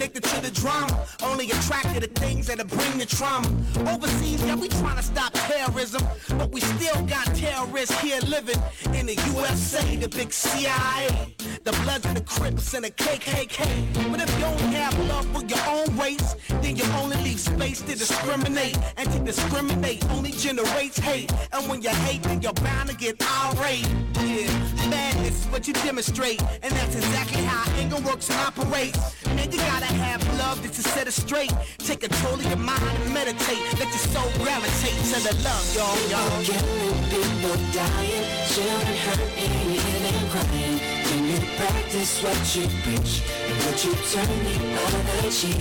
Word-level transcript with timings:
Addicted 0.00 0.24
to 0.24 0.40
the 0.40 0.50
drama, 0.50 1.06
only 1.22 1.50
attracted 1.50 2.00
to 2.00 2.08
things 2.18 2.46
that'll 2.46 2.64
bring 2.64 2.96
the 2.96 3.04
trauma. 3.04 3.46
Overseas, 3.86 4.42
yeah, 4.42 4.54
we 4.54 4.68
trying 4.68 4.96
to 4.96 5.02
stop 5.02 5.30
terrorism, 5.34 6.02
but 6.38 6.50
we 6.50 6.62
still 6.62 7.02
got 7.02 7.26
terrorists 7.34 8.00
here 8.00 8.18
living 8.20 8.56
in 8.94 9.04
the 9.04 9.14
USA, 9.34 9.96
the 9.96 10.08
big 10.08 10.32
CIA, 10.32 11.34
the 11.64 11.72
Bloods 11.82 12.06
and 12.06 12.16
the 12.16 12.22
Crips 12.22 12.74
and 12.74 12.84
the 12.84 12.90
KKK. 12.90 14.10
But 14.10 14.20
if 14.20 14.32
you 14.34 14.40
don't 14.40 14.60
have 14.72 14.98
love 15.08 15.26
for 15.26 15.44
your 15.44 15.62
own 15.68 15.96
race, 15.96 16.34
then 16.62 16.76
you 16.76 16.84
only 17.00 17.16
leave 17.18 17.40
space 17.40 17.80
to 17.82 17.96
discriminate, 17.96 18.78
and 18.96 19.10
to 19.12 19.18
discriminate 19.18 20.04
only 20.10 20.30
generates 20.30 20.98
hate. 20.98 21.32
And 21.52 21.68
when 21.68 21.82
you 21.82 21.90
hate, 21.90 22.22
then 22.22 22.40
you're 22.40 22.52
bound 22.54 22.88
to 22.88 22.96
get 22.96 23.20
irate. 23.22 23.86
Yeah, 24.20 24.48
madness 24.88 25.44
is 25.44 25.46
what 25.52 25.66
you 25.68 25.74
demonstrate, 25.74 26.40
and 26.62 26.72
that's 26.72 26.96
exactly 26.96 27.42
how 27.42 27.70
anger 27.78 28.00
works 28.08 28.30
and 28.30 28.38
operates. 28.40 28.98
Man, 29.26 29.50
you 29.52 29.58
gotta 29.58 29.86
have 29.86 30.22
love 30.38 30.62
just 30.62 30.74
to 30.74 30.82
set 30.82 31.06
it 31.06 31.12
straight. 31.12 31.52
Take 31.78 32.00
control 32.00 32.34
of 32.34 32.46
your 32.46 32.56
mind 32.56 32.82
and 33.04 33.12
meditate. 33.12 33.60
Let 33.78 33.88
your 33.88 34.04
soul 34.14 34.30
gravitate 34.42 34.96
to 35.12 35.18
the 35.28 35.34
love, 35.44 35.64
y'all, 35.76 35.98
y'all. 36.08 36.42
Killing 36.42 37.04
people 37.10 37.56
dying, 37.72 38.24
children 38.48 38.96
hurt 39.04 39.20
and 39.36 40.30
crying. 40.30 40.79
When 41.10 41.24
you 41.26 41.40
practice 41.56 42.22
what 42.22 42.38
you 42.54 42.68
preach, 42.84 43.22
what 43.66 43.84
you 43.84 43.92
turn 44.12 44.30
the 44.44 44.54
other 44.78 45.28
cheek. 45.28 45.58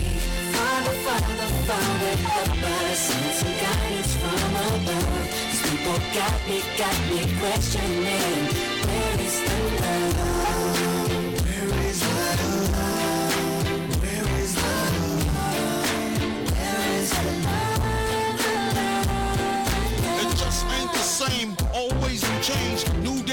Father, 0.53 0.95
Father, 1.02 1.49
Father, 1.66 2.13
help 2.21 2.63
us, 2.70 2.99
send 2.99 3.34
some 3.34 3.55
guidance 3.57 4.13
from 4.21 4.54
above. 4.62 5.26
These 5.49 5.62
people 5.65 5.98
got 6.13 6.38
me, 6.48 6.57
got 6.77 6.98
me 7.10 7.20
questioning, 7.40 8.46
where 8.85 9.18
is 9.26 9.38
the 9.41 9.57
love? 9.82 10.29
Where 11.41 11.73
is 11.90 11.99
the 11.99 12.13
love? 12.77 13.34
Where 14.04 14.29
is 14.43 14.54
the 14.54 14.62
love? 15.34 15.90
Where 16.54 16.84
is 17.01 17.10
the 17.10 17.26
love? 17.48 17.82
It 20.21 20.29
just 20.38 20.62
ain't 20.77 20.91
the 20.93 20.99
same, 20.99 21.49
always 21.73 22.21
change. 22.43 22.85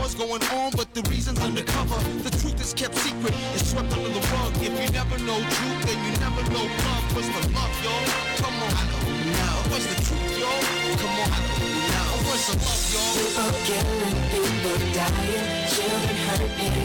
War's 0.00 0.14
going 0.14 0.42
on, 0.56 0.72
but 0.80 0.94
the 0.94 1.02
reason's 1.10 1.40
undercover. 1.40 2.00
The 2.24 2.30
truth 2.30 2.58
is 2.58 2.72
kept 2.72 2.96
secret, 2.96 3.34
it's 3.52 3.68
swept 3.68 3.92
under 3.92 4.08
the 4.08 4.24
rug. 4.32 4.56
If 4.56 4.72
you 4.72 4.88
never 4.96 5.18
know 5.28 5.36
truth, 5.36 5.80
then 5.84 6.00
you 6.08 6.12
never 6.24 6.40
know 6.56 6.64
love. 6.64 7.04
What's 7.12 7.28
the 7.28 7.42
love, 7.52 7.74
y'all? 7.84 8.08
Come 8.40 8.56
on, 8.64 8.72
I 8.80 8.84
don't 8.96 9.28
know. 9.28 9.56
What's 9.68 9.84
the 9.92 10.00
truth, 10.00 10.40
y'all? 10.40 10.64
Come 11.04 11.20
on, 11.20 11.28
I 11.28 11.40
don't 11.52 11.84
know. 11.92 12.16
What's 12.32 12.48
the 12.48 12.56
love, 12.64 12.80
y'all? 12.96 13.52
Killing, 13.68 14.16
people 14.32 14.80
dying, 14.96 15.68
children 15.68 16.16
crying. 16.24 16.80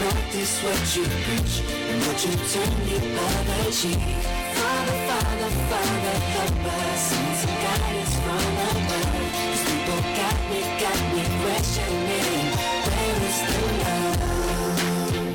Practice 0.00 0.54
what 0.64 0.80
you 0.96 1.04
preach 1.04 1.54
and 1.68 2.00
what 2.08 2.16
you 2.24 2.32
turn 2.48 2.72
the 2.88 2.96
other 3.20 3.68
cheek. 3.68 4.00
Father, 4.56 4.96
Father, 5.04 5.52
Father, 5.68 6.16
help 6.32 6.64
us, 6.64 7.12
send 7.12 7.36
some 7.36 7.56
guidance 7.60 8.14
from 8.24 8.40
above. 8.72 9.20
People 9.70 10.02
got 10.14 10.38
me, 10.50 10.60
got 10.80 10.98
me 11.09 11.09
questioning, 11.60 12.56
where 12.86 13.16
is 13.28 13.38
the 13.42 13.60
love? 13.84 14.18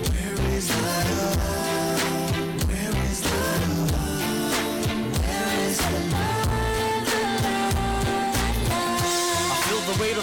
Where 0.10 0.58
is 0.58 0.68
the 0.68 0.82
love? 0.82 1.55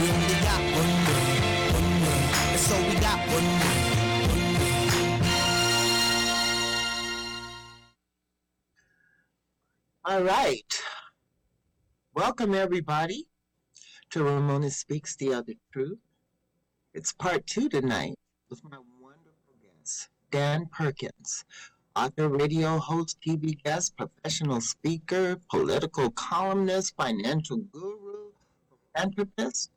We 0.00 0.08
only 0.10 0.34
got 0.44 0.60
one 0.78 0.92
word, 1.08 1.40
one 1.74 2.02
word. 2.02 2.30
That's 2.52 2.70
all 2.70 2.82
we 2.86 2.94
got. 3.00 3.18
One 3.26 3.44
word, 3.58 3.97
all 10.18 10.24
right. 10.24 10.82
Welcome, 12.12 12.52
everybody, 12.52 13.28
to 14.10 14.24
Ramona 14.24 14.68
Speaks 14.68 15.14
the 15.14 15.32
Other 15.32 15.52
Truth. 15.72 16.00
It's 16.92 17.12
part 17.12 17.46
two 17.46 17.68
tonight 17.68 18.16
with 18.50 18.64
my 18.64 18.78
wonderful 19.00 19.54
guest, 19.62 20.08
Dan 20.32 20.66
Perkins, 20.72 21.44
author, 21.94 22.28
radio 22.28 22.78
host, 22.78 23.18
TV 23.24 23.62
guest, 23.62 23.96
professional 23.96 24.60
speaker, 24.60 25.36
political 25.52 26.10
columnist, 26.10 26.96
financial 26.96 27.58
guru, 27.58 28.32
philanthropist. 28.92 29.70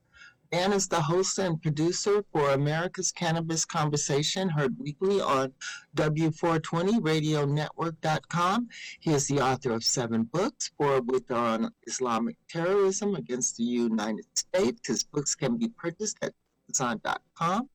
Dan 0.51 0.73
is 0.73 0.89
the 0.89 1.01
host 1.01 1.39
and 1.39 1.61
producer 1.61 2.25
for 2.33 2.49
America's 2.49 3.13
Cannabis 3.13 3.63
Conversation, 3.63 4.49
heard 4.49 4.77
weekly 4.77 5.21
on 5.21 5.53
W420RadioNetwork.com. 5.95 8.67
He 8.99 9.13
is 9.13 9.29
the 9.29 9.39
author 9.39 9.71
of 9.71 9.85
seven 9.85 10.23
books, 10.23 10.69
four 10.77 10.97
of 10.97 11.07
which 11.07 11.23
are 11.29 11.53
on 11.53 11.71
Islamic 11.87 12.35
terrorism 12.49 13.15
against 13.15 13.55
the 13.55 13.63
United 13.63 14.25
States. 14.33 14.89
His 14.89 15.05
books 15.05 15.35
can 15.35 15.57
be 15.57 15.69
purchased 15.69 16.17
at 16.21 16.33
Amazon.com. 16.67 17.69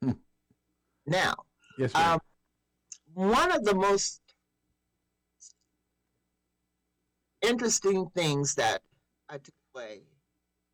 who 0.00 0.06
you 0.08 0.08
are. 0.08 0.14
Now, 1.06 1.34
Yes, 1.78 1.94
um, 1.94 2.18
one 3.14 3.50
of 3.52 3.64
the 3.64 3.74
most 3.74 4.20
interesting 7.42 8.08
things 8.14 8.54
that 8.56 8.82
I 9.28 9.38
took 9.38 9.54
away 9.74 10.02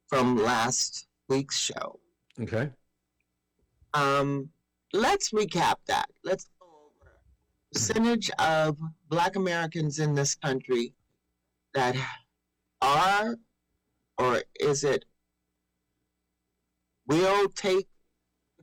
from 0.08 0.36
last 0.36 1.06
week's 1.28 1.58
show. 1.58 2.00
okay. 2.40 2.70
Um, 3.94 4.50
let's 4.92 5.30
recap 5.30 5.76
that. 5.86 6.06
Let's 6.22 6.48
go 6.60 6.66
over 6.66 7.12
percentage 7.72 8.30
of 8.38 8.76
Black 9.08 9.36
Americans 9.36 9.98
in 10.00 10.14
this 10.14 10.34
country 10.34 10.92
that 11.72 11.96
are, 12.82 13.36
or 14.18 14.42
is 14.60 14.84
it, 14.84 15.04
will 17.06 17.48
take 17.50 17.88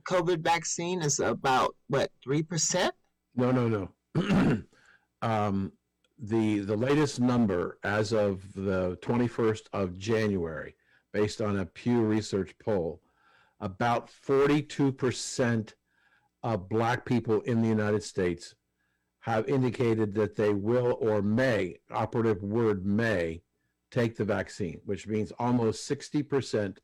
COVID 0.08 0.40
vaccine 0.40 1.02
is 1.02 1.20
about 1.20 1.74
what 1.88 2.10
three 2.22 2.42
percent? 2.42 2.94
No, 3.36 3.50
no, 3.50 3.68
no. 4.14 4.62
um, 5.22 5.72
the 6.18 6.60
the 6.60 6.76
latest 6.76 7.20
number 7.20 7.78
as 7.82 8.12
of 8.12 8.52
the 8.54 8.96
21st 9.02 9.62
of 9.72 9.98
January, 9.98 10.76
based 11.12 11.40
on 11.40 11.58
a 11.58 11.66
Pew 11.66 12.02
Research 12.02 12.54
poll, 12.58 13.00
about 13.60 14.10
42% 14.10 15.72
of 16.42 16.68
Black 16.68 17.04
people 17.04 17.40
in 17.42 17.62
the 17.62 17.68
United 17.68 18.02
States 18.02 18.54
have 19.20 19.48
indicated 19.48 20.14
that 20.14 20.36
they 20.36 20.52
will 20.52 20.98
or 21.00 21.22
may, 21.22 21.78
operative 21.90 22.42
word 22.42 22.84
may, 22.84 23.42
take 23.90 24.16
the 24.16 24.24
vaccine, 24.24 24.80
which 24.84 25.06
means 25.06 25.32
almost 25.38 25.88
60% 25.88 26.76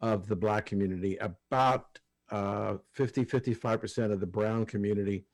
of 0.00 0.26
the 0.26 0.36
Black 0.36 0.64
community, 0.64 1.18
about 1.18 1.98
uh, 2.34 2.78
50, 2.90 3.24
55% 3.24 4.10
of 4.10 4.18
the 4.18 4.26
Brown 4.26 4.66
community, 4.66 5.24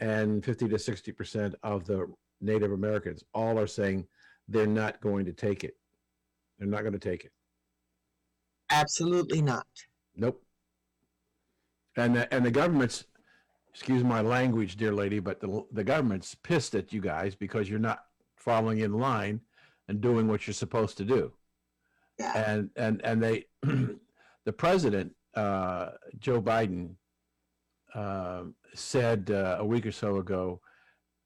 and 0.00 0.44
50 0.44 0.68
to 0.68 0.76
60% 0.76 1.54
of 1.62 1.84
the 1.84 2.12
Native 2.40 2.72
Americans 2.72 3.22
all 3.34 3.56
are 3.56 3.68
saying 3.68 4.06
they're 4.48 4.66
not 4.66 5.00
going 5.00 5.24
to 5.26 5.32
take 5.32 5.62
it. 5.62 5.76
They're 6.58 6.66
not 6.66 6.80
going 6.80 6.94
to 6.94 6.98
take 6.98 7.24
it. 7.24 7.30
Absolutely 8.70 9.40
not. 9.40 9.66
Nope. 10.16 10.42
And 11.96 12.16
the, 12.16 12.34
and 12.34 12.44
the 12.44 12.50
government's, 12.50 13.04
excuse 13.72 14.02
my 14.02 14.20
language, 14.20 14.74
dear 14.74 14.92
lady, 14.92 15.20
but 15.20 15.38
the, 15.40 15.64
the 15.70 15.84
government's 15.84 16.34
pissed 16.34 16.74
at 16.74 16.92
you 16.92 17.00
guys 17.00 17.36
because 17.36 17.70
you're 17.70 17.78
not 17.78 18.06
following 18.34 18.80
in 18.80 18.94
line 18.94 19.40
and 19.86 20.00
doing 20.00 20.26
what 20.26 20.48
you're 20.48 20.54
supposed 20.54 20.96
to 20.96 21.04
do. 21.04 21.32
Yeah. 22.18 22.32
And 22.44 22.70
and 22.76 23.00
and 23.04 23.22
they, 23.22 23.46
the 24.44 24.52
president, 24.52 25.14
uh, 25.40 25.92
Joe 26.18 26.42
Biden, 26.42 26.96
uh, 27.94 28.42
said 28.74 29.30
uh, 29.30 29.56
a 29.58 29.64
week 29.64 29.86
or 29.86 29.92
so 29.92 30.16
ago, 30.16 30.60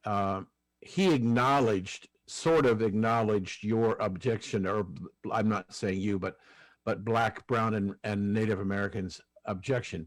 uh, 0.04 0.42
he 0.80 1.12
acknowledged, 1.12 2.08
sort 2.26 2.64
of 2.66 2.80
acknowledged 2.80 3.64
your 3.64 3.96
objection, 4.00 4.66
or 4.66 4.86
I'm 5.32 5.48
not 5.48 5.74
saying 5.74 6.00
you, 6.00 6.18
but 6.18 6.36
but 6.84 7.04
black, 7.04 7.46
brown, 7.46 7.74
and, 7.74 7.94
and 8.04 8.32
Native 8.32 8.60
Americans 8.60 9.20
objection. 9.46 10.06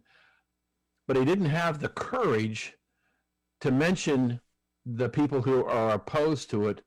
But 1.08 1.18
he 1.18 1.26
didn't 1.26 1.46
have 1.64 1.80
the 1.80 1.90
courage 1.90 2.74
to 3.62 3.72
mention 3.72 4.40
the 4.86 5.10
people 5.10 5.42
who 5.42 5.66
are 5.66 5.96
opposed 5.96 6.52
to 6.52 6.68
it 6.68 6.84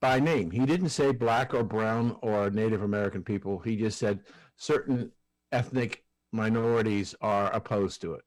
by 0.00 0.18
name. 0.18 0.50
He 0.50 0.66
didn't 0.66 0.88
say 0.88 1.12
black 1.12 1.54
or 1.54 1.62
brown 1.62 2.16
or 2.22 2.50
Native 2.50 2.82
American 2.82 3.22
people. 3.22 3.60
He 3.60 3.76
just 3.76 3.98
said 3.98 4.20
certain 4.56 5.12
ethnic 5.52 6.03
minorities 6.34 7.14
are 7.20 7.50
opposed 7.52 8.00
to 8.02 8.14
it. 8.14 8.22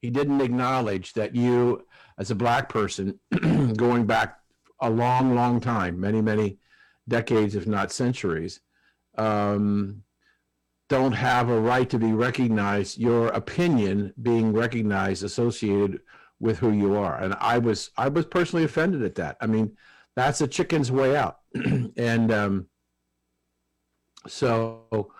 He 0.00 0.10
didn't 0.10 0.40
acknowledge 0.40 1.12
that 1.12 1.34
you, 1.34 1.86
as 2.18 2.30
a 2.30 2.34
black 2.34 2.68
person, 2.68 3.20
going 3.76 4.06
back 4.06 4.38
a 4.80 4.90
long, 4.90 5.34
long 5.34 5.60
time, 5.60 6.00
many, 6.00 6.20
many 6.20 6.58
decades, 7.08 7.54
if 7.54 7.66
not 7.66 7.92
centuries, 7.92 8.60
um, 9.16 10.02
don't 10.88 11.12
have 11.12 11.48
a 11.48 11.60
right 11.60 11.88
to 11.88 11.98
be 11.98 12.12
recognized, 12.12 12.98
your 12.98 13.28
opinion 13.28 14.12
being 14.20 14.52
recognized, 14.52 15.24
associated 15.24 16.00
with 16.40 16.58
who 16.58 16.70
you 16.72 16.96
are. 16.96 17.16
And 17.18 17.34
I 17.40 17.58
was, 17.58 17.90
I 17.96 18.08
was 18.08 18.26
personally 18.26 18.64
offended 18.64 19.02
at 19.02 19.14
that. 19.14 19.36
I 19.40 19.46
mean, 19.46 19.76
that's 20.16 20.40
a 20.40 20.48
chicken's 20.48 20.92
way 20.92 21.16
out. 21.16 21.38
and 21.96 22.32
um, 22.32 22.66
so 24.26 25.10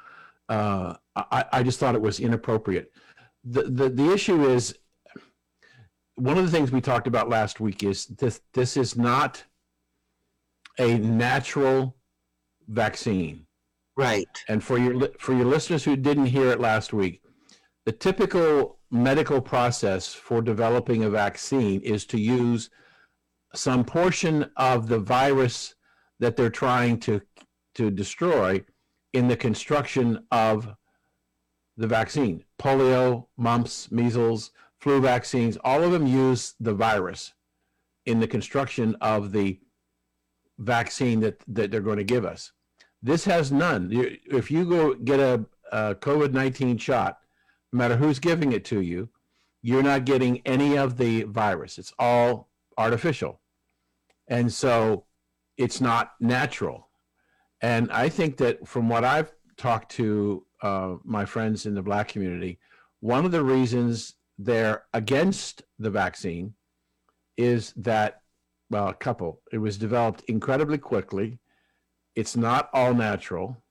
uh, 0.48 0.94
I, 1.16 1.44
I 1.52 1.62
just 1.62 1.78
thought 1.78 1.94
it 1.94 2.00
was 2.00 2.20
inappropriate. 2.20 2.92
The, 3.44 3.62
the, 3.62 3.88
the 3.88 4.12
issue 4.12 4.48
is 4.48 4.76
one 6.16 6.38
of 6.38 6.44
the 6.44 6.50
things 6.50 6.72
we 6.72 6.80
talked 6.80 7.06
about 7.06 7.28
last 7.28 7.60
week 7.60 7.82
is 7.82 8.06
this, 8.06 8.40
this 8.52 8.76
is 8.76 8.96
not 8.96 9.44
a 10.78 10.98
natural 10.98 11.96
vaccine. 12.68 13.46
Right. 13.96 14.26
And 14.48 14.62
for 14.62 14.76
your 14.78 14.94
li- 14.96 15.14
for 15.20 15.34
your 15.34 15.44
listeners 15.44 15.84
who 15.84 15.94
didn't 15.94 16.26
hear 16.26 16.50
it 16.50 16.58
last 16.58 16.92
week, 16.92 17.22
the 17.86 17.92
typical 17.92 18.80
medical 18.90 19.40
process 19.40 20.12
for 20.12 20.42
developing 20.42 21.04
a 21.04 21.10
vaccine 21.10 21.80
is 21.82 22.04
to 22.06 22.18
use 22.18 22.70
some 23.54 23.84
portion 23.84 24.50
of 24.56 24.88
the 24.88 24.98
virus 24.98 25.76
that 26.18 26.36
they're 26.36 26.50
trying 26.50 26.98
to 27.00 27.20
to 27.76 27.90
destroy 27.90 28.64
in 29.12 29.28
the 29.28 29.36
construction 29.36 30.26
of 30.32 30.74
the 31.76 31.86
vaccine. 31.86 32.44
Polio, 32.58 33.26
mumps, 33.36 33.90
measles, 33.90 34.50
flu 34.78 35.00
vaccines, 35.00 35.56
all 35.64 35.82
of 35.82 35.92
them 35.92 36.06
use 36.06 36.54
the 36.60 36.74
virus 36.74 37.32
in 38.06 38.20
the 38.20 38.26
construction 38.26 38.96
of 39.00 39.32
the 39.32 39.58
vaccine 40.58 41.20
that, 41.20 41.40
that 41.48 41.70
they're 41.70 41.80
going 41.80 41.98
to 41.98 42.04
give 42.04 42.24
us. 42.24 42.52
This 43.02 43.24
has 43.24 43.50
none. 43.50 43.90
If 43.92 44.50
you 44.50 44.64
go 44.64 44.94
get 44.94 45.20
a, 45.20 45.44
a 45.72 45.94
COVID 45.94 46.32
19 46.32 46.78
shot, 46.78 47.18
no 47.72 47.78
matter 47.78 47.96
who's 47.96 48.18
giving 48.18 48.52
it 48.52 48.64
to 48.66 48.80
you, 48.80 49.08
you're 49.62 49.82
not 49.82 50.04
getting 50.04 50.42
any 50.46 50.76
of 50.76 50.96
the 50.96 51.22
virus. 51.24 51.78
It's 51.78 51.92
all 51.98 52.50
artificial. 52.76 53.40
And 54.28 54.52
so 54.52 55.04
it's 55.56 55.80
not 55.80 56.12
natural. 56.20 56.88
And 57.60 57.90
I 57.90 58.08
think 58.08 58.36
that 58.38 58.66
from 58.66 58.88
what 58.88 59.04
I've 59.04 59.32
talked 59.56 59.90
to 59.92 60.44
uh, 60.64 60.96
my 61.04 61.26
friends 61.26 61.66
in 61.66 61.74
the 61.74 61.82
black 61.82 62.08
community, 62.08 62.58
one 63.00 63.26
of 63.26 63.32
the 63.32 63.44
reasons 63.44 64.14
they're 64.38 64.84
against 64.94 65.62
the 65.78 65.90
vaccine 65.90 66.54
is 67.36 67.74
that, 67.76 68.22
well, 68.70 68.88
a 68.88 68.94
couple, 68.94 69.42
it 69.52 69.58
was 69.58 69.76
developed 69.76 70.24
incredibly 70.26 70.78
quickly. 70.78 71.38
It's 72.16 72.34
not 72.34 72.70
all 72.72 72.94
natural. 72.94 73.62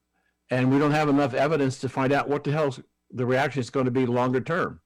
And 0.51 0.71
we 0.71 0.77
don't 0.77 0.91
have 0.91 1.09
enough 1.09 1.33
evidence 1.33 1.79
to 1.79 1.89
find 1.89 2.13
out 2.13 2.29
what 2.29 2.43
the 2.43 2.51
hell 2.51 2.75
the 3.09 3.25
reaction 3.25 3.61
is 3.61 3.71
going 3.71 3.85
to 3.85 3.91
be 3.91 4.05
longer 4.05 4.39
term. 4.39 4.79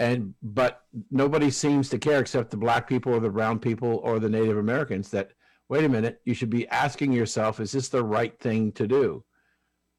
And, 0.00 0.34
but 0.42 0.82
nobody 1.12 1.50
seems 1.50 1.88
to 1.90 1.98
care 1.98 2.18
except 2.18 2.50
the 2.50 2.56
black 2.56 2.88
people 2.88 3.14
or 3.14 3.20
the 3.20 3.30
brown 3.30 3.60
people 3.60 4.00
or 4.02 4.18
the 4.18 4.28
Native 4.28 4.58
Americans 4.58 5.10
that, 5.10 5.30
wait 5.68 5.84
a 5.84 5.88
minute, 5.88 6.20
you 6.24 6.34
should 6.34 6.50
be 6.50 6.66
asking 6.68 7.12
yourself, 7.12 7.60
is 7.60 7.70
this 7.70 7.88
the 7.88 8.02
right 8.02 8.36
thing 8.40 8.72
to 8.72 8.88
do? 8.88 9.24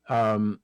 Um, 0.09 0.59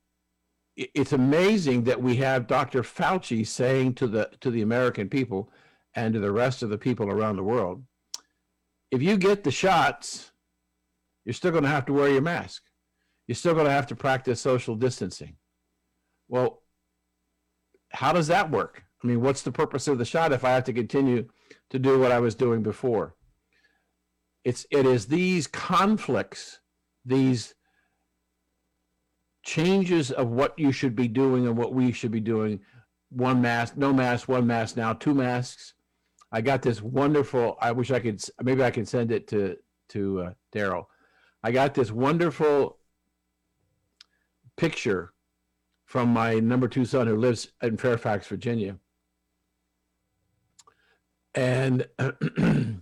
it's 0.94 1.14
amazing 1.14 1.84
that 1.84 2.02
we 2.02 2.16
have 2.18 2.48
Dr. 2.48 2.82
Fauci 2.84 3.46
saying 3.46 3.96
to 3.96 4.08
the 4.08 4.30
to 4.42 4.50
the 4.50 4.62
American 4.62 5.10
people 5.10 5.52
and 5.96 6.14
to 6.14 6.20
the 6.20 6.32
rest 6.32 6.64
of 6.64 6.70
the 6.70 6.78
people 6.78 7.10
around 7.10 7.36
the 7.36 7.44
world, 7.44 7.84
if 8.92 9.02
you 9.02 9.18
get 9.18 9.44
the 9.44 9.52
shots, 9.52 10.32
you're 11.26 11.34
still 11.34 11.52
going 11.52 11.64
to 11.64 11.70
have 11.70 11.86
to 11.86 11.94
wear 11.94 12.10
your 12.10 12.22
mask. 12.22 12.64
You're 13.28 13.36
still 13.36 13.54
going 13.54 13.66
to 13.66 13.72
have 13.72 13.88
to 13.88 13.96
practice 13.96 14.42
social 14.42 14.76
distancing. 14.76 15.36
Well, 16.28 16.62
how 17.92 18.14
does 18.14 18.28
that 18.28 18.52
work? 18.52 18.84
I 19.04 19.08
mean, 19.08 19.22
what's 19.22 19.42
the 19.42 19.52
purpose 19.52 19.88
of 19.88 19.98
the 19.98 20.06
shot 20.06 20.32
if 20.32 20.44
I 20.44 20.52
have 20.52 20.64
to 20.66 20.74
continue 20.74 21.28
to 21.70 21.80
do 21.80 22.00
what 22.00 22.12
I 22.12 22.20
was 22.20 22.36
doing 22.36 22.64
before? 22.64 23.16
It's 24.44 24.66
it 24.72 24.86
is 24.86 25.06
these 25.06 25.48
conflicts, 25.48 26.60
these 27.06 27.54
changes 29.44 30.12
of 30.12 30.30
what 30.30 30.58
you 30.58 30.72
should 30.72 30.96
be 30.96 31.08
doing 31.08 31.48
and 31.48 31.58
what 31.58 31.74
we 31.74 31.92
should 31.92 32.12
be 32.12 32.20
doing. 32.20 32.60
One 33.10 33.42
mask, 33.42 33.76
no 33.76 33.92
mask, 33.92 34.28
one 34.28 34.48
mask 34.48 34.78
now, 34.78 34.94
two 34.94 35.14
masks. 35.14 35.74
I 36.32 36.42
got 36.42 36.62
this 36.62 36.82
wonderful. 36.82 37.58
I 37.60 37.72
wish 37.72 37.92
I 37.92 38.00
could. 38.00 38.24
Maybe 38.42 38.64
I 38.64 38.72
can 38.72 38.86
send 38.86 39.12
it 39.12 39.28
to 39.30 39.58
to 39.90 40.22
uh, 40.22 40.34
Daryl. 40.54 40.86
I 41.44 41.52
got 41.52 41.74
this 41.74 41.92
wonderful 41.92 42.78
picture 44.56 45.14
from 45.86 46.10
my 46.10 46.36
number 46.36 46.68
two 46.68 46.86
son 46.86 47.08
who 47.08 47.18
lives 47.18 47.50
in 47.62 47.76
Fairfax, 47.76 48.28
Virginia, 48.28 48.78
and 51.36 51.86
and 52.00 52.82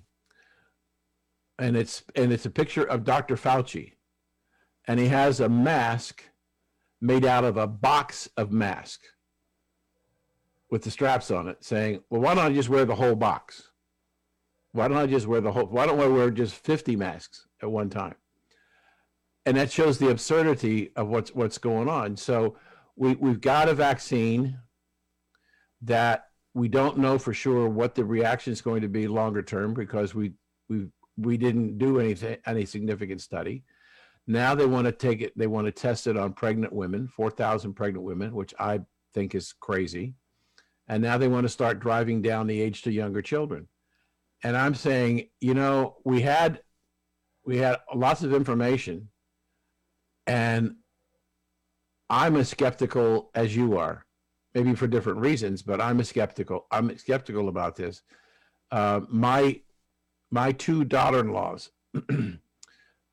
it's 1.59 2.03
and 2.15 2.31
it's 2.31 2.45
a 2.45 2.51
picture 2.51 2.83
of 2.83 3.03
Dr. 3.03 3.35
Fauci, 3.35 3.93
and 4.85 4.99
he 4.99 5.07
has 5.07 5.39
a 5.39 5.49
mask 5.49 6.23
made 7.01 7.25
out 7.25 7.44
of 7.44 7.58
a 7.58 7.68
box 7.68 8.29
of 8.38 8.51
masks 8.51 9.08
with 10.70 10.84
the 10.84 10.91
straps 10.91 11.32
on 11.32 11.48
it, 11.48 11.63
saying, 11.63 12.03
"Well, 12.10 12.22
why 12.22 12.36
don't 12.36 12.51
I 12.51 12.53
just 12.53 12.70
wear 12.70 12.86
the 12.86 12.96
whole 12.96 13.15
box? 13.15 13.72
Why 14.72 14.88
don't 14.88 14.98
I 14.98 15.08
just 15.08 15.27
wear 15.27 15.41
the 15.41 15.51
whole? 15.51 15.65
Why 15.65 15.86
don't 15.86 16.00
I 16.00 16.08
wear 16.08 16.29
just 16.29 16.56
50 16.56 16.96
masks 16.96 17.48
at 17.62 17.72
one 17.72 17.89
time?" 17.89 18.15
And 19.46 19.58
that 19.58 19.72
shows 19.72 19.98
the 19.98 20.10
absurdity 20.10 20.91
of 20.96 21.08
what's 21.08 21.34
what's 21.34 21.58
going 21.58 21.89
on. 21.89 22.18
So 22.18 22.58
we 22.96 23.15
we've 23.15 23.41
got 23.41 23.70
a 23.70 23.74
vaccine 23.74 24.60
that 25.82 26.29
we 26.53 26.68
don't 26.68 26.98
know 26.98 27.18
for 27.18 27.34
sure 27.34 27.70
what 27.70 27.96
the 27.96 28.03
reaction 28.03 28.53
is 28.53 28.62
going 28.62 28.82
to 28.82 28.89
be 28.89 29.08
longer 29.08 29.41
term 29.41 29.74
because 29.74 30.13
we 30.13 30.34
we 30.68 30.88
we 31.18 31.38
didn't 31.38 31.77
do 31.77 32.00
anything 32.00 32.38
any 32.46 32.65
significant 32.65 33.22
study. 33.22 33.63
Now 34.29 34.53
they 34.53 34.67
want 34.67 34.86
to 34.86 34.91
take 34.91 35.21
it. 35.21 35.36
They 35.36 35.48
want 35.48 35.65
to 35.65 35.71
test 35.71 36.05
it 36.05 36.15
on 36.15 36.33
pregnant 36.33 36.71
women, 36.71 37.07
four 37.07 37.31
thousand 37.31 37.74
pregnant 37.74 38.05
women, 38.05 38.36
which 38.36 38.53
I 38.59 38.81
think 39.15 39.33
is 39.33 39.53
crazy. 39.59 40.13
And 40.88 41.01
now 41.01 41.17
they 41.17 41.27
want 41.27 41.45
to 41.45 41.50
start 41.50 41.79
driving 41.79 42.21
down 42.21 42.45
the 42.45 42.62
age 42.62 42.83
to 42.83 42.91
younger 42.91 43.24
children. 43.24 43.67
And 44.43 44.55
I'm 44.55 44.75
saying, 44.75 45.29
you 45.41 45.55
know, 45.55 45.98
we 46.05 46.21
had 46.21 46.62
we 47.43 47.57
had 47.57 47.77
lots 47.93 48.21
of 48.21 48.31
information, 48.31 49.09
and 50.27 50.75
I'm 52.07 52.36
as 52.36 52.50
skeptical 52.50 53.31
as 53.33 53.55
you 53.55 53.79
are 53.79 54.05
maybe 54.53 54.75
for 54.75 54.86
different 54.86 55.19
reasons, 55.19 55.63
but 55.63 55.81
I'm 55.81 56.00
a 56.00 56.05
skeptical. 56.05 56.67
I'm 56.69 56.95
skeptical 57.00 57.50
about 57.50 57.75
this. 57.75 58.03
Uh, 58.71 59.01
my 59.09 59.62
my 60.29 60.51
two 60.51 60.83
daughter-in-laws, 60.83 61.71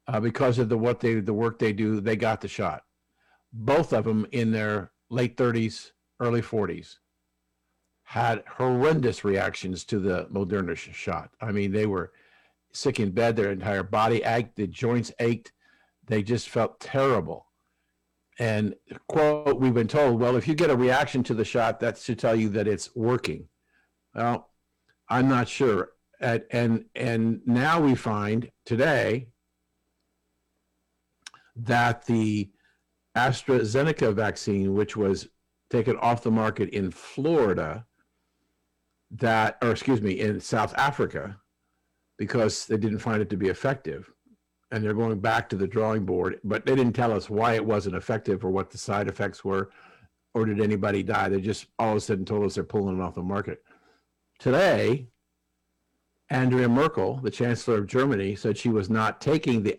uh, 0.08 0.20
because 0.20 0.58
of 0.58 0.68
the 0.68 0.78
what 0.78 1.00
they 1.00 1.14
the 1.14 1.32
work 1.32 1.58
they 1.58 1.72
do, 1.72 2.00
they 2.00 2.16
got 2.16 2.40
the 2.40 2.48
shot. 2.48 2.84
Both 3.52 3.92
of 3.92 4.04
them 4.04 4.26
in 4.32 4.52
their 4.52 4.92
late 5.08 5.36
30s, 5.36 5.92
early 6.20 6.42
40s, 6.42 6.96
had 8.04 8.44
horrendous 8.46 9.24
reactions 9.24 9.84
to 9.84 9.98
the 9.98 10.26
Moderna 10.26 10.76
sh- 10.76 10.90
shot. 10.92 11.30
I 11.40 11.52
mean, 11.52 11.72
they 11.72 11.86
were 11.86 12.12
sick 12.72 13.00
in 13.00 13.10
bed. 13.12 13.36
Their 13.36 13.52
entire 13.52 13.82
body 13.82 14.22
ached. 14.24 14.56
The 14.56 14.66
joints 14.66 15.12
ached. 15.18 15.52
They 16.06 16.22
just 16.22 16.48
felt 16.48 16.80
terrible 16.80 17.46
and 18.38 18.74
quote, 19.08 19.58
we've 19.58 19.74
been 19.74 19.88
told, 19.88 20.20
well, 20.20 20.36
if 20.36 20.46
you 20.46 20.54
get 20.54 20.70
a 20.70 20.76
reaction 20.76 21.22
to 21.24 21.34
the 21.34 21.44
shot, 21.44 21.80
that 21.80 21.98
should 21.98 22.18
tell 22.18 22.36
you 22.36 22.48
that 22.50 22.68
it's 22.68 22.94
working. 22.94 23.48
Well, 24.14 24.50
I'm 25.08 25.28
not 25.28 25.48
sure. 25.48 25.90
And 26.20 26.44
and, 26.50 26.84
and 26.94 27.40
now 27.46 27.80
we 27.80 27.94
find 27.94 28.50
today 28.64 29.28
that 31.56 32.04
the 32.06 32.50
AstraZeneca 33.16 34.14
vaccine, 34.14 34.74
which 34.74 34.96
was 34.96 35.28
taken 35.70 35.96
off 35.98 36.22
the 36.22 36.30
market 36.30 36.70
in 36.70 36.90
Florida, 36.90 37.86
that 39.10 39.58
or 39.62 39.70
excuse 39.70 40.02
me, 40.02 40.20
in 40.20 40.40
South 40.40 40.74
Africa, 40.76 41.38
because 42.18 42.66
they 42.66 42.76
didn't 42.76 42.98
find 42.98 43.22
it 43.22 43.30
to 43.30 43.36
be 43.36 43.48
effective 43.48 44.12
and 44.70 44.82
they're 44.82 44.94
going 44.94 45.20
back 45.20 45.48
to 45.48 45.56
the 45.56 45.66
drawing 45.66 46.04
board, 46.04 46.40
but 46.42 46.66
they 46.66 46.74
didn't 46.74 46.94
tell 46.94 47.12
us 47.12 47.30
why 47.30 47.54
it 47.54 47.64
wasn't 47.64 47.94
effective 47.94 48.44
or 48.44 48.50
what 48.50 48.70
the 48.70 48.78
side 48.78 49.08
effects 49.08 49.44
were, 49.44 49.70
or 50.34 50.44
did 50.44 50.60
anybody 50.60 51.02
die. 51.02 51.28
They 51.28 51.40
just 51.40 51.66
all 51.78 51.92
of 51.92 51.96
a 51.98 52.00
sudden 52.00 52.24
told 52.24 52.44
us 52.44 52.56
they're 52.56 52.64
pulling 52.64 52.98
it 52.98 53.02
off 53.02 53.14
the 53.14 53.22
market. 53.22 53.62
Today, 54.38 55.08
Andrea 56.30 56.68
Merkel, 56.68 57.20
the 57.22 57.30
Chancellor 57.30 57.78
of 57.78 57.86
Germany, 57.86 58.34
said 58.34 58.58
she 58.58 58.68
was 58.68 58.90
not 58.90 59.20
taking 59.20 59.62
the 59.62 59.78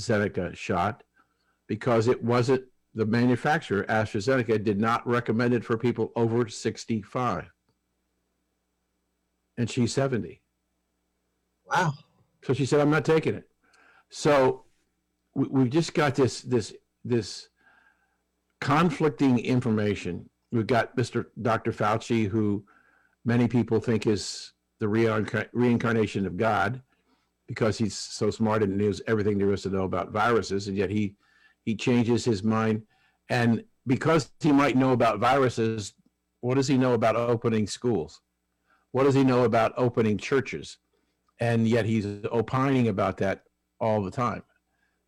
AstraZeneca 0.00 0.56
shot 0.56 1.02
because 1.66 2.08
it 2.08 2.22
wasn't 2.22 2.64
the 2.94 3.06
manufacturer, 3.06 3.84
AstraZeneca, 3.84 4.62
did 4.62 4.80
not 4.80 5.06
recommend 5.06 5.54
it 5.54 5.64
for 5.64 5.78
people 5.78 6.12
over 6.16 6.48
65. 6.48 7.50
And 9.56 9.70
she's 9.70 9.92
70. 9.92 10.40
Wow. 11.66 11.94
So 12.42 12.52
she 12.52 12.66
said, 12.66 12.80
I'm 12.80 12.90
not 12.90 13.04
taking 13.04 13.34
it. 13.34 13.48
So 14.08 14.64
we, 15.34 15.46
we've 15.48 15.70
just 15.70 15.94
got 15.94 16.16
this 16.16 16.40
this 16.40 16.74
this 17.04 17.48
conflicting 18.60 19.38
information. 19.38 20.28
We've 20.50 20.66
got 20.66 20.96
Mr. 20.96 21.26
Dr. 21.40 21.70
Fauci, 21.70 22.26
who 22.26 22.64
many 23.24 23.46
people 23.46 23.78
think 23.78 24.06
is 24.06 24.52
the 24.80 24.86
reincar- 24.86 25.48
reincarnation 25.52 26.26
of 26.26 26.36
God 26.36 26.82
because 27.50 27.76
he's 27.76 27.98
so 27.98 28.30
smart 28.30 28.62
and 28.62 28.78
knows 28.78 29.02
everything 29.08 29.36
there 29.36 29.52
is 29.52 29.62
to 29.62 29.70
know 29.70 29.82
about 29.82 30.12
viruses, 30.12 30.68
and 30.68 30.76
yet 30.76 30.88
he 30.88 31.16
he 31.64 31.74
changes 31.74 32.24
his 32.24 32.44
mind. 32.44 32.84
And 33.28 33.64
because 33.88 34.30
he 34.38 34.52
might 34.52 34.76
know 34.76 34.92
about 34.92 35.18
viruses, 35.18 35.94
what 36.42 36.54
does 36.54 36.68
he 36.68 36.78
know 36.78 36.94
about 36.94 37.16
opening 37.16 37.66
schools? 37.66 38.20
What 38.92 39.02
does 39.02 39.16
he 39.16 39.24
know 39.24 39.42
about 39.42 39.72
opening 39.76 40.16
churches? 40.16 40.78
And 41.40 41.66
yet 41.66 41.86
he's 41.86 42.06
opining 42.30 42.86
about 42.86 43.16
that 43.16 43.42
all 43.80 44.00
the 44.00 44.12
time. 44.12 44.44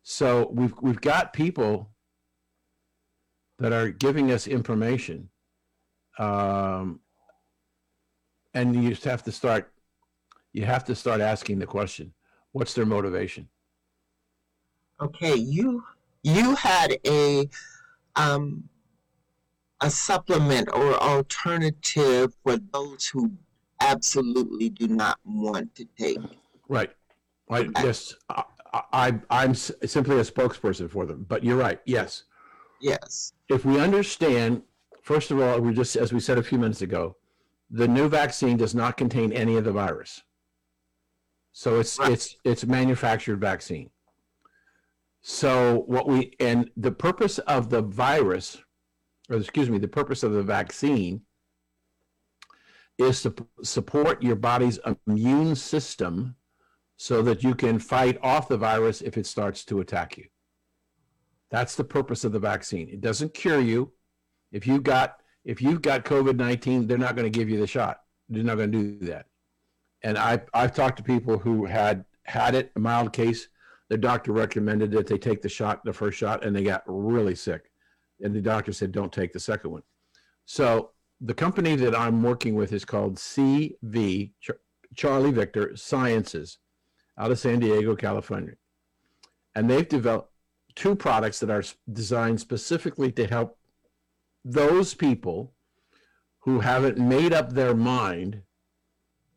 So 0.01 0.51
we've 0.51 0.73
we've 0.81 0.99
got 0.99 1.31
people 1.31 1.91
that 3.59 3.71
are 3.71 3.89
giving 3.89 4.33
us 4.33 4.47
information, 4.47 5.29
um, 6.19 6.99
and 8.53 8.75
you 8.75 8.89
just 8.89 9.05
have 9.05 9.23
to 9.23 9.31
start. 9.31 9.71
You 10.51 10.65
have 10.65 10.83
to 10.85 10.93
start 10.93 11.21
asking 11.21 11.59
the 11.59 11.65
question: 11.65 12.13
What's 12.53 12.73
their 12.73 12.85
motivation? 12.85 13.49
Okay, 15.01 15.35
you 15.35 15.83
you 16.23 16.55
had 16.55 16.97
a 17.05 17.49
um, 18.15 18.69
a 19.81 19.89
supplement 19.89 20.69
or 20.71 20.95
alternative 20.95 22.33
for 22.43 22.57
those 22.71 23.05
who 23.07 23.31
absolutely 23.81 24.69
do 24.69 24.87
not 24.87 25.19
want 25.25 25.75
to 25.75 25.85
take. 25.97 26.17
Right. 26.69 26.91
Right. 27.49 27.69
Yes. 27.83 28.15
I, 28.91 29.19
I'm 29.29 29.53
simply 29.53 30.17
a 30.17 30.23
spokesperson 30.23 30.89
for 30.89 31.05
them. 31.05 31.25
But 31.27 31.43
you're 31.43 31.57
right. 31.57 31.79
Yes. 31.85 32.23
Yes. 32.79 33.33
If 33.49 33.65
we 33.65 33.79
understand, 33.79 34.63
first 35.01 35.31
of 35.31 35.39
all, 35.39 35.59
we 35.59 35.73
just, 35.73 35.95
as 35.95 36.13
we 36.13 36.19
said 36.19 36.37
a 36.37 36.43
few 36.43 36.57
minutes 36.57 36.81
ago, 36.81 37.17
the 37.69 37.87
new 37.87 38.07
vaccine 38.07 38.57
does 38.57 38.73
not 38.73 38.97
contain 38.97 39.31
any 39.33 39.57
of 39.57 39.65
the 39.65 39.71
virus. 39.71 40.23
So 41.53 41.79
it's 41.79 41.99
right. 41.99 42.11
it's 42.11 42.35
it's 42.43 42.63
a 42.63 42.67
manufactured 42.67 43.39
vaccine. 43.39 43.91
So 45.21 45.83
what 45.85 46.07
we 46.07 46.35
and 46.39 46.69
the 46.75 46.91
purpose 46.91 47.37
of 47.39 47.69
the 47.69 47.81
virus, 47.81 48.57
or 49.29 49.37
excuse 49.37 49.69
me, 49.69 49.77
the 49.77 49.87
purpose 49.87 50.23
of 50.23 50.33
the 50.33 50.43
vaccine 50.43 51.21
is 52.97 53.21
to 53.21 53.33
support 53.63 54.21
your 54.21 54.35
body's 54.35 54.79
immune 55.07 55.55
system 55.55 56.35
so 56.97 57.21
that 57.21 57.43
you 57.43 57.55
can 57.55 57.79
fight 57.79 58.17
off 58.21 58.47
the 58.47 58.57
virus 58.57 59.01
if 59.01 59.17
it 59.17 59.25
starts 59.25 59.63
to 59.65 59.79
attack 59.79 60.17
you. 60.17 60.25
That's 61.49 61.75
the 61.75 61.83
purpose 61.83 62.23
of 62.23 62.31
the 62.31 62.39
vaccine. 62.39 62.89
It 62.89 63.01
doesn't 63.01 63.33
cure 63.33 63.61
you. 63.61 63.93
If 64.51 64.65
you've 64.65 64.83
got 64.83 65.21
if 65.45 65.61
you've 65.61 65.83
got 65.83 66.03
COVID 66.03 66.35
nineteen, 66.35 66.87
they're 66.87 66.97
not 66.97 67.15
going 67.15 67.31
to 67.31 67.39
give 67.39 67.49
you 67.49 67.59
the 67.59 67.67
shot. 67.67 68.01
They're 68.27 68.43
not 68.43 68.57
going 68.57 68.71
to 68.71 68.97
do 68.97 69.05
that. 69.05 69.27
And 70.03 70.17
I 70.17 70.41
I've 70.53 70.73
talked 70.75 70.97
to 70.97 71.03
people 71.03 71.37
who 71.37 71.65
had 71.65 72.05
had 72.25 72.55
it 72.55 72.71
a 72.75 72.79
mild 72.79 73.13
case. 73.13 73.47
The 73.89 73.97
doctor 73.97 74.31
recommended 74.31 74.91
that 74.91 75.07
they 75.07 75.17
take 75.17 75.41
the 75.41 75.49
shot, 75.49 75.83
the 75.83 75.93
first 75.93 76.17
shot, 76.17 76.43
and 76.43 76.55
they 76.55 76.63
got 76.63 76.83
really 76.87 77.35
sick. 77.35 77.71
And 78.21 78.33
the 78.33 78.41
doctor 78.41 78.71
said, 78.71 78.91
don't 78.91 79.11
take 79.11 79.33
the 79.33 79.39
second 79.39 79.71
one. 79.71 79.83
So 80.45 80.91
the 81.21 81.33
company 81.33 81.75
that 81.75 81.95
I'm 81.95 82.23
working 82.23 82.55
with 82.55 82.73
is 82.73 82.85
called 82.85 83.15
CV 83.15 84.31
Charlie 84.95 85.31
Victor 85.31 85.75
Sciences 85.75 86.59
out 87.17 87.31
of 87.31 87.39
San 87.39 87.59
Diego, 87.59 87.95
California. 87.95 88.53
And 89.55 89.69
they've 89.69 89.87
developed 89.87 90.31
two 90.75 90.95
products 90.95 91.39
that 91.39 91.49
are 91.49 91.63
designed 91.91 92.39
specifically 92.39 93.11
to 93.11 93.27
help 93.27 93.57
those 94.43 94.93
people 94.93 95.53
who 96.39 96.59
haven't 96.59 96.97
made 96.97 97.33
up 97.33 97.51
their 97.51 97.75
mind 97.75 98.41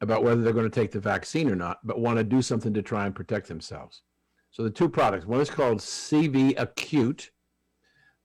about 0.00 0.22
whether 0.22 0.42
they're 0.42 0.52
going 0.52 0.70
to 0.70 0.80
take 0.80 0.92
the 0.92 1.00
vaccine 1.00 1.50
or 1.50 1.56
not, 1.56 1.78
but 1.84 2.00
want 2.00 2.18
to 2.18 2.24
do 2.24 2.42
something 2.42 2.74
to 2.74 2.82
try 2.82 3.06
and 3.06 3.14
protect 3.14 3.48
themselves. 3.48 4.02
So 4.50 4.62
the 4.62 4.70
two 4.70 4.88
products, 4.88 5.26
one 5.26 5.40
is 5.40 5.50
called 5.50 5.78
CV 5.78 6.54
Acute. 6.58 7.30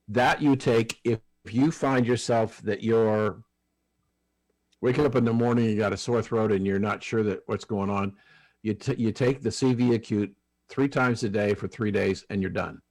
That 0.08 0.42
you 0.42 0.58
take 0.58 1.00
if 1.06 1.20
you 1.46 1.72
find 1.72 2.06
yourself 2.06 2.62
that 2.64 2.84
you're 2.84 3.44
waking 4.82 5.06
up 5.06 5.16
in 5.16 5.24
the 5.24 5.32
morning, 5.32 5.66
you 5.66 5.78
got 5.78 5.94
a 5.94 5.98
sore 5.98 6.22
throat, 6.22 6.52
and 6.52 6.66
you're 6.66 6.80
not 6.80 7.02
sure 7.02 7.24
that 7.24 7.42
what's 7.46 7.64
going 7.64 7.90
on 7.90 8.14
you, 8.64 8.74
t- 8.74 8.96
you 8.98 9.12
take 9.12 9.42
the 9.42 9.50
CV 9.50 9.96
acute 9.96 10.34
three 10.70 10.88
times 10.88 11.24
a 11.24 11.30
day 11.30 11.54
for 11.54 11.68
three 11.68 11.92
days 11.92 12.26
and 12.30 12.42
you're 12.42 12.52
done. 12.52 12.82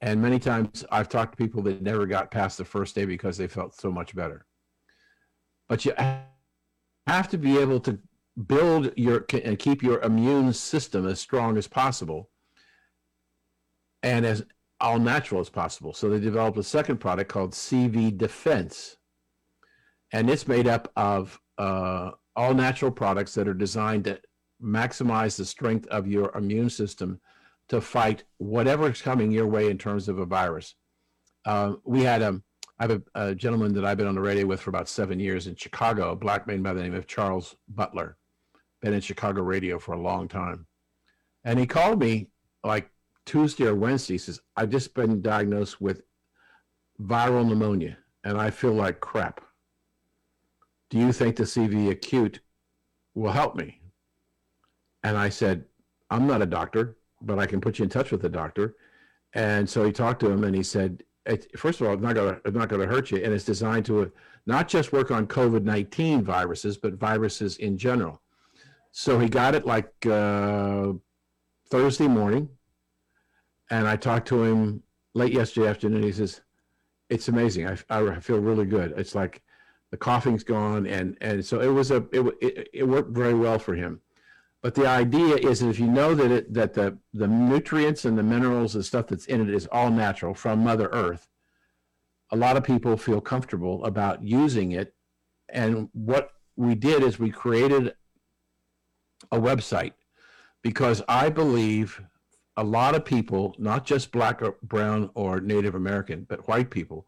And 0.00 0.20
many 0.20 0.38
times 0.38 0.84
I've 0.90 1.08
talked 1.08 1.32
to 1.32 1.42
people 1.42 1.62
that 1.62 1.82
never 1.82 2.06
got 2.06 2.30
past 2.30 2.58
the 2.58 2.64
first 2.64 2.94
day 2.94 3.04
because 3.04 3.36
they 3.36 3.46
felt 3.46 3.74
so 3.74 3.90
much 3.90 4.14
better. 4.14 4.46
But 5.68 5.84
you 5.84 5.92
have 7.06 7.28
to 7.28 7.38
be 7.38 7.58
able 7.58 7.80
to 7.80 7.98
build 8.46 8.92
your 8.96 9.24
and 9.32 9.58
keep 9.58 9.82
your 9.82 10.00
immune 10.02 10.52
system 10.52 11.06
as 11.06 11.20
strong 11.20 11.56
as 11.56 11.66
possible. 11.66 12.30
And 14.02 14.24
as 14.26 14.44
all 14.80 14.98
natural 14.98 15.40
as 15.40 15.48
possible. 15.48 15.92
So 15.92 16.08
they 16.08 16.20
developed 16.20 16.58
a 16.58 16.62
second 16.62 16.98
product 16.98 17.30
called 17.30 17.52
CV 17.52 18.16
Defense, 18.16 18.96
and 20.12 20.28
it's 20.28 20.46
made 20.46 20.68
up 20.68 20.92
of 20.96 21.40
uh, 21.58 22.10
all 22.34 22.54
natural 22.54 22.90
products 22.90 23.34
that 23.34 23.48
are 23.48 23.54
designed 23.54 24.04
to 24.04 24.20
maximize 24.62 25.36
the 25.36 25.44
strength 25.44 25.86
of 25.88 26.06
your 26.06 26.30
immune 26.36 26.70
system 26.70 27.20
to 27.68 27.80
fight 27.80 28.24
whatever 28.38 28.90
is 28.90 29.02
coming 29.02 29.30
your 29.30 29.46
way 29.46 29.70
in 29.70 29.78
terms 29.78 30.08
of 30.08 30.18
a 30.18 30.26
virus. 30.26 30.74
Uh, 31.44 31.74
we 31.84 32.02
had 32.02 32.22
a, 32.22 32.40
I 32.78 32.84
have 32.84 32.90
a, 32.90 33.02
a, 33.14 33.34
gentleman 33.34 33.72
that 33.74 33.84
I've 33.84 33.96
been 33.96 34.06
on 34.06 34.14
the 34.14 34.20
radio 34.20 34.46
with 34.46 34.60
for 34.60 34.70
about 34.70 34.88
seven 34.88 35.18
years 35.18 35.46
in 35.46 35.56
Chicago, 35.56 36.10
a 36.10 36.16
black 36.16 36.46
man 36.46 36.62
by 36.62 36.74
the 36.74 36.82
name 36.82 36.94
of 36.94 37.06
Charles 37.06 37.56
Butler, 37.68 38.18
been 38.82 38.92
in 38.92 39.00
Chicago 39.00 39.42
radio 39.42 39.78
for 39.78 39.94
a 39.94 40.00
long 40.00 40.28
time. 40.28 40.66
And 41.44 41.58
he 41.58 41.66
called 41.66 42.00
me 42.00 42.28
like 42.64 42.90
Tuesday 43.24 43.66
or 43.66 43.74
Wednesday. 43.74 44.14
He 44.14 44.18
says, 44.18 44.40
I've 44.56 44.70
just 44.70 44.92
been 44.94 45.22
diagnosed 45.22 45.80
with 45.80 46.02
viral 47.00 47.46
pneumonia 47.48 47.96
and 48.24 48.38
I 48.38 48.50
feel 48.50 48.72
like 48.72 49.00
crap. 49.00 49.40
Do 50.90 50.98
you 50.98 51.12
think 51.12 51.36
the 51.36 51.44
CV 51.44 51.90
acute 51.90 52.40
will 53.14 53.32
help 53.32 53.56
me? 53.56 53.80
And 55.02 55.16
I 55.16 55.28
said, 55.28 55.64
I'm 56.10 56.26
not 56.26 56.42
a 56.42 56.46
doctor, 56.46 56.96
but 57.22 57.38
I 57.38 57.46
can 57.46 57.60
put 57.60 57.78
you 57.78 57.84
in 57.84 57.88
touch 57.88 58.10
with 58.10 58.24
a 58.24 58.28
doctor. 58.28 58.76
And 59.34 59.68
so 59.68 59.84
he 59.84 59.92
talked 59.92 60.20
to 60.20 60.30
him 60.30 60.44
and 60.44 60.54
he 60.54 60.62
said, 60.62 61.02
first 61.56 61.80
of 61.80 61.86
all, 61.86 61.94
it's 61.94 62.02
not 62.02 62.14
gonna 62.14 62.40
it's 62.44 62.56
not 62.56 62.68
gonna 62.68 62.86
hurt 62.86 63.10
you, 63.10 63.18
and 63.22 63.32
it's 63.32 63.44
designed 63.44 63.84
to 63.86 64.12
not 64.46 64.68
just 64.68 64.92
work 64.92 65.10
on 65.10 65.26
COVID 65.26 65.62
nineteen 65.64 66.22
viruses, 66.22 66.76
but 66.76 66.94
viruses 66.94 67.56
in 67.58 67.76
general. 67.76 68.22
So 68.92 69.18
he 69.18 69.28
got 69.28 69.54
it 69.54 69.66
like 69.66 69.92
uh, 70.06 70.92
Thursday 71.70 72.08
morning, 72.08 72.48
and 73.70 73.86
I 73.86 73.96
talked 73.96 74.28
to 74.28 74.44
him 74.44 74.82
late 75.14 75.32
yesterday 75.32 75.68
afternoon. 75.68 76.02
He 76.02 76.12
says, 76.12 76.40
"It's 77.10 77.28
amazing. 77.28 77.66
I, 77.66 77.76
I 77.90 78.20
feel 78.20 78.38
really 78.38 78.66
good. 78.66 78.94
It's 78.96 79.14
like 79.14 79.42
the 79.90 79.96
coughing's 79.96 80.44
gone, 80.44 80.86
and 80.86 81.16
and 81.20 81.44
so 81.44 81.60
it 81.60 81.68
was 81.68 81.90
a 81.90 82.06
it, 82.12 82.20
it, 82.40 82.68
it 82.72 82.84
worked 82.84 83.10
very 83.10 83.34
well 83.34 83.58
for 83.58 83.74
him. 83.74 84.00
But 84.66 84.74
the 84.74 84.88
idea 84.88 85.36
is 85.36 85.60
that 85.60 85.68
if 85.68 85.78
you 85.78 85.86
know 85.86 86.12
that 86.16 86.32
it 86.32 86.52
that 86.54 86.74
the 86.74 86.98
the 87.14 87.28
nutrients 87.28 88.04
and 88.04 88.18
the 88.18 88.24
minerals 88.24 88.74
and 88.74 88.84
stuff 88.84 89.06
that's 89.06 89.26
in 89.26 89.40
it 89.40 89.48
is 89.48 89.68
all 89.70 89.90
natural 89.90 90.34
from 90.34 90.64
Mother 90.64 90.88
Earth, 90.92 91.28
a 92.32 92.36
lot 92.36 92.56
of 92.56 92.64
people 92.64 92.96
feel 92.96 93.20
comfortable 93.20 93.84
about 93.84 94.24
using 94.24 94.72
it. 94.72 94.92
And 95.48 95.88
what 95.92 96.32
we 96.56 96.74
did 96.74 97.04
is 97.04 97.16
we 97.16 97.30
created 97.30 97.94
a 99.30 99.38
website 99.38 99.92
because 100.62 101.00
I 101.08 101.28
believe 101.28 102.02
a 102.56 102.64
lot 102.64 102.96
of 102.96 103.04
people, 103.04 103.54
not 103.58 103.86
just 103.86 104.10
black 104.10 104.42
or 104.42 104.56
brown 104.64 105.10
or 105.14 105.40
Native 105.40 105.76
American, 105.76 106.26
but 106.28 106.48
white 106.48 106.70
people, 106.70 107.06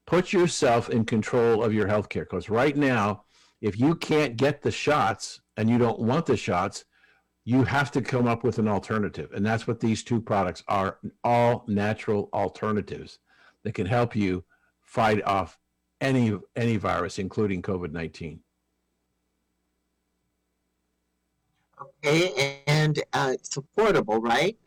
Put 0.06 0.32
yourself 0.32 0.88
in 0.88 1.04
control 1.04 1.64
of 1.64 1.74
your 1.74 1.88
healthcare 1.88 2.20
because 2.20 2.48
right 2.48 2.76
now, 2.76 3.24
if 3.61 3.76
you 3.78 3.94
can't 3.94 4.37
get 4.37 4.62
the 4.62 4.70
shots 4.70 5.40
and 5.56 5.68
you 5.68 5.78
don't 5.78 5.98
want 5.98 6.26
the 6.26 6.37
shots, 6.37 6.85
you 7.46 7.62
have 7.62 7.92
to 7.92 8.02
come 8.02 8.26
up 8.26 8.42
with 8.42 8.59
an 8.59 8.66
alternative. 8.66 9.30
And 9.32 9.46
that's 9.46 9.68
what 9.68 9.78
these 9.78 10.02
two 10.02 10.20
products 10.20 10.64
are 10.66 10.98
all 11.22 11.64
natural 11.68 12.28
alternatives 12.35 13.20
that 13.62 13.72
can 13.72 13.87
help 13.87 14.16
you 14.16 14.44
fight 14.82 15.24
off 15.24 15.56
any 16.00 16.37
any 16.56 16.76
virus, 16.76 17.18
including 17.18 17.62
COVID 17.62 17.92
nineteen. 17.92 18.40
Okay, 21.80 22.62
and 22.66 22.98
uh, 23.12 23.30
it's 23.32 23.56
affordable, 23.56 24.20
right? 24.20 24.59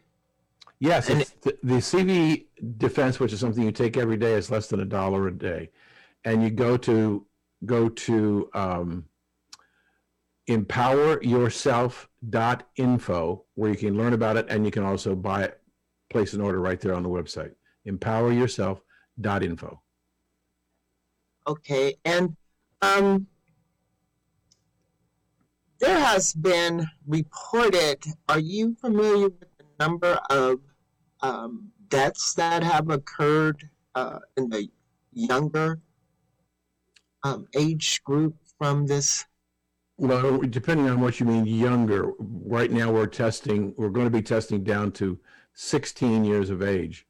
Yes, 0.79 1.07
the, 1.07 1.57
the 1.61 1.75
CV 1.75 2.45
defense, 2.77 3.19
which 3.19 3.33
is 3.33 3.41
something 3.41 3.63
you 3.63 3.71
take 3.73 3.97
every 3.97 4.15
day, 4.15 4.33
is 4.33 4.49
less 4.49 4.67
than 4.67 4.79
a 4.79 4.85
dollar 4.85 5.27
a 5.27 5.37
day, 5.37 5.69
and 6.23 6.41
you 6.41 6.49
go 6.49 6.77
to 6.77 7.25
go 7.65 7.89
to 7.89 8.49
um, 8.53 9.08
empoweryourself.info 10.49 13.45
where 13.53 13.71
you 13.71 13.77
can 13.77 13.95
learn 13.95 14.13
about 14.13 14.35
it 14.35 14.47
and 14.49 14.65
you 14.65 14.71
can 14.71 14.83
also 14.83 15.15
buy 15.15 15.43
it, 15.43 15.61
place 16.09 16.33
an 16.33 16.41
order 16.41 16.59
right 16.59 16.81
there 16.81 16.95
on 16.95 17.03
the 17.03 17.09
website. 17.09 17.51
Empoweryourself.info. 17.87 19.81
Okay, 21.47 21.95
and 22.03 22.35
um, 22.81 23.27
there 25.79 25.99
has 25.99 26.33
been 26.33 26.85
reported. 27.07 28.03
Are 28.27 28.39
you 28.39 28.75
familiar 28.81 29.29
with 29.29 29.39
the 29.39 29.47
number 29.79 30.19
of 30.29 30.59
um, 31.21 31.71
deaths 31.87 32.33
that 32.35 32.61
have 32.63 32.89
occurred 32.89 33.69
uh, 33.95 34.19
in 34.37 34.49
the 34.49 34.67
younger 35.13 35.79
um, 37.23 37.47
age 37.55 38.03
group 38.03 38.35
from 38.57 38.87
this? 38.87 39.25
Well, 39.99 40.37
depending 40.37 40.87
on 40.87 41.01
what 41.01 41.19
you 41.19 41.25
mean 41.25 41.45
younger, 41.45 42.13
right 42.19 42.71
now 42.71 42.89
we're 42.89 43.05
testing, 43.05 43.73
we're 43.77 43.89
going 43.89 44.05
to 44.05 44.09
be 44.09 44.21
testing 44.21 44.63
down 44.63 44.93
to 44.93 45.19
16 45.55 46.23
years 46.23 46.49
of 46.49 46.63
age. 46.63 47.05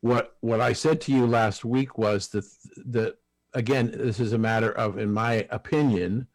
What 0.00 0.34
what 0.40 0.62
I 0.62 0.72
said 0.72 1.02
to 1.02 1.12
you 1.12 1.26
last 1.26 1.62
week 1.62 1.98
was 1.98 2.28
that 2.28 2.46
the 2.74 3.18
again, 3.52 3.90
this 3.92 4.18
is 4.18 4.32
a 4.32 4.38
matter 4.38 4.72
of, 4.72 4.96
in 4.96 5.12
my 5.12 5.46
opinion, 5.50 6.26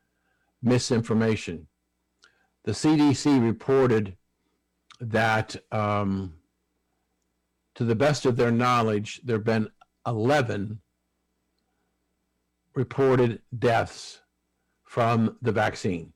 misinformation. 0.61 1.65
The 2.63 2.73
CDC 2.73 3.43
reported 3.43 4.17
that, 4.99 5.55
um, 5.71 6.35
to 7.73 7.85
the 7.85 7.95
best 7.95 8.27
of 8.27 8.37
their 8.37 8.51
knowledge, 8.51 9.21
there 9.23 9.37
have 9.37 9.45
been 9.45 9.69
11 10.05 10.79
reported 12.75 13.41
deaths 13.57 14.21
from 14.91 15.37
the 15.41 15.53
vaccine. 15.53 16.11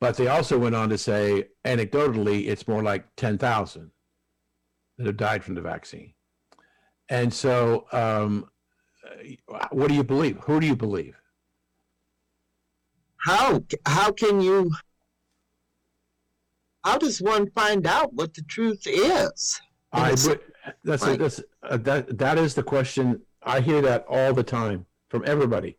But 0.00 0.16
they 0.16 0.26
also 0.26 0.58
went 0.58 0.74
on 0.74 0.88
to 0.88 0.98
say, 0.98 1.44
anecdotally, 1.64 2.48
it's 2.48 2.66
more 2.66 2.82
like 2.82 3.04
10,000 3.14 3.92
that 4.98 5.06
have 5.06 5.16
died 5.16 5.44
from 5.44 5.54
the 5.54 5.60
vaccine. 5.60 6.14
And 7.08 7.32
so, 7.32 7.86
um, 7.92 8.50
what 9.70 9.86
do 9.86 9.94
you 9.94 10.02
believe? 10.02 10.38
Who 10.38 10.58
do 10.58 10.66
you 10.66 10.74
believe? 10.74 11.14
How 13.18 13.62
how 13.86 14.10
can 14.10 14.40
you? 14.40 14.72
How 16.84 16.98
does 16.98 17.20
one 17.22 17.50
find 17.50 17.86
out 17.86 18.14
what 18.14 18.34
the 18.34 18.42
truth 18.42 18.82
is? 18.86 19.60
I 19.92 20.10
would, 20.10 20.40
that's 20.82 21.06
a, 21.06 21.16
that's 21.16 21.40
a, 21.62 21.78
that 21.78 22.18
that 22.18 22.38
is 22.38 22.54
the 22.54 22.62
question 22.64 23.20
I 23.44 23.60
hear 23.60 23.80
that 23.82 24.06
all 24.08 24.32
the 24.32 24.42
time 24.42 24.86
from 25.08 25.22
everybody. 25.26 25.76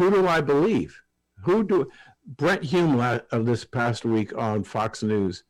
Who 0.00 0.10
do 0.10 0.26
I 0.26 0.40
believe? 0.40 1.02
Who 1.42 1.62
do 1.62 1.90
Brit 2.24 2.62
Hume 2.62 2.98
of 3.30 3.44
this 3.44 3.66
past 3.66 4.06
week 4.06 4.34
on 4.34 4.64
Fox 4.64 5.02
News 5.02 5.44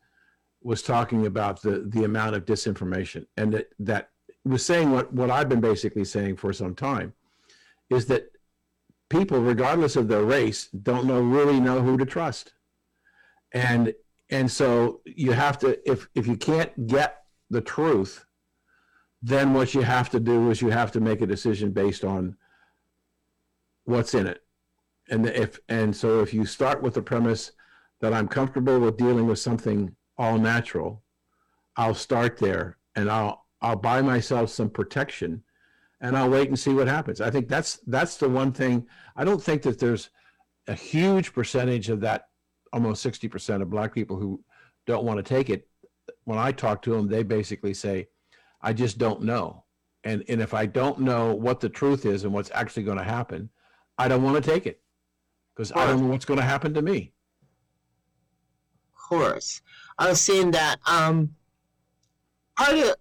was 0.61 0.81
talking 0.81 1.25
about 1.25 1.61
the 1.61 1.85
the 1.87 2.03
amount 2.03 2.35
of 2.35 2.43
disinformation 2.43 3.25
and 3.37 3.53
that 3.53 3.67
that 3.79 4.09
was 4.43 4.65
saying 4.65 4.91
what 4.91 5.13
what 5.13 5.29
I've 5.29 5.47
been 5.47 5.61
basically 5.61 6.03
saying 6.03 6.35
for 6.35 6.51
some 6.51 6.75
time 6.75 7.13
is 7.89 8.07
that 8.07 8.29
people 9.07 9.39
regardless 9.39 9.95
of 9.95 10.09
their 10.09 10.25
race 10.25 10.67
don't 10.67 11.05
know 11.05 11.21
really 11.21 11.61
know 11.61 11.81
who 11.81 11.97
to 11.97 12.05
trust. 12.05 12.51
And 13.53 13.93
and 14.29 14.51
so 14.51 14.99
you 15.05 15.31
have 15.31 15.59
to 15.59 15.79
if 15.89 16.09
if 16.13 16.27
you 16.27 16.35
can't 16.35 16.87
get 16.87 17.23
the 17.49 17.61
truth 17.61 18.25
then 19.21 19.53
what 19.53 19.73
you 19.73 19.81
have 19.81 20.09
to 20.09 20.19
do 20.19 20.49
is 20.51 20.61
you 20.61 20.71
have 20.71 20.91
to 20.91 20.99
make 20.99 21.21
a 21.21 21.27
decision 21.35 21.71
based 21.71 22.03
on 22.03 22.35
what's 23.91 24.13
in 24.13 24.27
it. 24.27 24.41
And 25.09 25.27
if 25.27 25.59
and 25.69 25.95
so 25.95 26.21
if 26.21 26.33
you 26.33 26.45
start 26.45 26.81
with 26.81 26.93
the 26.95 27.01
premise 27.01 27.51
that 27.99 28.13
I'm 28.13 28.27
comfortable 28.27 28.79
with 28.79 28.97
dealing 28.97 29.27
with 29.27 29.39
something 29.39 29.95
all 30.17 30.37
natural, 30.37 31.03
I'll 31.75 31.93
start 31.93 32.37
there 32.37 32.77
and 32.95 33.09
I'll 33.09 33.45
I'll 33.61 33.75
buy 33.75 34.01
myself 34.01 34.49
some 34.49 34.69
protection 34.69 35.43
and 36.01 36.17
I'll 36.17 36.29
wait 36.29 36.47
and 36.47 36.57
see 36.57 36.73
what 36.73 36.87
happens. 36.87 37.21
I 37.21 37.29
think 37.29 37.47
that's 37.47 37.79
that's 37.87 38.17
the 38.17 38.29
one 38.29 38.51
thing. 38.51 38.87
I 39.15 39.23
don't 39.23 39.41
think 39.41 39.61
that 39.63 39.79
there's 39.79 40.09
a 40.67 40.73
huge 40.73 41.33
percentage 41.33 41.89
of 41.89 42.01
that 42.01 42.27
almost 42.73 43.05
60% 43.05 43.61
of 43.61 43.69
black 43.69 43.93
people 43.93 44.17
who 44.17 44.43
don't 44.87 45.03
want 45.03 45.17
to 45.17 45.23
take 45.23 45.49
it. 45.49 45.67
When 46.23 46.39
I 46.39 46.51
talk 46.51 46.81
to 46.83 46.91
them, 46.91 47.07
they 47.07 47.23
basically 47.23 47.73
say, 47.73 48.07
I 48.61 48.73
just 48.73 48.97
don't 48.97 49.23
know. 49.23 49.65
And 50.03 50.23
and 50.27 50.41
if 50.41 50.53
I 50.53 50.65
don't 50.65 50.99
know 50.99 51.35
what 51.35 51.59
the 51.59 51.69
truth 51.69 52.05
is 52.05 52.23
and 52.23 52.33
what's 52.33 52.51
actually 52.53 52.83
going 52.83 52.97
to 52.97 53.03
happen, 53.03 53.49
I 54.01 54.07
don't 54.07 54.23
want 54.23 54.43
to 54.43 54.49
take 54.49 54.65
it 54.65 54.81
because 55.53 55.71
I 55.71 55.85
don't 55.85 56.01
know 56.01 56.07
what's 56.07 56.25
going 56.25 56.39
to 56.39 56.45
happen 56.45 56.73
to 56.73 56.81
me. 56.81 57.13
Of 58.95 59.01
course. 59.09 59.61
I 59.99 60.09
was 60.09 60.19
seeing 60.19 60.49
that 60.51 60.79
um 60.87 61.35
part 62.57 62.77
of 62.77 62.95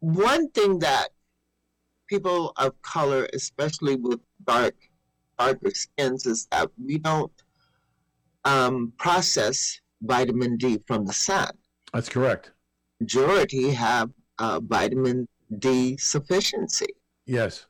one 0.00 0.48
thing 0.50 0.78
that 0.78 1.08
people 2.06 2.52
of 2.56 2.80
color, 2.80 3.28
especially 3.34 3.96
with 3.96 4.20
dark 4.44 4.74
darker 5.38 5.70
skins, 5.70 6.24
is 6.24 6.46
that 6.50 6.70
we 6.82 6.96
don't 6.96 7.32
um, 8.46 8.92
process 8.96 9.80
vitamin 10.00 10.56
D 10.56 10.78
from 10.86 11.04
the 11.04 11.12
sun. 11.12 11.50
That's 11.92 12.08
correct. 12.08 12.52
Majority 13.00 13.70
have 13.72 14.10
uh, 14.38 14.60
vitamin 14.62 15.28
D 15.58 15.98
sufficiency. 15.98 16.86
Yes. 17.26 17.66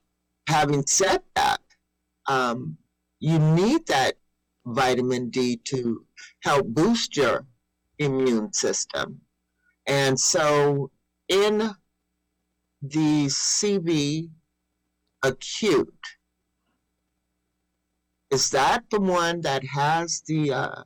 Having 0.49 0.87
said 0.87 1.23
that, 1.35 1.61
um, 2.29 2.77
you 3.21 3.39
need 3.39 3.87
that 3.87 4.15
vitamin 4.67 5.31
D 5.31 5.57
to 5.65 6.05
help 6.43 6.67
boost 6.67 7.17
your 7.17 7.47
immune 7.99 8.53
system. 8.53 9.21
And 9.87 10.19
so 10.19 10.91
in 11.29 11.71
the 12.83 13.27
CV 13.27 14.31
acute, 15.23 15.95
is 18.31 18.51
that 18.51 18.85
the 18.91 19.01
one 19.01 19.41
that 19.43 19.65
has 19.65 20.23
the, 20.27 20.53
uh, 20.53 20.83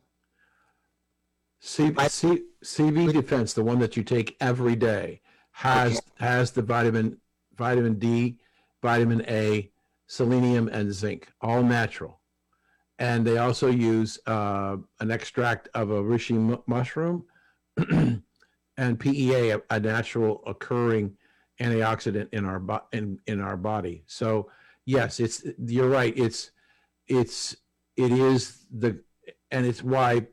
C, 1.62 1.92
C, 2.08 2.42
CV 2.64 3.12
Defense, 3.12 3.52
the 3.54 3.62
one 3.62 3.78
that 3.80 3.96
you 3.96 4.02
take 4.02 4.36
every 4.40 4.76
day, 4.76 5.20
has 5.52 5.98
Okay. 5.98 6.06
has 6.26 6.52
the 6.52 6.62
vitamin 6.62 7.18
vitamin 7.56 7.98
D, 7.98 8.38
vitamin 8.82 9.22
A, 9.28 9.70
selenium, 10.10 10.68
and 10.72 10.92
zinc, 10.92 11.28
all 11.40 11.62
natural. 11.62 12.20
And 12.98 13.24
they 13.24 13.38
also 13.38 13.68
use 13.68 14.18
uh, 14.26 14.76
an 14.98 15.12
extract 15.12 15.68
of 15.72 15.90
a 15.90 16.02
reishi 16.02 16.32
mu- 16.32 16.64
mushroom 16.66 17.26
and 18.76 18.98
PEA, 18.98 19.50
a, 19.50 19.62
a 19.70 19.78
natural 19.78 20.42
occurring 20.48 21.16
antioxidant 21.60 22.28
in 22.32 22.44
our 22.44 22.58
bo- 22.58 22.82
in 22.92 23.20
in 23.28 23.40
our 23.40 23.56
body. 23.56 24.02
So 24.06 24.50
yes, 24.84 25.20
it's 25.20 25.44
you're 25.64 25.88
right. 25.88 26.12
It's 26.16 26.50
it's 27.06 27.56
it 27.96 28.10
is 28.10 28.66
the 28.68 29.00
and 29.52 29.64
it's 29.64 29.82
why 29.82 30.26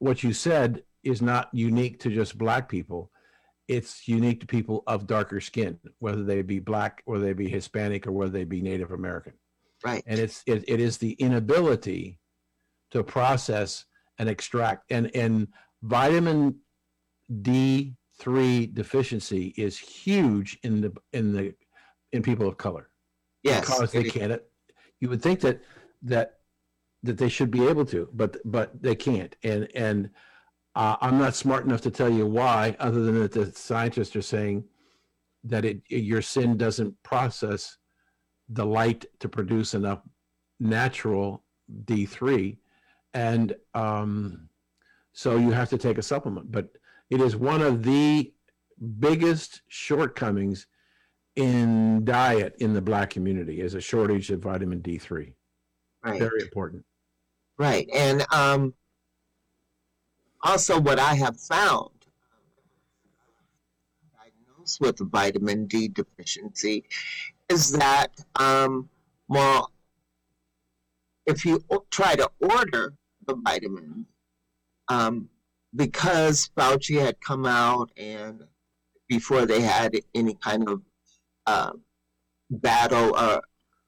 what 0.00 0.24
you 0.24 0.32
said 0.32 0.82
is 1.04 1.22
not 1.22 1.50
unique 1.52 2.00
to 2.00 2.10
just 2.10 2.36
black 2.36 2.68
people. 2.68 3.12
It's 3.68 4.08
unique 4.08 4.40
to 4.40 4.46
people 4.46 4.82
of 4.86 5.06
darker 5.06 5.40
skin, 5.40 5.78
whether 5.98 6.24
they 6.24 6.42
be 6.42 6.58
black, 6.58 7.02
whether 7.04 7.24
they 7.24 7.34
be 7.34 7.48
Hispanic, 7.48 8.06
or 8.06 8.12
whether 8.12 8.30
they 8.32 8.44
be 8.44 8.62
Native 8.62 8.90
American. 8.92 9.34
right? 9.84 10.02
And 10.06 10.18
it's 10.18 10.42
it, 10.46 10.64
it 10.66 10.80
is 10.80 10.96
the 10.98 11.12
inability 11.12 12.18
to 12.90 13.04
process 13.04 13.84
and 14.18 14.28
extract 14.28 14.90
and 14.90 15.14
and 15.14 15.48
vitamin 15.82 16.56
D3 17.30 18.72
deficiency 18.74 19.54
is 19.56 19.78
huge 19.78 20.58
in 20.62 20.80
the 20.80 20.92
in 21.12 21.32
the 21.32 21.54
in 22.12 22.22
people 22.22 22.48
of 22.48 22.56
color 22.56 22.88
Yes. 23.42 23.60
because 23.66 23.92
they 23.92 24.04
can't. 24.04 24.42
You 25.00 25.08
would 25.10 25.22
think 25.22 25.40
that 25.40 25.60
that 26.02 26.40
that 27.04 27.18
they 27.18 27.28
should 27.28 27.50
be 27.50 27.66
able 27.68 27.84
to, 27.86 28.08
but 28.12 28.36
but 28.44 28.80
they 28.82 28.94
can't. 28.96 29.36
And 29.44 29.68
and 29.74 30.10
uh, 30.78 30.96
I'm 31.00 31.18
not 31.18 31.34
smart 31.34 31.64
enough 31.64 31.80
to 31.82 31.90
tell 31.90 32.08
you 32.08 32.24
why, 32.24 32.76
other 32.78 33.02
than 33.02 33.18
that 33.18 33.32
the 33.32 33.50
scientists 33.50 34.14
are 34.14 34.22
saying 34.22 34.62
that 35.42 35.64
it 35.64 35.82
your 35.88 36.22
sin 36.22 36.56
doesn't 36.56 36.94
process 37.02 37.78
the 38.48 38.64
light 38.64 39.04
to 39.18 39.28
produce 39.28 39.74
enough 39.74 40.00
natural 40.60 41.42
D3, 41.84 42.58
and 43.12 43.56
um, 43.74 44.48
so 45.12 45.36
you 45.36 45.50
have 45.50 45.68
to 45.70 45.78
take 45.78 45.98
a 45.98 46.02
supplement. 46.02 46.52
But 46.52 46.68
it 47.10 47.20
is 47.20 47.34
one 47.34 47.60
of 47.60 47.82
the 47.82 48.32
biggest 49.00 49.62
shortcomings 49.66 50.68
in 51.34 52.04
diet 52.04 52.54
in 52.60 52.72
the 52.72 52.80
black 52.82 53.10
community 53.10 53.62
is 53.62 53.74
a 53.74 53.80
shortage 53.80 54.30
of 54.30 54.40
vitamin 54.40 54.80
D3. 54.80 55.32
Right. 56.04 56.20
Very 56.20 56.42
important. 56.42 56.84
Right. 57.58 57.88
And 57.92 58.24
um, 58.32 58.74
also, 60.42 60.80
what 60.80 60.98
I 60.98 61.14
have 61.14 61.38
found 61.38 61.90
diagnosed 64.16 64.80
with 64.80 64.98
vitamin 65.10 65.66
D 65.66 65.88
deficiency 65.88 66.84
is 67.48 67.72
that, 67.72 68.08
um, 68.36 68.88
well, 69.28 69.72
if 71.26 71.44
you 71.44 71.62
try 71.90 72.14
to 72.16 72.30
order 72.40 72.94
the 73.26 73.34
vitamin, 73.34 74.06
um, 74.88 75.28
because 75.74 76.50
Fauci 76.56 77.00
had 77.00 77.20
come 77.20 77.44
out 77.44 77.90
and 77.96 78.42
before 79.08 79.44
they 79.46 79.60
had 79.60 79.96
any 80.14 80.34
kind 80.34 80.68
of 80.68 80.82
uh, 81.46 81.72
battle 82.50 83.16
or 83.16 83.42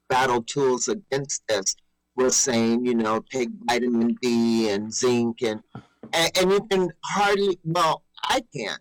battle 0.08 0.42
tools 0.42 0.88
against 0.88 1.42
this, 1.48 1.76
was 2.16 2.36
saying, 2.36 2.84
you 2.84 2.94
know, 2.94 3.24
take 3.30 3.48
vitamin 3.64 4.16
D 4.20 4.68
and 4.70 4.92
zinc 4.92 5.42
and, 5.42 5.62
and 6.12 6.30
and 6.38 6.50
you 6.50 6.60
can 6.70 6.90
hardly 7.04 7.58
well, 7.64 8.04
I 8.24 8.42
can't 8.54 8.80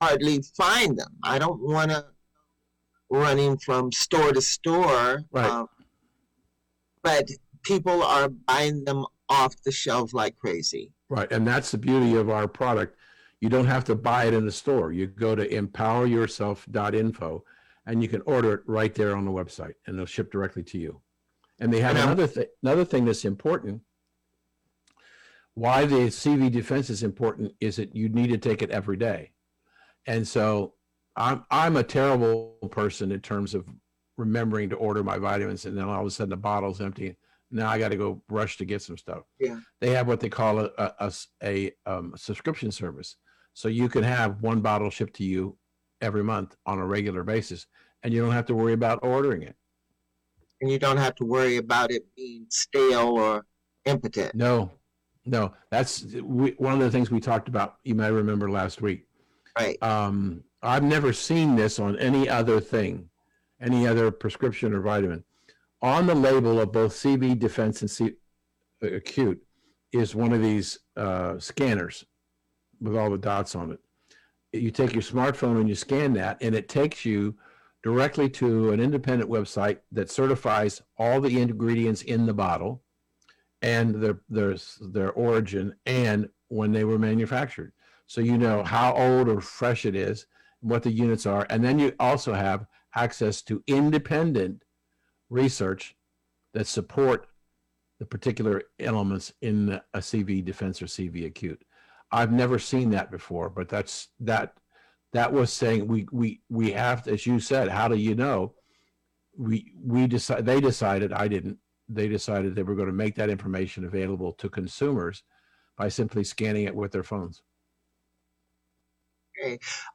hardly 0.00 0.42
find 0.56 0.98
them. 0.98 1.12
I 1.22 1.38
don't 1.38 1.60
want 1.60 1.90
to 1.90 2.06
running 3.10 3.56
from 3.58 3.92
store 3.92 4.32
to 4.32 4.40
store. 4.40 5.22
Right. 5.30 5.48
um, 5.50 5.68
but 7.02 7.28
people 7.62 8.02
are 8.02 8.28
buying 8.28 8.84
them 8.84 9.04
off 9.28 9.54
the 9.62 9.72
shelves 9.72 10.12
like 10.12 10.36
crazy. 10.38 10.92
Right. 11.08 11.30
And 11.30 11.46
that's 11.46 11.70
the 11.70 11.78
beauty 11.78 12.16
of 12.16 12.30
our 12.30 12.48
product. 12.48 12.96
You 13.40 13.48
don't 13.48 13.66
have 13.66 13.84
to 13.84 13.94
buy 13.94 14.24
it 14.24 14.34
in 14.34 14.46
the 14.46 14.52
store. 14.52 14.92
You 14.92 15.06
go 15.06 15.34
to 15.34 15.46
empoweryourself.info 15.46 17.44
and 17.86 18.02
you 18.02 18.08
can 18.08 18.22
order 18.22 18.54
it 18.54 18.60
right 18.66 18.94
there 18.94 19.14
on 19.14 19.24
the 19.24 19.30
website 19.30 19.74
and 19.86 19.98
they'll 19.98 20.06
ship 20.06 20.32
directly 20.32 20.62
to 20.64 20.78
you. 20.78 21.00
And 21.60 21.72
they 21.72 21.80
have 21.80 21.96
And 21.96 22.04
another 22.04 22.26
thing 22.26 22.46
another 22.62 22.84
thing 22.84 23.04
that's 23.04 23.24
important. 23.24 23.82
Why 25.54 25.86
the 25.86 26.08
CV 26.08 26.50
defense 26.50 26.90
is 26.90 27.02
important 27.02 27.52
is 27.60 27.76
that 27.76 27.94
you 27.94 28.08
need 28.08 28.30
to 28.30 28.38
take 28.38 28.62
it 28.62 28.70
every 28.70 28.96
day. 28.96 29.32
And 30.06 30.26
so 30.26 30.74
I'm 31.16 31.44
I'm 31.50 31.76
a 31.76 31.82
terrible 31.82 32.56
person 32.70 33.12
in 33.12 33.20
terms 33.20 33.54
of 33.54 33.66
remembering 34.16 34.70
to 34.70 34.76
order 34.76 35.02
my 35.02 35.18
vitamins 35.18 35.64
and 35.64 35.76
then 35.76 35.84
all 35.84 36.00
of 36.00 36.06
a 36.06 36.10
sudden 36.10 36.30
the 36.30 36.36
bottle's 36.36 36.80
empty. 36.80 37.16
Now 37.50 37.68
I 37.68 37.78
got 37.78 37.90
to 37.90 37.96
go 37.96 38.22
rush 38.28 38.56
to 38.56 38.64
get 38.64 38.82
some 38.82 38.98
stuff. 38.98 39.22
Yeah. 39.38 39.60
They 39.80 39.90
have 39.90 40.08
what 40.08 40.20
they 40.20 40.28
call 40.28 40.68
a 40.78 41.72
um, 41.86 42.14
subscription 42.16 42.72
service, 42.72 43.16
so 43.52 43.68
you 43.68 43.88
can 43.88 44.02
have 44.02 44.42
one 44.42 44.60
bottle 44.60 44.90
shipped 44.90 45.14
to 45.16 45.24
you 45.24 45.56
every 46.00 46.24
month 46.24 46.56
on 46.66 46.78
a 46.78 46.86
regular 46.86 47.22
basis, 47.22 47.66
and 48.02 48.12
you 48.12 48.20
don't 48.20 48.32
have 48.32 48.46
to 48.46 48.54
worry 48.54 48.72
about 48.72 49.00
ordering 49.02 49.42
it. 49.42 49.54
And 50.60 50.70
you 50.70 50.78
don't 50.78 50.96
have 50.96 51.14
to 51.16 51.24
worry 51.24 51.58
about 51.58 51.92
it 51.92 52.04
being 52.16 52.46
stale 52.48 53.10
or 53.10 53.46
impotent. 53.84 54.34
No, 54.34 54.72
no, 55.26 55.54
that's 55.70 56.04
we, 56.22 56.50
one 56.58 56.74
of 56.74 56.80
the 56.80 56.90
things 56.90 57.10
we 57.10 57.20
talked 57.20 57.48
about. 57.48 57.76
You 57.84 57.94
may 57.94 58.10
remember 58.10 58.50
last 58.50 58.82
week. 58.82 59.06
Right. 59.58 59.80
Um, 59.82 60.44
I've 60.62 60.82
never 60.82 61.12
seen 61.12 61.56
this 61.56 61.78
on 61.78 61.98
any 61.98 62.28
other 62.28 62.60
thing, 62.60 63.08
any 63.60 63.86
other 63.86 64.10
prescription 64.10 64.72
or 64.74 64.80
vitamin. 64.80 65.24
On 65.82 66.06
the 66.06 66.14
label 66.14 66.60
of 66.60 66.72
both 66.72 66.92
CV 66.92 67.38
Defense 67.38 67.80
and 67.82 67.90
C 67.90 68.12
Acute 68.82 69.42
is 69.92 70.14
one 70.14 70.32
of 70.32 70.42
these 70.42 70.78
uh, 70.96 71.38
scanners 71.38 72.04
with 72.80 72.96
all 72.96 73.10
the 73.10 73.18
dots 73.18 73.54
on 73.54 73.72
it. 73.72 73.80
You 74.52 74.70
take 74.70 74.92
your 74.92 75.02
smartphone 75.02 75.60
and 75.60 75.68
you 75.68 75.74
scan 75.74 76.12
that, 76.14 76.38
and 76.40 76.54
it 76.54 76.68
takes 76.68 77.04
you 77.04 77.34
directly 77.82 78.28
to 78.30 78.72
an 78.72 78.80
independent 78.80 79.30
website 79.30 79.78
that 79.92 80.10
certifies 80.10 80.82
all 80.98 81.20
the 81.20 81.40
ingredients 81.40 82.02
in 82.02 82.26
the 82.26 82.34
bottle 82.34 82.82
and 83.64 83.94
their 83.94 84.20
their 84.28 84.54
their 84.82 85.10
origin 85.12 85.74
and 85.86 86.28
when 86.48 86.70
they 86.70 86.84
were 86.84 86.98
manufactured. 86.98 87.72
So 88.06 88.20
you 88.20 88.36
know 88.36 88.62
how 88.62 88.92
old 88.94 89.26
or 89.28 89.40
fresh 89.40 89.86
it 89.86 89.96
is 89.96 90.26
what 90.60 90.82
the 90.82 90.92
units 90.92 91.24
are 91.24 91.46
and 91.48 91.64
then 91.64 91.78
you 91.78 91.94
also 91.98 92.34
have 92.34 92.66
access 92.94 93.40
to 93.42 93.62
independent 93.66 94.62
research 95.30 95.96
that 96.52 96.66
support 96.66 97.26
the 97.98 98.04
particular 98.04 98.62
elements 98.78 99.32
in 99.40 99.80
a 99.94 99.98
cv 99.98 100.44
defense 100.44 100.82
or 100.82 100.86
cv 100.86 101.26
acute. 101.26 101.64
I've 102.12 102.32
never 102.32 102.58
seen 102.58 102.90
that 102.90 103.10
before 103.10 103.48
but 103.48 103.70
that's 103.70 104.08
that 104.20 104.58
that 105.14 105.32
was 105.32 105.50
saying 105.50 105.86
we 105.86 106.06
we 106.12 106.42
we 106.50 106.72
have 106.72 107.04
to, 107.04 107.12
as 107.12 107.26
you 107.26 107.40
said 107.40 107.68
how 107.68 107.88
do 107.88 107.96
you 107.96 108.14
know? 108.14 108.52
We 109.38 109.72
we 109.82 110.06
decide 110.06 110.44
they 110.44 110.60
decided 110.60 111.12
i 111.12 111.28
didn't 111.28 111.58
they 111.88 112.08
decided 112.08 112.54
they 112.54 112.62
were 112.62 112.74
going 112.74 112.88
to 112.88 112.94
make 112.94 113.14
that 113.14 113.30
information 113.30 113.84
available 113.84 114.32
to 114.32 114.48
consumers 114.48 115.22
by 115.76 115.88
simply 115.88 116.24
scanning 116.24 116.64
it 116.64 116.74
with 116.74 116.92
their 116.92 117.02
phones 117.02 117.42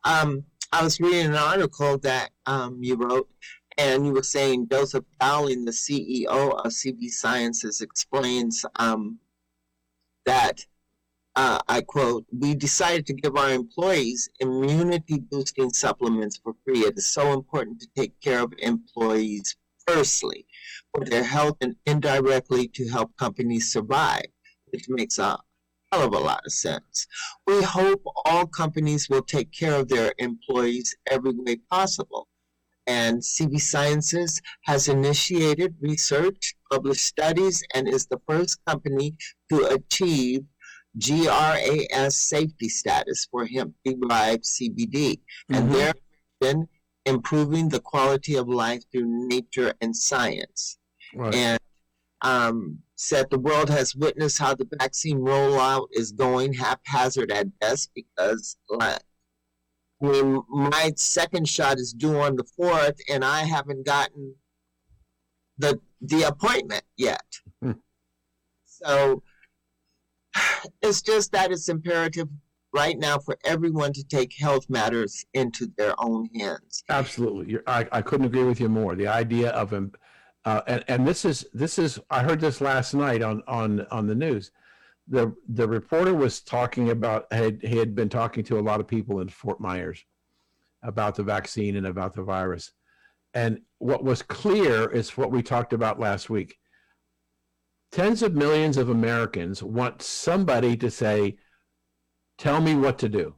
Um, 0.03 0.43
I 0.71 0.83
was 0.83 0.99
reading 0.99 1.27
an 1.27 1.35
article 1.35 1.97
that 1.99 2.29
um, 2.45 2.77
you 2.81 2.95
wrote, 2.95 3.29
and 3.77 4.05
you 4.05 4.13
were 4.13 4.23
saying 4.23 4.67
Joseph 4.69 5.05
Dowling, 5.19 5.65
the 5.65 5.71
CEO 5.71 6.27
of 6.27 6.71
CV 6.71 7.09
Sciences, 7.09 7.81
explains 7.81 8.65
um, 8.75 9.19
that, 10.25 10.65
uh, 11.35 11.59
I 11.67 11.81
quote, 11.81 12.25
we 12.37 12.53
decided 12.53 13.07
to 13.07 13.13
give 13.13 13.35
our 13.35 13.51
employees 13.51 14.29
immunity 14.39 15.19
boosting 15.19 15.71
supplements 15.71 16.37
for 16.37 16.53
free. 16.65 16.81
It 16.81 16.97
is 16.97 17.07
so 17.07 17.33
important 17.33 17.79
to 17.81 17.87
take 17.95 18.19
care 18.21 18.41
of 18.41 18.53
employees 18.59 19.55
firstly 19.87 20.45
for 20.93 21.05
their 21.05 21.23
health 21.23 21.57
and 21.61 21.75
indirectly 21.85 22.67
to 22.69 22.87
help 22.89 23.15
companies 23.17 23.71
survive, 23.71 24.25
which 24.71 24.87
makes 24.89 25.17
a 25.17 25.37
hell 25.91 26.03
of 26.07 26.13
a 26.13 26.19
lot 26.19 26.45
of 26.45 26.51
sense. 26.51 27.07
We 27.47 27.61
hope 27.63 28.01
all 28.25 28.45
companies 28.45 29.09
will 29.09 29.23
take 29.23 29.51
care 29.51 29.75
of 29.75 29.87
their 29.87 30.13
employees 30.17 30.95
every 31.09 31.33
way 31.33 31.57
possible. 31.69 32.27
And 32.87 33.21
CV 33.21 33.61
Sciences 33.61 34.41
has 34.63 34.87
initiated 34.87 35.75
research, 35.79 36.55
published 36.71 37.05
studies, 37.05 37.63
and 37.75 37.87
is 37.87 38.07
the 38.07 38.19
first 38.27 38.59
company 38.65 39.15
to 39.49 39.65
achieve 39.65 40.41
GRAS 40.97 42.19
safety 42.19 42.67
status 42.67 43.27
for 43.29 43.45
hemp 43.45 43.75
derived 43.85 44.43
CBD. 44.43 45.21
And 45.49 45.69
Mhm. 45.69 45.73
their 45.73 45.93
mission 46.41 46.67
improving 47.05 47.69
the 47.69 47.79
quality 47.79 48.35
of 48.35 48.47
life 48.47 48.83
through 48.91 49.27
nature 49.27 49.73
and 49.81 49.95
science 49.95 50.77
Right. 51.15 51.33
and 51.33 51.59
um, 52.21 52.79
said 52.95 53.27
the 53.29 53.39
world 53.39 53.69
has 53.69 53.95
witnessed 53.95 54.37
how 54.37 54.53
the 54.53 54.67
vaccine 54.77 55.19
rollout 55.19 55.87
is 55.91 56.11
going 56.11 56.53
haphazard 56.53 57.31
at 57.31 57.57
best 57.59 57.91
because 57.95 58.57
like, 58.69 59.01
mean, 60.01 60.41
my 60.49 60.91
second 60.95 61.47
shot 61.47 61.77
is 61.79 61.93
due 61.93 62.19
on 62.19 62.35
the 62.35 62.43
fourth, 62.55 62.99
and 63.09 63.23
I 63.23 63.43
haven't 63.43 63.85
gotten 63.85 64.35
the 65.57 65.79
the 66.01 66.23
appointment 66.23 66.83
yet. 66.97 67.25
Hmm. 67.61 67.71
So 68.65 69.23
it's 70.81 71.01
just 71.01 71.31
that 71.31 71.51
it's 71.51 71.69
imperative 71.69 72.27
right 72.73 72.97
now 72.97 73.17
for 73.17 73.37
everyone 73.45 73.93
to 73.93 74.03
take 74.03 74.33
health 74.37 74.69
matters 74.69 75.25
into 75.33 75.67
their 75.77 75.93
own 75.97 76.29
hands. 76.35 76.83
Absolutely. 76.89 77.59
I, 77.65 77.87
I 77.91 78.01
couldn't 78.01 78.27
agree 78.27 78.43
with 78.43 78.59
you 78.59 78.69
more. 78.69 78.95
The 78.95 79.07
idea 79.07 79.49
of 79.51 79.73
uh, 80.45 80.61
and, 80.67 80.83
and 80.87 81.07
this 81.07 81.25
is, 81.25 81.45
this 81.53 81.79
is, 81.79 81.99
I 82.09 82.23
heard 82.23 82.39
this 82.39 82.61
last 82.61 82.93
night 82.93 83.21
on, 83.21 83.43
on, 83.47 83.85
on 83.91 84.07
the 84.07 84.15
news. 84.15 84.51
The, 85.07 85.35
the 85.47 85.67
reporter 85.67 86.13
was 86.13 86.41
talking 86.41 86.91
about, 86.91 87.31
had, 87.33 87.59
he 87.63 87.77
had 87.77 87.95
been 87.95 88.09
talking 88.09 88.43
to 88.45 88.59
a 88.59 88.61
lot 88.61 88.79
of 88.79 88.87
people 88.87 89.21
in 89.21 89.29
Fort 89.29 89.59
Myers 89.59 90.05
about 90.83 91.15
the 91.15 91.23
vaccine 91.23 91.75
and 91.75 91.87
about 91.87 92.13
the 92.13 92.23
virus. 92.23 92.71
And 93.33 93.61
what 93.79 94.03
was 94.03 94.21
clear 94.21 94.89
is 94.89 95.17
what 95.17 95.31
we 95.31 95.41
talked 95.41 95.73
about 95.73 95.99
last 95.99 96.29
week. 96.29 96.57
Tens 97.91 98.21
of 98.21 98.35
millions 98.35 98.77
of 98.77 98.89
Americans 98.89 99.61
want 99.63 100.01
somebody 100.01 100.77
to 100.77 100.91
say, 100.91 101.37
tell 102.39 102.61
me 102.61 102.75
what 102.75 102.97
to 102.99 103.09
do. 103.09 103.35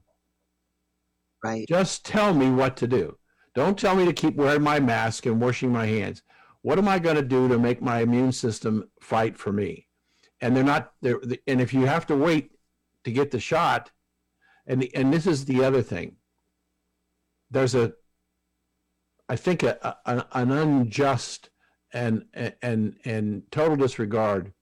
Right. 1.43 1.67
Just 1.67 2.05
tell 2.05 2.33
me 2.33 2.49
what 2.51 2.77
to 2.77 2.87
do. 2.87 3.17
Don't 3.55 3.77
tell 3.77 3.95
me 3.95 4.05
to 4.05 4.13
keep 4.13 4.35
wearing 4.35 4.61
my 4.61 4.79
mask 4.79 5.25
and 5.25 5.41
washing 5.41 5.71
my 5.71 5.85
hands. 5.85 6.21
What 6.61 6.77
am 6.77 6.87
I 6.87 6.99
going 6.99 7.15
to 7.15 7.21
do 7.21 7.49
to 7.49 7.59
make 7.59 7.81
my 7.81 8.01
immune 8.01 8.31
system 8.31 8.89
fight 9.01 9.37
for 9.37 9.51
me? 9.51 9.87
And 10.39 10.55
they're 10.55 10.63
not 10.63 10.93
there. 11.01 11.19
And 11.47 11.59
if 11.59 11.73
you 11.73 11.85
have 11.85 12.05
to 12.07 12.15
wait 12.15 12.51
to 13.03 13.11
get 13.11 13.31
the 13.31 13.39
shot, 13.39 13.91
and 14.67 14.81
the, 14.81 14.95
and 14.95 15.11
this 15.11 15.25
is 15.25 15.45
the 15.45 15.63
other 15.63 15.81
thing. 15.81 16.17
There's 17.49 17.75
a, 17.75 17.93
I 19.27 19.35
think 19.35 19.63
a, 19.63 19.97
a 20.05 20.25
an 20.33 20.51
unjust 20.51 21.49
and 21.91 22.25
and 22.33 22.95
and 23.03 23.43
total 23.51 23.75
disregard. 23.75 24.53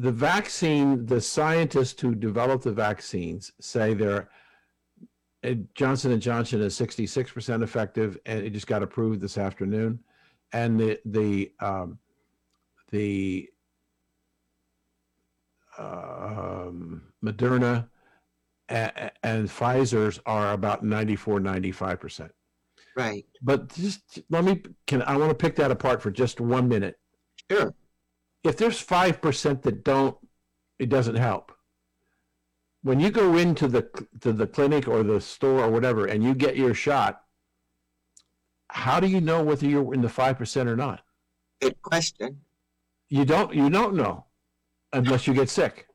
The 0.00 0.12
vaccine, 0.12 1.04
the 1.04 1.20
scientists 1.20 2.00
who 2.00 2.14
develop 2.14 2.62
the 2.62 2.72
vaccines 2.72 3.52
say 3.60 3.92
they're 3.92 4.30
uh, 5.44 5.54
Johnson 5.74 6.12
and 6.12 6.22
Johnson 6.22 6.62
is 6.62 6.78
66% 6.78 7.62
effective, 7.62 8.18
and 8.24 8.44
it 8.44 8.50
just 8.50 8.66
got 8.66 8.82
approved 8.82 9.20
this 9.20 9.36
afternoon. 9.36 10.00
And 10.52 10.80
the 10.80 10.98
the 11.04 11.52
um, 11.60 11.98
the 12.90 13.48
um, 15.78 17.02
Moderna 17.22 17.86
and, 18.70 19.12
and 19.22 19.48
Pfizer's 19.48 20.18
are 20.24 20.52
about 20.52 20.82
94, 20.82 21.40
95%. 21.40 22.30
Right. 22.96 23.24
But 23.42 23.68
just 23.74 24.20
let 24.30 24.44
me 24.44 24.62
can 24.86 25.02
I 25.02 25.16
want 25.16 25.30
to 25.30 25.34
pick 25.34 25.56
that 25.56 25.70
apart 25.70 26.00
for 26.00 26.10
just 26.10 26.40
one 26.40 26.68
minute. 26.68 26.98
Sure. 27.50 27.74
If 28.42 28.56
there's 28.56 28.80
five 28.80 29.20
percent 29.20 29.62
that 29.62 29.84
don't, 29.84 30.16
it 30.78 30.88
doesn't 30.88 31.16
help. 31.16 31.52
When 32.82 33.00
you 33.00 33.10
go 33.10 33.36
into 33.36 33.68
the 33.68 33.88
to 34.20 34.32
the 34.32 34.46
clinic 34.46 34.88
or 34.88 35.02
the 35.02 35.20
store 35.20 35.64
or 35.64 35.70
whatever, 35.70 36.06
and 36.06 36.24
you 36.24 36.34
get 36.34 36.56
your 36.56 36.72
shot, 36.72 37.22
how 38.68 39.00
do 39.00 39.06
you 39.06 39.20
know 39.20 39.42
whether 39.42 39.66
you're 39.66 39.92
in 39.92 40.00
the 40.00 40.08
five 40.08 40.38
percent 40.38 40.68
or 40.68 40.76
not? 40.76 41.02
Good 41.60 41.80
question. 41.82 42.40
You 43.08 43.24
don't. 43.24 43.54
You 43.54 43.68
don't 43.68 43.94
know 43.94 44.26
unless 44.92 45.26
you 45.26 45.34
get 45.34 45.50
sick. 45.50 45.86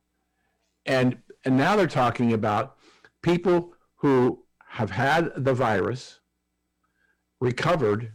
And 0.84 1.18
and 1.44 1.56
now 1.56 1.74
they're 1.76 1.86
talking 1.88 2.32
about 2.32 2.76
people 3.22 3.74
who 3.96 4.44
have 4.68 4.90
had 4.90 5.32
the 5.36 5.54
virus, 5.54 6.20
recovered, 7.40 8.12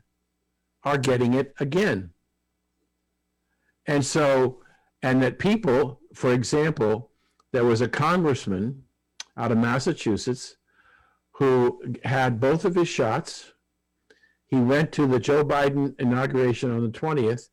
are 0.83 0.97
getting 0.97 1.33
it 1.33 1.53
again. 1.59 2.11
And 3.91 4.05
so, 4.05 4.59
and 5.03 5.21
that 5.21 5.37
people, 5.37 5.99
for 6.13 6.31
example, 6.31 7.11
there 7.51 7.65
was 7.65 7.81
a 7.81 7.89
congressman 7.89 8.83
out 9.35 9.51
of 9.51 9.57
Massachusetts 9.57 10.55
who 11.33 11.81
had 12.05 12.39
both 12.39 12.63
of 12.63 12.73
his 12.73 12.87
shots. 12.87 13.51
He 14.47 14.55
went 14.55 14.93
to 14.93 15.05
the 15.05 15.19
Joe 15.19 15.43
Biden 15.43 15.93
inauguration 15.99 16.71
on 16.71 16.89
the 16.89 16.97
20th 16.97 17.49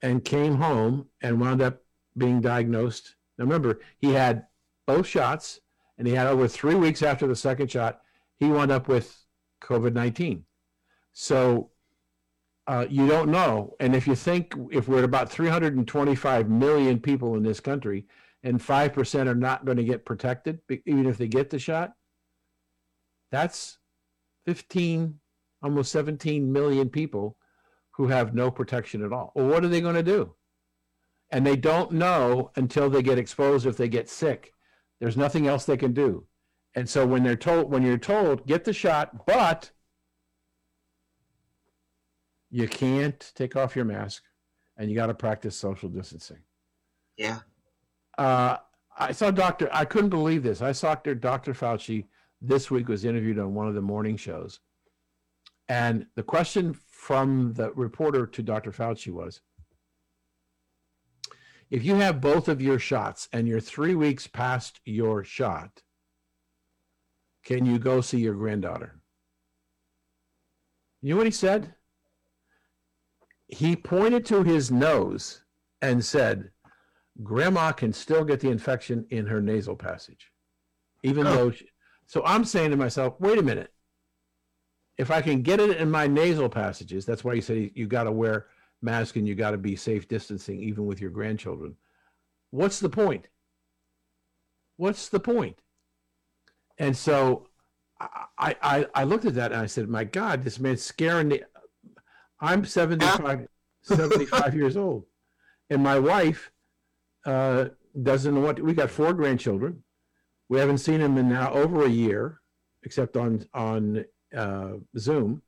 and 0.00 0.24
came 0.24 0.54
home 0.54 1.08
and 1.20 1.38
wound 1.38 1.60
up 1.60 1.82
being 2.16 2.40
diagnosed. 2.40 3.14
Now, 3.36 3.44
remember, 3.44 3.80
he 3.98 4.14
had 4.14 4.46
both 4.86 5.06
shots 5.06 5.60
and 5.98 6.08
he 6.08 6.14
had 6.14 6.26
over 6.26 6.48
three 6.48 6.74
weeks 6.74 7.02
after 7.02 7.26
the 7.26 7.36
second 7.36 7.70
shot, 7.70 8.00
he 8.36 8.46
wound 8.46 8.72
up 8.72 8.88
with 8.88 9.14
COVID 9.60 9.92
19. 9.92 10.42
So 11.12 11.68
uh, 12.66 12.86
you 12.88 13.06
don't 13.06 13.30
know. 13.30 13.74
And 13.80 13.94
if 13.94 14.06
you 14.06 14.14
think 14.14 14.54
if 14.70 14.88
we're 14.88 15.04
about 15.04 15.30
325 15.30 16.48
million 16.48 17.00
people 17.00 17.36
in 17.36 17.42
this 17.42 17.60
country 17.60 18.06
and 18.42 18.60
5% 18.60 19.28
are 19.28 19.34
not 19.34 19.64
going 19.64 19.76
to 19.76 19.84
get 19.84 20.04
protected, 20.04 20.60
even 20.84 21.06
if 21.06 21.18
they 21.18 21.28
get 21.28 21.50
the 21.50 21.58
shot, 21.58 21.92
that's 23.30 23.78
15, 24.46 25.18
almost 25.62 25.92
17 25.92 26.52
million 26.52 26.88
people 26.88 27.36
who 27.92 28.08
have 28.08 28.34
no 28.34 28.50
protection 28.50 29.04
at 29.04 29.12
all. 29.12 29.32
Well, 29.34 29.46
what 29.46 29.64
are 29.64 29.68
they 29.68 29.80
going 29.80 29.94
to 29.94 30.02
do? 30.02 30.34
And 31.30 31.46
they 31.46 31.56
don't 31.56 31.92
know 31.92 32.50
until 32.56 32.88
they 32.90 33.02
get 33.02 33.18
exposed 33.18 33.66
if 33.66 33.76
they 33.76 33.88
get 33.88 34.08
sick. 34.08 34.52
There's 35.00 35.16
nothing 35.16 35.46
else 35.46 35.64
they 35.64 35.76
can 35.76 35.92
do. 35.92 36.26
And 36.74 36.88
so 36.88 37.06
when 37.06 37.22
they're 37.22 37.36
told, 37.36 37.70
when 37.70 37.82
you're 37.82 37.98
told, 37.98 38.46
get 38.46 38.64
the 38.64 38.72
shot, 38.72 39.26
but 39.26 39.70
you 42.56 42.66
can't 42.66 43.32
take 43.34 43.54
off 43.54 43.76
your 43.76 43.84
mask 43.84 44.22
and 44.78 44.88
you 44.88 44.96
got 44.96 45.08
to 45.08 45.14
practice 45.14 45.54
social 45.54 45.90
distancing. 45.90 46.38
Yeah. 47.18 47.40
Uh, 48.16 48.56
I 48.96 49.12
saw 49.12 49.30
Dr. 49.30 49.68
I 49.74 49.84
couldn't 49.84 50.08
believe 50.08 50.42
this. 50.42 50.62
I 50.62 50.72
saw 50.72 50.94
Dr. 50.94 51.14
Dr. 51.16 51.52
Fauci 51.52 52.06
this 52.40 52.70
week 52.70 52.88
was 52.88 53.04
interviewed 53.04 53.38
on 53.38 53.52
one 53.52 53.68
of 53.68 53.74
the 53.74 53.82
morning 53.82 54.16
shows. 54.16 54.60
And 55.68 56.06
the 56.14 56.22
question 56.22 56.72
from 56.72 57.52
the 57.52 57.72
reporter 57.72 58.26
to 58.26 58.42
Dr. 58.42 58.72
Fauci 58.72 59.12
was 59.12 59.42
if 61.68 61.84
you 61.84 61.96
have 61.96 62.22
both 62.22 62.48
of 62.48 62.62
your 62.62 62.78
shots 62.78 63.28
and 63.34 63.46
you're 63.46 63.60
three 63.60 63.94
weeks 63.94 64.26
past 64.26 64.80
your 64.86 65.24
shot, 65.24 65.82
can 67.44 67.66
you 67.66 67.78
go 67.78 68.00
see 68.00 68.20
your 68.20 68.34
granddaughter? 68.34 68.98
You 71.02 71.10
know 71.10 71.18
what 71.18 71.26
he 71.26 71.32
said? 71.32 71.74
He 73.48 73.76
pointed 73.76 74.24
to 74.26 74.42
his 74.42 74.70
nose 74.70 75.42
and 75.80 76.04
said, 76.04 76.50
Grandma 77.22 77.72
can 77.72 77.92
still 77.92 78.24
get 78.24 78.40
the 78.40 78.50
infection 78.50 79.06
in 79.10 79.26
her 79.26 79.40
nasal 79.40 79.76
passage, 79.76 80.32
even 81.02 81.26
Oh. 81.26 81.34
though. 81.34 81.50
She, 81.50 81.68
so 82.06 82.22
I'm 82.24 82.44
saying 82.44 82.70
to 82.72 82.76
myself, 82.76 83.18
wait 83.20 83.38
a 83.38 83.42
minute. 83.42 83.72
If 84.98 85.10
I 85.10 85.20
can 85.22 85.42
get 85.42 85.60
it 85.60 85.76
in 85.76 85.90
my 85.90 86.06
nasal 86.06 86.48
passages, 86.48 87.04
that's 87.04 87.22
why 87.24 87.34
you 87.34 87.42
say 87.42 87.70
you 87.74 87.86
got 87.86 88.04
to 88.04 88.12
wear 88.12 88.46
mask 88.82 89.16
and 89.16 89.26
you 89.28 89.34
got 89.34 89.50
to 89.50 89.58
be 89.58 89.76
safe 89.76 90.08
distancing, 90.08 90.62
even 90.62 90.86
with 90.86 91.00
your 91.00 91.10
grandchildren. 91.10 91.76
What's 92.50 92.80
the 92.80 92.88
point? 92.88 93.28
What's 94.76 95.08
the 95.08 95.20
point? 95.20 95.58
And 96.78 96.96
so 96.96 97.48
I, 98.00 98.54
I, 98.62 98.86
I 98.94 99.04
looked 99.04 99.24
at 99.24 99.34
that 99.34 99.52
and 99.52 99.60
I 99.60 99.66
said, 99.66 99.88
my 99.88 100.04
God, 100.04 100.44
this 100.44 100.58
man's 100.60 100.82
scaring 100.82 101.28
the. 101.30 101.44
I'm 102.40 102.64
75, 102.64 103.46
75 103.82 104.54
years 104.54 104.76
old. 104.76 105.04
And 105.70 105.82
my 105.82 105.98
wife 105.98 106.50
uh, 107.24 107.66
doesn't 108.02 108.34
know 108.34 108.40
what. 108.40 108.60
We 108.60 108.74
got 108.74 108.90
four 108.90 109.12
grandchildren. 109.12 109.82
We 110.48 110.58
haven't 110.58 110.78
seen 110.78 111.00
them 111.00 111.18
in 111.18 111.28
now 111.28 111.52
over 111.52 111.84
a 111.84 111.90
year, 111.90 112.40
except 112.84 113.16
on 113.16 113.46
on 113.52 114.04
uh, 114.36 114.74
Zoom. 114.96 115.42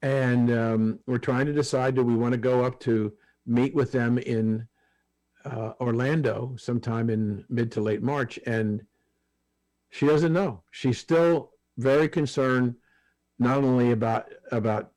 And 0.00 0.50
um, 0.50 0.98
we're 1.06 1.18
trying 1.18 1.46
to 1.46 1.52
decide 1.52 1.94
do 1.94 2.02
we 2.02 2.14
want 2.14 2.32
to 2.32 2.38
go 2.38 2.64
up 2.64 2.80
to 2.80 3.12
meet 3.46 3.74
with 3.74 3.92
them 3.92 4.18
in 4.18 4.66
uh, 5.44 5.72
Orlando 5.80 6.54
sometime 6.58 7.10
in 7.10 7.44
mid 7.48 7.70
to 7.72 7.80
late 7.80 8.02
March. 8.02 8.38
And 8.46 8.82
she 9.90 10.06
doesn't 10.06 10.32
know. 10.32 10.62
She's 10.70 10.98
still 10.98 11.52
very 11.76 12.08
concerned 12.08 12.76
not 13.38 13.58
only 13.58 13.90
about 13.90 14.28
about 14.52 14.93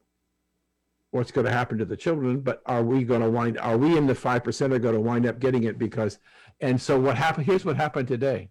what's 1.12 1.32
going 1.32 1.46
to 1.46 1.52
happen 1.52 1.78
to 1.78 1.86
the 1.86 1.98
children, 1.98 2.42
but 2.42 2.62
are 2.66 2.84
we 2.84 3.04
going 3.04 3.22
to 3.22 3.30
wind? 3.30 3.58
Are 3.60 3.78
we 3.78 3.98
in 3.98 4.08
the 4.08 4.16
five 4.16 4.44
percent 4.44 4.74
are 4.74 4.80
going 4.80 4.96
to 4.96 5.02
wind 5.02 5.26
up 5.26 5.40
getting 5.40 5.64
it? 5.64 5.78
Because, 5.78 6.20
and 6.62 6.82
so 6.82 7.00
what 7.00 7.18
happened? 7.18 7.46
Here's 7.46 7.66
what 7.66 7.76
happened 7.78 8.08
today. 8.08 8.50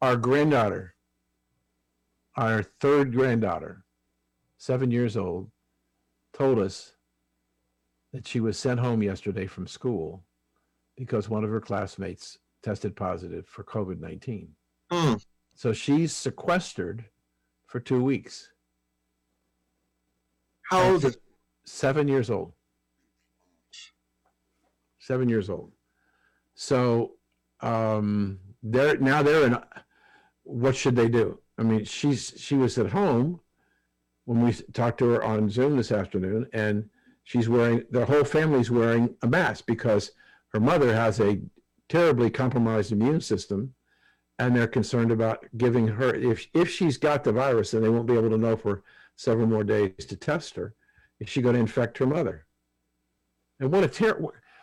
Our 0.00 0.16
granddaughter, 0.16 0.94
our 2.36 2.62
third 2.62 3.12
granddaughter, 3.12 3.84
seven 4.56 4.90
years 4.90 5.16
old, 5.16 5.50
told 6.32 6.58
us 6.58 6.94
that 8.12 8.26
she 8.26 8.40
was 8.40 8.58
sent 8.58 8.80
home 8.80 9.02
yesterday 9.02 9.46
from 9.46 9.66
school 9.66 10.24
because 10.96 11.28
one 11.28 11.44
of 11.44 11.50
her 11.50 11.60
classmates 11.60 12.38
tested 12.62 12.96
positive 12.96 13.46
for 13.46 13.62
COVID 13.64 14.00
19. 14.00 14.48
Mm. 14.92 15.24
So 15.54 15.72
she's 15.72 16.12
sequestered 16.12 17.04
for 17.66 17.80
two 17.80 18.02
weeks. 18.02 18.50
How 20.70 20.92
old 20.92 21.04
is 21.04 21.16
Seven 21.68 22.08
years 22.08 22.30
old. 22.30 22.52
Seven 24.98 25.28
years 25.28 25.50
old. 25.50 25.72
So 26.54 27.12
um, 27.60 28.38
they're 28.62 28.96
now 28.96 29.22
they're 29.22 29.46
in. 29.46 29.58
What 30.44 30.74
should 30.74 30.96
they 30.96 31.08
do? 31.08 31.38
I 31.58 31.62
mean, 31.62 31.84
she's 31.84 32.32
she 32.36 32.54
was 32.54 32.78
at 32.78 32.90
home 32.90 33.40
when 34.24 34.42
we 34.42 34.52
talked 34.72 34.98
to 35.00 35.10
her 35.10 35.22
on 35.22 35.50
Zoom 35.50 35.76
this 35.76 35.92
afternoon, 35.92 36.46
and 36.54 36.88
she's 37.24 37.48
wearing 37.48 37.84
the 37.90 38.06
whole 38.06 38.24
family's 38.24 38.70
wearing 38.70 39.14
a 39.22 39.26
mask 39.26 39.66
because 39.66 40.12
her 40.54 40.60
mother 40.60 40.94
has 40.94 41.20
a 41.20 41.40
terribly 41.90 42.30
compromised 42.30 42.92
immune 42.92 43.20
system 43.20 43.74
and 44.38 44.56
they're 44.56 44.66
concerned 44.66 45.10
about 45.10 45.44
giving 45.56 45.86
her 45.86 46.14
if 46.14 46.46
if 46.54 46.70
she's 46.70 46.96
got 46.96 47.24
the 47.24 47.32
virus 47.32 47.70
then 47.70 47.82
they 47.82 47.88
won't 47.88 48.06
be 48.06 48.14
able 48.14 48.28
to 48.28 48.36
know 48.36 48.56
for 48.56 48.82
several 49.16 49.46
more 49.46 49.64
days 49.64 50.04
to 50.06 50.16
test 50.16 50.54
her 50.54 50.74
is 51.20 51.28
she 51.28 51.42
going 51.42 51.54
to 51.54 51.60
infect 51.60 51.98
her 51.98 52.06
mother 52.06 52.46
and 53.60 53.72
what 53.72 53.84
a 53.84 53.88
ter- 53.88 54.20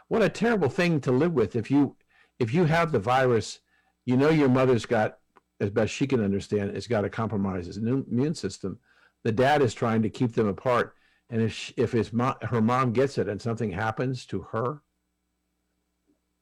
what 0.08 0.22
a 0.22 0.30
terrible 0.30 0.70
thing 0.70 1.00
to 1.02 1.12
live 1.12 1.34
with 1.34 1.56
if 1.56 1.70
you 1.70 1.96
if 2.39 2.54
you 2.54 2.65
have 2.65 2.91
the 2.91 3.00
virus 3.00 3.60
you 4.06 4.18
know 4.18 4.30
your 4.30 4.50
mother's 4.50 4.86
got 4.86 5.20
as 5.60 5.70
best 5.70 5.94
she 5.94 6.08
can 6.08 6.24
understand 6.24 6.72
it's 6.72 6.88
got 6.88 7.06
a 7.06 7.10
compromised 7.10 7.78
immune 7.78 8.36
system 8.36 8.80
the 9.24 9.32
dad 9.32 9.62
is 9.62 9.74
trying 9.74 10.02
to 10.02 10.10
keep 10.10 10.34
them 10.34 10.48
apart 10.48 10.94
and 11.30 11.41
if 11.41 11.54
she, 11.54 11.74
if 11.78 11.91
his 11.91 12.12
her 12.44 12.62
mom 12.62 12.91
gets 12.91 13.18
it 13.18 13.28
and 13.28 13.41
something 13.41 13.72
happens 13.72 14.26
to 14.26 14.41
her 14.41 14.82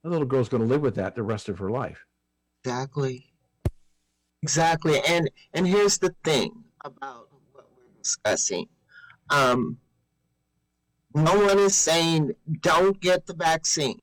the 0.03 0.09
little 0.09 0.27
girl's 0.27 0.49
going 0.49 0.61
to 0.61 0.67
live 0.67 0.81
with 0.81 0.95
that 0.95 1.15
the 1.15 1.23
rest 1.23 1.47
of 1.47 1.59
her 1.59 1.69
life 1.69 2.05
Exactly. 2.63 3.25
Exactly. 4.41 5.01
And 5.07 5.29
and 5.53 5.67
here's 5.67 5.97
the 5.97 6.15
thing 6.23 6.63
about 6.85 7.27
what 7.51 7.65
we're 7.75 8.01
discussing. 8.01 8.67
Um, 9.29 9.77
no 11.13 11.45
one 11.45 11.59
is 11.59 11.75
saying 11.75 12.33
don't 12.61 12.99
get 12.99 13.25
the 13.25 13.33
vaccine. 13.33 13.99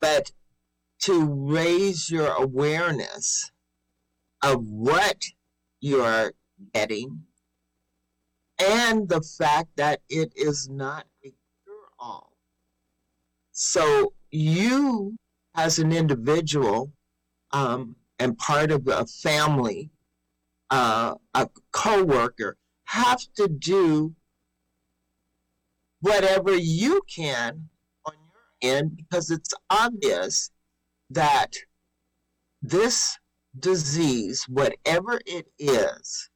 But 0.00 0.32
to 1.00 1.24
raise 1.24 2.10
your 2.10 2.28
awareness 2.28 3.50
of 4.42 4.64
what 4.64 5.24
you're 5.80 6.32
getting 6.74 7.24
and 8.58 9.08
the 9.08 9.20
fact 9.20 9.68
that 9.76 10.00
it 10.08 10.32
is 10.36 10.68
not 10.68 11.06
a 11.24 11.28
cure 11.28 11.88
all. 11.98 12.32
So 13.52 14.12
you 14.30 15.16
as 15.54 15.78
an 15.78 15.92
individual 15.92 16.92
um, 17.52 17.96
and 18.18 18.36
part 18.36 18.70
of 18.70 18.86
a 18.88 19.06
family, 19.06 19.90
uh, 20.70 21.14
a 21.34 21.48
co-worker, 21.72 22.56
have 22.88 23.20
to 23.36 23.48
do 23.48 24.14
whatever 26.00 26.56
you 26.56 27.02
can 27.14 27.68
on 28.06 28.14
your 28.14 28.72
end 28.72 28.96
because 28.96 29.30
it's 29.30 29.52
obvious 29.68 30.50
that 31.10 31.54
this 32.62 33.18
disease, 33.58 34.44
whatever 34.48 35.20
it 35.26 35.48
is, 35.58 36.30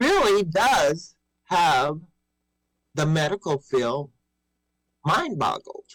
really 0.00 0.42
does 0.42 1.16
have 1.44 1.98
the 2.94 3.06
medical 3.06 3.58
field 3.58 4.10
mind 5.06 5.38
boggled. 5.38 5.86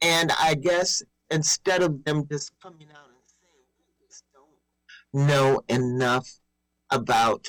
And 0.00 0.32
I 0.40 0.54
guess 0.54 1.02
instead 1.30 1.82
of 1.82 2.02
them 2.04 2.26
just 2.30 2.52
coming 2.62 2.88
out 2.92 3.08
and 3.08 3.26
saying, 3.26 3.64
we 3.78 4.06
just 4.06 4.24
don't 4.32 5.26
know 5.26 5.60
enough 5.68 6.26
about 6.90 7.46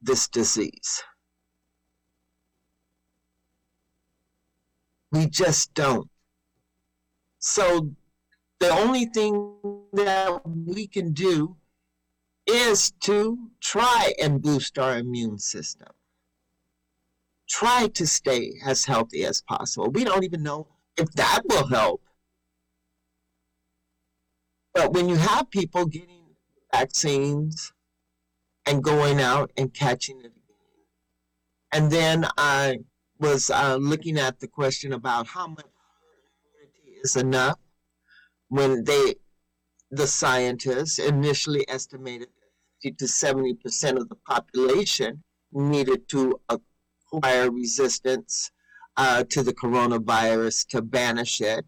this 0.00 0.28
disease. 0.28 1.02
We 5.10 5.26
just 5.26 5.74
don't. 5.74 6.08
So 7.38 7.90
the 8.60 8.70
only 8.70 9.06
thing 9.06 9.54
that 9.92 10.40
we 10.44 10.86
can 10.86 11.12
do 11.12 11.56
is 12.46 12.90
to 13.00 13.50
try 13.60 14.12
and 14.20 14.42
boost 14.42 14.78
our 14.78 14.98
immune 14.98 15.38
system. 15.38 15.88
Try 17.48 17.88
to 17.88 18.06
stay 18.06 18.54
as 18.64 18.84
healthy 18.84 19.24
as 19.24 19.42
possible. 19.42 19.90
We 19.90 20.04
don't 20.04 20.24
even 20.24 20.42
know 20.42 20.66
if 20.96 21.10
that 21.12 21.42
will 21.48 21.66
help. 21.66 22.02
But 24.74 24.92
when 24.92 25.08
you 25.08 25.16
have 25.16 25.50
people 25.50 25.86
getting 25.86 26.34
vaccines 26.72 27.72
and 28.68 28.84
going 28.84 29.20
out 29.20 29.50
and 29.56 29.72
catching 29.72 30.18
it 30.20 30.26
again, 30.26 30.36
and 31.72 31.90
then 31.90 32.26
I 32.36 32.80
was 33.18 33.50
uh, 33.50 33.76
looking 33.80 34.18
at 34.18 34.38
the 34.40 34.46
question 34.46 34.92
about 34.92 35.26
how 35.26 35.46
much 35.48 35.64
is 37.02 37.16
enough 37.16 37.58
when 38.48 38.84
they, 38.84 39.14
the 39.90 40.06
scientists, 40.06 40.98
initially 40.98 41.64
estimated 41.68 42.28
50 42.82 42.96
to 42.96 43.08
70 43.08 43.54
percent 43.54 43.98
of 43.98 44.08
the 44.08 44.16
population 44.16 45.22
needed 45.52 46.08
to 46.10 46.38
acquire 46.48 47.50
resistance 47.50 48.50
uh, 48.96 49.24
to 49.24 49.42
the 49.42 49.54
coronavirus 49.54 50.66
to 50.68 50.82
banish 50.82 51.40
it. 51.40 51.64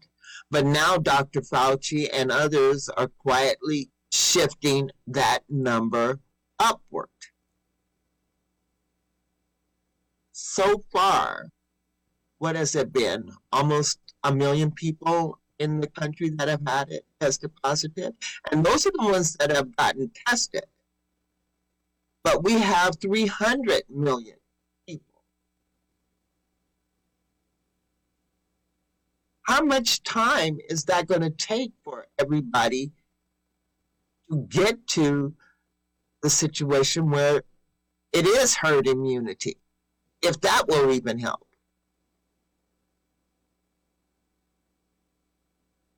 But 0.51 0.65
now 0.65 0.97
Dr. 0.97 1.41
Fauci 1.41 2.09
and 2.13 2.31
others 2.31 2.89
are 2.89 3.07
quietly 3.07 3.89
shifting 4.11 4.91
that 5.07 5.39
number 5.49 6.19
upward. 6.61 7.09
So 10.31 10.83
far, 10.91 11.49
what 12.37 12.55
has 12.55 12.75
it 12.75 12.93
been? 12.93 13.31
Almost 13.51 13.99
a 14.23 14.33
million 14.33 14.71
people 14.71 15.39
in 15.59 15.79
the 15.79 15.87
country 15.87 16.29
that 16.29 16.47
have 16.47 16.61
had 16.65 16.89
it 16.89 17.05
tested 17.19 17.51
positive. 17.63 18.13
And 18.51 18.65
those 18.65 18.85
are 18.85 18.91
the 18.93 19.05
ones 19.05 19.33
that 19.35 19.51
have 19.51 19.75
gotten 19.75 20.11
tested. 20.27 20.65
But 22.23 22.43
we 22.43 22.53
have 22.53 22.97
300 22.99 23.83
million 23.89 24.37
people. 24.87 25.11
how 29.51 29.61
much 29.61 30.01
time 30.03 30.57
is 30.69 30.85
that 30.85 31.07
going 31.07 31.21
to 31.21 31.29
take 31.29 31.73
for 31.83 32.07
everybody 32.17 32.89
to 34.29 34.47
get 34.47 34.87
to 34.87 35.33
the 36.21 36.29
situation 36.29 37.09
where 37.09 37.43
it 38.13 38.25
is 38.25 38.55
herd 38.55 38.87
immunity, 38.87 39.57
if 40.21 40.39
that 40.41 40.67
will 40.67 40.91
even 40.91 41.19
help? 41.19 41.47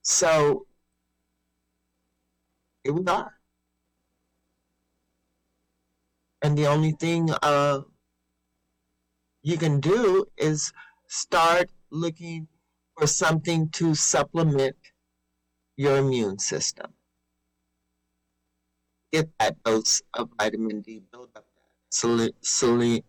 So 0.02 0.68
here 2.84 2.94
we 2.94 3.06
are. 3.06 3.34
And 6.42 6.58
the 6.58 6.68
only 6.68 6.92
thing 6.92 7.30
uh, 7.42 7.82
you 9.42 9.58
can 9.58 9.80
do 9.80 10.26
is 10.38 10.74
start 11.08 11.70
looking 11.90 12.48
for 12.98 13.08
something 13.08 13.70
to 13.70 13.96
supplement 13.96 14.76
your 15.78 15.98
immune 15.98 16.40
system. 16.40 16.93
Get 19.14 19.30
that 19.40 19.62
dose 19.64 20.02
of 20.16 20.30
vitamin 20.40 20.82
D, 20.82 21.04
build 21.12 21.30
up 21.36 21.46
that 21.56 21.70
sele- 21.92 22.34
sele- 22.42 23.04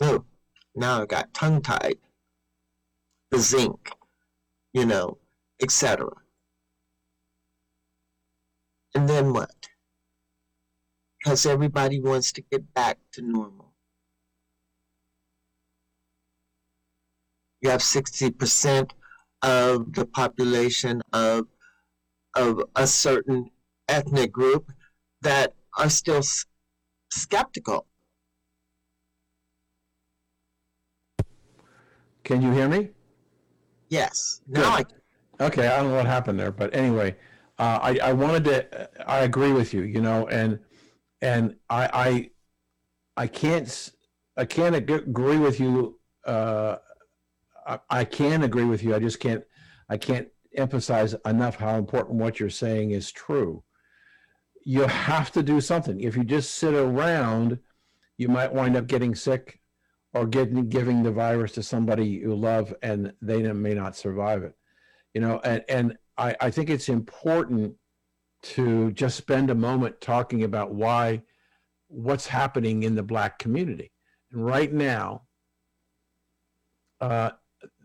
oh, 0.00 0.26
now 0.74 1.00
I 1.00 1.06
got 1.06 1.32
tongue 1.32 1.62
tied. 1.62 1.96
The 3.30 3.38
zinc, 3.38 3.90
you 4.74 4.84
know, 4.84 5.16
etc. 5.62 6.10
And 8.94 9.08
then 9.08 9.32
what? 9.32 9.68
Because 11.18 11.46
everybody 11.46 12.00
wants 12.00 12.32
to 12.32 12.42
get 12.42 12.74
back 12.74 12.98
to 13.12 13.22
normal. 13.22 13.72
You 17.62 17.70
have 17.70 17.80
60% 17.80 18.90
of 19.40 19.94
the 19.94 20.04
population 20.04 21.00
of, 21.14 21.46
of 22.36 22.62
a 22.76 22.86
certain 22.86 23.50
ethnic 23.88 24.32
group 24.32 24.70
that 25.22 25.54
are 25.76 25.90
still 25.90 26.18
s- 26.18 26.46
skeptical. 27.12 27.86
Can 32.24 32.42
you 32.42 32.52
hear 32.52 32.68
me? 32.68 32.90
Yes. 33.88 34.40
Now 34.46 34.70
I 34.70 34.84
Okay, 35.40 35.66
I 35.68 35.78
don't 35.78 35.88
know 35.88 35.96
what 35.96 36.06
happened 36.06 36.38
there, 36.38 36.52
but 36.52 36.74
anyway, 36.74 37.16
uh, 37.58 37.78
I 37.82 37.98
I 38.02 38.12
wanted 38.12 38.44
to. 38.44 39.08
I 39.08 39.20
agree 39.20 39.52
with 39.52 39.72
you, 39.72 39.82
you 39.82 40.00
know, 40.02 40.28
and 40.28 40.58
and 41.22 41.56
I 41.70 42.30
I 43.16 43.24
I 43.24 43.26
can't 43.26 43.66
s- 43.66 43.92
I 44.36 44.44
can't 44.44 44.76
ag- 44.76 44.90
agree 44.90 45.38
with 45.38 45.58
you. 45.58 45.98
Uh, 46.26 46.76
I, 47.66 47.78
I 47.88 48.04
can 48.04 48.42
agree 48.42 48.64
with 48.64 48.82
you. 48.82 48.94
I 48.94 48.98
just 48.98 49.18
can't 49.18 49.42
I 49.88 49.96
can't 49.96 50.28
emphasize 50.56 51.14
enough 51.24 51.56
how 51.56 51.76
important 51.76 52.18
what 52.18 52.38
you're 52.38 52.50
saying 52.50 52.90
is 52.90 53.10
true. 53.10 53.64
You 54.62 54.82
have 54.82 55.30
to 55.32 55.42
do 55.42 55.60
something. 55.60 56.00
If 56.00 56.16
you 56.16 56.24
just 56.24 56.54
sit 56.54 56.74
around, 56.74 57.58
you 58.18 58.28
might 58.28 58.52
wind 58.52 58.76
up 58.76 58.86
getting 58.86 59.14
sick 59.14 59.60
or 60.12 60.26
getting 60.26 60.68
giving 60.68 61.02
the 61.02 61.12
virus 61.12 61.52
to 61.52 61.62
somebody 61.62 62.06
you 62.06 62.34
love, 62.34 62.74
and 62.82 63.12
they 63.22 63.42
may 63.52 63.74
not 63.74 63.96
survive 63.96 64.42
it. 64.42 64.54
You 65.14 65.20
know 65.22 65.40
and 65.44 65.64
and 65.68 65.98
I, 66.18 66.36
I 66.40 66.50
think 66.50 66.68
it's 66.68 66.88
important 66.88 67.74
to 68.42 68.92
just 68.92 69.16
spend 69.16 69.50
a 69.50 69.54
moment 69.54 70.00
talking 70.00 70.44
about 70.44 70.74
why 70.74 71.22
what's 71.88 72.26
happening 72.26 72.82
in 72.82 72.94
the 72.94 73.02
black 73.02 73.38
community. 73.38 73.90
And 74.32 74.44
right 74.44 74.72
now 74.72 75.22
uh, 77.00 77.30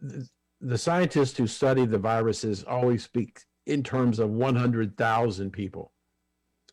the, 0.01 0.27
the 0.61 0.77
scientists 0.77 1.37
who 1.37 1.47
study 1.47 1.85
the 1.85 1.97
viruses 1.97 2.63
always 2.63 3.03
speak 3.03 3.39
in 3.65 3.83
terms 3.83 4.19
of 4.19 4.29
100,000 4.29 5.51
people 5.51 5.91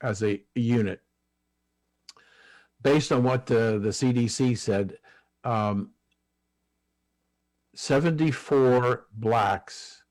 as 0.03 0.23
a 0.23 0.43
unit 0.55 1.01
based 2.83 3.13
on 3.13 3.23
what 3.23 3.47
the, 3.47 3.79
the 3.81 3.91
cdc 3.91 4.59
said 4.59 4.99
um, 5.45 5.91
74 7.75 9.07
blacks 9.15 10.03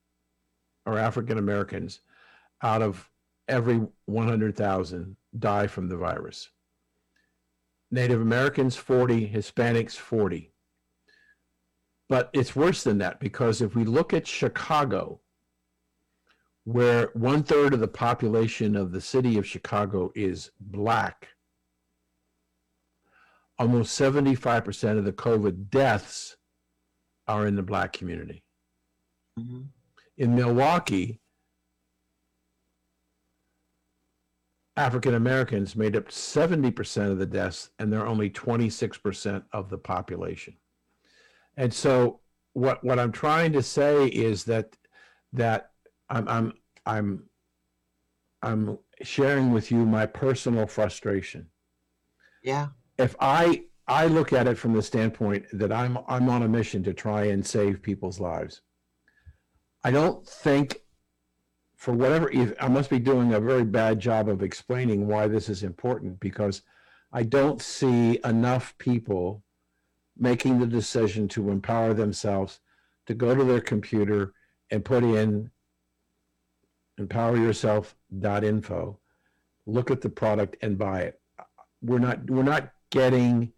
or 0.85 0.97
African 0.97 1.37
Americans 1.37 2.01
out 2.61 2.81
of 2.81 3.09
every 3.47 3.81
100,000 4.05 5.15
die 5.37 5.67
from 5.67 5.87
the 5.87 5.97
virus. 5.97 6.49
Native 7.91 8.21
Americans 8.21 8.75
40, 8.75 9.29
Hispanics 9.29 9.95
40. 9.95 10.51
But 12.09 12.29
it's 12.33 12.55
worse 12.55 12.83
than 12.83 12.97
that 12.99 13.19
because 13.19 13.61
if 13.61 13.75
we 13.75 13.83
look 13.83 14.13
at 14.13 14.27
Chicago, 14.27 15.21
where 16.63 17.09
one 17.13 17.43
third 17.43 17.73
of 17.73 17.79
the 17.79 17.87
population 17.87 18.75
of 18.75 18.91
the 18.91 19.01
city 19.01 19.37
of 19.37 19.47
Chicago 19.47 20.11
is 20.15 20.51
black, 20.59 21.29
almost 23.57 23.99
75% 23.99 24.97
of 24.97 25.05
the 25.05 25.13
COVID 25.13 25.69
deaths 25.69 26.37
are 27.27 27.47
in 27.47 27.55
the 27.55 27.63
black 27.63 27.93
community 27.93 28.43
Mhm. 29.39 29.69
in 30.17 30.35
Milwaukee, 30.35 31.21
African 34.77 35.13
Americans 35.15 35.75
made 35.75 35.95
up 35.95 36.11
70% 36.11 37.11
of 37.11 37.17
the 37.17 37.25
deaths, 37.25 37.71
and 37.77 37.91
they're 37.91 38.07
only 38.07 38.29
26% 38.29 39.45
of 39.51 39.69
the 39.69 39.77
population. 39.77 40.57
And 41.57 41.73
so, 41.73 42.21
what 42.53 42.83
what 42.83 42.99
I'm 42.99 43.11
trying 43.11 43.53
to 43.53 43.63
say 43.63 44.07
is 44.07 44.45
that 44.45 44.77
that 45.33 45.71
I'm 46.11 46.27
I'm 46.27 46.53
I'm 46.85 47.23
I'm 48.43 48.77
sharing 49.01 49.51
with 49.51 49.71
you 49.71 49.85
my 49.85 50.05
personal 50.05 50.67
frustration. 50.67 51.47
Yeah. 52.43 52.67
If 52.97 53.15
I 53.19 53.63
I 53.87 54.07
look 54.07 54.33
at 54.33 54.47
it 54.47 54.57
from 54.57 54.73
the 54.73 54.81
standpoint 54.81 55.45
that 55.53 55.71
I'm 55.71 55.97
I'm 56.07 56.29
on 56.29 56.43
a 56.43 56.47
mission 56.47 56.83
to 56.83 56.93
try 56.93 57.25
and 57.25 57.45
save 57.45 57.81
people's 57.81 58.19
lives. 58.19 58.61
I 59.83 59.89
don't 59.89 60.27
think, 60.27 60.81
for 61.75 61.93
whatever, 61.93 62.29
if- 62.29 62.53
I 62.59 62.67
must 62.67 62.89
be 62.91 62.99
doing 62.99 63.33
a 63.33 63.39
very 63.39 63.63
bad 63.63 63.99
job 63.99 64.29
of 64.29 64.43
explaining 64.43 65.07
why 65.07 65.27
this 65.27 65.49
is 65.49 65.63
important 65.63 66.19
because 66.19 66.61
I 67.11 67.23
don't 67.23 67.59
see 67.61 68.19
enough 68.23 68.77
people 68.77 69.43
making 70.17 70.59
the 70.59 70.67
decision 70.67 71.27
to 71.29 71.49
empower 71.49 71.93
themselves 71.95 72.59
to 73.07 73.15
go 73.15 73.33
to 73.33 73.43
their 73.43 73.61
computer 73.61 74.33
and 74.69 74.85
put 74.85 75.03
in 75.03 75.49
empoweryourself.info, 77.07 78.99
look 79.65 79.91
at 79.91 80.01
the 80.01 80.09
product 80.09 80.57
and 80.61 80.77
buy 80.77 81.01
it. 81.01 81.19
We're 81.81 81.99
not 81.99 82.29
we're 82.29 82.43
not 82.43 82.71
getting 82.89 83.53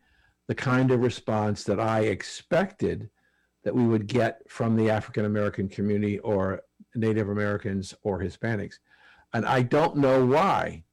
the 0.48 0.56
kind 0.56 0.92
of 0.92 1.02
response 1.02 1.64
that 1.64 1.80
I 1.80 2.02
expected 2.02 3.10
that 3.64 3.76
we 3.76 3.86
would 3.86 4.08
get 4.08 4.42
from 4.50 4.76
the 4.76 4.90
African 4.90 5.26
American 5.26 5.68
community 5.70 6.20
or 6.20 6.62
Native 6.96 7.30
Americans 7.30 7.94
or 8.04 8.20
Hispanics. 8.20 8.76
And 9.34 9.46
I 9.46 9.62
don't 9.62 9.98
know 9.98 10.26
why 10.26 10.84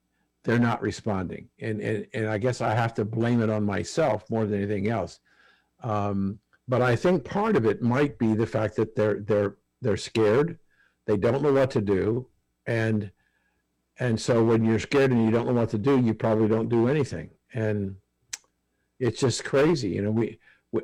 they're 0.45 0.59
not 0.59 0.81
responding. 0.81 1.49
And, 1.61 1.81
and, 1.81 2.07
and 2.15 2.29
I 2.29 2.39
guess 2.39 2.61
I 2.61 2.75
have 2.75 2.95
to 2.95 3.05
blame 3.05 3.43
it 3.43 3.51
on 3.51 3.65
myself 3.65 4.29
more 4.31 4.47
than 4.47 4.59
anything 4.59 4.89
else. 4.89 5.21
Um, 5.83 6.39
but 6.67 6.81
I 6.81 6.97
think 6.97 7.25
part 7.25 7.57
of 7.57 7.67
it 7.67 7.83
might 7.83 8.19
be 8.19 8.35
the 8.35 8.47
fact 8.47 8.77
that 8.77 8.95
they're, 8.95 9.21
they're, 9.21 9.57
they're 9.83 9.97
scared. 9.97 10.59
They 11.07 11.17
don't 11.17 11.43
know 11.43 11.53
what 11.53 11.71
to 11.73 11.81
do. 11.81 12.27
And, 12.71 13.11
and 13.99 14.21
so 14.21 14.45
when 14.45 14.65
you're 14.65 14.79
scared 14.79 15.11
and 15.11 15.25
you 15.25 15.33
don't 15.33 15.47
know 15.47 15.55
what 15.55 15.71
to 15.71 15.79
do, 15.79 16.01
you 16.01 16.15
probably 16.15 16.47
don't 16.47 16.69
do 16.69 16.87
anything. 16.87 17.31
And 17.53 17.97
it's 19.01 19.19
just 19.19 19.45
crazy. 19.45 19.89
You 19.89 20.03
know, 20.03 20.13
we, 20.13 20.39
we, 20.71 20.83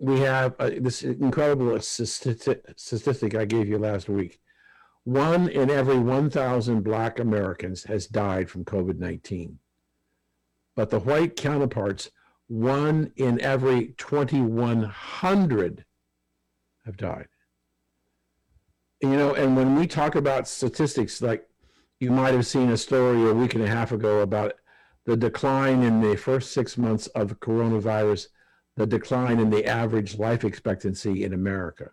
we 0.00 0.20
have 0.20 0.54
uh, 0.58 0.70
this 0.80 1.02
incredible 1.02 1.78
statistic, 1.80 2.64
statistic 2.76 3.34
I 3.34 3.44
gave 3.44 3.68
you 3.68 3.76
last 3.76 4.08
week. 4.08 4.40
One 5.04 5.50
in 5.50 5.68
every 5.68 5.98
1,000 5.98 6.80
Black 6.82 7.18
Americans 7.18 7.84
has 7.84 8.06
died 8.06 8.48
from 8.48 8.64
COVID 8.64 8.98
19. 8.98 9.58
But 10.76 10.88
the 10.88 11.00
white 11.00 11.36
counterparts, 11.36 12.10
one 12.48 13.12
in 13.16 13.38
every 13.42 13.94
2,100 13.98 15.84
have 16.86 16.96
died. 16.96 17.28
You 19.00 19.10
know, 19.10 19.34
and 19.34 19.56
when 19.56 19.76
we 19.76 19.86
talk 19.86 20.14
about 20.14 20.48
statistics, 20.48 21.20
like 21.20 21.46
you 22.00 22.10
might 22.10 22.34
have 22.34 22.46
seen 22.46 22.70
a 22.70 22.76
story 22.76 23.28
a 23.28 23.34
week 23.34 23.54
and 23.54 23.62
a 23.62 23.68
half 23.68 23.92
ago 23.92 24.20
about 24.20 24.54
the 25.04 25.16
decline 25.16 25.82
in 25.82 26.00
the 26.00 26.16
first 26.16 26.52
six 26.52 26.76
months 26.76 27.06
of 27.08 27.38
coronavirus 27.40 28.28
the 28.76 28.86
decline 28.86 29.40
in 29.40 29.50
the 29.50 29.64
average 29.64 30.18
life 30.18 30.44
expectancy 30.44 31.24
in 31.24 31.32
America 31.32 31.90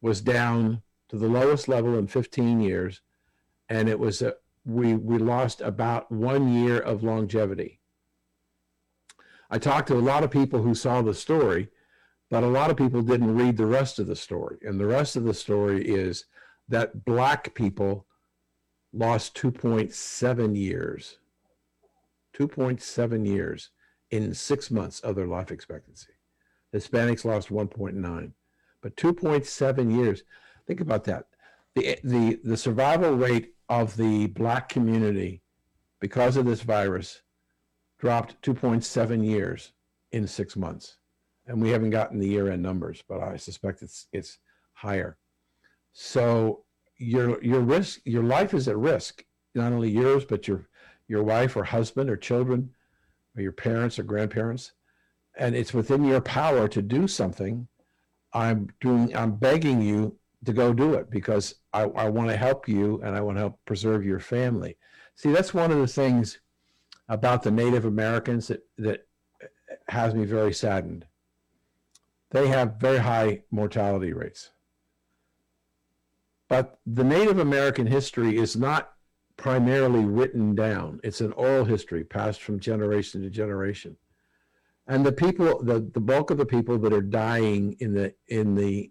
was 0.00 0.20
down 0.20 0.82
to 1.08 1.16
the 1.16 1.28
lowest 1.28 1.68
level 1.68 1.98
in 1.98 2.06
15 2.06 2.60
years, 2.60 3.02
and 3.68 3.88
it 3.88 3.98
was 3.98 4.22
a, 4.22 4.34
we 4.64 4.94
we 4.94 5.18
lost 5.18 5.60
about 5.60 6.10
one 6.10 6.52
year 6.52 6.78
of 6.78 7.02
longevity. 7.02 7.80
I 9.50 9.58
talked 9.58 9.88
to 9.88 9.96
a 9.96 10.00
lot 10.00 10.24
of 10.24 10.30
people 10.30 10.62
who 10.62 10.74
saw 10.74 11.02
the 11.02 11.14
story, 11.14 11.68
but 12.30 12.42
a 12.42 12.48
lot 12.48 12.70
of 12.70 12.76
people 12.76 13.02
didn't 13.02 13.34
read 13.34 13.56
the 13.56 13.66
rest 13.66 13.98
of 13.98 14.06
the 14.06 14.16
story, 14.16 14.58
and 14.62 14.78
the 14.78 14.86
rest 14.86 15.16
of 15.16 15.24
the 15.24 15.34
story 15.34 15.86
is 15.86 16.24
that 16.68 17.04
black 17.04 17.54
people 17.54 18.06
lost 18.92 19.36
2.7 19.36 20.56
years. 20.56 21.18
2.7 22.38 23.26
years 23.26 23.70
in 24.10 24.32
six 24.34 24.70
months 24.70 25.00
of 25.00 25.16
their 25.16 25.26
life 25.26 25.50
expectancy. 25.50 26.12
Hispanics 26.74 27.24
lost 27.24 27.48
1.9, 27.48 28.32
but 28.82 28.96
2.7 28.96 29.96
years. 29.96 30.22
Think 30.66 30.80
about 30.80 31.04
that. 31.04 31.26
The, 31.74 31.98
the, 32.04 32.38
the 32.44 32.56
survival 32.56 33.12
rate 33.14 33.54
of 33.68 33.96
the 33.96 34.26
black 34.28 34.68
community 34.68 35.42
because 36.00 36.36
of 36.36 36.46
this 36.46 36.62
virus 36.62 37.22
dropped 37.98 38.40
2.7 38.42 39.24
years 39.24 39.72
in 40.12 40.26
six 40.26 40.56
months. 40.56 40.97
And 41.48 41.60
we 41.60 41.70
haven't 41.70 41.90
gotten 41.90 42.18
the 42.18 42.28
year 42.28 42.50
end 42.50 42.62
numbers, 42.62 43.02
but 43.08 43.20
I 43.20 43.36
suspect 43.36 43.82
it's, 43.82 44.06
it's 44.12 44.38
higher. 44.74 45.16
So 45.92 46.64
your 46.98 47.42
your 47.42 47.60
risk 47.60 48.00
your 48.04 48.24
life 48.24 48.52
is 48.52 48.68
at 48.68 48.76
risk 48.76 49.24
not 49.54 49.72
only 49.72 49.88
yours 49.88 50.24
but 50.24 50.48
your 50.48 50.68
your 51.06 51.22
wife 51.22 51.56
or 51.56 51.64
husband 51.64 52.10
or 52.10 52.16
children 52.16 52.70
or 53.36 53.42
your 53.42 53.52
parents 53.52 53.98
or 53.98 54.02
grandparents 54.02 54.72
and 55.38 55.54
it's 55.54 55.72
within 55.72 56.04
your 56.04 56.20
power 56.20 56.66
to 56.66 56.82
do 56.82 57.06
something. 57.06 57.66
I'm 58.32 58.68
doing 58.80 59.16
i'm 59.16 59.36
begging 59.36 59.80
you 59.80 60.16
to 60.44 60.52
go 60.52 60.72
do 60.72 60.94
it 60.94 61.10
because 61.10 61.54
i, 61.72 61.82
I 61.82 62.08
want 62.08 62.28
to 62.28 62.36
help 62.36 62.68
you 62.68 63.00
and 63.02 63.16
i 63.16 63.20
want 63.20 63.36
to 63.36 63.40
help 63.40 63.58
preserve 63.64 64.04
your 64.04 64.20
family. 64.20 64.76
See 65.14 65.32
that's 65.32 65.54
one 65.54 65.72
of 65.72 65.78
the 65.78 65.86
things 65.86 66.40
about 67.08 67.42
the 67.42 67.50
native 67.50 67.86
americans 67.86 68.48
that 68.48 68.62
that 68.76 69.06
has 69.88 70.14
me 70.14 70.24
very 70.24 70.52
saddened 70.52 71.06
they 72.30 72.48
have 72.48 72.80
very 72.80 72.98
high 72.98 73.42
mortality 73.50 74.12
rates 74.12 74.50
but 76.48 76.78
the 76.86 77.04
Native 77.04 77.38
American 77.38 77.86
history 77.86 78.36
is 78.36 78.56
not 78.56 78.92
primarily 79.36 80.04
written 80.04 80.54
down. 80.54 80.98
It's 81.04 81.20
an 81.20 81.32
oral 81.32 81.64
history 81.64 82.02
passed 82.02 82.42
from 82.42 82.58
generation 82.58 83.22
to 83.22 83.30
generation. 83.30 83.96
And 84.86 85.04
the 85.04 85.12
people, 85.12 85.62
the, 85.62 85.80
the 85.80 86.00
bulk 86.00 86.30
of 86.30 86.38
the 86.38 86.46
people 86.46 86.78
that 86.78 86.94
are 86.94 87.02
dying 87.02 87.76
in 87.78 87.92
the 87.92 88.14
in 88.28 88.54
the 88.54 88.90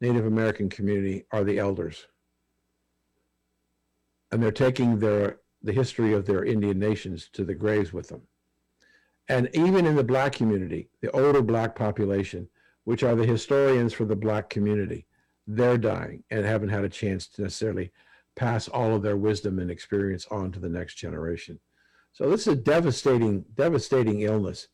Native 0.00 0.26
American 0.26 0.70
community 0.70 1.26
are 1.30 1.44
the 1.44 1.58
elders. 1.58 2.06
And 4.32 4.42
they're 4.42 4.50
taking 4.50 4.98
their 4.98 5.40
the 5.62 5.72
history 5.72 6.14
of 6.14 6.24
their 6.24 6.44
Indian 6.44 6.78
nations 6.78 7.28
to 7.34 7.44
the 7.44 7.54
graves 7.54 7.92
with 7.92 8.08
them. 8.08 8.22
And 9.32 9.48
even 9.54 9.86
in 9.86 9.96
the 9.96 10.04
black 10.04 10.34
community, 10.34 10.90
the 11.00 11.10
older 11.12 11.40
black 11.40 11.74
population, 11.74 12.46
which 12.84 13.02
are 13.02 13.14
the 13.14 13.24
historians 13.24 13.94
for 13.94 14.04
the 14.04 14.14
black 14.14 14.50
community, 14.50 15.06
they're 15.46 15.78
dying 15.78 16.22
and 16.30 16.44
haven't 16.44 16.68
had 16.68 16.84
a 16.84 16.88
chance 16.90 17.28
to 17.28 17.42
necessarily 17.42 17.92
pass 18.36 18.68
all 18.68 18.94
of 18.94 19.00
their 19.02 19.16
wisdom 19.16 19.58
and 19.58 19.70
experience 19.70 20.26
on 20.30 20.52
to 20.52 20.60
the 20.60 20.68
next 20.68 20.96
generation. 20.96 21.58
So 22.12 22.28
this 22.28 22.42
is 22.42 22.52
a 22.52 22.56
devastating, 22.56 23.46
devastating 23.54 24.20
illness, 24.20 24.68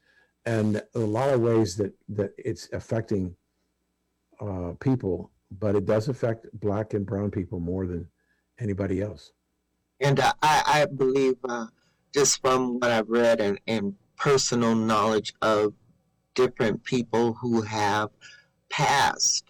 and 0.44 0.82
a 0.96 0.98
lot 0.98 1.32
of 1.32 1.40
ways 1.40 1.76
that 1.76 1.92
that 2.08 2.32
it's 2.36 2.68
affecting 2.72 3.36
uh, 4.40 4.72
people, 4.80 5.30
but 5.52 5.76
it 5.76 5.86
does 5.86 6.08
affect 6.08 6.48
black 6.54 6.94
and 6.94 7.06
brown 7.06 7.30
people 7.30 7.60
more 7.60 7.86
than 7.86 8.08
anybody 8.58 9.02
else. 9.02 9.30
And 10.00 10.18
uh, 10.18 10.32
I, 10.42 10.62
I 10.66 10.86
believe, 10.86 11.36
uh, 11.48 11.66
just 12.12 12.40
from 12.40 12.80
what 12.80 12.90
I've 12.90 13.08
read 13.08 13.40
and, 13.40 13.60
and 13.68 13.94
personal 14.18 14.74
knowledge 14.74 15.32
of 15.42 15.74
different 16.34 16.82
people 16.84 17.34
who 17.34 17.62
have 17.62 18.10
passed 18.70 19.44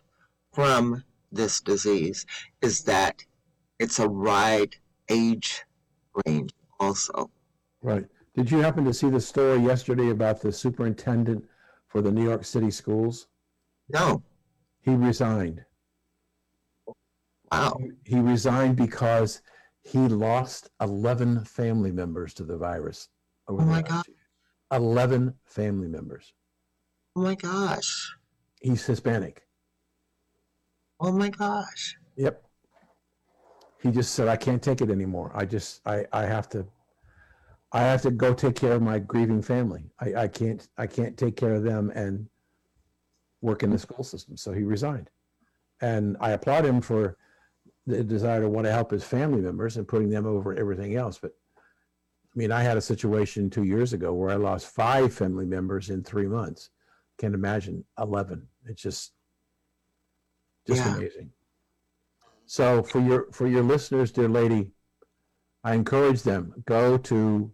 from 0.53 1.03
this 1.33 1.61
disease 1.61 2.25
is 2.63 2.83
that 2.85 3.25
it's 3.79 3.99
a 3.99 4.09
wide 4.09 4.75
age 5.09 5.65
range 6.27 6.51
also. 6.81 7.31
Right. 7.83 8.05
Did 8.35 8.51
you 8.51 8.59
happen 8.59 8.85
to 8.85 8.95
see 8.95 9.11
the 9.11 9.21
story 9.21 9.61
yesterday 9.61 10.11
about 10.11 10.41
the 10.41 10.53
superintendent 10.53 11.45
for 11.89 12.01
the 12.01 12.11
New 12.11 12.25
York 12.25 12.45
City 12.45 12.71
schools? 12.71 13.27
No. 13.89 14.23
He 14.81 14.95
resigned. 14.95 15.65
Wow. 17.51 17.79
He 18.05 18.19
resigned 18.21 18.77
because 18.77 19.43
he 19.83 19.99
lost 19.99 20.71
11 20.81 21.45
family 21.45 21.91
members 21.91 22.35
to 22.35 22.45
the 22.45 22.57
virus. 22.57 23.09
over 23.49 23.63
Oh 23.63 23.65
the 23.65 23.71
my 23.71 23.83
God. 23.83 24.05
year. 24.07 24.18
11 24.73 25.35
family 25.45 25.89
members. 25.89 26.33
Oh 27.17 27.23
my 27.23 27.35
gosh. 27.35 28.15
He's 28.61 28.85
Hispanic. 28.85 29.47
Oh 31.01 31.13
my 31.13 31.31
gosh. 31.31 31.97
Yep. 32.17 32.43
He 33.83 33.91
just 33.91 34.15
said, 34.15 34.29
I 34.29 34.37
can't 34.37 34.63
take 34.63 34.81
it 34.81 34.91
anymore. 34.91 35.31
I 35.35 35.45
just, 35.45 35.81
I, 35.87 36.05
I 36.13 36.27
have 36.27 36.49
to, 36.51 36.67
I 37.73 37.81
have 37.83 38.03
to 38.03 38.11
go 38.11 38.35
take 38.35 38.57
care 38.57 38.73
of 38.73 38.83
my 38.83 38.99
grieving 38.99 39.43
family. 39.43 39.91
I, 40.01 40.23
I 40.23 40.29
can't, 40.29 40.67
I 40.77 40.87
can't 40.87 41.17
take 41.17 41.37
care 41.37 41.55
of 41.55 41.63
them 41.63 41.91
and 41.95 42.27
work 43.41 43.63
in 43.63 43.71
the 43.71 43.79
school 43.79 44.03
system. 44.03 44.37
So 44.37 44.53
he 44.53 44.63
resigned. 44.65 45.11
And 45.81 46.17
I 46.21 46.31
applaud 46.31 46.65
him 46.65 46.81
for 46.81 47.17
the 47.87 48.03
desire 48.03 48.41
to 48.41 48.49
want 48.49 48.67
to 48.67 48.73
help 48.73 48.91
his 48.91 49.05
family 49.05 49.41
members 49.41 49.77
and 49.77 49.87
putting 49.87 50.11
them 50.11 50.27
over 50.27 50.55
everything 50.55 50.97
else. 50.97 51.19
But 51.19 51.33
mean, 52.39 52.53
I 52.53 52.63
had 52.63 52.77
a 52.77 52.81
situation 52.81 53.51
two 53.51 53.65
years 53.65 53.93
ago 53.93 54.15
where 54.15 54.31
I 54.31 54.37
lost 54.37 54.69
five 54.69 55.13
family 55.13 55.45
members 55.45 55.91
in 55.91 56.05
three 56.05 56.29
months. 56.29 56.71
Can't 57.19 57.35
imagine 57.35 57.85
11. 57.99 58.47
It's 58.67 58.81
just, 58.81 59.13
just 60.65 60.85
Yeah. 60.85 60.97
amazing. 60.97 61.33
So 62.47 62.85
for 62.85 63.01
your 63.01 63.27
for 63.33 63.49
your 63.49 63.65
listeners, 63.65 64.13
dear 64.13 64.29
lady, 64.29 64.71
I 65.65 65.75
encourage 65.75 66.23
them 66.23 66.63
go 66.65 66.97
to 66.97 67.53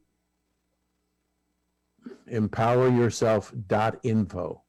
empoweryourself.info. 2.30 4.62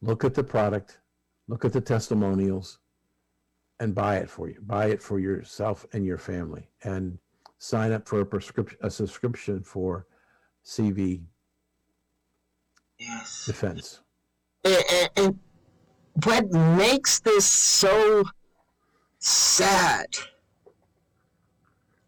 Look 0.00 0.24
at 0.24 0.34
the 0.34 0.44
product, 0.44 1.00
look 1.46 1.66
at 1.66 1.74
the 1.74 1.80
testimonials, 1.80 2.78
and 3.80 3.94
buy 3.94 4.16
it 4.16 4.30
for 4.30 4.48
you. 4.48 4.60
Buy 4.62 4.86
it 4.86 5.02
for 5.02 5.18
yourself 5.20 5.84
and 5.92 6.06
your 6.06 6.18
family, 6.18 6.70
and 6.82 7.18
sign 7.58 7.92
up 7.92 8.06
for 8.08 8.20
a 8.20 8.26
prescription, 8.26 8.78
a 8.82 8.90
subscription 8.90 9.62
for 9.62 10.06
CV 10.64 11.22
Yes. 12.98 13.44
Defense. 13.46 14.00
And, 14.64 14.84
and, 14.92 15.10
and 15.16 15.38
what 16.24 16.50
makes 16.50 17.20
this 17.20 17.46
so 17.46 18.24
sad 19.18 20.06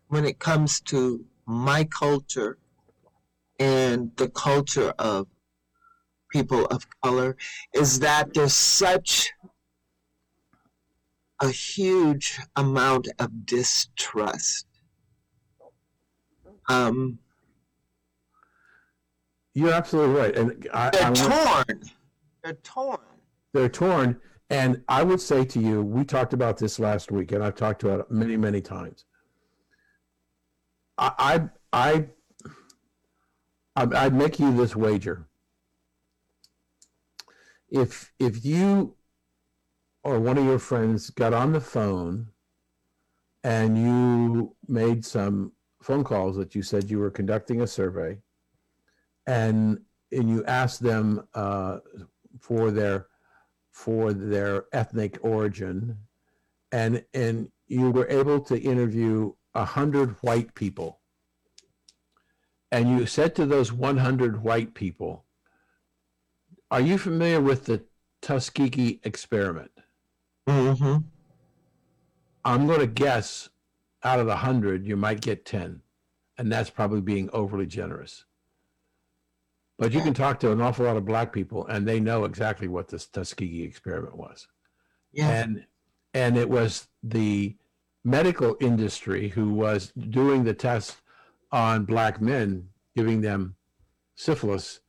when 0.09 0.25
it 0.25 0.39
comes 0.39 0.81
to 0.81 1.25
my 1.47 1.85
culture 1.85 2.59
and 3.61 4.11
the 4.17 4.29
culture 4.31 4.95
of 4.99 5.27
people 6.33 6.67
of 6.67 6.87
color 7.03 7.37
is 7.75 8.01
that 8.01 8.33
there's 8.35 8.55
such 8.55 9.31
a 11.41 11.51
huge 11.51 12.39
amount 12.57 13.09
of 13.19 13.47
distrust. 13.47 14.68
Um, 16.69 17.19
You're 19.55 19.73
absolutely 19.73 20.15
right, 20.21 20.37
and 20.37 20.69
I, 20.73 20.87
I 20.89 20.91
they're 20.91 21.11
want- 21.29 21.67
torn. 21.69 21.83
They're 22.45 22.53
torn. 22.55 22.99
they're 23.53 23.69
torn. 23.69 24.21
And 24.51 24.83
I 24.89 25.03
would 25.03 25.21
say 25.21 25.45
to 25.45 25.61
you, 25.61 25.83
we 25.83 26.05
talked 26.05 26.33
about 26.33 26.57
this 26.57 26.79
last 26.79 27.11
week, 27.11 27.33
and 27.33 27.45
I've 27.45 27.55
talked 27.57 27.83
about 27.83 28.01
it 28.01 28.11
many, 28.11 28.37
many 28.37 28.61
times. 28.63 29.05
I, 30.97 31.49
I, 31.73 32.07
I, 33.77 33.87
I'd 33.95 34.15
make 34.15 34.39
you 34.41 34.57
this 34.57 34.75
wager. 34.75 35.27
If 37.71 38.11
if 38.19 38.45
you 38.45 38.95
or 40.03 40.19
one 40.19 40.39
of 40.39 40.45
your 40.45 40.59
friends 40.59 41.11
got 41.11 41.35
on 41.35 41.53
the 41.53 41.61
phone 41.61 42.29
and 43.45 43.77
you 43.77 44.57
made 44.67 45.05
some 45.05 45.53
phone 45.83 46.05
calls 46.05 46.37
that 46.37 46.55
you 46.55 46.63
said 46.63 46.91
you 46.91 46.99
were 46.99 47.11
conducting 47.11 47.61
a 47.61 47.67
survey, 47.67 48.19
and 49.27 49.81
and 50.13 50.31
you 50.31 50.45
asked 50.45 50.83
them 50.83 51.27
uh, 51.35 51.79
for 52.41 52.71
their 52.71 53.07
for 53.71 54.13
their 54.13 54.65
ethnic 54.73 55.19
origin, 55.23 55.99
and 56.73 57.05
and 57.15 57.51
you 57.67 57.91
were 57.91 58.09
able 58.09 58.41
to 58.41 58.59
interview 58.59 59.33
a 59.55 59.65
hundred 59.65 60.17
white 60.23 60.55
people, 60.55 61.01
and 62.73 62.89
you 62.91 63.07
said 63.07 63.35
to 63.37 63.47
those 63.47 63.73
one 63.73 63.99
hundred 63.99 64.43
white 64.43 64.75
people, 64.75 65.25
"Are 66.71 66.81
you 66.81 66.99
familiar 66.99 67.41
with 67.41 67.67
the 67.67 67.85
Tuskegee 68.21 69.01
experiment?" 69.05 69.71
Mm-hmm. 70.49 70.99
I'm 72.45 72.67
going 72.67 72.81
to 72.81 72.87
guess 72.87 73.51
out 74.05 74.21
of 74.21 74.27
the 74.27 74.37
hundred, 74.37 74.87
you 74.87 74.97
might 74.97 75.21
get 75.21 75.45
ten, 75.45 75.83
and 76.37 76.51
that's 76.51 76.71
probably 76.71 77.01
being 77.01 77.29
overly 77.33 77.67
generous. 77.67 78.25
But 79.79 79.93
you 79.93 80.01
can 80.01 80.15
talk 80.15 80.41
to 80.41 80.51
an 80.51 80.61
awful 80.61 80.87
lot 80.87 80.97
of 80.97 81.05
black 81.05 81.33
people, 81.33 81.67
and 81.67 81.87
they 81.87 82.01
know 82.01 82.25
exactly 82.25 82.67
what 82.67 82.89
this 82.89 83.07
Tuskegee 83.07 83.63
experiment 83.63 84.17
was. 84.17 84.49
Yeah. 85.13 85.31
and 85.31 85.65
and 86.15 86.37
it 86.37 86.49
was 86.49 86.89
the 87.03 87.57
medical 88.05 88.57
industry 88.61 89.29
who 89.29 89.53
was 89.53 89.93
doing 89.93 90.45
the 90.45 90.55
test 90.55 90.97
on 91.51 91.85
black 91.85 92.21
men 92.21 92.69
giving 92.97 93.21
them 93.21 93.57
syphilis 94.15 94.81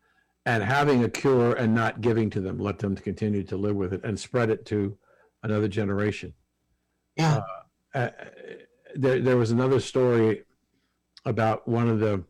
and 0.45 0.64
having 0.64 1.03
a 1.03 1.10
cure 1.10 1.53
and 1.53 1.74
not 1.74 2.01
giving 2.01 2.30
to 2.30 2.41
them 2.41 2.60
let 2.60 2.80
them 2.80 2.95
continue 2.95 3.43
to 3.43 3.57
live 3.57 3.76
with 3.76 3.93
it 3.93 4.01
and 4.03 4.20
spread 4.20 4.49
it 4.49 4.66
to 4.66 4.97
another 5.43 5.68
generation 5.68 6.34
yeah. 7.16 7.41
uh, 7.93 8.10
there, 8.96 9.20
there 9.20 9.38
was 9.38 9.52
another 9.52 9.80
story 9.80 10.44
about 11.26 11.68
one 11.68 11.90
of 11.90 12.00
the 12.00 12.24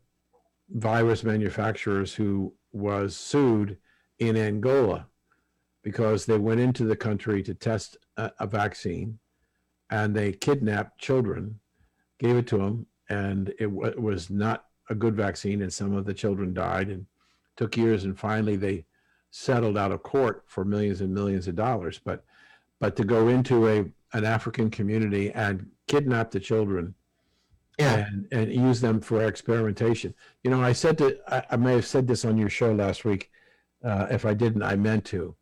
virus 0.69 1.23
manufacturers 1.23 2.13
who 2.13 2.53
was 2.71 3.15
sued 3.15 3.77
in 4.19 4.35
Angola 4.35 5.07
because 5.83 6.25
they 6.25 6.37
went 6.37 6.59
into 6.59 6.85
the 6.85 6.95
country 6.95 7.41
to 7.43 7.53
test 7.53 7.97
a, 8.17 8.31
a 8.39 8.47
vaccine 8.47 9.19
and 9.89 10.15
they 10.15 10.31
kidnapped 10.31 10.99
children, 10.99 11.59
gave 12.19 12.35
it 12.35 12.47
to 12.47 12.57
them, 12.57 12.85
and 13.09 13.53
it, 13.59 13.71
wa- 13.71 13.87
it 13.87 14.01
was 14.01 14.29
not 14.29 14.65
a 14.89 14.95
good 14.95 15.15
vaccine, 15.15 15.61
and 15.61 15.73
some 15.73 15.95
of 15.95 16.05
the 16.05 16.13
children 16.13 16.53
died, 16.53 16.89
and 16.89 17.05
took 17.57 17.75
years, 17.75 18.03
and 18.03 18.19
finally 18.19 18.55
they 18.55 18.85
settled 19.31 19.77
out 19.77 19.91
of 19.91 20.03
court 20.03 20.43
for 20.47 20.63
millions 20.65 21.01
and 21.01 21.13
millions 21.13 21.47
of 21.47 21.55
dollars. 21.55 21.99
But 22.03 22.23
but 22.79 22.95
to 22.95 23.03
go 23.03 23.27
into 23.27 23.67
a 23.67 23.85
an 24.13 24.25
African 24.25 24.69
community 24.69 25.31
and 25.31 25.67
kidnap 25.87 26.31
the 26.31 26.39
children 26.39 26.95
Yeah. 27.77 28.05
and 28.07 28.27
and 28.31 28.51
use 28.53 28.81
them 28.81 28.99
for 29.01 29.23
experimentation. 29.25 30.13
You 30.43 30.51
know, 30.51 30.61
I 30.61 30.73
said 30.73 30.97
to 30.99 31.17
I, 31.27 31.43
I 31.51 31.57
may 31.57 31.73
have 31.73 31.85
said 31.85 32.07
this 32.07 32.25
on 32.25 32.37
your 32.37 32.49
show 32.49 32.73
last 32.73 33.05
week. 33.05 33.31
Uh, 33.83 34.07
if 34.11 34.25
I 34.25 34.33
didn't, 34.33 34.63
I 34.63 34.75
meant 34.75 35.05
to. 35.05 35.35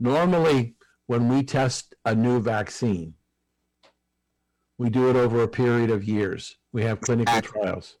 Normally, 0.00 0.74
when 1.06 1.28
we 1.28 1.42
test 1.42 1.94
a 2.04 2.14
new 2.14 2.40
vaccine, 2.40 3.14
we 4.76 4.90
do 4.90 5.10
it 5.10 5.16
over 5.16 5.42
a 5.42 5.48
period 5.48 5.90
of 5.90 6.04
years. 6.04 6.56
We 6.72 6.82
have 6.82 7.00
clinical 7.00 7.40
trials, 7.40 7.98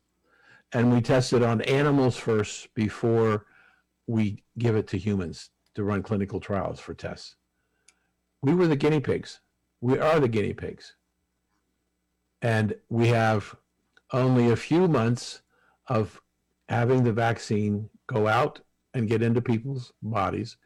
and 0.72 0.92
we 0.92 1.00
test 1.00 1.32
it 1.32 1.42
on 1.42 1.60
animals 1.62 2.16
first 2.16 2.72
before 2.74 3.46
we 4.06 4.44
give 4.58 4.76
it 4.76 4.86
to 4.88 4.98
humans 4.98 5.50
to 5.74 5.84
run 5.84 6.02
clinical 6.02 6.40
trials 6.40 6.78
for 6.80 6.94
tests. 6.94 7.36
We 8.42 8.54
were 8.54 8.66
the 8.66 8.76
guinea 8.76 9.00
pigs. 9.00 9.40
We 9.80 9.98
are 9.98 10.20
the 10.20 10.28
guinea 10.28 10.54
pigs. 10.54 10.94
And 12.42 12.74
we 12.88 13.08
have 13.08 13.54
only 14.12 14.50
a 14.50 14.56
few 14.56 14.88
months 14.88 15.42
of 15.86 16.20
having 16.68 17.02
the 17.02 17.12
vaccine 17.12 17.88
go 18.06 18.26
out 18.26 18.60
and 18.94 19.08
get 19.08 19.22
into 19.22 19.40
people's 19.40 19.92
bodies. 20.02 20.56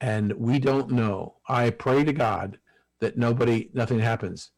And 0.00 0.32
we 0.32 0.58
don't 0.58 0.90
know. 0.90 1.36
I 1.48 1.70
pray 1.70 2.04
to 2.04 2.12
god 2.12 2.58
that 3.00 3.16
nobody 3.16 3.70
nothing 3.74 4.00
happens. 4.00 4.50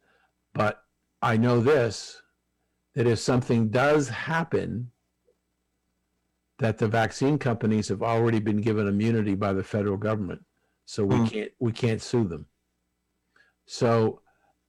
But 0.55 0.83
i 1.23 1.37
know 1.37 1.61
this 1.61 2.23
that 2.95 3.07
if 3.07 3.19
something 3.19 3.69
does 3.69 4.09
happen 4.09 4.91
that 6.59 6.79
the 6.79 6.89
vaccine 6.89 7.39
companies 7.39 7.89
have 7.89 8.03
already 8.03 8.39
been 8.39 8.61
given 8.61 8.87
immunity 8.87 9.35
by 9.35 9.53
the 9.53 9.65
federal 9.65 9.97
government 9.97 10.43
so 10.87 11.05
we 11.05 11.17
Hmm. 11.17 11.25
can't 11.27 11.53
we 11.59 11.73
can't 11.73 12.01
sue 12.01 12.25
them. 12.27 12.47
So 13.67 14.23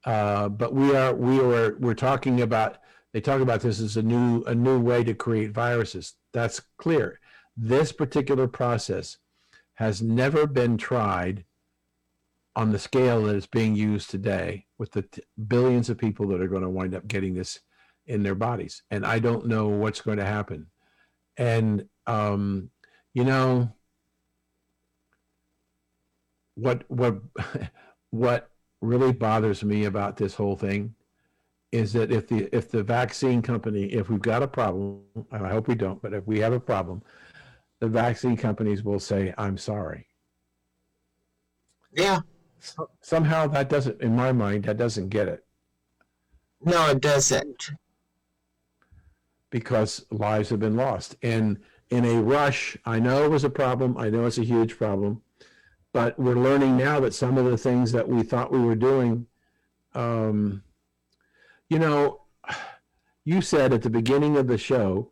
uh, 0.06 0.50
but 0.50 0.74
we 0.74 0.96
are 0.96 1.14
we 1.14 1.40
are 1.40 1.78
we're 1.80 1.94
talking 1.94 2.42
about 2.42 2.80
they 3.14 3.22
talk 3.22 3.42
about 3.42 3.62
this 3.62 3.80
as 3.80 3.98
a 3.98 4.04
new 4.04 4.44
a 4.44 4.54
new 4.54 4.80
way 4.80 5.04
to 5.04 5.14
create 5.14 5.52
viruses. 5.52 6.16
That's 6.34 6.62
clear. 6.78 7.20
This 7.56 7.92
particular 7.92 8.48
process 8.48 9.18
has 9.76 10.02
never 10.02 10.46
been 10.48 10.78
tried 10.78 11.46
on 12.56 12.72
the 12.72 12.80
scale 12.80 13.24
that 13.24 13.36
is 13.36 13.46
being 13.46 13.76
used 13.76 14.10
today 14.10 14.66
with 14.80 14.92
the 14.92 15.04
t- 15.04 15.22
billions 15.48 15.90
of 15.90 15.98
people 15.98 16.28
that 16.28 16.42
are 16.42 16.48
going 16.48 16.64
to 16.64 16.70
wind 16.70 16.96
up 16.96 17.08
getting 17.08 17.36
this 17.36 17.60
in 18.08 18.24
their 18.24 18.36
bodies. 18.36 18.82
And 18.90 19.06
i 19.06 19.20
don't 19.20 19.46
know 19.48 19.68
what's 19.68 20.02
going 20.02 20.18
to 20.18 20.26
happen. 20.26 20.68
And 21.38 21.88
um 22.08 22.72
you 23.14 23.24
know 23.24 23.72
what 26.58 26.84
what 26.90 27.20
what 28.10 28.50
really 28.82 29.14
bothers 29.14 29.64
me 29.64 29.86
about 29.86 30.18
this 30.18 30.34
whole 30.34 30.56
thing 30.56 30.94
is 31.72 31.94
that 31.94 32.12
if 32.12 32.28
the 32.28 32.50
if 32.56 32.70
the 32.72 32.82
vaccine 32.82 33.42
company 33.42 33.86
if 33.86 34.10
we've 34.10 34.22
got 34.22 34.42
a 34.44 34.48
problem 34.48 35.02
and 35.32 35.46
i 35.46 35.50
hope 35.50 35.68
we 35.68 35.76
don't 35.76 36.02
but 36.02 36.14
if 36.14 36.26
we 36.26 36.40
have 36.40 36.54
a 36.54 36.60
problem 36.60 37.02
the 37.80 37.88
vaccine 37.88 38.36
companies 38.36 38.84
will 38.84 39.00
say 39.00 39.34
i'm 39.38 39.58
sorry. 39.58 40.08
Yeah. 41.92 42.20
so, 42.60 42.90
somehow 43.02 43.48
that 43.48 43.70
doesn't 43.70 44.02
in 44.02 44.16
my 44.16 44.32
mind 44.32 44.66
that 44.66 44.78
doesn't 44.78 45.10
get 45.10 45.28
it. 45.28 45.44
No, 46.64 46.90
it 46.90 47.02
doesn't. 47.02 47.72
because 49.52 50.06
lives 50.12 50.50
have 50.50 50.60
been 50.60 50.76
lost. 50.76 51.16
And 51.22 51.60
in 51.92 52.04
a 52.04 52.22
rush 52.22 52.78
i 52.86 53.00
know 53.00 53.26
it 53.26 53.32
was 53.32 53.44
a 53.44 53.50
problem. 53.50 53.96
I 53.98 54.10
know 54.10 54.26
it's 54.26 54.40
a 54.40 54.44
huge 54.44 54.78
problem 54.78 55.22
but 55.94 56.18
we're 56.20 56.36
learning 56.36 56.78
now 56.78 57.00
that 57.00 57.14
some 57.14 57.38
of 57.38 57.46
the 57.46 57.58
things 57.58 57.92
that 57.92 58.08
we 58.08 58.24
thought 58.24 58.52
we 58.52 58.60
were 58.60 58.76
doing 58.76 59.26
um, 59.94 60.64
you 61.70 61.80
know 61.80 62.22
you 63.26 63.42
said 63.42 63.74
at 63.74 63.82
the 63.82 63.90
beginning 63.90 64.38
of 64.38 64.48
the 64.48 64.58
show 64.58 65.12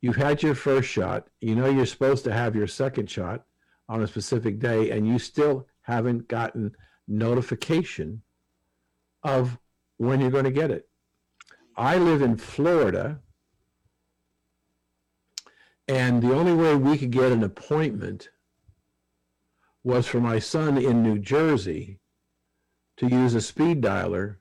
you've 0.00 0.16
had 0.16 0.42
your 0.42 0.54
first 0.54 0.88
shot 0.88 1.28
you 1.40 1.54
know 1.54 1.68
you're 1.68 1.86
supposed 1.86 2.24
to 2.24 2.32
have 2.32 2.56
your 2.56 2.66
second 2.66 3.10
shot 3.10 3.44
on 3.88 4.02
a 4.02 4.06
specific 4.06 4.58
day 4.58 4.90
and 4.90 5.06
you 5.06 5.18
still 5.18 5.66
haven't 5.82 6.28
gotten 6.28 6.74
notification 7.06 8.22
of 9.22 9.58
when 9.98 10.20
you're 10.20 10.30
going 10.30 10.44
to 10.44 10.50
get 10.50 10.70
it. 10.70 10.88
I 11.76 11.98
live 11.98 12.22
in 12.22 12.36
florida 12.36 13.20
and 15.88 16.22
the 16.22 16.34
only 16.34 16.54
way 16.54 16.74
we 16.74 16.98
could 16.98 17.10
get 17.10 17.32
an 17.32 17.44
appointment 17.44 18.30
was 19.86 20.04
for 20.04 20.20
my 20.20 20.36
son 20.36 20.76
in 20.76 21.00
New 21.00 21.16
Jersey 21.16 22.00
to 22.96 23.06
use 23.06 23.34
a 23.36 23.40
speed 23.40 23.80
dialer 23.80 24.38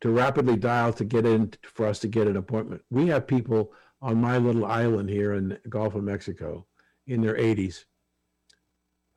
to 0.00 0.08
rapidly 0.08 0.56
dial 0.56 0.92
to 0.92 1.04
get 1.04 1.26
in 1.26 1.52
for 1.64 1.86
us 1.86 1.98
to 1.98 2.06
get 2.06 2.28
an 2.28 2.36
appointment. 2.36 2.80
We 2.90 3.08
have 3.08 3.26
people 3.26 3.72
on 4.00 4.20
my 4.20 4.38
little 4.38 4.66
island 4.66 5.10
here 5.10 5.32
in 5.34 5.48
the 5.48 5.68
Gulf 5.68 5.96
of 5.96 6.04
Mexico 6.04 6.64
in 7.08 7.22
their 7.22 7.34
80s 7.34 7.86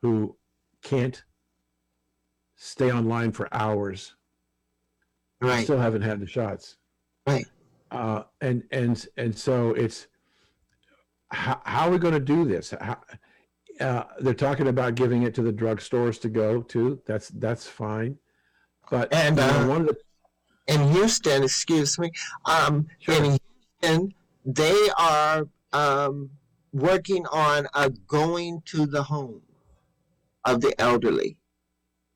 who 0.02 0.36
can't 0.82 1.22
stay 2.56 2.90
online 2.90 3.30
for 3.30 3.48
hours 3.54 4.14
Right. 5.40 5.62
still 5.62 5.78
haven't 5.78 6.02
had 6.02 6.18
the 6.18 6.26
shots. 6.26 6.78
Right. 7.26 7.46
Uh, 7.92 8.22
and 8.40 8.64
and 8.72 9.06
and 9.16 9.36
so 9.36 9.74
it's 9.74 10.08
how, 11.30 11.60
how 11.64 11.86
are 11.86 11.90
we 11.90 11.98
going 11.98 12.14
to 12.14 12.20
do 12.20 12.44
this? 12.46 12.74
How, 12.80 12.98
uh, 13.80 14.04
they're 14.20 14.34
talking 14.34 14.68
about 14.68 14.94
giving 14.94 15.22
it 15.22 15.34
to 15.34 15.42
the 15.42 15.52
drugstores 15.52 16.20
to 16.22 16.28
go 16.28 16.62
to. 16.62 17.00
That's 17.06 17.28
that's 17.28 17.66
fine. 17.66 18.18
But 18.90 19.12
And, 19.12 19.36
you 19.36 19.42
know, 19.42 19.60
uh, 19.60 19.66
one 19.66 19.80
of 19.82 19.86
the 19.88 19.98
in 20.74 20.88
Houston, 20.92 21.44
excuse 21.44 21.98
me, 21.98 22.10
um, 22.44 22.86
in 23.06 23.38
Houston, 23.82 24.14
they 24.44 24.88
are 24.98 25.46
um, 25.72 26.30
working 26.72 27.24
on 27.26 27.68
a 27.74 27.90
going 27.90 28.62
to 28.66 28.86
the 28.86 29.02
home 29.02 29.42
of 30.44 30.60
the 30.60 30.74
elderly 30.80 31.36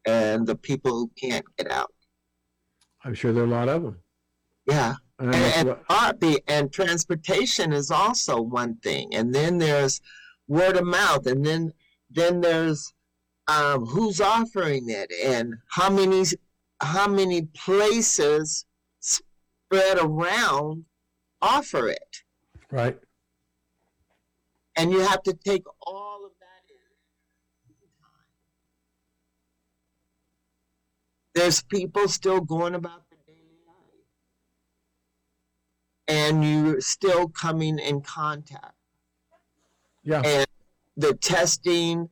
and 0.06 0.46
the 0.46 0.56
people 0.56 0.92
who 0.92 1.10
can't 1.16 1.44
get 1.58 1.70
out. 1.70 1.92
I'm 3.04 3.14
sure 3.14 3.32
there 3.32 3.44
are 3.44 3.46
a 3.46 3.50
lot 3.50 3.68
of 3.68 3.82
them. 3.82 3.98
Yeah. 4.66 4.94
And 5.18 5.34
And, 5.34 5.44
and, 5.54 5.68
what- 5.68 5.84
art 5.88 6.20
be- 6.20 6.42
and 6.48 6.72
transportation 6.72 7.72
is 7.72 7.90
also 7.90 8.40
one 8.40 8.76
thing. 8.76 9.14
And 9.14 9.34
then 9.34 9.58
there's 9.58 10.00
word 10.50 10.76
of 10.76 10.84
mouth. 10.84 11.26
And 11.26 11.46
then 11.46 11.72
then 12.10 12.40
there's 12.40 12.92
um, 13.48 13.86
who's 13.86 14.20
offering 14.20 14.90
it 14.90 15.10
and 15.24 15.54
how 15.68 15.88
many 15.88 16.24
how 16.80 17.08
many 17.08 17.42
places 17.42 18.66
spread 19.00 19.98
around 19.98 20.84
offer 21.40 21.88
it. 21.88 22.22
right. 22.70 22.98
And 24.76 24.92
you 24.92 25.00
have 25.00 25.22
to 25.24 25.34
take 25.34 25.64
all 25.86 26.24
of 26.24 26.32
that 26.40 26.64
in. 26.70 26.76
There's 31.34 31.62
people 31.62 32.08
still 32.08 32.40
going 32.40 32.74
about 32.74 33.02
their 33.10 33.18
daily 33.26 33.58
life. 33.66 34.06
And 36.08 36.44
you're 36.44 36.80
still 36.80 37.28
coming 37.28 37.78
in 37.78 38.00
contact. 38.00 38.79
Yeah. 40.10 40.22
And 40.24 40.46
the 40.96 41.14
testing 41.14 42.08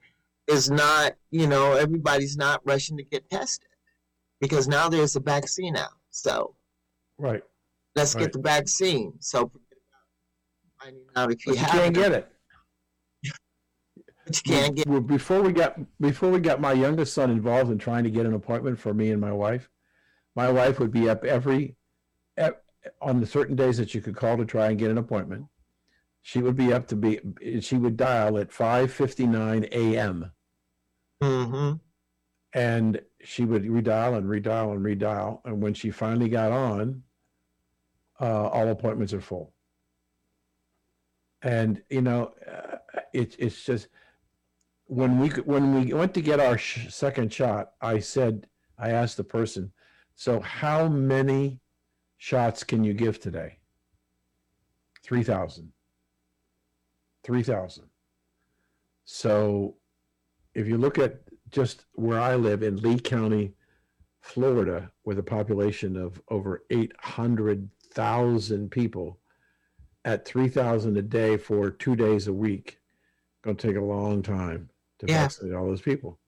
is 0.47 0.71
not, 0.71 1.15
you 1.33 1.49
know, 1.49 1.73
everybody's 1.73 2.37
not 2.37 2.61
rushing 2.65 2.97
to 2.97 3.03
get 3.03 3.29
tested 3.29 3.69
because 4.41 4.69
now 4.69 4.89
there's 4.89 5.17
a 5.17 5.21
vaccine 5.21 5.77
out. 5.77 5.91
So 6.11 6.55
Right. 7.19 7.43
let's 7.97 8.15
Right. 8.15 8.23
get 8.23 8.33
the 8.33 8.39
vaccine. 8.39 9.15
So 9.19 9.51
finding 10.81 11.03
out 11.17 11.33
if 11.33 11.45
you, 11.45 11.55
you 11.55 11.59
have 11.59 11.71
can't 11.71 11.95
get 11.95 12.13
it. 12.13 12.33
But 14.25 14.37
you 14.47 14.53
can't 14.53 14.77
get 14.77 14.87
Well, 14.87 15.01
before 15.01 15.43
we 15.43 15.53
got 15.53 15.81
before 16.01 16.31
we 16.31 16.39
got 16.39 16.61
my 16.61 16.75
youngest 16.75 17.15
son 17.15 17.31
involved 17.31 17.71
in 17.73 17.79
trying 17.79 18.05
to 18.05 18.11
get 18.11 18.27
an 18.27 18.35
appointment 18.35 18.79
for 18.79 18.95
me 18.95 19.11
and 19.11 19.21
my 19.21 19.33
wife, 19.33 19.69
my 20.37 20.53
wife 20.53 20.79
would 20.79 20.93
be 20.93 21.09
up 21.11 21.25
every 21.25 21.75
on 23.01 23.21
the 23.21 23.27
certain 23.27 23.57
days 23.57 23.77
that 23.79 23.93
you 23.95 24.01
could 24.01 24.15
call 24.15 24.37
to 24.37 24.45
try 24.45 24.69
and 24.69 24.79
get 24.79 24.91
an 24.91 24.99
appointment. 24.99 25.47
She 26.23 26.41
would 26.41 26.57
be 26.57 26.73
up 26.73 26.87
to 26.89 26.97
be 26.97 27.21
she 27.61 27.77
would 27.77 27.97
dial 27.97 28.39
at 28.39 28.51
5:59 28.51 29.69
a.m. 29.73 30.33
hmm 31.23 31.73
and 32.55 33.01
she 33.23 33.45
would 33.45 33.65
redial 33.65 34.17
and 34.17 34.27
redial 34.27 34.73
and 34.73 34.83
redial 34.83 35.41
and 35.45 35.63
when 35.63 35.75
she 35.75 35.91
finally 35.91 36.31
got 36.31 36.51
on 36.51 37.03
uh, 38.21 38.49
all 38.49 38.69
appointments 38.69 39.13
are 39.13 39.21
full 39.21 39.53
and 41.43 41.83
you 41.91 42.01
know 42.01 42.33
uh, 42.51 42.77
it's 43.13 43.37
it's 43.39 43.65
just 43.65 43.89
when 44.87 45.19
we 45.19 45.29
when 45.29 45.75
we 45.75 45.93
went 45.93 46.15
to 46.15 46.23
get 46.23 46.41
our 46.41 46.57
sh- 46.57 46.89
second 46.93 47.31
shot 47.33 47.73
i 47.83 47.99
said 47.99 48.47
I 48.79 48.91
asked 48.91 49.17
the 49.17 49.25
person, 49.25 49.73
so 50.15 50.41
how 50.41 50.89
many 50.89 51.61
shots 52.17 52.63
can 52.63 52.85
you 52.85 52.95
give 52.95 53.19
today? 53.19 53.59
3,000. 57.29 57.29
3,000. 57.29 57.85
So 59.05 59.77
if 60.55 60.67
you 60.67 60.79
look 60.79 60.99
at 60.99 61.21
just 61.51 61.85
where 61.93 62.21
I 62.21 62.37
live 62.37 62.63
in 62.63 62.77
Lee 62.77 62.99
County, 62.99 63.53
Florida, 64.21 64.91
with 65.05 65.19
a 65.19 65.23
population 65.23 65.97
of 65.97 66.21
over 66.31 66.65
800,000 66.71 68.71
people, 68.71 69.19
at 70.05 70.25
3,000 70.25 70.97
a 70.97 71.03
day 71.03 71.37
for 71.37 71.71
two 71.71 71.95
days 71.95 72.29
a 72.29 72.33
week, 72.33 72.81
going 73.43 73.57
to 73.57 73.67
take 73.67 73.77
a 73.77 73.81
long 73.81 74.23
time 74.23 74.71
to 75.01 75.07
Yeah. 75.07 75.23
vaccinate 75.23 75.55
all 75.55 75.67
those 75.67 75.83
people. 75.83 76.19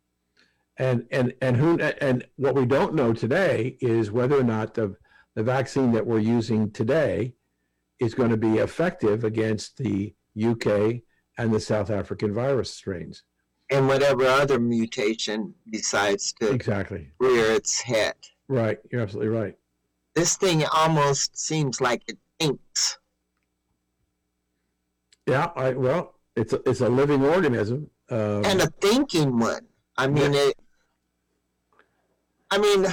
And 0.77 1.07
and 1.11 1.35
and 1.43 1.57
who 1.57 1.79
and 1.79 2.27
what 2.37 2.55
we 2.55 2.65
don't 2.65 2.95
know 2.95 3.13
today 3.13 3.77
is 3.81 4.11
whether 4.11 4.39
or 4.39 4.45
not 4.45 4.75
the 4.75 4.97
the 5.35 5.43
vaccine 5.43 5.93
that 5.93 6.07
we're 6.07 6.21
using 6.21 6.71
today 6.71 7.35
is 7.99 8.15
going 8.15 8.31
to 8.31 8.37
be 8.39 8.59
effective 8.59 9.25
against 9.25 9.77
the 9.77 10.15
UK 10.39 11.03
and 11.39 11.53
the 11.53 11.61
South 11.61 11.91
African 11.91 12.35
virus 12.35 12.73
strains. 12.73 13.23
And 13.71 13.87
whatever 13.87 14.27
other 14.27 14.59
mutation 14.59 15.55
decides 15.71 16.33
to 16.41 16.51
Exactly. 16.51 17.13
rear 17.21 17.53
its 17.53 17.81
head. 17.81 18.15
Right. 18.49 18.79
You're 18.91 19.03
absolutely 19.03 19.29
right. 19.29 19.57
This 20.15 20.37
thing 20.37 20.65
almost 20.75 21.39
seems 21.39 21.81
like 21.81 22.03
it 22.09 22.19
thinks. 22.41 22.99
Yeah. 25.27 25.51
I 25.55 25.71
well, 25.71 26.15
it's 26.35 26.53
a, 26.53 26.61
it's 26.69 26.81
a 26.81 26.89
living 26.89 27.25
organism. 27.25 27.89
Um, 28.11 28.45
and 28.45 28.61
a 28.61 28.67
thinking 28.81 29.39
one. 29.39 29.67
I 29.97 30.09
mean 30.09 30.35
it. 30.35 30.57
I 32.51 32.59
mean, 32.59 32.87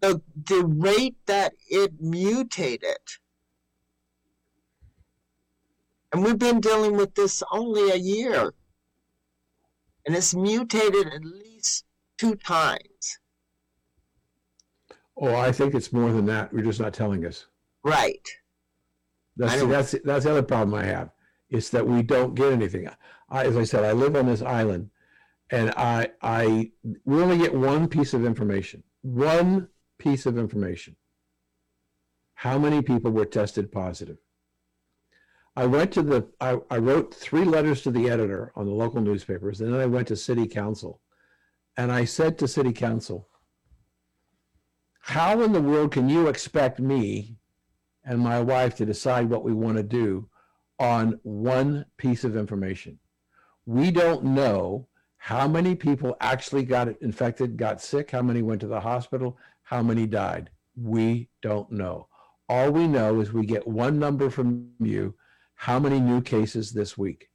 the 0.00 0.22
the 0.46 0.64
rate 0.64 1.16
that 1.26 1.54
it 1.68 2.00
mutated, 2.00 2.98
and 6.12 6.22
we've 6.24 6.38
been 6.38 6.60
dealing 6.60 6.96
with 6.96 7.14
this 7.14 7.42
only 7.52 7.90
a 7.90 7.96
year, 7.96 8.52
and 10.06 10.14
it's 10.14 10.34
mutated 10.34 11.06
at 11.08 11.24
least 11.24 11.84
two 12.18 12.34
times. 12.36 13.18
oh, 15.16 15.34
I 15.36 15.52
think 15.52 15.74
it's 15.74 15.92
more 15.92 16.10
than 16.12 16.26
that. 16.26 16.52
You're 16.52 16.62
just 16.62 16.80
not 16.80 16.94
telling 16.94 17.24
us. 17.26 17.46
Right. 17.84 18.26
That's 19.36 19.56
don't- 19.60 19.70
that's 19.70 19.94
that's 20.04 20.24
the 20.24 20.30
other 20.32 20.42
problem 20.42 20.74
I 20.74 20.84
have. 20.84 21.10
Is 21.50 21.70
that 21.70 21.86
we 21.86 22.02
don't 22.02 22.34
get 22.34 22.52
anything. 22.52 22.88
I, 23.28 23.44
as 23.44 23.56
I 23.56 23.64
said, 23.64 23.84
I 23.84 23.92
live 23.92 24.16
on 24.16 24.26
this 24.26 24.42
island, 24.42 24.90
and 25.50 25.70
I 25.76 26.08
I 26.22 26.70
we 27.04 27.20
only 27.22 27.38
get 27.38 27.54
one 27.54 27.88
piece 27.88 28.14
of 28.14 28.24
information. 28.24 28.82
One 29.02 29.68
piece 29.98 30.26
of 30.26 30.38
information. 30.38 30.96
How 32.34 32.58
many 32.58 32.82
people 32.82 33.10
were 33.10 33.24
tested 33.24 33.70
positive? 33.70 34.18
I 35.54 35.66
went 35.66 35.92
to 35.92 36.02
the 36.02 36.26
I, 36.40 36.58
I 36.70 36.78
wrote 36.78 37.14
three 37.14 37.44
letters 37.44 37.82
to 37.82 37.90
the 37.90 38.08
editor 38.08 38.52
on 38.56 38.66
the 38.66 38.72
local 38.72 39.00
newspapers, 39.00 39.60
and 39.60 39.72
then 39.72 39.80
I 39.80 39.86
went 39.86 40.08
to 40.08 40.16
city 40.16 40.46
council, 40.46 41.00
and 41.76 41.92
I 41.92 42.04
said 42.04 42.38
to 42.38 42.48
city 42.48 42.72
council, 42.72 43.28
"How 45.00 45.42
in 45.42 45.52
the 45.52 45.60
world 45.60 45.92
can 45.92 46.08
you 46.08 46.28
expect 46.28 46.80
me 46.80 47.36
and 48.04 48.18
my 48.18 48.40
wife 48.40 48.74
to 48.76 48.86
decide 48.86 49.28
what 49.28 49.44
we 49.44 49.52
want 49.52 49.76
to 49.76 49.82
do 49.82 50.28
on 50.78 51.20
one 51.22 51.86
piece 51.96 52.24
of 52.24 52.36
information. 52.36 52.98
We 53.66 53.90
don't 53.90 54.24
know 54.24 54.88
how 55.16 55.46
many 55.46 55.76
people 55.76 56.16
actually 56.20 56.64
got 56.64 56.88
infected, 57.00 57.56
got 57.56 57.80
sick, 57.80 58.10
how 58.10 58.22
many 58.22 58.42
went 58.42 58.60
to 58.62 58.66
the 58.66 58.80
hospital, 58.80 59.38
how 59.62 59.82
many 59.82 60.06
died. 60.06 60.50
We 60.74 61.28
don't 61.42 61.70
know. 61.70 62.08
All 62.48 62.72
we 62.72 62.88
know 62.88 63.20
is 63.20 63.32
we 63.32 63.46
get 63.46 63.66
one 63.66 64.00
number 64.00 64.28
from 64.28 64.70
you, 64.80 65.14
how 65.62 65.78
many 65.78 66.00
new 66.00 66.20
cases 66.20 66.72
this 66.72 66.98
week. 66.98 67.30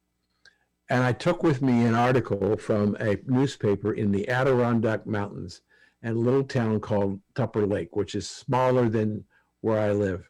And 0.90 1.02
I 1.02 1.12
took 1.12 1.42
with 1.42 1.62
me 1.62 1.86
an 1.86 1.94
article 1.94 2.58
from 2.58 2.94
a 3.00 3.16
newspaper 3.24 3.94
in 3.94 4.12
the 4.12 4.28
Adirondack 4.28 5.06
Mountains 5.06 5.62
and 6.02 6.14
a 6.14 6.20
little 6.20 6.44
town 6.44 6.80
called 6.80 7.20
Tupper 7.34 7.64
Lake, 7.64 7.96
which 7.96 8.14
is 8.14 8.28
smaller 8.28 8.90
than 8.90 9.24
where 9.62 9.80
I 9.80 9.92
live. 9.92 10.28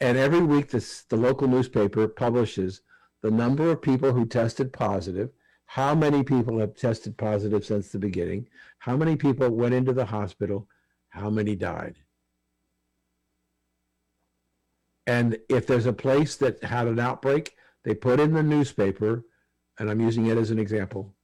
And 0.00 0.18
every 0.18 0.42
week, 0.42 0.72
this, 0.72 1.04
the 1.04 1.16
local 1.16 1.48
newspaper 1.48 2.06
publishes 2.06 2.82
the 3.22 3.30
number 3.30 3.70
of 3.70 3.80
people 3.80 4.12
who 4.12 4.26
tested 4.26 4.70
positive, 4.70 5.30
how 5.64 5.94
many 5.94 6.22
people 6.22 6.58
have 6.58 6.74
tested 6.74 7.16
positive 7.16 7.64
since 7.64 7.88
the 7.88 7.98
beginning, 7.98 8.46
how 8.78 8.98
many 8.98 9.16
people 9.16 9.48
went 9.48 9.72
into 9.72 9.94
the 9.94 10.04
hospital, 10.04 10.68
how 11.08 11.30
many 11.30 11.56
died. 11.56 11.96
And 15.06 15.38
if 15.48 15.66
there's 15.66 15.86
a 15.86 15.92
place 15.92 16.36
that 16.36 16.62
had 16.62 16.86
an 16.86 16.98
outbreak, 16.98 17.56
they 17.84 17.94
put 17.94 18.20
in 18.20 18.32
the 18.32 18.42
newspaper, 18.42 19.24
and 19.78 19.90
I'm 19.90 20.00
using 20.00 20.26
it 20.26 20.36
as 20.36 20.50
an 20.50 20.58
example. 20.58 21.14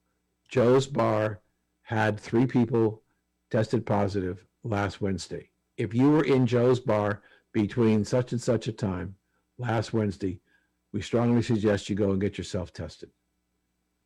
Joe's 0.49 0.87
Bar 0.87 1.41
had 1.83 2.19
three 2.19 2.47
people 2.47 3.03
tested 3.51 3.87
positive 3.87 4.45
last 4.65 5.01
Wednesday. 5.01 5.51
If 5.77 5.95
you 5.95 6.11
were 6.11 6.25
in 6.25 6.47
Joe's 6.47 6.81
Bar, 6.81 7.23
between 7.53 8.05
such 8.05 8.33
and 8.33 8.41
such 8.41 8.69
a 8.69 8.73
time 8.73 9.15
last 9.57 9.95
Wednesday, 9.95 10.41
we 10.93 11.01
strongly 11.01 11.41
suggest 11.41 11.89
you 11.89 11.97
go 11.97 12.11
and 12.11 12.21
get 12.21 12.37
yourself 12.37 12.73
tested. 12.73 13.11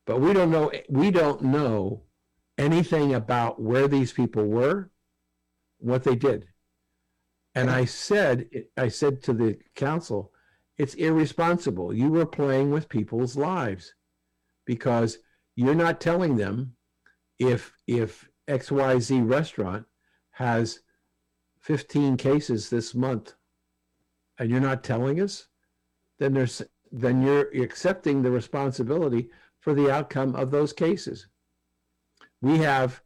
But 0.07 0.21
we 0.21 0.33
don't 0.33 0.51
know 0.53 0.71
we 0.89 1.11
don't 1.11 1.43
know 1.43 2.03
anything 2.59 3.15
about 3.15 3.61
where 3.61 3.89
these 3.89 4.13
people 4.13 4.45
were, 4.47 4.91
what 5.79 6.05
they 6.05 6.15
did. 6.15 6.47
And 7.55 7.71
I 7.71 7.85
said 7.85 8.49
I 8.77 8.89
said 8.89 9.23
to 9.25 9.33
the 9.33 9.59
council, 9.75 10.33
it's 10.79 10.95
irresponsible. 10.95 11.93
You 11.93 12.11
were 12.11 12.27
playing 12.27 12.71
with 12.71 12.89
people's 12.89 13.37
lives 13.37 13.95
because 14.65 15.19
you're 15.57 15.75
not 15.75 16.01
telling 16.01 16.37
them 16.37 16.75
if 17.39 17.73
if 17.87 18.29
XYZ 18.49 19.29
restaurant 19.29 19.85
has 20.33 20.81
15 21.61 22.17
cases 22.17 22.71
this 22.71 22.95
month 22.95 23.35
and 24.39 24.51
you're 24.51 24.61
not 24.61 24.83
telling 24.83 25.21
us, 25.21 25.49
then 26.19 26.33
there's 26.33 26.63
then 26.93 27.23
you're 27.23 27.51
accepting 27.63 28.23
the 28.23 28.31
responsibility 28.31 29.31
for 29.61 29.75
the 29.75 29.91
outcome 29.91 30.35
of 30.35 30.51
those 30.51 30.73
cases. 30.73 31.27
We 32.41 32.59
have 32.59 33.03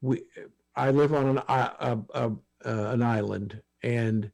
we 0.00 0.22
I 0.74 0.90
live 0.90 1.14
on 1.14 1.28
an 1.28 1.38
a, 1.48 1.98
a, 2.14 2.32
a, 2.64 2.92
an 2.92 3.02
island 3.02 3.62
and 3.82 4.30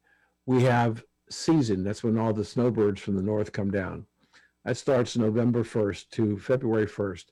we 0.46 0.62
have 0.62 1.04
season. 1.30 1.84
That's 1.84 2.02
when 2.02 2.18
all 2.18 2.32
the 2.32 2.44
snowbirds 2.44 3.00
from 3.00 3.16
the 3.16 3.22
north 3.22 3.52
come 3.52 3.70
down. 3.70 4.06
That 4.64 4.76
starts 4.76 5.16
November 5.16 5.64
1st 5.64 6.10
to 6.10 6.38
February 6.38 6.86
1st. 6.86 7.24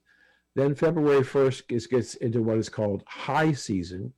Then 0.55 0.75
February 0.75 1.23
1st 1.23 1.63
is, 1.69 1.87
gets 1.87 2.15
into 2.15 2.41
what 2.41 2.57
is 2.57 2.69
called 2.69 3.03
high 3.07 3.53
season, 3.53 4.13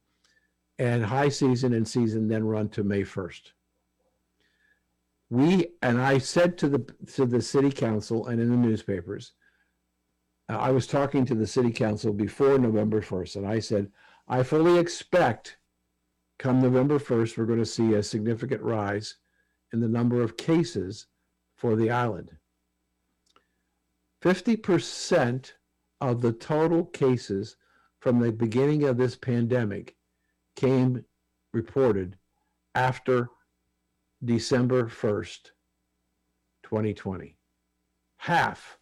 and 0.80 1.06
high 1.06 1.30
season 1.30 1.74
and 1.74 1.88
season 1.88 2.28
then 2.28 2.44
run 2.44 2.70
to 2.70 2.84
May 2.84 3.04
1st 3.04 3.52
we 5.34 5.68
and 5.82 6.00
I 6.00 6.20
said 6.20 6.60
to 6.60 6.70
the 6.70 6.86
to 7.14 7.26
the 7.26 7.42
city 7.42 7.72
council 7.72 8.28
and 8.28 8.40
in 8.40 8.52
the 8.52 8.58
newspapers, 8.58 9.32
I 10.48 10.70
was 10.70 10.86
talking 10.86 11.26
to 11.26 11.34
the 11.34 11.48
city 11.48 11.72
council 11.72 12.14
before 12.14 12.60
November 12.60 13.02
first, 13.02 13.36
and 13.36 13.48
I 13.48 13.58
said 13.60 13.92
I 14.28 14.44
fully 14.44 14.78
expect, 14.78 15.58
come 16.44 16.62
November 16.62 17.00
first, 17.00 17.38
we're 17.38 17.46
going 17.46 17.58
to 17.60 17.66
see 17.66 17.94
a 17.94 18.04
significant 18.04 18.62
rise 18.62 19.16
in 19.72 19.80
the 19.80 19.88
number 19.88 20.22
of 20.22 20.36
cases 20.36 21.08
for 21.56 21.78
the 21.78 21.90
island. 21.90 22.30
Fifty 24.22 24.58
percent 24.58 25.56
of 26.02 26.22
the 26.22 26.34
total 26.34 26.84
cases 26.84 27.56
from 28.02 28.20
the 28.20 28.32
beginning 28.32 28.84
of 28.84 28.98
this 28.98 29.16
pandemic 29.16 29.96
came 30.58 31.06
reported 31.54 32.18
after 32.76 33.30
December 34.26 34.88
1st, 34.88 35.52
2020. 36.64 37.38
Half 38.18 38.78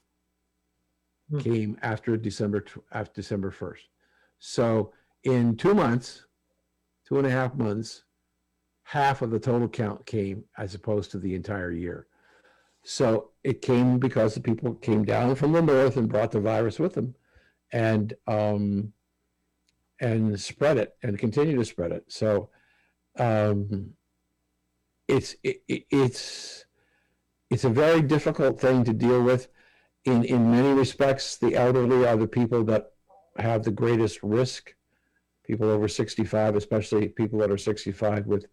Hmm. 1.29 1.39
came 1.39 1.77
after 1.81 2.17
December 2.17 2.65
after 2.91 3.13
December 3.13 3.51
1st. 3.51 3.87
So 4.39 4.93
in 5.23 5.55
two 5.55 5.75
months, 5.75 6.25
two 7.11 7.17
and 7.17 7.27
a 7.27 7.29
half 7.29 7.53
months, 7.55 8.03
half 8.83 9.21
of 9.21 9.31
the 9.31 9.39
total 9.39 9.67
count 9.67 10.05
came 10.05 10.45
as 10.57 10.73
opposed 10.75 11.11
to 11.11 11.17
the 11.19 11.35
entire 11.35 11.69
year. 11.71 12.07
So 12.83 13.31
it 13.43 13.61
came 13.61 13.99
because 13.99 14.33
the 14.33 14.39
people 14.39 14.75
came 14.75 15.03
down 15.03 15.35
from 15.35 15.51
the 15.51 15.61
north 15.61 15.97
and 15.97 16.07
brought 16.07 16.31
the 16.31 16.39
virus 16.39 16.79
with 16.79 16.93
them, 16.93 17.13
and 17.73 18.13
um, 18.27 18.93
and 19.99 20.39
spread 20.39 20.77
it 20.77 20.95
and 21.03 21.19
continue 21.19 21.57
to 21.57 21.65
spread 21.65 21.91
it. 21.91 22.05
So 22.07 22.49
um, 23.19 23.89
it's 25.09 25.35
it, 25.43 25.63
it- 25.67 25.85
it's 25.91 26.63
it's 27.49 27.65
a 27.65 27.69
very 27.69 28.01
difficult 28.01 28.57
thing 28.61 28.85
to 28.85 28.93
deal 28.93 29.21
with. 29.21 29.49
In 30.05 30.23
in 30.23 30.49
many 30.49 30.71
respects, 30.73 31.35
the 31.35 31.55
elderly 31.55 32.07
are 32.07 32.15
the 32.15 32.25
people 32.39 32.63
that 32.63 32.93
have 33.37 33.63
the 33.63 33.71
greatest 33.71 34.23
risk 34.23 34.73
people 35.51 35.69
over 35.69 35.89
65, 35.89 36.55
especially 36.55 37.09
people 37.09 37.37
that 37.39 37.51
are 37.51 37.57
65 37.57 38.25
with 38.25 38.45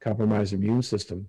compromised 0.00 0.54
immune 0.54 0.80
system. 0.80 1.28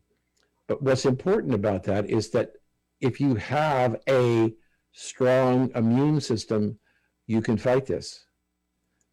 But 0.69 0.81
what's 0.81 1.03
important 1.03 1.53
about 1.53 1.83
that 1.83 2.09
is 2.09 2.29
that 2.29 2.53
if 3.01 3.19
you 3.19 3.35
have 3.35 3.97
a 4.07 4.53
strong 4.93 5.69
immune 5.75 6.21
system, 6.21 6.79
you 7.27 7.41
can 7.41 7.57
fight 7.57 7.85
this. 7.85 8.23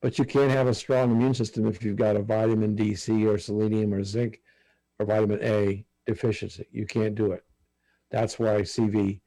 But 0.00 0.20
you 0.20 0.24
can't 0.24 0.52
have 0.52 0.68
a 0.68 0.74
strong 0.74 1.10
immune 1.10 1.34
system 1.34 1.66
if 1.66 1.82
you've 1.82 1.96
got 1.96 2.14
a 2.14 2.22
vitamin 2.22 2.76
D, 2.76 2.94
C, 2.94 3.26
or 3.26 3.36
selenium, 3.36 3.92
or 3.92 4.04
zinc, 4.04 4.40
or 5.00 5.06
vitamin 5.06 5.40
A 5.42 5.84
deficiency. 6.06 6.68
You 6.70 6.86
can't 6.86 7.16
do 7.16 7.32
it. 7.32 7.42
That's 8.12 8.38
why 8.38 8.60
CV 8.60 9.18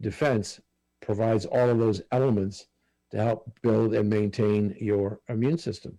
defense 0.00 0.60
provides 1.00 1.44
all 1.44 1.68
of 1.68 1.80
those 1.80 2.02
elements 2.12 2.67
to 3.10 3.16
help 3.16 3.50
build 3.62 3.94
and 3.94 4.08
maintain 4.08 4.76
your 4.80 5.20
immune 5.28 5.58
system. 5.58 5.98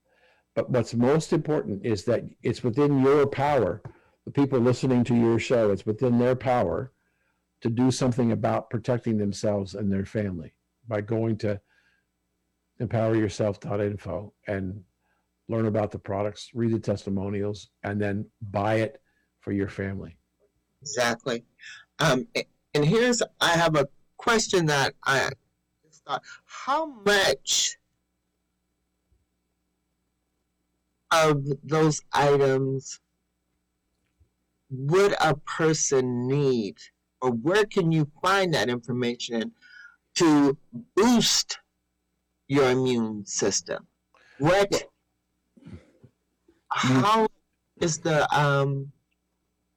But 0.56 0.70
what's 0.70 0.94
most 0.94 1.34
important 1.34 1.86
is 1.86 2.04
that 2.06 2.24
it's 2.44 2.64
within 2.64 3.02
your 3.02 3.26
power, 3.26 3.82
the 4.26 4.32
people 4.32 4.60
listening 4.60 5.04
to 5.06 5.16
your 5.16 5.40
show, 5.40 5.72
it's 5.72 5.86
within 5.86 6.20
their 6.20 6.36
power 6.36 6.92
to 7.62 7.70
do 7.70 7.92
something 7.92 8.32
about 8.32 8.70
protecting 8.70 9.18
themselves 9.18 9.76
and 9.76 9.92
their 9.92 10.06
family 10.06 10.54
by 10.88 11.02
going 11.02 11.38
to 11.38 11.60
empoweryourself.info 12.82 14.34
and 14.48 14.84
learn 15.50 15.66
about 15.66 15.92
the 15.92 16.00
products, 16.00 16.52
read 16.54 16.72
the 16.72 16.80
testimonials, 16.80 17.70
and 17.84 18.02
then 18.02 18.26
buy 18.52 18.76
it 18.76 19.02
for 19.40 19.52
your 19.52 19.68
family. 19.68 20.16
Exactly. 20.82 21.44
Um, 22.00 22.28
and 22.74 22.86
here's 22.86 23.22
I 23.42 23.52
have 23.52 23.76
a 23.76 23.88
question 24.18 24.66
that 24.68 24.94
I 25.06 25.30
thought: 26.10 26.24
How 26.46 26.86
much 27.06 27.78
of 31.12 31.46
those 31.64 32.02
items 32.14 33.00
would 34.70 35.16
a 35.20 35.36
person 35.36 36.28
need, 36.28 36.78
or 37.22 37.32
where 37.32 37.66
can 37.66 37.92
you 37.92 38.10
find 38.22 38.54
that 38.54 38.70
information 38.70 39.52
to 40.16 40.58
boost 40.96 41.60
your 42.48 42.70
immune 42.70 43.26
system? 43.26 43.88
What? 44.38 44.84
How 46.72 47.28
is 47.82 47.98
the 47.98 48.32
um, 48.38 48.92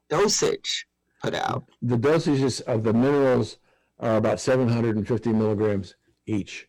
dosage 0.09 0.85
put 1.23 1.33
out? 1.33 1.65
The 1.81 1.97
dosages 1.97 2.61
of 2.61 2.83
the 2.83 2.93
minerals 2.93 3.57
are 3.99 4.17
about 4.17 4.39
750 4.39 5.29
milligrams 5.33 5.95
each. 6.25 6.67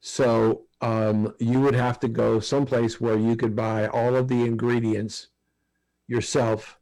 So 0.00 0.64
um, 0.80 1.34
you 1.38 1.60
would 1.60 1.74
have 1.74 1.98
to 2.00 2.08
go 2.08 2.40
someplace 2.40 3.00
where 3.00 3.18
you 3.18 3.36
could 3.36 3.56
buy 3.56 3.86
all 3.88 4.16
of 4.16 4.28
the 4.28 4.44
ingredients 4.44 5.28
yourself, 6.06 6.78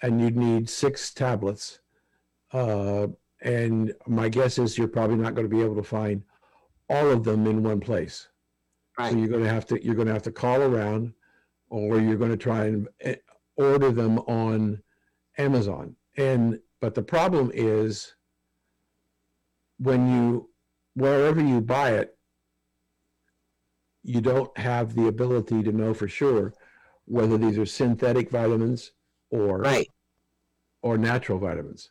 and 0.00 0.20
you'd 0.20 0.36
need 0.36 0.70
six 0.70 1.12
tablets. 1.12 1.80
Uh, 2.52 3.08
and 3.42 3.92
my 4.06 4.28
guess 4.28 4.58
is 4.58 4.78
you're 4.78 4.88
probably 4.88 5.16
not 5.16 5.34
going 5.34 5.48
to 5.48 5.54
be 5.54 5.62
able 5.62 5.76
to 5.76 5.82
find 5.82 6.22
all 6.88 7.10
of 7.10 7.24
them 7.24 7.46
in 7.46 7.62
one 7.62 7.80
place. 7.80 8.28
Right. 8.98 9.12
So 9.12 9.18
you're 9.18 9.28
going 9.28 9.44
to 9.44 9.50
have 9.50 9.66
to 9.66 9.84
you're 9.84 9.94
going 9.94 10.08
to 10.08 10.14
have 10.14 10.22
to 10.22 10.32
call 10.32 10.62
around, 10.62 11.12
or 11.68 12.00
you're 12.00 12.16
going 12.16 12.30
to 12.30 12.36
try 12.36 12.64
and 12.66 12.88
eh, 13.02 13.16
order 13.56 13.90
them 13.90 14.18
on 14.20 14.82
Amazon. 15.36 15.94
And 16.16 16.60
but 16.80 16.94
the 16.94 17.02
problem 17.02 17.50
is 17.52 18.14
when 19.78 20.10
you 20.10 20.48
wherever 20.96 21.40
you 21.42 21.60
buy 21.60 21.90
it, 21.92 22.16
you 24.02 24.20
don't 24.20 24.56
have 24.58 24.94
the 24.94 25.06
ability 25.08 25.62
to 25.62 25.72
know 25.72 25.92
for 25.92 26.08
sure 26.08 26.54
whether 27.04 27.36
these 27.38 27.58
are 27.58 27.66
synthetic 27.66 28.30
vitamins 28.30 28.92
or 29.30 29.60
Right. 29.60 29.88
or 30.82 30.96
natural 30.98 31.38
vitamins 31.38 31.90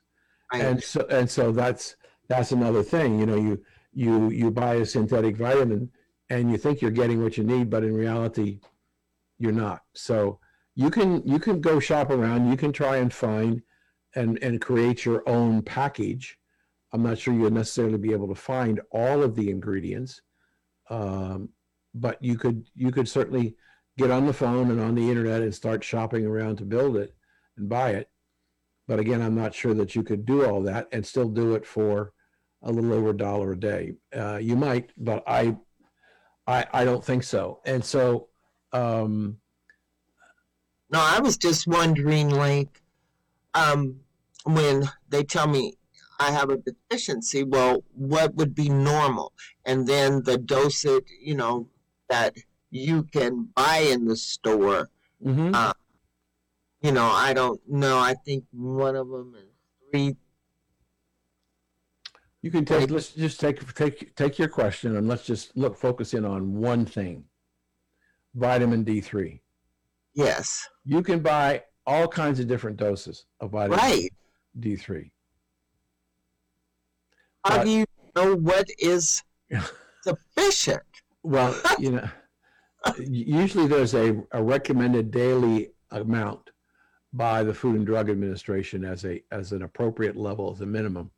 Right. 0.51 0.63
and 0.63 0.83
so 0.83 1.05
and 1.09 1.29
so 1.29 1.51
that's 1.51 1.95
that's 2.27 2.51
another 2.51 2.83
thing 2.83 3.19
you 3.19 3.25
know 3.25 3.35
you 3.35 3.63
you 3.93 4.29
you 4.29 4.51
buy 4.51 4.75
a 4.75 4.85
synthetic 4.85 5.37
vitamin 5.37 5.89
and 6.29 6.51
you 6.51 6.57
think 6.57 6.81
you're 6.81 6.91
getting 6.91 7.21
what 7.21 7.37
you 7.37 7.43
need 7.43 7.69
but 7.69 7.83
in 7.83 7.93
reality 7.93 8.59
you're 9.37 9.51
not 9.51 9.83
so 9.93 10.39
you 10.75 10.89
can 10.89 11.21
you 11.27 11.39
can 11.39 11.59
go 11.61 11.79
shop 11.79 12.09
around 12.09 12.49
you 12.49 12.57
can 12.57 12.71
try 12.71 12.97
and 12.97 13.13
find 13.13 13.61
and 14.15 14.41
and 14.41 14.61
create 14.61 15.03
your 15.05 15.21
own 15.27 15.61
package 15.61 16.37
i'm 16.95 17.03
not 17.03 17.17
sure 17.17 17.33
you'll 17.33 17.51
necessarily 17.51 17.97
be 17.97 18.11
able 18.11 18.27
to 18.27 18.35
find 18.35 18.81
all 18.91 19.23
of 19.23 19.35
the 19.35 19.49
ingredients 19.49 20.21
um, 20.89 21.49
but 21.93 22.21
you 22.23 22.37
could 22.37 22.65
you 22.75 22.91
could 22.91 23.07
certainly 23.07 23.55
get 23.97 24.11
on 24.11 24.25
the 24.25 24.33
phone 24.33 24.71
and 24.71 24.79
on 24.81 24.95
the 24.95 25.09
internet 25.09 25.41
and 25.41 25.53
start 25.53 25.83
shopping 25.83 26.25
around 26.25 26.57
to 26.57 26.65
build 26.65 26.97
it 26.97 27.15
and 27.57 27.69
buy 27.69 27.91
it 27.91 28.09
but 28.87 28.99
again, 28.99 29.21
I'm 29.21 29.35
not 29.35 29.53
sure 29.53 29.73
that 29.73 29.95
you 29.95 30.03
could 30.03 30.25
do 30.25 30.45
all 30.45 30.61
that 30.63 30.87
and 30.91 31.05
still 31.05 31.29
do 31.29 31.55
it 31.55 31.65
for 31.65 32.13
a 32.61 32.71
little 32.71 32.93
over 32.93 33.09
a 33.09 33.17
dollar 33.17 33.53
a 33.53 33.59
day. 33.59 33.93
Uh, 34.15 34.37
you 34.37 34.55
might, 34.55 34.91
but 34.97 35.23
I, 35.27 35.55
I, 36.45 36.65
I 36.71 36.83
don't 36.83 37.03
think 37.03 37.23
so. 37.23 37.61
And 37.65 37.83
so, 37.83 38.27
um, 38.73 39.37
No, 40.91 40.99
I 41.01 41.19
was 41.19 41.37
just 41.37 41.67
wondering, 41.67 42.29
like, 42.29 42.81
um, 43.55 44.01
when 44.43 44.89
they 45.09 45.23
tell 45.23 45.47
me 45.47 45.73
I 46.19 46.31
have 46.31 46.49
a 46.49 46.57
deficiency, 46.57 47.43
well, 47.43 47.83
what 47.93 48.35
would 48.35 48.55
be 48.55 48.69
normal? 48.69 49.33
And 49.65 49.87
then 49.87 50.23
the 50.23 50.37
dosage, 50.37 51.07
you 51.21 51.35
know, 51.35 51.67
that 52.09 52.35
you 52.71 53.03
can 53.03 53.49
buy 53.55 53.77
in 53.79 54.05
the 54.05 54.15
store. 54.15 54.89
mhm. 55.23 55.53
Uh, 55.53 55.73
You 56.81 56.91
know, 56.91 57.05
I 57.09 57.33
don't 57.33 57.59
know. 57.67 57.97
I 57.97 58.13
think 58.13 58.43
one 58.51 58.95
of 58.95 59.09
them 59.09 59.33
is 59.35 59.49
three. 59.91 60.15
you 62.43 62.51
can 62.51 62.63
take. 62.63 62.91
Let's 62.91 63.09
just 63.11 63.39
take 63.39 63.73
take 63.73 64.15
take 64.15 64.37
your 64.37 64.49
question 64.49 64.95
and 64.95 65.07
let's 65.07 65.25
just 65.25 65.55
look 65.57 65.75
focus 65.75 66.13
in 66.13 66.23
on 66.25 66.53
one 66.53 66.85
thing. 66.85 67.25
Vitamin 68.35 68.85
D3. 68.85 69.39
Yes, 70.13 70.69
You 70.83 71.01
can 71.01 71.21
buy 71.21 71.63
all 71.87 72.07
kinds 72.07 72.39
of 72.39 72.47
different 72.47 72.77
doses 72.77 73.25
of 73.39 73.51
vitamin 73.51 73.79
right. 73.79 74.13
D3. 74.59 75.09
How 77.45 77.63
do 77.63 77.69
you 77.69 77.85
know 78.15 78.35
what 78.35 78.67
is 78.79 79.21
sufficient? 80.01 80.81
Well, 81.21 81.55
you 81.77 81.91
know, 81.91 82.09
usually 82.99 83.67
there's 83.67 83.93
a, 83.93 84.21
a 84.31 84.43
recommended 84.43 85.11
daily 85.11 85.71
amount 85.91 86.49
by 87.13 87.43
the 87.43 87.53
Food 87.53 87.75
and 87.77 87.85
Drug 87.85 88.09
Administration 88.09 88.83
as 88.83 89.05
a 89.05 89.23
as 89.31 89.51
an 89.51 89.61
appropriate 89.61 90.15
level 90.15 90.51
as 90.51 90.61
a 90.61 90.65
minimum. 90.65 91.11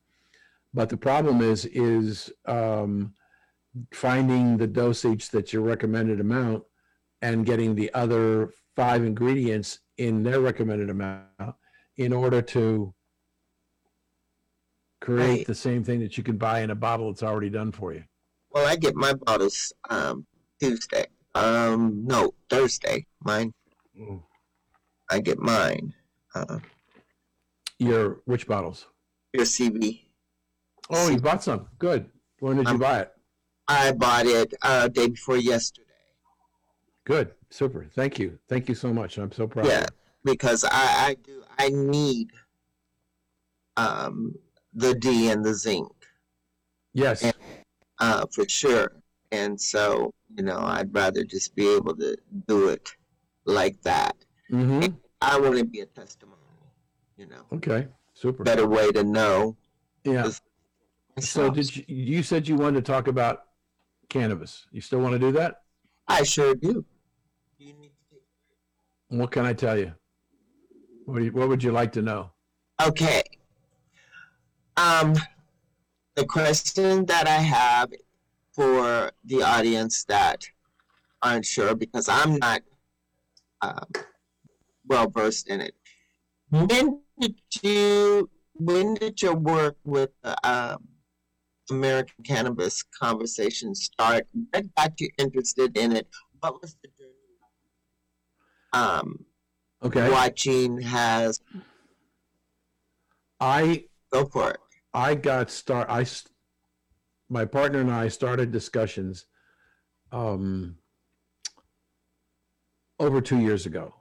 But 0.74 0.90
the 0.90 0.98
problem 0.98 1.42
is 1.42 1.66
is 1.66 2.32
um, 2.46 3.14
finding 3.94 4.58
the 4.58 4.68
dosage 4.68 5.30
that's 5.30 5.54
your 5.54 5.64
recommended 5.64 6.20
amount 6.20 6.64
and 7.22 7.46
getting 7.46 7.74
the 7.74 7.92
other 7.94 8.52
five 8.76 9.04
ingredients 9.04 9.80
in 9.98 10.24
their 10.24 10.42
recommended 10.42 10.90
amount 10.90 11.56
in 11.96 12.14
order 12.14 12.42
to 12.42 12.94
create 15.02 15.38
Right. 15.38 15.48
the 15.48 15.56
same 15.56 15.84
thing 15.84 16.00
that 16.02 16.18
you 16.18 16.24
can 16.24 16.38
buy 16.38 16.62
in 16.62 16.70
a 16.72 16.76
bottle 16.76 17.12
that's 17.12 17.24
already 17.24 17.50
done 17.50 17.72
for 17.72 17.94
you. 17.94 18.04
Well, 18.52 18.66
I 18.68 18.76
get 18.76 18.96
my 18.96 19.14
bottles 19.14 19.72
um, 19.90 20.26
Tuesday. 20.60 21.06
Um, 21.36 22.06
no, 22.06 22.34
Thursday. 22.50 23.06
Mine. 23.24 23.54
Mm. 24.00 24.24
I 25.10 25.20
get 25.20 25.40
mine. 25.40 25.94
Uh, 26.34 26.60
Your 27.80 28.22
which 28.26 28.48
bottles? 28.48 28.88
your 29.34 29.46
CV. 29.46 30.06
Oh, 30.90 31.10
you 31.10 31.20
bought 31.20 31.44
some. 31.44 31.68
Good. 31.78 32.10
When 32.40 32.58
did 32.58 32.66
you 32.68 32.74
Um, 32.74 32.80
buy 32.80 33.02
it? 33.02 33.14
I 33.68 33.92
bought 33.92 34.26
it 34.26 34.54
uh, 34.62 34.88
day 34.88 35.10
before 35.10 35.38
yesterday. 35.38 35.84
Good. 37.06 37.34
Super. 37.50 37.86
Thank 37.94 38.18
you. 38.20 38.40
Thank 38.50 38.68
you 38.70 38.76
so 38.76 38.94
much. 38.94 39.18
I'm 39.18 39.32
so 39.32 39.48
proud. 39.48 39.68
Yeah, 39.68 39.86
because 40.24 40.64
I, 40.64 40.70
I 40.72 41.18
do. 41.24 41.44
I 41.60 41.70
need 41.70 42.32
um, 43.76 44.36
the 44.78 44.94
D 44.94 45.30
and 45.32 45.44
the 45.44 45.54
zinc. 45.54 45.92
Yes. 46.94 47.24
And- 47.24 47.34
uh, 48.00 48.26
for 48.32 48.48
sure. 48.48 48.92
And 49.32 49.60
so, 49.60 50.14
you 50.38 50.44
know, 50.44 50.60
I'd 50.60 50.94
rather 50.94 51.24
just 51.26 51.56
be 51.56 51.68
able 51.76 51.96
to 51.98 52.16
do 52.48 52.70
it 52.70 52.88
like 53.46 53.82
that. 53.82 54.16
hmm 54.50 54.86
I 55.20 55.40
want 55.40 55.58
to 55.58 55.66
be 55.66 55.80
a 55.82 55.86
testimony. 55.88 56.38
You 57.18 57.26
know, 57.26 57.42
Okay. 57.52 57.88
Super. 58.14 58.44
better 58.44 58.68
way 58.68 58.92
to 58.92 59.04
know. 59.04 59.58
Yeah. 60.04 60.30
So 61.20 61.50
did 61.50 61.76
you, 61.76 61.84
you 61.88 62.22
said 62.24 62.48
you 62.48 62.56
wanted 62.56 62.86
to 62.86 62.92
talk 62.92 63.08
about 63.08 63.46
cannabis. 64.10 64.68
You 64.72 64.82
still 64.82 65.00
want 65.00 65.14
to 65.14 65.20
do 65.20 65.32
that? 65.32 65.62
I 66.08 66.22
sure 66.24 66.54
do. 66.54 66.86
You 67.58 67.74
need 67.74 67.92
to 68.12 68.16
take 68.16 69.20
What 69.20 69.32
can 69.32 69.44
I 69.46 69.54
tell 69.54 69.78
you? 69.78 69.92
What, 71.06 71.18
do 71.20 71.26
you, 71.26 71.32
what 71.32 71.50
would 71.50 71.64
you 71.64 71.72
like 71.72 71.92
to 71.94 72.04
know? 72.04 72.32
Okay. 72.82 73.24
Um, 74.78 75.16
the 76.16 76.26
question 76.26 77.06
that 77.08 77.28
I 77.28 77.38
have 77.38 77.92
for 78.54 79.12
the 79.26 79.44
audience 79.44 80.04
that 80.06 80.46
aren't 81.22 81.46
sure 81.46 81.76
because 81.76 82.08
I'm 82.08 82.38
not 82.38 82.62
uh, 83.62 83.86
well 84.88 85.10
versed 85.10 85.48
in 85.48 85.62
it. 85.62 85.76
When 86.50 87.02
did 87.20 87.36
you 87.62 88.30
when 88.54 88.96
did 88.96 89.22
your 89.22 89.36
work 89.36 89.78
with 89.84 90.10
the 90.24 90.36
um, 90.48 90.88
American 91.70 92.24
Cannabis 92.24 92.84
Conversation 92.84 93.76
start? 93.76 94.28
What 94.52 94.66
got 94.76 95.00
you 95.00 95.10
interested 95.18 95.78
in 95.78 95.92
it? 95.96 96.08
What 96.40 96.62
was 96.62 96.76
the 96.82 96.90
journey? 96.98 97.14
Um, 98.74 99.26
Okay. 99.84 100.10
watching 100.10 100.82
has 100.82 101.40
I 103.40 103.86
go 104.12 104.26
for 104.26 104.50
it. 104.50 104.60
I 104.98 105.14
got 105.14 105.52
start. 105.52 105.88
I 105.92 106.08
my 107.30 107.46
partner 107.46 107.82
and 107.82 107.92
I 107.92 108.08
started 108.08 108.52
discussions 108.52 109.28
um, 110.12 110.78
over 113.00 113.22
two 113.22 113.38
years 113.38 113.68
ago, 113.68 113.94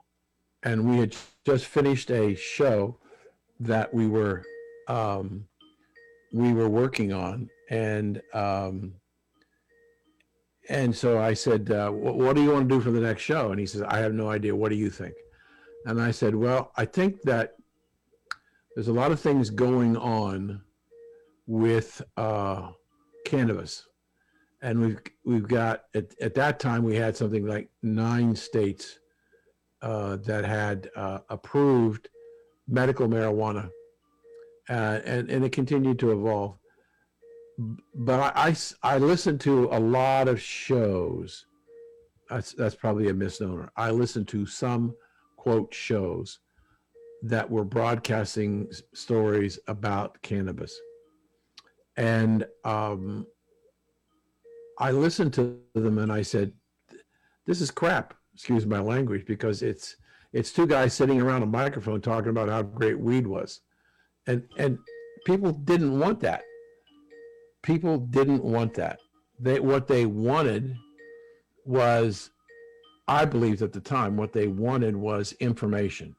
and 0.63 0.89
we 0.89 0.97
had 0.97 1.15
just 1.45 1.65
finished 1.65 2.09
a 2.09 2.33
show 2.33 2.97
that 3.59 3.93
we 3.93 4.07
were 4.07 4.43
um, 4.87 5.45
we 6.33 6.51
were 6.51 6.67
working 6.67 7.13
on, 7.13 7.47
and 7.69 8.19
um, 8.33 8.95
and 10.69 10.95
so 10.95 11.19
I 11.19 11.35
said, 11.35 11.69
uh, 11.69 11.91
"What 11.91 12.35
do 12.35 12.41
you 12.41 12.49
want 12.49 12.67
to 12.67 12.75
do 12.75 12.81
for 12.81 12.89
the 12.89 13.01
next 13.01 13.21
show?" 13.21 13.51
And 13.51 13.59
he 13.59 13.67
says, 13.67 13.83
"I 13.83 13.99
have 13.99 14.15
no 14.15 14.31
idea. 14.31 14.55
What 14.55 14.69
do 14.69 14.75
you 14.75 14.89
think?" 14.89 15.13
And 15.85 16.01
I 16.01 16.09
said, 16.09 16.33
"Well, 16.33 16.71
I 16.75 16.85
think 16.85 17.21
that 17.21 17.53
there's 18.73 18.87
a 18.87 18.93
lot 18.93 19.11
of 19.11 19.19
things 19.19 19.51
going 19.51 19.95
on 19.95 20.63
with 21.47 22.01
uh, 22.17 22.71
cannabis, 23.25 23.87
and 24.61 24.79
we've 24.79 24.99
we've 25.25 25.47
got 25.47 25.83
at, 25.95 26.13
at 26.21 26.35
that 26.35 26.59
time 26.59 26.83
we 26.83 26.95
had 26.95 27.15
something 27.15 27.45
like 27.45 27.69
nine 27.81 28.35
states 28.35 28.99
uh, 29.81 30.17
that 30.17 30.45
had 30.45 30.89
uh, 30.95 31.19
approved 31.29 32.09
medical 32.67 33.07
marijuana, 33.07 33.69
uh, 34.69 34.99
and 35.05 35.29
and 35.31 35.45
it 35.45 35.51
continued 35.51 35.97
to 35.99 36.11
evolve. 36.11 36.57
But 37.95 38.33
I 38.35 38.55
I 38.83 38.97
listened 38.97 39.39
to 39.41 39.69
a 39.71 39.79
lot 39.79 40.27
of 40.27 40.39
shows. 40.41 41.45
That's 42.29 42.51
that's 42.53 42.75
probably 42.75 43.09
a 43.09 43.13
misnomer. 43.13 43.71
I 43.77 43.91
listened 43.91 44.27
to 44.29 44.45
some 44.45 44.93
quote 45.37 45.73
shows 45.73 46.39
that 47.23 47.49
were 47.49 47.63
broadcasting 47.63 48.69
stories 48.93 49.57
about 49.67 50.21
cannabis. 50.21 50.77
And 51.97 52.45
um, 52.63 53.25
I 54.79 54.91
listened 54.91 55.33
to 55.33 55.59
them 55.73 55.97
and 55.97 56.11
I 56.11 56.21
said, 56.21 56.53
this 57.45 57.61
is 57.61 57.71
crap, 57.71 58.13
excuse 58.33 58.65
my 58.65 58.79
language, 58.79 59.25
because 59.25 59.61
it's 59.61 59.95
it's 60.33 60.51
two 60.51 60.67
guys 60.67 60.93
sitting 60.93 61.21
around 61.21 61.43
a 61.43 61.47
microphone 61.47 62.01
talking 62.01 62.29
about 62.29 62.49
how 62.49 62.61
great 62.61 62.99
weed 62.99 63.25
was. 63.25 63.61
And 64.27 64.43
and 64.57 64.77
people 65.25 65.51
didn't 65.51 65.97
want 65.97 66.19
that. 66.21 66.43
People 67.63 67.97
didn't 67.97 68.43
want 68.43 68.73
that. 68.75 68.99
They 69.39 69.59
what 69.59 69.87
they 69.87 70.05
wanted 70.05 70.75
was 71.65 72.29
I 73.07 73.25
believed 73.25 73.61
at 73.61 73.73
the 73.73 73.79
time 73.79 74.17
what 74.17 74.33
they 74.33 74.47
wanted 74.47 74.95
was 74.95 75.31
information 75.39 76.15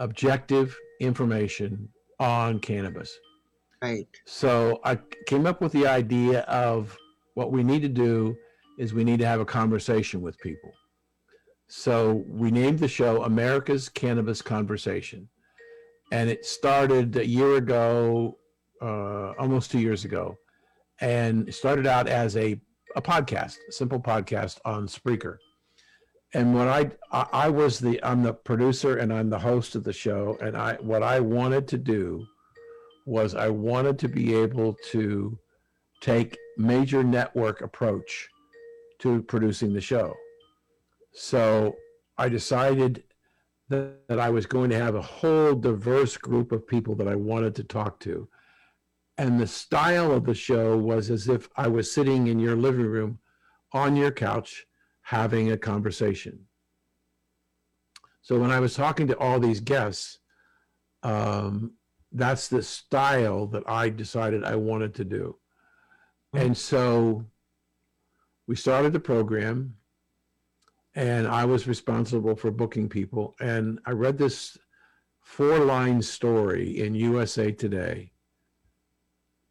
objective 0.00 0.76
information 0.98 1.88
on 2.18 2.58
cannabis. 2.58 3.16
Right. 3.82 4.06
So 4.26 4.80
I 4.84 4.98
came 5.26 5.46
up 5.46 5.60
with 5.60 5.72
the 5.72 5.86
idea 5.86 6.40
of 6.40 6.96
what 7.34 7.50
we 7.50 7.62
need 7.62 7.82
to 7.82 7.88
do 7.88 8.36
is 8.78 8.92
we 8.92 9.04
need 9.04 9.20
to 9.20 9.26
have 9.26 9.40
a 9.40 9.44
conversation 9.44 10.20
with 10.20 10.38
people. 10.38 10.72
So 11.68 12.24
we 12.26 12.50
named 12.50 12.78
the 12.78 12.88
show 12.88 13.22
America's 13.24 13.88
Cannabis 13.88 14.42
Conversation. 14.42 15.28
And 16.12 16.28
it 16.28 16.44
started 16.44 17.16
a 17.16 17.26
year 17.26 17.56
ago, 17.56 18.38
uh, 18.82 19.32
almost 19.38 19.70
two 19.70 19.78
years 19.78 20.04
ago, 20.04 20.36
and 21.00 21.48
it 21.48 21.52
started 21.52 21.86
out 21.86 22.08
as 22.08 22.36
a, 22.36 22.60
a 22.96 23.02
podcast, 23.02 23.58
a 23.68 23.72
simple 23.72 24.00
podcast 24.00 24.58
on 24.64 24.88
Spreaker 24.88 25.36
and 26.34 26.54
what 26.54 26.68
I, 26.68 26.90
I 27.12 27.26
I 27.32 27.48
was 27.48 27.78
the 27.78 28.02
I'm 28.04 28.22
the 28.22 28.32
producer 28.32 28.98
and 28.98 29.12
I'm 29.12 29.30
the 29.30 29.38
host 29.38 29.74
of 29.74 29.84
the 29.84 29.92
show 29.92 30.36
and 30.40 30.56
I 30.56 30.74
what 30.74 31.02
I 31.02 31.20
wanted 31.20 31.66
to 31.68 31.78
do 31.78 32.26
was 33.10 33.34
I 33.34 33.48
wanted 33.48 33.98
to 33.98 34.08
be 34.08 34.36
able 34.36 34.76
to 34.92 35.36
take 36.00 36.38
major 36.56 37.02
network 37.02 37.60
approach 37.60 38.28
to 39.00 39.22
producing 39.22 39.72
the 39.72 39.80
show. 39.80 40.14
So 41.12 41.74
I 42.16 42.28
decided 42.28 43.02
that, 43.68 44.06
that 44.08 44.20
I 44.20 44.30
was 44.30 44.46
going 44.46 44.70
to 44.70 44.78
have 44.78 44.94
a 44.94 45.02
whole 45.02 45.56
diverse 45.56 46.16
group 46.16 46.52
of 46.52 46.68
people 46.68 46.94
that 46.96 47.08
I 47.08 47.16
wanted 47.16 47.56
to 47.56 47.64
talk 47.64 47.98
to. 48.00 48.28
And 49.18 49.40
the 49.40 49.46
style 49.46 50.12
of 50.12 50.24
the 50.24 50.34
show 50.34 50.78
was 50.78 51.10
as 51.10 51.28
if 51.28 51.48
I 51.56 51.66
was 51.66 51.92
sitting 51.92 52.28
in 52.28 52.38
your 52.38 52.56
living 52.56 52.86
room 52.86 53.18
on 53.72 53.96
your 53.96 54.12
couch 54.12 54.66
having 55.02 55.50
a 55.50 55.58
conversation. 55.58 56.46
So 58.22 58.38
when 58.38 58.52
I 58.52 58.60
was 58.60 58.74
talking 58.74 59.08
to 59.08 59.18
all 59.18 59.40
these 59.40 59.60
guests, 59.60 60.18
um, 61.02 61.72
that's 62.12 62.48
the 62.48 62.62
style 62.62 63.46
that 63.46 63.62
I 63.66 63.88
decided 63.88 64.44
I 64.44 64.56
wanted 64.56 64.94
to 64.96 65.04
do. 65.04 65.36
Hmm. 66.32 66.38
And 66.38 66.56
so 66.56 67.24
we 68.46 68.56
started 68.56 68.92
the 68.92 69.00
program, 69.00 69.76
and 70.94 71.26
I 71.26 71.44
was 71.44 71.68
responsible 71.68 72.34
for 72.34 72.50
booking 72.50 72.88
people. 72.88 73.36
And 73.40 73.78
I 73.86 73.92
read 73.92 74.18
this 74.18 74.58
four 75.20 75.60
line 75.60 76.02
story 76.02 76.80
in 76.80 76.94
USA 76.94 77.52
Today 77.52 78.12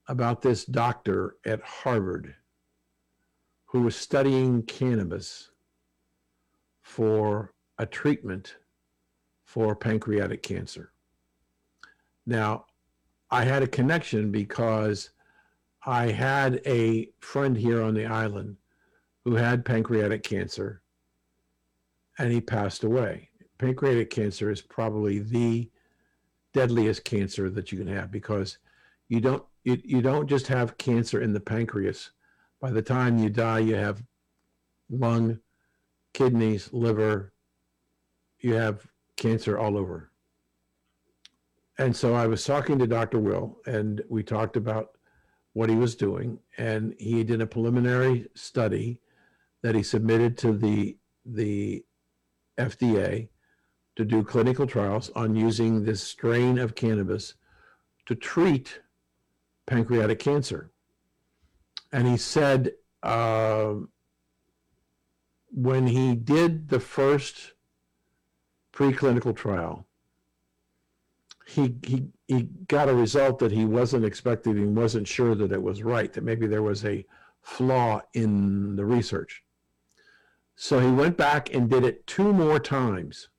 about 0.08 0.42
this 0.42 0.66
doctor 0.66 1.38
at 1.46 1.62
Harvard 1.62 2.36
who 3.66 3.82
was 3.82 3.96
studying 3.96 4.64
cannabis 4.64 5.52
for 6.82 7.54
a 7.78 7.86
treatment 7.86 8.58
for 9.46 9.76
pancreatic 9.76 10.42
cancer. 10.42 10.92
Now, 12.30 12.66
I 13.32 13.44
had 13.44 13.64
a 13.64 13.68
connection 13.68 14.32
because 14.32 15.10
I 15.84 16.12
had 16.12 16.62
a 16.64 17.10
friend 17.22 17.58
here 17.58 17.82
on 17.82 17.96
the 17.96 18.06
island 18.06 18.58
who 19.26 19.34
had 19.34 19.66
pancreatic 19.66 20.22
cancer 20.22 20.84
and 22.20 22.32
he 22.32 22.40
passed 22.40 22.84
away. 22.84 23.30
Pancreatic 23.58 24.12
cancer 24.12 24.52
is 24.52 24.62
probably 24.62 25.18
the 25.18 25.72
deadliest 26.54 27.04
cancer 27.04 27.50
that 27.50 27.72
you 27.72 27.80
can 27.80 27.88
have 27.88 28.12
because 28.12 28.60
you 29.08 29.20
don't 29.20 29.44
you, 29.64 29.82
you 29.84 30.02
don't 30.02 30.28
just 30.28 30.46
have 30.48 30.78
cancer 30.78 31.22
in 31.22 31.34
the 31.34 31.40
pancreas 31.40 32.12
by 32.62 32.70
the 32.70 32.82
time 32.84 33.18
you 33.18 33.32
die, 33.32 33.60
you 33.60 33.74
have 33.74 34.04
lung, 34.92 35.40
kidneys, 36.14 36.72
liver, 36.72 37.34
you 38.40 38.54
have 38.54 38.86
cancer 39.18 39.58
all 39.58 39.76
over. 39.76 40.09
And 41.80 41.96
so 41.96 42.14
I 42.14 42.28
was 42.28 42.44
talking 42.44 42.78
to 42.78 42.86
Dr. 42.86 43.20
Will, 43.20 43.58
and 43.66 44.02
we 44.08 44.22
talked 44.22 44.56
about 44.56 44.98
what 45.54 45.70
he 45.70 45.76
was 45.76 45.96
doing. 45.96 46.38
And 46.58 46.94
he 47.00 47.24
did 47.24 47.42
a 47.42 47.48
preliminary 47.48 48.28
study 48.36 49.00
that 49.64 49.74
he 49.74 49.82
submitted 49.82 50.38
to 50.40 50.54
the, 50.56 50.98
the 51.26 51.84
FDA 52.60 53.30
to 53.96 54.06
do 54.06 54.24
clinical 54.24 54.68
trials 54.68 55.10
on 55.16 55.36
using 55.36 55.84
this 55.84 56.04
strain 56.04 56.60
of 56.60 56.76
cannabis 56.76 57.34
to 58.06 58.14
treat 58.14 58.82
pancreatic 59.66 60.20
cancer 60.20 60.72
and 61.92 62.08
he 62.08 62.18
said 62.18 62.72
uh, 63.04 63.74
when 65.52 65.88
he 65.88 66.16
did 66.16 66.70
the 66.70 66.80
first 66.80 67.54
preclinical 68.74 69.36
trial, 69.36 69.86
he, 71.50 71.76
he 71.84 72.08
he 72.28 72.44
got 72.68 72.90
a 72.90 72.94
result 72.94 73.40
that 73.40 73.52
he 73.52 73.66
wasn't 73.66 74.06
expecting 74.06 74.58
and 74.58 74.78
wasn't 74.78 75.08
sure 75.08 75.34
that 75.34 75.52
it 75.52 75.62
was 75.62 75.82
right, 75.82 76.14
that 76.14 76.24
maybe 76.24 76.46
there 76.46 76.62
was 76.62 76.86
a 76.86 77.06
flaw 77.42 78.02
in 78.14 78.76
the 78.76 78.86
research. 78.86 79.44
So 80.56 80.80
he 80.80 80.92
went 80.92 81.18
back 81.18 81.54
and 81.54 81.70
did 81.70 81.84
it 81.84 82.06
two 82.06 82.32
more 82.34 82.60
times. 82.60 83.30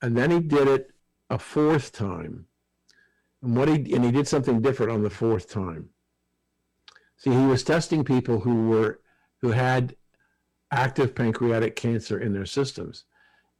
And 0.00 0.16
then 0.16 0.30
he 0.30 0.38
did 0.38 0.68
it 0.68 0.92
a 1.28 1.38
fourth 1.38 1.90
time. 1.90 2.46
And 3.42 3.56
what 3.56 3.68
he 3.68 3.92
and 3.92 4.04
he 4.04 4.12
did 4.12 4.28
something 4.28 4.60
different 4.60 4.92
on 4.92 5.02
the 5.02 5.10
fourth 5.10 5.50
time. 5.50 5.88
See, 7.16 7.30
he 7.30 7.46
was 7.46 7.64
testing 7.64 8.04
people 8.04 8.40
who 8.40 8.68
were 8.68 9.00
who 9.40 9.50
had 9.50 9.96
active 10.70 11.14
pancreatic 11.14 11.74
cancer 11.74 12.20
in 12.20 12.32
their 12.32 12.46
systems. 12.46 13.04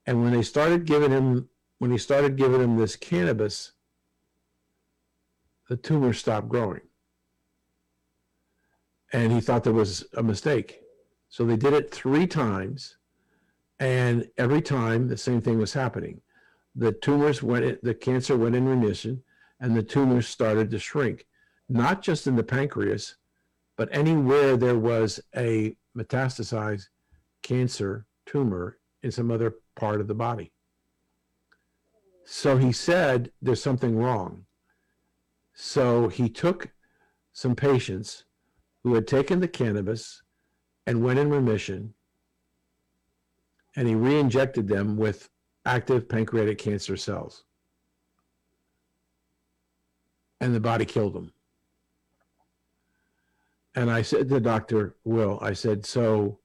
And 0.07 0.23
when 0.23 0.33
they 0.33 0.43
started 0.43 0.85
giving 0.85 1.11
him 1.11 1.49
when 1.79 1.91
he 1.91 1.99
started 1.99 2.37
giving 2.37 2.61
him 2.61 2.77
this 2.77 2.97
cannabis, 2.97 3.73
the 5.69 5.77
tumor 5.77 6.13
stopped 6.13 6.49
growing. 6.49 6.81
And 9.13 9.33
he 9.33 9.41
thought 9.41 9.65
there 9.65 9.73
was 9.73 10.05
a 10.17 10.23
mistake. 10.23 10.81
So 11.29 11.45
they 11.45 11.57
did 11.57 11.75
it 11.75 11.93
three 11.93 12.27
times, 12.27 12.97
and 13.79 14.29
every 14.39 14.63
time 14.63 15.09
the 15.09 15.17
same 15.17 15.41
thing 15.41 15.59
was 15.59 15.73
happening. 15.73 16.21
The 16.75 16.93
tumors 16.93 17.43
went, 17.43 17.65
in, 17.65 17.79
the 17.83 17.95
cancer 17.95 18.37
went 18.37 18.57
in 18.57 18.67
remission, 18.67 19.23
and 19.61 19.77
the 19.77 19.83
tumors 19.83 20.29
started 20.29 20.71
to 20.71 20.79
shrink, 20.79 21.27
not 21.69 22.03
just 22.03 22.27
in 22.27 22.37
the 22.37 22.43
pancreas, 22.43 23.17
but 23.77 23.89
anywhere 23.93 24.57
there 24.57 24.79
was 24.79 25.21
a 25.37 25.77
metastasized 25.97 26.89
cancer 27.43 28.07
tumor 28.25 28.79
in 29.03 29.11
some 29.11 29.31
other 29.31 29.57
part 29.75 30.01
of 30.01 30.09
the 30.09 30.15
body. 30.15 30.53
So 32.29 32.57
he 32.57 32.73
said 32.73 33.31
there's 33.41 33.63
something 33.63 33.97
wrong. 33.97 34.45
So 35.55 36.09
he 36.09 36.29
took 36.29 36.69
some 37.33 37.55
patients 37.55 38.25
who 38.83 38.95
had 38.95 39.07
taken 39.07 39.39
the 39.39 39.49
cannabis 39.49 40.23
and 40.89 41.05
went 41.05 41.21
in 41.21 41.31
remission, 41.31 41.95
and 43.77 43.87
he 43.87 43.95
re 43.95 44.19
injected 44.19 44.67
them 44.67 44.97
with 44.97 45.31
active 45.67 46.09
pancreatic 46.09 46.59
cancer 46.59 46.97
cells. 46.97 47.45
And 50.41 50.53
the 50.53 50.61
body 50.61 50.85
killed 50.85 51.15
them. 51.15 51.33
And 53.77 53.89
I 53.89 54.03
said 54.03 54.29
to 54.29 54.35
the 54.35 54.41
Dr. 54.41 54.97
Will, 55.05 55.39
I 55.41 55.53
said, 55.53 55.87
so 55.87 56.41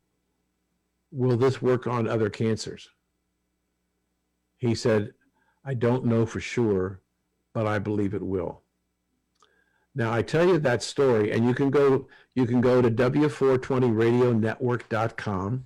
will 1.11 1.37
this 1.37 1.59
work 1.59 1.87
on 1.87 2.07
other 2.07 2.29
cancers? 2.29 2.87
He 4.57 4.75
said, 4.75 5.13
I 5.63 5.73
don't 5.73 6.05
know 6.05 6.25
for 6.25 6.39
sure, 6.39 7.01
but 7.53 7.67
I 7.67 7.79
believe 7.79 8.13
it 8.13 8.21
will. 8.21 8.61
Now 9.93 10.13
I 10.13 10.21
tell 10.21 10.47
you 10.47 10.57
that 10.59 10.83
story, 10.83 11.31
and 11.31 11.45
you 11.45 11.53
can 11.53 11.69
go 11.69 12.07
you 12.33 12.45
can 12.45 12.61
go 12.61 12.81
to 12.81 12.89
w420radionetwork.com, 12.89 15.65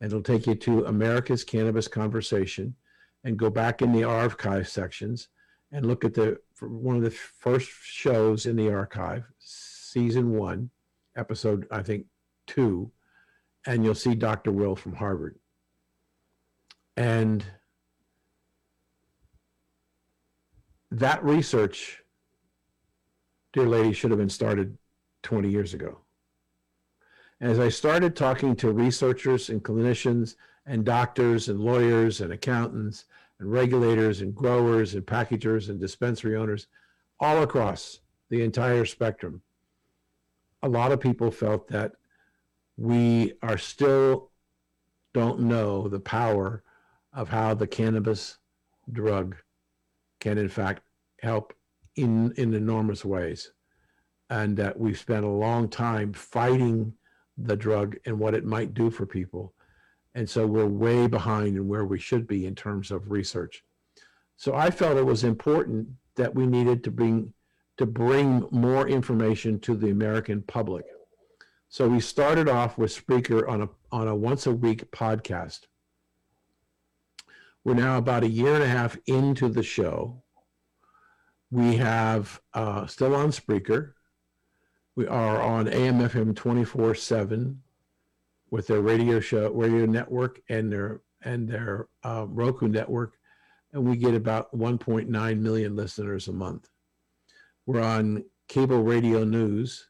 and 0.00 0.06
it'll 0.06 0.22
take 0.22 0.46
you 0.46 0.54
to 0.54 0.84
America's 0.84 1.42
Cannabis 1.42 1.88
Conversation, 1.88 2.76
and 3.24 3.38
go 3.38 3.50
back 3.50 3.82
in 3.82 3.92
the 3.92 4.04
archive 4.04 4.68
sections 4.68 5.28
and 5.70 5.86
look 5.86 6.04
at 6.04 6.14
the 6.14 6.38
one 6.60 6.96
of 6.96 7.02
the 7.02 7.10
first 7.10 7.70
shows 7.82 8.46
in 8.46 8.56
the 8.56 8.70
archive, 8.70 9.24
season 9.38 10.32
one, 10.32 10.70
episode 11.16 11.66
I 11.70 11.82
think 11.82 12.06
two, 12.46 12.90
and 13.66 13.84
you'll 13.84 13.94
see 13.94 14.14
Dr. 14.14 14.52
Will 14.52 14.76
from 14.76 14.94
Harvard. 14.94 15.38
And 16.96 17.44
that 20.98 21.24
research, 21.24 22.02
dear 23.52 23.66
lady, 23.66 23.92
should 23.94 24.10
have 24.10 24.20
been 24.20 24.28
started 24.28 24.76
20 25.22 25.48
years 25.48 25.72
ago. 25.72 25.98
As 27.40 27.58
I 27.58 27.70
started 27.70 28.14
talking 28.14 28.54
to 28.56 28.72
researchers 28.72 29.48
and 29.48 29.62
clinicians 29.62 30.36
and 30.66 30.84
doctors 30.84 31.48
and 31.48 31.58
lawyers 31.60 32.20
and 32.20 32.32
accountants 32.32 33.06
and 33.40 33.50
regulators 33.50 34.20
and 34.20 34.34
growers 34.34 34.94
and 34.94 35.06
packagers 35.06 35.70
and 35.70 35.80
dispensary 35.80 36.36
owners 36.36 36.66
all 37.18 37.42
across 37.42 38.00
the 38.28 38.42
entire 38.42 38.84
spectrum, 38.84 39.40
a 40.62 40.68
lot 40.68 40.92
of 40.92 41.00
people 41.00 41.30
felt 41.30 41.68
that 41.68 41.92
we 42.76 43.32
are 43.42 43.58
still 43.58 44.30
don't 45.14 45.40
know 45.40 45.88
the 45.88 46.00
power 46.00 46.62
of 47.14 47.30
how 47.30 47.54
the 47.54 47.66
cannabis 47.66 48.38
drug 48.92 49.36
can 50.22 50.38
in 50.38 50.48
fact 50.48 50.82
help 51.20 51.52
in 51.96 52.32
in 52.36 52.54
enormous 52.54 53.04
ways. 53.04 53.52
And 54.30 54.56
that 54.56 54.78
we've 54.78 54.98
spent 54.98 55.26
a 55.26 55.38
long 55.46 55.68
time 55.68 56.12
fighting 56.12 56.94
the 57.36 57.56
drug 57.56 57.96
and 58.06 58.18
what 58.18 58.34
it 58.34 58.44
might 58.44 58.72
do 58.72 58.90
for 58.90 59.04
people. 59.04 59.52
And 60.14 60.28
so 60.28 60.46
we're 60.46 60.66
way 60.86 61.06
behind 61.06 61.56
in 61.56 61.66
where 61.68 61.84
we 61.84 61.98
should 61.98 62.26
be 62.26 62.46
in 62.46 62.54
terms 62.54 62.90
of 62.90 63.10
research. 63.10 63.64
So 64.36 64.54
i 64.54 64.70
felt 64.70 64.96
it 64.96 65.12
was 65.14 65.24
important 65.24 65.88
that 66.16 66.34
we 66.34 66.46
needed 66.46 66.82
to 66.84 66.90
bring 66.90 67.32
to 67.78 67.86
bring 67.86 68.46
more 68.50 68.88
information 68.88 69.58
to 69.60 69.74
the 69.74 69.90
american 69.90 70.42
public. 70.42 70.84
So 71.68 71.88
we 71.88 72.00
started 72.00 72.48
off 72.48 72.76
with 72.76 72.94
Spreaker 72.94 73.48
on 73.48 73.62
a 73.62 73.68
on 73.90 74.06
a 74.08 74.16
once 74.30 74.46
a 74.46 74.52
week 74.52 74.90
podcast. 74.90 75.60
We're 77.64 77.74
now 77.74 77.98
about 77.98 78.24
a 78.24 78.28
year 78.28 78.54
and 78.54 78.64
a 78.64 78.68
half 78.68 78.96
into 79.06 79.48
the 79.48 79.62
show. 79.62 80.22
We 81.50 81.76
have 81.76 82.40
uh, 82.54 82.86
still 82.86 83.14
on 83.14 83.30
Spreaker. 83.30 83.92
We 84.96 85.06
are 85.06 85.40
on 85.40 85.68
AM/FM 85.68 86.34
24/7 86.34 87.56
with 88.50 88.66
their 88.66 88.80
radio 88.80 89.20
show, 89.20 89.50
radio 89.52 89.86
network, 89.86 90.40
and 90.48 90.72
their 90.72 91.02
and 91.22 91.48
their 91.48 91.88
uh, 92.02 92.26
Roku 92.28 92.66
network, 92.66 93.16
and 93.72 93.84
we 93.84 93.96
get 93.96 94.14
about 94.14 94.52
1.9 94.56 95.38
million 95.38 95.76
listeners 95.76 96.26
a 96.26 96.32
month. 96.32 96.68
We're 97.64 97.80
on 97.80 98.24
cable 98.48 98.82
radio 98.82 99.22
news, 99.22 99.88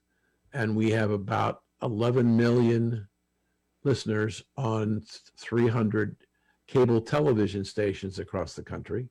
and 0.53 0.77
we 0.77 0.91
have 0.91 1.11
about 1.11 1.63
11 1.83 2.37
million 2.37 3.09
listeners 3.83 4.43
on 4.57 5.03
300 5.39 6.17
cable 6.73 7.03
television 7.03 7.65
stations 7.65 8.19
across 8.19 8.55
the 8.55 8.63
country. 8.63 9.07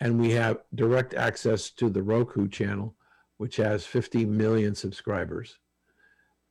And 0.00 0.18
we 0.18 0.30
have 0.30 0.62
direct 0.74 1.12
access 1.12 1.68
to 1.70 1.90
the 1.90 2.02
Roku 2.02 2.48
channel, 2.48 2.94
which 3.36 3.56
has 3.56 3.84
50 3.84 4.24
million 4.24 4.74
subscribers. 4.74 5.58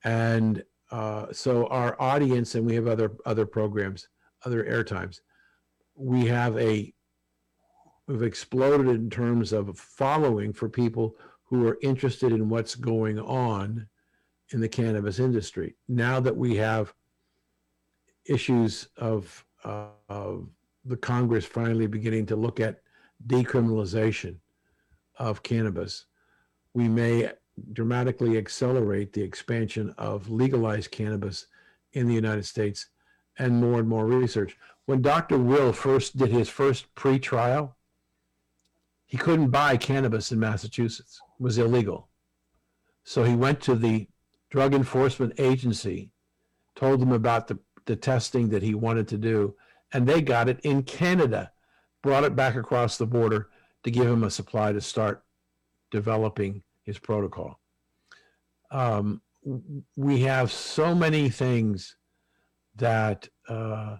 And 0.03 0.63
uh, 0.91 1.27
so 1.31 1.65
our 1.67 1.99
audience, 1.99 2.53
and 2.53 2.65
we 2.65 2.75
have 2.75 2.87
other 2.87 3.13
other 3.25 3.45
programs, 3.45 4.09
other 4.45 4.63
airtimes. 4.63 5.21
We 5.95 6.27
have 6.27 6.55
a 6.57 6.93
we've 8.07 8.21
exploded 8.21 8.87
in 8.87 9.09
terms 9.09 9.51
of 9.53 9.77
following 9.77 10.53
for 10.53 10.69
people 10.69 11.15
who 11.45 11.67
are 11.67 11.79
interested 11.81 12.31
in 12.31 12.47
what's 12.47 12.75
going 12.75 13.19
on 13.19 13.87
in 14.51 14.61
the 14.61 14.69
cannabis 14.69 15.17
industry. 15.19 15.75
Now 15.87 16.19
that 16.19 16.37
we 16.37 16.55
have 16.57 16.93
issues 18.25 18.89
of, 18.97 19.43
uh, 19.63 19.87
of 20.09 20.47
the 20.85 20.97
Congress 20.97 21.45
finally 21.45 21.87
beginning 21.87 22.25
to 22.27 22.35
look 22.35 22.59
at 22.59 22.81
decriminalization 23.25 24.37
of 25.17 25.43
cannabis, 25.43 26.05
we 26.73 26.87
may 26.87 27.31
dramatically 27.73 28.37
accelerate 28.37 29.13
the 29.13 29.21
expansion 29.21 29.93
of 29.97 30.29
legalized 30.29 30.91
cannabis 30.91 31.47
in 31.93 32.07
the 32.07 32.13
United 32.13 32.45
States 32.45 32.87
and 33.39 33.59
more 33.59 33.79
and 33.79 33.89
more 33.89 34.05
research. 34.05 34.57
When 34.85 35.01
Dr. 35.01 35.37
Will 35.37 35.73
first 35.73 36.17
did 36.17 36.29
his 36.29 36.49
first 36.49 36.93
pre-trial, 36.95 37.75
he 39.05 39.17
couldn't 39.17 39.49
buy 39.49 39.77
cannabis 39.77 40.31
in 40.31 40.39
Massachusetts. 40.39 41.19
It 41.39 41.43
was 41.43 41.57
illegal. 41.57 42.09
So 43.03 43.23
he 43.23 43.35
went 43.35 43.61
to 43.61 43.75
the 43.75 44.07
Drug 44.49 44.73
Enforcement 44.73 45.33
Agency 45.39 46.11
told 46.77 47.01
them 47.01 47.11
about 47.11 47.47
the, 47.47 47.57
the 47.87 47.95
testing 47.95 48.49
that 48.49 48.61
he 48.61 48.75
wanted 48.75 49.07
to 49.07 49.17
do, 49.17 49.55
and 49.93 50.07
they 50.07 50.21
got 50.21 50.47
it 50.47 50.59
in 50.61 50.83
Canada, 50.83 51.51
brought 52.03 52.23
it 52.23 52.35
back 52.35 52.55
across 52.55 52.97
the 52.97 53.05
border 53.05 53.49
to 53.83 53.91
give 53.91 54.05
him 54.05 54.23
a 54.23 54.29
supply 54.29 54.71
to 54.71 54.81
start 54.81 55.23
developing 55.89 56.61
his 56.83 56.99
protocol. 56.99 57.59
Um, 58.69 59.21
we 59.95 60.21
have 60.21 60.51
so 60.51 60.93
many 60.93 61.29
things 61.29 61.95
that, 62.75 63.27
uh, 63.47 63.97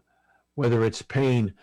whether 0.55 0.83
it's 0.83 1.01
pain, 1.01 1.53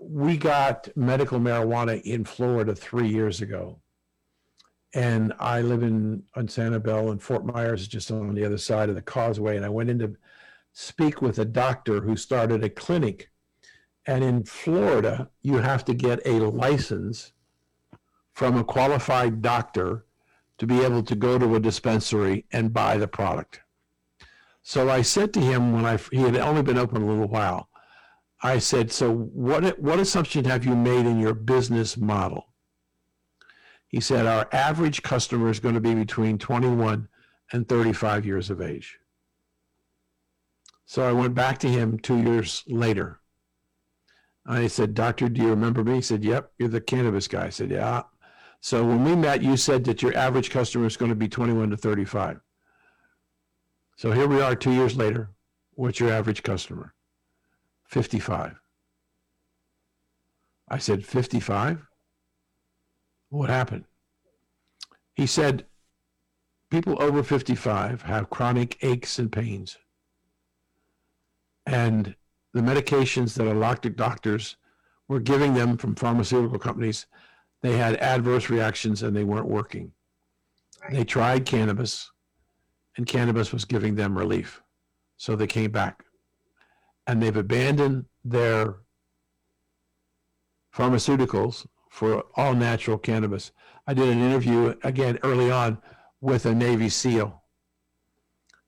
we 0.00 0.36
got 0.36 0.88
medical 0.96 1.40
marijuana 1.40 2.00
in 2.02 2.24
Florida 2.24 2.74
three 2.74 3.08
years 3.08 3.40
ago 3.40 3.80
and 4.96 5.34
I 5.38 5.60
live 5.60 5.82
in 5.82 6.22
on 6.36 6.46
Sanibel, 6.46 7.10
and 7.10 7.22
Fort 7.22 7.44
Myers 7.44 7.82
is 7.82 7.88
just 7.88 8.10
on 8.10 8.34
the 8.34 8.44
other 8.44 8.56
side 8.56 8.88
of 8.88 8.94
the 8.94 9.02
causeway. 9.02 9.56
And 9.56 9.64
I 9.64 9.68
went 9.68 9.90
in 9.90 9.98
to 9.98 10.16
speak 10.78 11.22
with 11.22 11.38
a 11.38 11.44
doctor 11.46 12.02
who 12.02 12.14
started 12.14 12.62
a 12.62 12.68
clinic. 12.68 13.30
And 14.06 14.22
in 14.22 14.44
Florida, 14.44 15.30
you 15.40 15.56
have 15.56 15.86
to 15.86 15.94
get 15.94 16.20
a 16.26 16.38
license 16.38 17.32
from 18.34 18.58
a 18.58 18.64
qualified 18.64 19.40
doctor 19.40 20.04
to 20.58 20.66
be 20.66 20.82
able 20.82 21.02
to 21.02 21.16
go 21.16 21.38
to 21.38 21.54
a 21.54 21.60
dispensary 21.60 22.44
and 22.52 22.74
buy 22.74 22.98
the 22.98 23.08
product. 23.08 23.62
So 24.62 24.90
I 24.90 25.00
said 25.00 25.32
to 25.34 25.40
him 25.40 25.72
when 25.72 25.86
I 25.86 25.96
he 26.12 26.20
had 26.20 26.36
only 26.36 26.62
been 26.62 26.76
open 26.76 27.00
a 27.00 27.06
little 27.06 27.28
while, 27.28 27.70
I 28.42 28.58
said, 28.58 28.92
"So 28.92 29.10
what 29.10 29.78
what 29.78 29.98
assumption 29.98 30.44
have 30.44 30.66
you 30.66 30.76
made 30.76 31.06
in 31.06 31.18
your 31.18 31.32
business 31.32 31.96
model?" 31.96 32.52
He 33.88 34.00
said 34.00 34.26
our 34.26 34.46
average 34.52 35.02
customer 35.02 35.48
is 35.48 35.58
going 35.58 35.74
to 35.74 35.80
be 35.80 35.94
between 35.94 36.36
21 36.36 37.08
and 37.52 37.66
35 37.66 38.26
years 38.26 38.50
of 38.50 38.60
age. 38.60 38.98
So 40.86 41.02
I 41.02 41.12
went 41.12 41.34
back 41.34 41.58
to 41.58 41.68
him 41.68 41.98
two 41.98 42.18
years 42.22 42.62
later. 42.66 43.20
I 44.46 44.68
said, 44.68 44.94
Doctor, 44.94 45.28
do 45.28 45.42
you 45.42 45.48
remember 45.48 45.82
me? 45.82 45.96
He 45.96 46.00
said, 46.00 46.24
Yep, 46.24 46.52
you're 46.58 46.68
the 46.68 46.80
cannabis 46.80 47.26
guy. 47.26 47.46
I 47.46 47.50
said, 47.50 47.70
Yeah. 47.70 48.04
So 48.60 48.84
when 48.84 49.04
we 49.04 49.16
met, 49.16 49.42
you 49.42 49.56
said 49.56 49.84
that 49.84 50.00
your 50.02 50.16
average 50.16 50.50
customer 50.50 50.86
is 50.86 50.96
going 50.96 51.10
to 51.10 51.16
be 51.16 51.28
21 51.28 51.70
to 51.70 51.76
35. 51.76 52.40
So 53.96 54.12
here 54.12 54.28
we 54.28 54.40
are 54.40 54.54
two 54.54 54.72
years 54.72 54.96
later. 54.96 55.30
What's 55.72 56.00
your 56.00 56.12
average 56.12 56.42
customer? 56.42 56.94
55. 57.84 58.54
I 60.68 60.78
said, 60.78 61.04
55? 61.04 61.86
What 63.28 63.50
happened? 63.50 63.84
He 65.14 65.26
said, 65.26 65.66
people 66.70 67.00
over 67.00 67.22
55 67.22 68.02
have 68.02 68.30
chronic 68.30 68.78
aches 68.82 69.18
and 69.18 69.30
pains. 69.30 69.76
And 71.66 72.14
the 72.54 72.60
medications 72.60 73.34
that 73.34 73.46
allopathic 73.46 73.96
doctors 73.96 74.56
were 75.08 75.20
giving 75.20 75.54
them 75.54 75.76
from 75.76 75.94
pharmaceutical 75.94 76.58
companies, 76.58 77.06
they 77.62 77.76
had 77.76 77.96
adverse 77.96 78.48
reactions 78.50 79.02
and 79.02 79.16
they 79.16 79.24
weren't 79.24 79.48
working. 79.48 79.92
They 80.90 81.04
tried 81.04 81.46
cannabis, 81.46 82.10
and 82.96 83.06
cannabis 83.06 83.52
was 83.52 83.64
giving 83.64 83.94
them 83.94 84.16
relief. 84.16 84.62
So 85.16 85.34
they 85.34 85.46
came 85.46 85.70
back. 85.70 86.04
And 87.06 87.22
they've 87.22 87.36
abandoned 87.36 88.06
their 88.24 88.76
pharmaceuticals 90.74 91.66
for 91.90 92.24
all 92.34 92.54
natural 92.54 92.98
cannabis. 92.98 93.52
I 93.86 93.94
did 93.94 94.08
an 94.08 94.20
interview 94.20 94.74
again 94.82 95.18
early 95.22 95.50
on 95.50 95.78
with 96.20 96.46
a 96.46 96.54
Navy 96.54 96.88
SEAL 96.88 97.42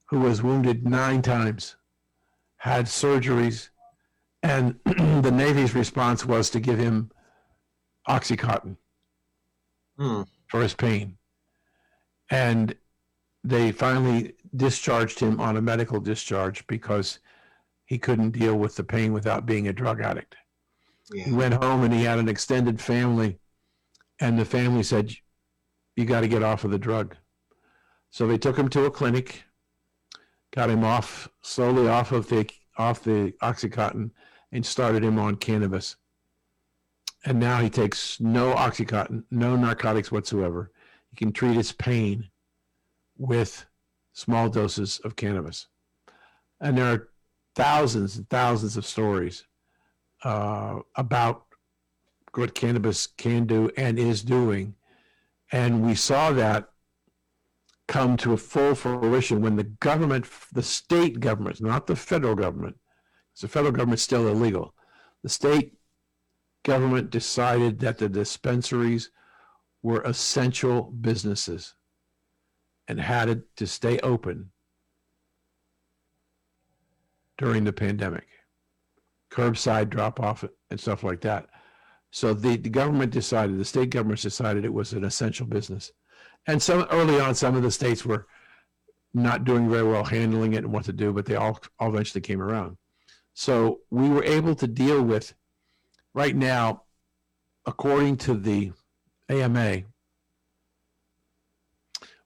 who 0.06 0.20
was 0.20 0.42
wounded 0.42 0.86
nine 0.86 1.20
times, 1.20 1.76
had 2.58 2.86
surgeries, 2.86 3.70
and 4.42 4.78
the 4.84 5.30
Navy's 5.32 5.74
response 5.74 6.24
was 6.24 6.50
to 6.50 6.60
give 6.60 6.78
him 6.78 7.10
Oxycontin 8.08 8.76
Hmm. 9.98 10.22
for 10.48 10.62
his 10.62 10.74
pain. 10.74 11.18
And 12.30 12.76
they 13.42 13.72
finally 13.72 14.34
discharged 14.54 15.18
him 15.18 15.40
on 15.40 15.56
a 15.56 15.62
medical 15.62 16.00
discharge 16.00 16.64
because 16.66 17.18
he 17.86 17.98
couldn't 17.98 18.30
deal 18.32 18.54
with 18.56 18.76
the 18.76 18.84
pain 18.84 19.12
without 19.12 19.46
being 19.46 19.66
a 19.66 19.72
drug 19.72 20.00
addict. 20.00 20.36
He 21.12 21.32
went 21.32 21.54
home 21.54 21.82
and 21.84 21.92
he 21.94 22.04
had 22.04 22.18
an 22.18 22.28
extended 22.28 22.80
family, 22.80 23.38
and 24.20 24.38
the 24.38 24.44
family 24.44 24.82
said, 24.82 25.12
"You 25.96 26.04
got 26.04 26.20
to 26.20 26.28
get 26.28 26.42
off 26.42 26.64
of 26.64 26.70
the 26.70 26.78
drug." 26.78 27.16
So 28.10 28.26
they 28.26 28.38
took 28.38 28.56
him 28.58 28.68
to 28.70 28.84
a 28.84 28.90
clinic, 28.90 29.44
got 30.54 30.70
him 30.70 30.84
off 30.84 31.28
slowly 31.42 31.88
off 31.88 32.12
of 32.12 32.28
the 32.28 32.48
off 32.76 33.02
the 33.02 33.32
oxycontin, 33.42 34.10
and 34.52 34.64
started 34.64 35.02
him 35.02 35.18
on 35.18 35.36
cannabis. 35.36 35.96
And 37.24 37.40
now 37.40 37.60
he 37.60 37.68
takes 37.68 38.20
no 38.20 38.54
oxycontin, 38.54 39.24
no 39.30 39.56
narcotics 39.56 40.12
whatsoever. 40.12 40.70
He 41.10 41.16
can 41.16 41.32
treat 41.32 41.56
his 41.56 41.72
pain 41.72 42.28
with 43.16 43.66
small 44.12 44.48
doses 44.48 45.00
of 45.04 45.16
cannabis. 45.16 45.66
And 46.60 46.78
there 46.78 46.92
are 46.92 47.08
thousands 47.54 48.16
and 48.16 48.28
thousands 48.30 48.76
of 48.76 48.86
stories 48.86 49.44
uh, 50.22 50.78
about 50.94 51.46
what 52.34 52.54
cannabis 52.54 53.06
can 53.06 53.46
do 53.46 53.70
and 53.76 53.98
is 53.98 54.22
doing. 54.22 54.74
And 55.50 55.84
we 55.84 55.94
saw 55.94 56.30
that 56.32 56.70
come 57.88 58.16
to 58.18 58.34
a 58.34 58.36
full 58.36 58.74
fruition 58.74 59.40
when 59.40 59.56
the 59.56 59.64
government, 59.64 60.26
the 60.52 60.62
state 60.62 61.20
government, 61.20 61.60
not 61.60 61.86
the 61.86 61.96
federal 61.96 62.34
government, 62.34 62.76
because 63.32 63.40
the 63.42 63.48
federal 63.48 63.72
government's 63.72 64.02
still 64.02 64.28
illegal. 64.28 64.74
The 65.22 65.28
state 65.28 65.72
government 66.64 67.10
decided 67.10 67.80
that 67.80 67.98
the 67.98 68.08
dispensaries 68.08 69.10
were 69.82 70.02
essential 70.02 70.92
businesses 71.00 71.74
and 72.86 73.00
had 73.00 73.42
to 73.56 73.66
stay 73.66 73.98
open 74.00 74.50
during 77.38 77.64
the 77.64 77.72
pandemic 77.72 78.26
curbside 79.30 79.90
drop 79.90 80.20
off 80.20 80.44
and 80.70 80.80
stuff 80.80 81.02
like 81.02 81.20
that. 81.20 81.46
So 82.10 82.32
the, 82.32 82.56
the 82.56 82.70
government 82.70 83.12
decided, 83.12 83.58
the 83.58 83.64
state 83.64 83.90
governments 83.90 84.22
decided 84.22 84.64
it 84.64 84.72
was 84.72 84.92
an 84.92 85.04
essential 85.04 85.46
business. 85.46 85.92
And 86.48 86.60
some 86.60 86.86
early 86.90 87.20
on, 87.20 87.36
some 87.36 87.54
of 87.54 87.62
the 87.62 87.70
states 87.70 88.04
were 88.04 88.26
not 89.14 89.44
doing 89.44 89.70
very 89.70 89.86
well 89.86 90.04
handling 90.04 90.54
it 90.54 90.64
and 90.64 90.72
what 90.72 90.84
to 90.86 90.92
do, 90.92 91.12
but 91.12 91.26
they 91.26 91.36
all, 91.36 91.60
all 91.78 91.90
eventually 91.90 92.20
came 92.20 92.42
around. 92.42 92.76
So 93.34 93.80
we 93.90 94.08
were 94.08 94.24
able 94.24 94.56
to 94.56 94.66
deal 94.66 95.00
with 95.00 95.34
right 96.12 96.34
now, 96.34 96.82
according 97.64 98.16
to 98.16 98.34
the 98.34 98.72
AMA, 99.28 99.82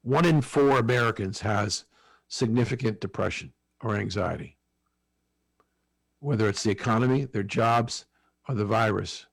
one 0.01 0.25
in 0.25 0.41
four 0.41 0.79
Americans 0.79 1.41
has 1.41 1.85
significant 2.29 3.01
depression 3.01 3.53
or 3.83 3.97
anxiety 3.97 4.57
whether 6.23 6.49
it's 6.49 6.63
the 6.63 6.71
economy, 6.71 7.25
their 7.25 7.43
jobs, 7.43 8.07
or 8.49 8.55
the 8.55 8.65
virus. 8.65 9.27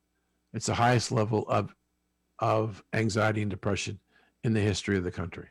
It's 0.53 0.65
the 0.65 0.73
highest 0.73 1.11
level 1.11 1.45
of, 1.47 1.75
of 2.39 2.83
anxiety 2.93 3.43
and 3.43 3.51
depression 3.51 3.99
in 4.43 4.53
the 4.53 4.61
history 4.61 4.97
of 4.97 5.03
the 5.03 5.11
country. 5.11 5.47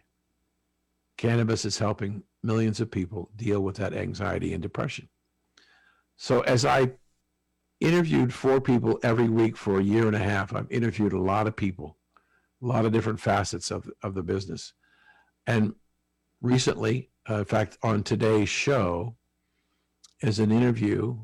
Cannabis 1.16 1.64
is 1.64 1.78
helping 1.78 2.22
millions 2.42 2.80
of 2.80 2.90
people 2.90 3.30
deal 3.36 3.60
with 3.60 3.76
that 3.76 3.92
anxiety 3.92 4.54
and 4.54 4.62
depression. 4.62 5.08
So, 6.16 6.40
as 6.42 6.64
I 6.64 6.92
interviewed 7.80 8.32
four 8.32 8.60
people 8.60 8.98
every 9.02 9.28
week 9.28 9.56
for 9.56 9.78
a 9.78 9.84
year 9.84 10.06
and 10.06 10.16
a 10.16 10.20
half, 10.20 10.54
I've 10.54 10.70
interviewed 10.70 11.12
a 11.12 11.20
lot 11.20 11.46
of 11.46 11.56
people, 11.56 11.96
a 12.62 12.66
lot 12.66 12.84
of 12.84 12.92
different 12.92 13.20
facets 13.20 13.70
of, 13.70 13.90
of 14.02 14.14
the 14.14 14.22
business. 14.22 14.72
And 15.46 15.74
recently, 16.40 17.10
uh, 17.28 17.38
in 17.38 17.44
fact, 17.44 17.78
on 17.82 18.02
today's 18.02 18.48
show, 18.48 19.16
is 20.20 20.38
an 20.38 20.50
interview 20.50 21.16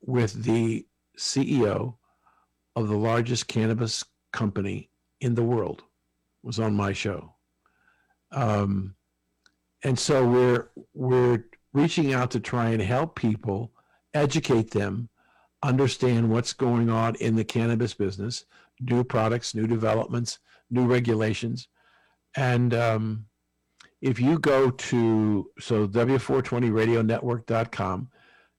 with 0.00 0.44
the 0.44 0.86
CEO 1.16 1.94
of 2.76 2.88
the 2.88 2.96
largest 2.96 3.46
cannabis 3.46 4.04
company 4.32 4.90
in 5.20 5.34
the 5.34 5.42
world 5.42 5.84
was 6.44 6.58
on 6.58 6.74
my 6.74 6.92
show. 6.92 7.32
Um, 8.32 8.96
and 9.82 9.98
so 9.98 10.26
we're 10.26 10.68
we're 10.94 11.44
reaching 11.72 12.12
out 12.12 12.30
to 12.32 12.40
try 12.40 12.68
and 12.70 12.82
help 12.82 13.16
people, 13.16 13.72
educate 14.12 14.70
them, 14.70 15.08
understand 15.62 16.28
what's 16.30 16.52
going 16.52 16.90
on 16.90 17.14
in 17.16 17.36
the 17.36 17.44
cannabis 17.44 17.94
business, 17.94 18.44
new 18.80 19.04
products, 19.04 19.54
new 19.54 19.66
developments, 19.66 20.38
new 20.70 20.86
regulations, 20.86 21.68
and 22.36 22.74
um, 22.74 23.24
if 24.00 24.20
you 24.20 24.38
go 24.38 24.70
to 24.70 25.50
so 25.58 25.88
w420radionetwork.com 25.88 28.08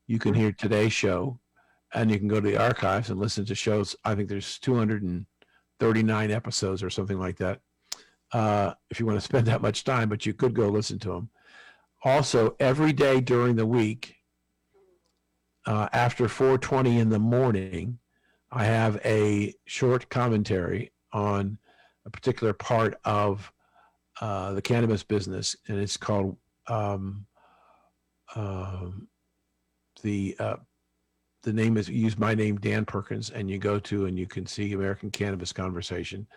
you 0.07 0.19
can 0.19 0.33
hear 0.33 0.51
today's 0.51 0.93
show 0.93 1.39
and 1.93 2.11
you 2.11 2.19
can 2.19 2.27
go 2.27 2.39
to 2.39 2.49
the 2.49 2.57
archives 2.57 3.09
and 3.09 3.19
listen 3.19 3.45
to 3.45 3.55
shows. 3.55 3.95
I 4.03 4.15
think 4.15 4.29
there's 4.29 4.59
239 4.59 6.31
episodes 6.31 6.83
or 6.83 6.89
something 6.89 7.19
like 7.19 7.37
that 7.37 7.61
uh, 8.31 8.73
if 8.89 8.99
you 8.99 9.05
want 9.05 9.17
to 9.17 9.25
spend 9.25 9.45
that 9.47 9.61
much 9.61 9.83
time 9.83 10.09
but 10.09 10.25
you 10.25 10.33
could 10.33 10.53
go 10.53 10.69
listen 10.69 10.99
to 10.99 11.09
them 11.09 11.29
also 12.03 12.55
every 12.59 12.93
day 12.93 13.19
during 13.19 13.55
the 13.55 13.65
week 13.65 14.15
uh, 15.65 15.87
after 15.93 16.25
4.20 16.25 16.99
in 16.99 17.09
the 17.09 17.19
morning 17.19 17.99
i 18.51 18.63
have 18.63 18.99
a 19.05 19.53
short 19.65 20.09
commentary 20.09 20.91
on 21.11 21.57
a 22.05 22.09
particular 22.09 22.53
part 22.53 22.99
of 23.03 23.51
uh, 24.21 24.53
the 24.53 24.61
cannabis 24.61 25.03
business, 25.03 25.55
and 25.67 25.77
it's 25.79 25.97
called 25.97 26.37
um, 26.67 27.25
um, 28.35 29.07
the 30.03 30.35
uh, 30.39 30.55
the 31.43 31.53
name 31.53 31.77
is 31.77 31.89
use 31.89 32.17
my 32.17 32.33
name 32.33 32.57
Dan 32.57 32.85
Perkins, 32.85 33.29
and 33.29 33.49
you 33.49 33.57
go 33.57 33.79
to 33.79 34.05
and 34.05 34.17
you 34.17 34.25
can 34.25 34.45
see 34.45 34.73
American 34.73 35.11
Cannabis 35.11 35.51
Conversation 35.51 36.27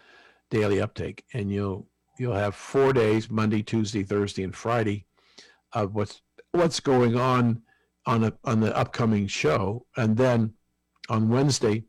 daily 0.50 0.80
uptake, 0.80 1.24
and 1.32 1.50
you'll 1.50 1.86
you'll 2.18 2.34
have 2.34 2.54
four 2.54 2.92
days 2.92 3.30
Monday, 3.30 3.62
Tuesday, 3.62 4.02
Thursday, 4.02 4.42
and 4.42 4.54
Friday 4.54 5.06
of 5.72 5.94
what's 5.94 6.22
what's 6.52 6.80
going 6.80 7.16
on 7.16 7.62
on 8.06 8.22
the 8.22 8.34
on 8.44 8.60
the 8.60 8.76
upcoming 8.76 9.26
show, 9.26 9.86
and 9.96 10.16
then 10.16 10.54
on 11.08 11.28
Wednesday 11.28 11.84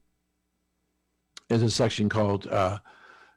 is 1.49 1.63
a 1.63 1.69
section 1.69 2.09
called 2.09 2.47
uh, 2.47 2.79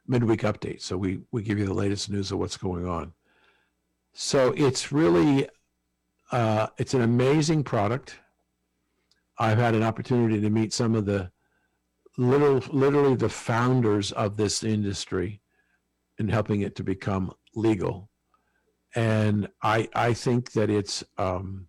midweek 0.07 0.41
update. 0.41 0.81
So 0.81 0.97
we 0.97 1.19
we 1.31 1.41
give 1.41 1.57
you 1.57 1.65
the 1.65 1.73
latest 1.73 2.09
news 2.09 2.31
of 2.31 2.39
what's 2.39 2.57
going 2.57 2.87
on. 2.87 3.13
So 4.13 4.53
it's 4.55 4.91
really 4.91 5.47
uh, 6.31 6.67
it's 6.77 6.93
an 6.93 7.01
amazing 7.01 7.63
product. 7.63 8.19
I've 9.39 9.57
had 9.57 9.75
an 9.75 9.83
opportunity 9.83 10.39
to 10.41 10.49
meet 10.49 10.73
some 10.73 10.93
of 10.93 11.05
the 11.05 11.31
little 12.17 12.61
literally 12.71 13.15
the 13.15 13.29
founders 13.29 14.11
of 14.11 14.37
this 14.37 14.63
industry 14.63 15.41
and 16.19 16.29
helping 16.29 16.61
it 16.61 16.75
to 16.75 16.83
become 16.83 17.33
legal. 17.55 18.09
And 18.95 19.49
I 19.61 19.87
I 19.95 20.13
think 20.13 20.51
that 20.53 20.69
it's 20.69 21.03
um, 21.17 21.67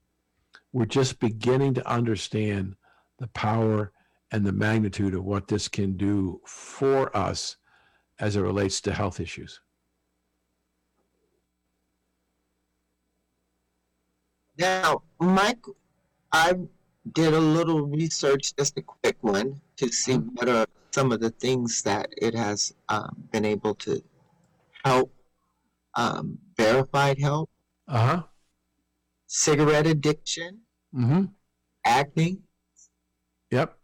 we're 0.72 0.84
just 0.84 1.20
beginning 1.20 1.74
to 1.74 1.88
understand 1.88 2.74
the 3.18 3.28
power 3.28 3.92
and 4.32 4.44
the 4.44 4.52
magnitude 4.52 5.14
of 5.14 5.24
what 5.24 5.48
this 5.48 5.68
can 5.68 5.96
do 5.96 6.40
for 6.46 7.16
us 7.16 7.56
as 8.18 8.36
it 8.36 8.40
relates 8.40 8.80
to 8.82 8.92
health 8.92 9.20
issues. 9.20 9.60
Now, 14.58 15.02
Mike, 15.18 15.64
I 16.32 16.54
did 17.12 17.34
a 17.34 17.40
little 17.40 17.82
research, 17.86 18.54
just 18.56 18.76
a 18.78 18.82
quick 18.82 19.16
one, 19.20 19.60
to 19.76 19.92
see 19.92 20.14
Mm-hmm. 20.14 20.28
what 20.34 20.48
are 20.48 20.66
some 20.94 21.12
of 21.12 21.20
the 21.20 21.30
things 21.30 21.82
that 21.82 22.08
it 22.16 22.34
has 22.34 22.74
um, 22.88 23.28
been 23.32 23.44
able 23.44 23.74
to 23.74 24.02
help, 24.84 25.12
um, 25.94 26.38
verified 26.56 27.18
help, 27.18 27.50
Uh 27.88 28.06
huh. 28.06 28.22
cigarette 29.26 29.86
addiction, 29.86 30.60
Mm-hmm. 30.94 31.24
acne, 31.84 32.38
Yep. 33.50 33.76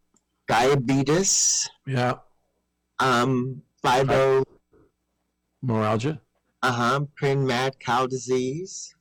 diabetes, 0.48 1.68
Yeah. 1.86 2.14
um, 3.00 3.62
fibro, 3.84 4.44
Moralgia. 5.62 6.20
uh-huh, 6.62 7.00
prin-mad 7.16 7.78
cow 7.80 8.06
disease, 8.06 8.94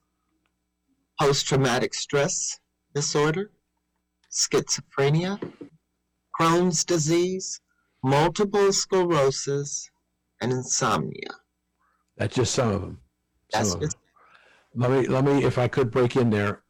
post-traumatic 1.19 1.93
stress 1.93 2.59
disorder, 2.93 3.51
schizophrenia, 4.31 5.39
Crohn's 6.39 6.83
disease, 6.83 7.59
multiple 8.03 8.71
sclerosis, 8.71 9.89
and 10.41 10.51
insomnia. 10.51 11.29
That's 12.17 12.35
just 12.35 12.53
some 12.53 12.69
of 12.69 12.81
them. 12.81 12.99
Some 13.51 13.59
That's 13.61 13.69
of 13.73 13.75
'em. 13.75 13.81
just, 13.81 13.97
Let 14.75 14.91
me, 14.91 15.07
let 15.07 15.23
me, 15.23 15.43
if 15.43 15.57
I 15.57 15.67
could 15.67 15.91
break 15.91 16.15
in 16.15 16.29
there, 16.29 16.63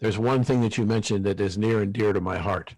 there's 0.00 0.18
one 0.18 0.42
thing 0.44 0.60
that 0.62 0.76
you 0.76 0.84
mentioned 0.84 1.24
that 1.26 1.40
is 1.40 1.56
near 1.56 1.82
and 1.82 1.92
dear 1.92 2.12
to 2.12 2.20
my 2.20 2.38
heart. 2.38 2.74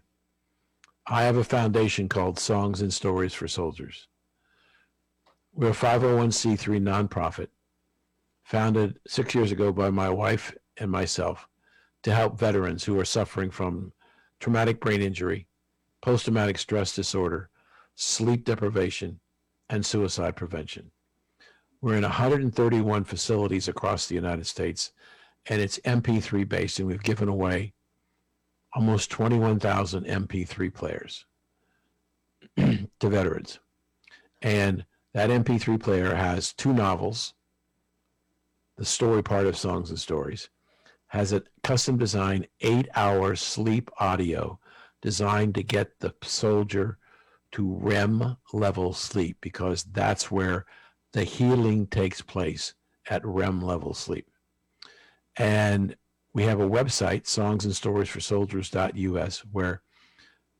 I 1.07 1.23
have 1.23 1.37
a 1.37 1.45
foundation 1.45 2.09
called 2.09 2.39
Songs 2.39 2.83
and 2.83 2.93
Stories 2.93 3.33
for 3.33 3.47
Soldiers. 3.49 4.09
We're 5.55 5.71
a 5.71 5.73
501c3 5.73 6.81
nonprofit 6.83 7.49
founded 8.45 8.99
six 9.07 9.35
years 9.35 9.53
ago 9.53 9.73
by 9.73 9.91
my 9.91 10.11
wife 10.11 10.55
and 10.77 10.91
myself 10.91 11.49
to 12.07 12.15
help 12.15 12.39
veterans 12.39 12.85
who 12.85 13.01
are 13.01 13.05
suffering 13.05 13.51
from 13.51 13.93
traumatic 14.39 14.79
brain 14.79 15.03
injury, 15.03 15.49
post 16.03 16.23
traumatic 16.23 16.57
stress 16.57 16.95
disorder, 16.95 17.51
sleep 17.97 18.45
deprivation, 18.45 19.19
and 19.71 19.85
suicide 19.85 20.37
prevention. 20.37 20.89
We're 21.81 21.97
in 21.97 22.05
131 22.05 23.03
facilities 23.03 23.67
across 23.67 24.07
the 24.07 24.15
United 24.15 24.47
States, 24.47 24.93
and 25.47 25.61
it's 25.61 25.81
MP3 25.81 26.49
based, 26.49 26.79
and 26.79 26.87
we've 26.87 27.03
given 27.03 27.27
away 27.29 27.75
almost 28.73 29.11
21,000 29.11 30.07
MP3 30.07 30.73
players 30.73 31.25
to 32.57 32.89
veterans. 33.03 33.59
And 34.43 34.85
that 35.13 35.31
MP3 35.31 35.81
player 35.81 36.15
has 36.15 36.53
two 36.53 36.73
novels, 36.73 37.35
the 38.77 38.85
story 38.85 39.25
part 39.25 39.49
of 39.49 39.57
Songs 39.57 39.91
and 39.91 39.99
Stories, 39.99 40.51
has 41.17 41.33
a 41.33 41.43
custom 41.63 41.97
designed 41.97 42.47
eight 42.61 42.89
hour 42.95 43.35
sleep 43.35 43.91
audio 43.99 44.61
designed 45.01 45.55
to 45.55 45.63
get 45.63 45.99
the 46.01 46.15
soldier 46.23 46.99
to 47.53 47.79
REM 47.81 48.37
level 48.53 48.93
sleep 48.93 49.39
because 49.41 49.85
that's 49.85 50.31
where 50.31 50.67
the 51.15 51.25
healing 51.25 51.87
takes 51.87 52.21
place 52.21 52.75
at 53.09 53.25
REM 53.25 53.63
level 53.63 53.95
sleep. 53.95 54.29
And 55.39 55.97
we 56.35 56.43
have 56.43 56.61
a 56.61 56.69
website, 56.69 57.23
songsandstoriesforsoldiers.us, 57.23 59.39
where 59.53 59.81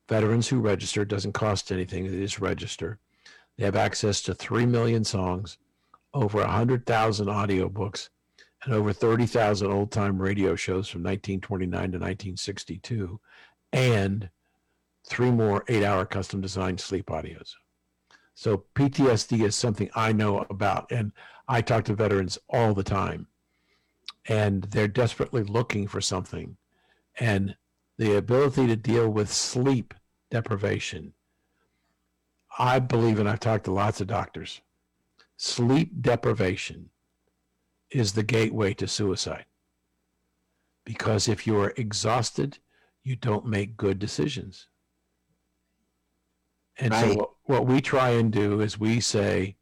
veterans 0.09 0.49
who 0.49 0.61
register 0.61 1.05
doesn't 1.05 1.33
cost 1.33 1.71
anything. 1.71 2.11
They 2.11 2.21
just 2.21 2.41
register. 2.41 2.99
They 3.59 3.67
have 3.67 3.77
access 3.77 4.23
to 4.23 4.35
3 4.35 4.65
million 4.65 5.05
songs, 5.05 5.59
over 6.15 6.39
100,000 6.39 7.27
audiobooks, 7.27 8.09
and 8.65 8.75
over 8.75 8.93
30,000 8.93 9.71
old 9.71 9.91
time 9.91 10.21
radio 10.21 10.57
shows 10.57 10.89
from 10.89 11.03
1929 11.03 11.71
to 11.71 11.99
1962, 11.99 13.21
and 13.73 14.31
three 15.07 15.31
more 15.31 15.65
eight 15.69 15.85
hour 15.85 16.05
custom 16.05 16.41
designed 16.41 16.81
sleep 16.81 17.07
audios. 17.07 17.53
So 18.35 18.65
PTSD 18.75 19.45
is 19.45 19.55
something 19.55 19.89
I 19.95 20.13
know 20.13 20.45
about, 20.51 20.91
and 20.91 21.13
I 21.49 21.63
talk 21.63 21.85
to 21.85 21.95
veterans 21.95 22.39
all 22.49 22.75
the 22.75 22.83
time, 22.83 23.29
and 24.29 24.65
they're 24.65 24.89
desperately 24.89 25.43
looking 25.43 25.87
for 25.87 26.01
something. 26.01 26.57
And 27.19 27.57
the 27.99 28.17
ability 28.17 28.67
to 28.67 28.77
deal 28.77 29.09
with 29.09 29.33
sleep 29.33 29.95
deprivation, 30.31 31.15
I 32.59 32.79
believe, 32.79 33.19
and 33.19 33.29
I've 33.29 33.41
talked 33.41 33.65
to 33.65 33.73
lots 33.73 34.01
of 34.01 34.07
doctors, 34.07 34.61
sleep 35.37 36.03
deprivation 36.03 36.91
is 37.91 38.13
the 38.13 38.23
gateway 38.23 38.75
to 38.75 38.89
suicide. 38.89 39.45
Because 40.85 41.29
if 41.29 41.47
you're 41.47 41.73
exhausted, 41.77 42.59
you 43.03 43.17
don't 43.17 43.47
make 43.47 43.77
good 43.77 43.99
decisions. 43.99 44.69
And 46.79 46.93
so 46.95 47.15
what, 47.15 47.31
what 47.45 47.67
we 47.67 47.81
try 47.81 48.11
and 48.11 48.31
do 48.31 48.61
is 48.61 48.79
we 48.79 49.01
say, 49.01 49.57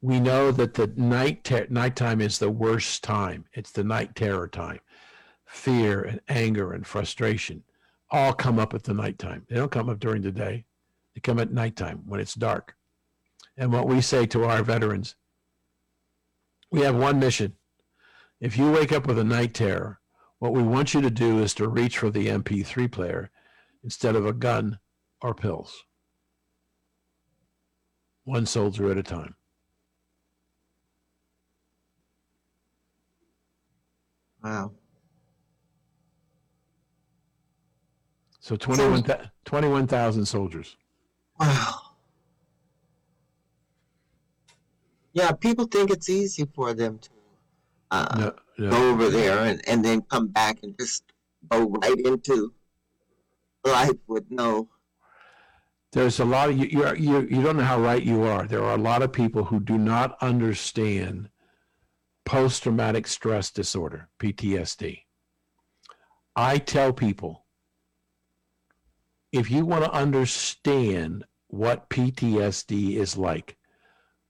we 0.00 0.20
know 0.20 0.50
that 0.52 0.74
the 0.74 0.86
night 0.96 1.44
ter- 1.44 1.66
nighttime 1.68 2.20
is 2.20 2.38
the 2.38 2.50
worst 2.50 3.02
time. 3.02 3.44
It's 3.52 3.72
the 3.72 3.84
night 3.84 4.14
terror 4.14 4.48
time. 4.48 4.80
Fear 5.46 6.02
and 6.02 6.20
anger 6.28 6.72
and 6.72 6.86
frustration 6.86 7.64
all 8.10 8.32
come 8.32 8.58
up 8.58 8.74
at 8.74 8.84
the 8.84 8.94
nighttime. 8.94 9.44
They 9.48 9.56
don't 9.56 9.70
come 9.70 9.88
up 9.88 10.00
during 10.00 10.22
the 10.22 10.32
day. 10.32 10.64
They 11.14 11.20
come 11.20 11.38
at 11.38 11.52
nighttime 11.52 12.02
when 12.06 12.20
it's 12.20 12.34
dark. 12.34 12.74
And 13.56 13.72
what 13.72 13.86
we 13.86 14.00
say 14.00 14.26
to 14.26 14.44
our 14.44 14.62
veterans, 14.62 15.16
we 16.70 16.82
have 16.82 16.94
one 16.94 17.18
mission. 17.18 17.54
If 18.40 18.56
you 18.56 18.70
wake 18.70 18.92
up 18.92 19.06
with 19.06 19.18
a 19.18 19.24
night 19.24 19.54
terror, 19.54 20.00
what 20.38 20.52
we 20.52 20.62
want 20.62 20.94
you 20.94 21.00
to 21.02 21.10
do 21.10 21.40
is 21.40 21.52
to 21.54 21.68
reach 21.68 21.98
for 21.98 22.10
the 22.10 22.28
MP3 22.28 22.90
player 22.90 23.30
instead 23.84 24.16
of 24.16 24.24
a 24.24 24.32
gun 24.32 24.78
or 25.20 25.34
pills. 25.34 25.84
One 28.24 28.46
soldier 28.46 28.90
at 28.90 28.98
a 28.98 29.02
time. 29.02 29.34
wow. 34.42 34.72
So 38.40 38.56
21 38.56 39.04
21,000 39.44 40.24
soldiers. 40.24 40.76
Wow. 41.38 41.89
Yeah, 45.12 45.32
people 45.32 45.66
think 45.66 45.90
it's 45.90 46.08
easy 46.08 46.46
for 46.54 46.72
them 46.72 46.98
to 46.98 47.10
uh, 47.90 48.30
go 48.58 48.90
over 48.90 49.10
there 49.10 49.40
and, 49.40 49.60
and 49.68 49.84
then 49.84 50.02
come 50.02 50.28
back 50.28 50.58
and 50.62 50.78
just 50.78 51.02
go 51.48 51.68
right 51.68 51.98
into 51.98 52.52
life 53.64 53.98
with 54.06 54.24
no. 54.30 54.68
There's 55.92 56.20
a 56.20 56.24
lot 56.24 56.50
of 56.50 56.58
you, 56.58 56.66
you're, 56.66 56.96
you, 56.96 57.20
you 57.22 57.42
don't 57.42 57.56
know 57.56 57.64
how 57.64 57.80
right 57.80 58.02
you 58.02 58.22
are. 58.22 58.46
There 58.46 58.62
are 58.62 58.74
a 58.74 58.80
lot 58.80 59.02
of 59.02 59.12
people 59.12 59.44
who 59.44 59.58
do 59.58 59.76
not 59.76 60.16
understand 60.20 61.30
post 62.24 62.62
traumatic 62.62 63.08
stress 63.08 63.50
disorder, 63.50 64.08
PTSD. 64.20 65.02
I 66.36 66.58
tell 66.58 66.92
people 66.92 67.44
if 69.32 69.50
you 69.50 69.64
want 69.64 69.84
to 69.84 69.92
understand 69.92 71.24
what 71.48 71.88
PTSD 71.90 72.96
is 72.96 73.16
like, 73.16 73.56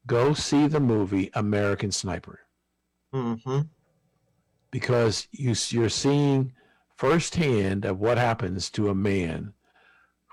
go 0.07 0.35
see 0.35 0.67
the 0.67 0.81
movie 0.81 1.31
American 1.35 1.91
Sniper 1.91 2.41
Mm-hmm. 3.15 3.63
because 4.71 5.27
you, 5.33 5.55
you're 5.69 5.89
seeing 5.89 6.53
firsthand 6.97 7.85
of 7.85 7.99
what 7.99 8.19
happens 8.19 8.71
to 8.71 8.89
a 8.89 8.95
man 8.95 9.53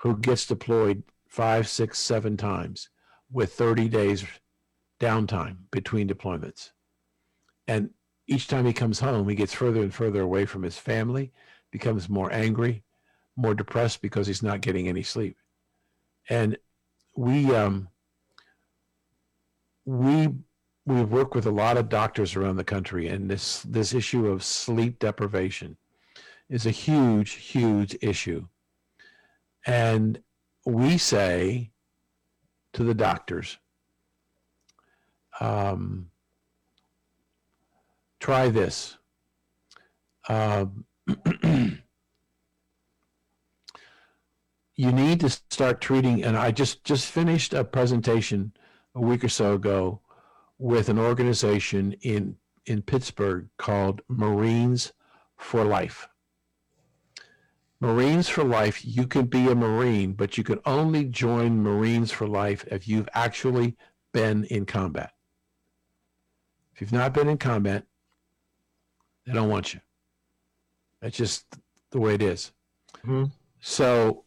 who 0.03 0.17
gets 0.17 0.45
deployed 0.45 1.03
five, 1.27 1.67
six, 1.67 1.97
seven 1.97 2.37
times 2.37 2.89
with 3.31 3.53
30 3.53 3.89
days 3.89 4.25
downtime 4.99 5.57
between 5.71 6.07
deployments. 6.07 6.71
And 7.67 7.89
each 8.27 8.47
time 8.47 8.65
he 8.65 8.73
comes 8.73 8.99
home, 8.99 9.27
he 9.27 9.35
gets 9.35 9.53
further 9.53 9.81
and 9.81 9.93
further 9.93 10.21
away 10.21 10.45
from 10.45 10.63
his 10.63 10.77
family, 10.77 11.31
becomes 11.71 12.09
more 12.09 12.31
angry, 12.31 12.83
more 13.35 13.55
depressed 13.55 14.01
because 14.01 14.27
he's 14.27 14.43
not 14.43 14.61
getting 14.61 14.87
any 14.87 15.03
sleep. 15.03 15.37
And 16.29 16.57
we, 17.15 17.53
um, 17.55 17.87
we 19.87 20.27
we 20.85 21.03
work 21.03 21.33
with 21.33 21.45
a 21.45 21.51
lot 21.51 21.77
of 21.77 21.89
doctors 21.89 22.35
around 22.35 22.57
the 22.57 22.63
country, 22.63 23.07
and 23.07 23.31
this 23.31 23.63
this 23.63 23.93
issue 23.93 24.27
of 24.27 24.43
sleep 24.43 24.99
deprivation 24.99 25.77
is 26.49 26.65
a 26.65 26.71
huge, 26.71 27.31
huge 27.33 27.97
issue. 28.01 28.45
And 29.65 30.21
we 30.65 30.97
say 30.97 31.71
to 32.73 32.83
the 32.83 32.93
doctors, 32.93 33.57
um, 35.39 36.09
try 38.19 38.49
this. 38.49 38.97
Um, 40.27 40.85
you 44.75 44.91
need 44.91 45.21
to 45.21 45.29
start 45.29 45.79
treating, 45.79 46.23
and 46.23 46.35
I 46.37 46.51
just 46.51 46.83
just 46.83 47.09
finished 47.09 47.53
a 47.53 47.63
presentation 47.63 48.51
a 48.97 49.01
week 49.01 49.23
or 49.23 49.29
so 49.29 49.53
ago 49.53 50.01
with 50.57 50.89
an 50.89 50.97
organization 50.99 51.93
in 52.01 52.35
in 52.65 52.81
Pittsburgh 52.81 53.47
called 53.57 54.01
Marines 54.09 54.91
for 55.37 55.63
Life. 55.63 56.09
Marines 57.79 58.27
for 58.27 58.43
Life, 58.43 58.83
you 58.83 59.07
can 59.07 59.27
be 59.27 59.47
a 59.49 59.55
Marine, 59.55 60.13
but 60.13 60.37
you 60.37 60.43
can 60.43 60.59
only 60.65 61.05
join 61.05 61.61
Marines 61.61 62.11
for 62.11 62.27
Life 62.27 62.65
if 62.69 62.87
you've 62.87 63.07
actually 63.13 63.77
been 64.11 64.43
in 64.45 64.65
combat. 64.65 65.11
If 66.73 66.81
you've 66.81 66.91
not 66.91 67.13
been 67.13 67.29
in 67.29 67.37
combat, 67.37 67.85
they 69.25 69.33
don't 69.33 69.49
want 69.49 69.73
you. 69.73 69.79
That's 71.01 71.15
just 71.15 71.45
the 71.91 71.99
way 71.99 72.15
it 72.15 72.21
is. 72.21 72.51
Mhm. 73.03 73.31
So 73.59 74.25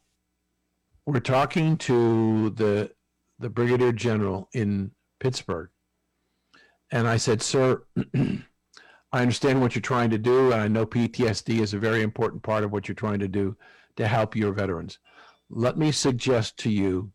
we're 1.05 1.21
talking 1.21 1.77
to 1.79 2.51
the 2.51 2.95
the 3.41 3.51
brigadier 3.51 3.91
general 3.93 4.49
in 4.53 4.93
Pittsburgh, 5.19 5.71
and 6.93 7.09
I 7.09 7.17
said, 7.17 7.43
"Sir, 7.43 7.83
I 8.15 9.23
understand 9.23 9.61
what 9.61 9.75
you're 9.75 9.83
trying 9.83 10.11
to 10.11 10.19
do, 10.19 10.53
and 10.53 10.63
I 10.63 10.69
know 10.69 10.87
PTSD 10.87 11.61
is 11.61 11.75
a 11.75 11.79
very 11.79 12.03
important 12.03 12.43
part 12.43 12.63
of 12.65 12.71
what 12.71 12.87
you're 12.87 12.95
trying 12.95 13.19
to 13.21 13.29
do 13.29 13.57
to 13.97 14.07
help 14.07 14.37
your 14.37 14.53
veterans. 14.53 14.99
Let 15.49 15.77
me 15.79 15.91
suggest 15.91 16.59
to 16.59 16.71
you, 16.71 17.13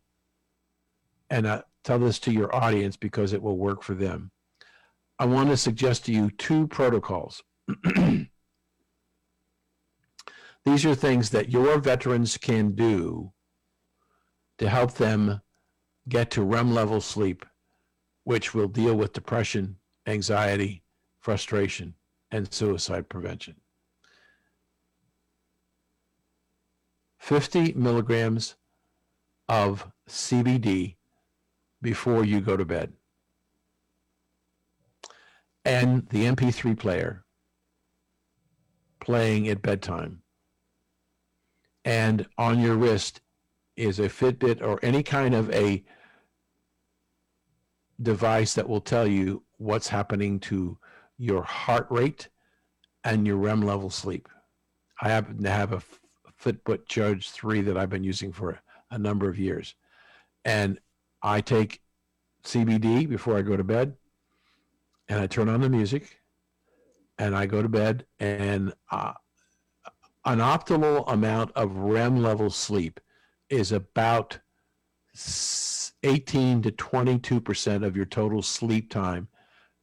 and 1.30 1.48
I 1.48 1.62
tell 1.84 1.98
this 1.98 2.18
to 2.20 2.32
your 2.32 2.54
audience 2.54 2.96
because 2.96 3.32
it 3.32 3.42
will 3.42 3.56
work 3.56 3.82
for 3.82 3.94
them. 3.94 4.32
I 5.18 5.24
want 5.24 5.48
to 5.50 5.56
suggest 5.56 6.04
to 6.06 6.12
you 6.12 6.30
two 6.30 6.66
protocols." 6.66 7.42
These 10.64 10.84
are 10.84 10.96
things 10.96 11.30
that 11.30 11.50
your 11.50 11.78
veterans 11.78 12.36
can 12.36 12.74
do 12.74 13.32
to 14.58 14.68
help 14.68 14.94
them 14.94 15.40
get 16.08 16.30
to 16.32 16.42
REM 16.42 16.72
level 16.72 17.00
sleep, 17.00 17.44
which 18.24 18.54
will 18.54 18.68
deal 18.68 18.94
with 18.94 19.12
depression, 19.12 19.76
anxiety, 20.06 20.82
frustration, 21.20 21.94
and 22.30 22.52
suicide 22.52 23.08
prevention. 23.08 23.56
50 27.18 27.72
milligrams 27.72 28.56
of 29.48 29.90
CBD 30.08 30.96
before 31.82 32.24
you 32.24 32.40
go 32.40 32.56
to 32.56 32.64
bed. 32.64 32.92
And 35.64 36.08
the 36.10 36.24
MP3 36.24 36.78
player 36.78 37.24
playing 39.00 39.48
at 39.48 39.62
bedtime. 39.62 40.22
And 41.84 42.26
on 42.38 42.60
your 42.60 42.76
wrist 42.76 43.20
is 43.76 43.98
a 43.98 44.08
Fitbit 44.08 44.62
or 44.62 44.78
any 44.82 45.02
kind 45.02 45.34
of 45.34 45.50
a 45.50 45.84
device 48.02 48.54
that 48.54 48.68
will 48.68 48.80
tell 48.80 49.06
you 49.06 49.42
what's 49.58 49.88
happening 49.88 50.38
to 50.40 50.78
your 51.18 51.42
heart 51.42 51.86
rate 51.90 52.28
and 53.04 53.26
your 53.26 53.36
REM 53.36 53.62
level 53.62 53.90
sleep. 53.90 54.28
I 55.00 55.08
happen 55.08 55.42
to 55.42 55.50
have 55.50 55.72
a 55.72 55.82
Fitbit 56.42 56.86
Charge 56.86 57.30
3 57.30 57.62
that 57.62 57.76
I've 57.76 57.90
been 57.90 58.04
using 58.04 58.32
for 58.32 58.60
a 58.90 58.98
number 58.98 59.28
of 59.28 59.38
years. 59.38 59.74
And 60.44 60.78
I 61.22 61.40
take 61.40 61.80
CBD 62.44 63.08
before 63.08 63.36
I 63.36 63.42
go 63.42 63.56
to 63.56 63.64
bed 63.64 63.96
and 65.08 65.20
I 65.20 65.26
turn 65.26 65.48
on 65.48 65.60
the 65.60 65.68
music 65.68 66.20
and 67.18 67.34
I 67.34 67.46
go 67.46 67.62
to 67.62 67.68
bed 67.68 68.06
and 68.20 68.72
uh, 68.90 69.14
an 70.24 70.38
optimal 70.38 71.10
amount 71.10 71.52
of 71.52 71.76
REM 71.76 72.22
level 72.22 72.50
sleep 72.50 73.00
is 73.48 73.72
about 73.72 74.38
18 76.02 76.62
to 76.62 76.70
22 76.70 77.40
percent 77.40 77.84
of 77.84 77.96
your 77.96 78.06
total 78.06 78.42
sleep 78.42 78.90
time 78.90 79.28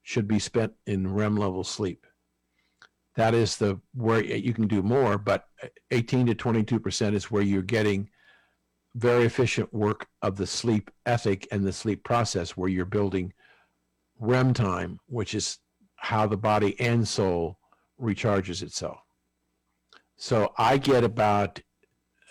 should 0.03 0.27
be 0.27 0.39
spent 0.39 0.73
in 0.85 1.14
REM 1.14 1.38
level 1.38 1.64
sleep. 1.64 2.05
That 3.15 3.34
is 3.34 3.57
the 3.57 3.80
where 3.93 4.23
you 4.23 4.53
can 4.53 4.68
do 4.68 4.81
more, 4.81 5.18
but 5.18 5.45
18 5.91 6.27
to 6.27 6.35
22 6.35 6.80
percent 6.80 7.15
is 7.15 7.31
where 7.31 7.43
you're 7.43 7.61
getting 7.61 8.10
very 8.95 9.26
efficient 9.26 9.73
work 9.73 10.07
of 10.22 10.35
the 10.35 10.45
sleep 10.45 10.91
ethic 11.05 11.47
and 11.51 11.65
the 11.65 11.73
sleep 11.73 12.03
process, 12.03 12.55
where 12.55 12.69
you're 12.69 12.85
building 12.85 13.34
REM 14.19 14.53
time, 14.53 14.99
which 15.07 15.34
is 15.34 15.60
how 15.95 16.27
the 16.27 16.38
body 16.38 16.80
and 16.80 17.07
soul 17.07 17.57
recharges 17.99 18.61
itself. 18.61 18.99
So 20.18 20.53
I 20.57 20.77
get 20.77 21.03
about 21.03 21.60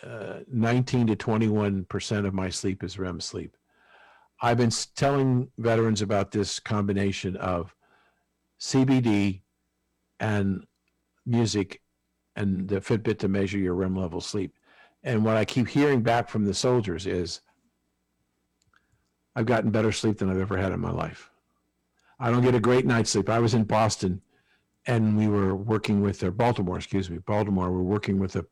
uh, 0.06 0.40
19 0.50 1.06
to 1.08 1.16
21 1.16 1.84
percent 1.84 2.26
of 2.26 2.34
my 2.34 2.48
sleep 2.48 2.82
is 2.82 2.98
REM 2.98 3.20
sleep. 3.20 3.56
I've 4.40 4.56
been 4.58 4.72
telling 4.96 5.48
veterans 5.58 6.02
about 6.02 6.32
this 6.32 6.58
combination 6.58 7.36
of 7.36 7.74
CBD 8.60 9.42
and 10.18 10.66
music 11.26 11.80
and 12.36 12.68
the 12.68 12.80
Fitbit 12.80 13.18
to 13.20 13.28
measure 13.28 13.58
your 13.58 13.74
REM 13.74 13.94
level 13.94 14.20
sleep. 14.20 14.56
And 15.04 15.24
what 15.24 15.36
I 15.36 15.44
keep 15.44 15.68
hearing 15.68 16.02
back 16.02 16.28
from 16.28 16.44
the 16.44 16.54
soldiers 16.54 17.06
is 17.06 17.40
I've 19.34 19.46
gotten 19.46 19.70
better 19.70 19.92
sleep 19.92 20.18
than 20.18 20.30
I've 20.30 20.40
ever 20.40 20.56
had 20.56 20.72
in 20.72 20.80
my 20.80 20.90
life. 20.90 21.30
I 22.18 22.30
don't 22.30 22.42
get 22.42 22.54
a 22.54 22.60
great 22.60 22.86
night's 22.86 23.10
sleep. 23.10 23.28
I 23.28 23.38
was 23.38 23.54
in 23.54 23.64
Boston 23.64 24.20
and 24.86 25.16
we 25.16 25.28
were 25.28 25.54
working 25.54 26.00
with, 26.00 26.22
or 26.22 26.30
Baltimore, 26.30 26.76
excuse 26.76 27.08
me, 27.10 27.18
Baltimore, 27.18 27.70
we 27.70 27.78
we're 27.78 27.82
working 27.82 28.18
with 28.18 28.36
a, 28.36 28.44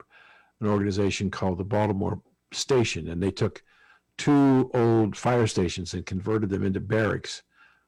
an 0.60 0.66
organization 0.66 1.30
called 1.30 1.58
the 1.58 1.64
Baltimore 1.64 2.20
Station. 2.52 3.08
And 3.08 3.22
they 3.22 3.30
took 3.30 3.62
two 4.16 4.70
old 4.74 5.16
fire 5.16 5.46
stations 5.46 5.94
and 5.94 6.04
converted 6.04 6.50
them 6.50 6.64
into 6.64 6.80
barracks 6.80 7.42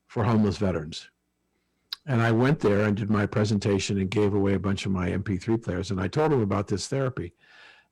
for 0.06 0.24
homeless 0.24 0.56
veterans. 0.56 1.08
And 2.06 2.20
I 2.20 2.32
went 2.32 2.60
there 2.60 2.84
and 2.84 2.96
did 2.96 3.10
my 3.10 3.26
presentation 3.26 3.98
and 3.98 4.10
gave 4.10 4.34
away 4.34 4.54
a 4.54 4.58
bunch 4.58 4.86
of 4.86 4.92
my 4.92 5.10
MP3 5.10 5.62
players. 5.62 5.90
And 5.90 6.00
I 6.00 6.08
told 6.08 6.32
them 6.32 6.42
about 6.42 6.66
this 6.66 6.88
therapy. 6.88 7.34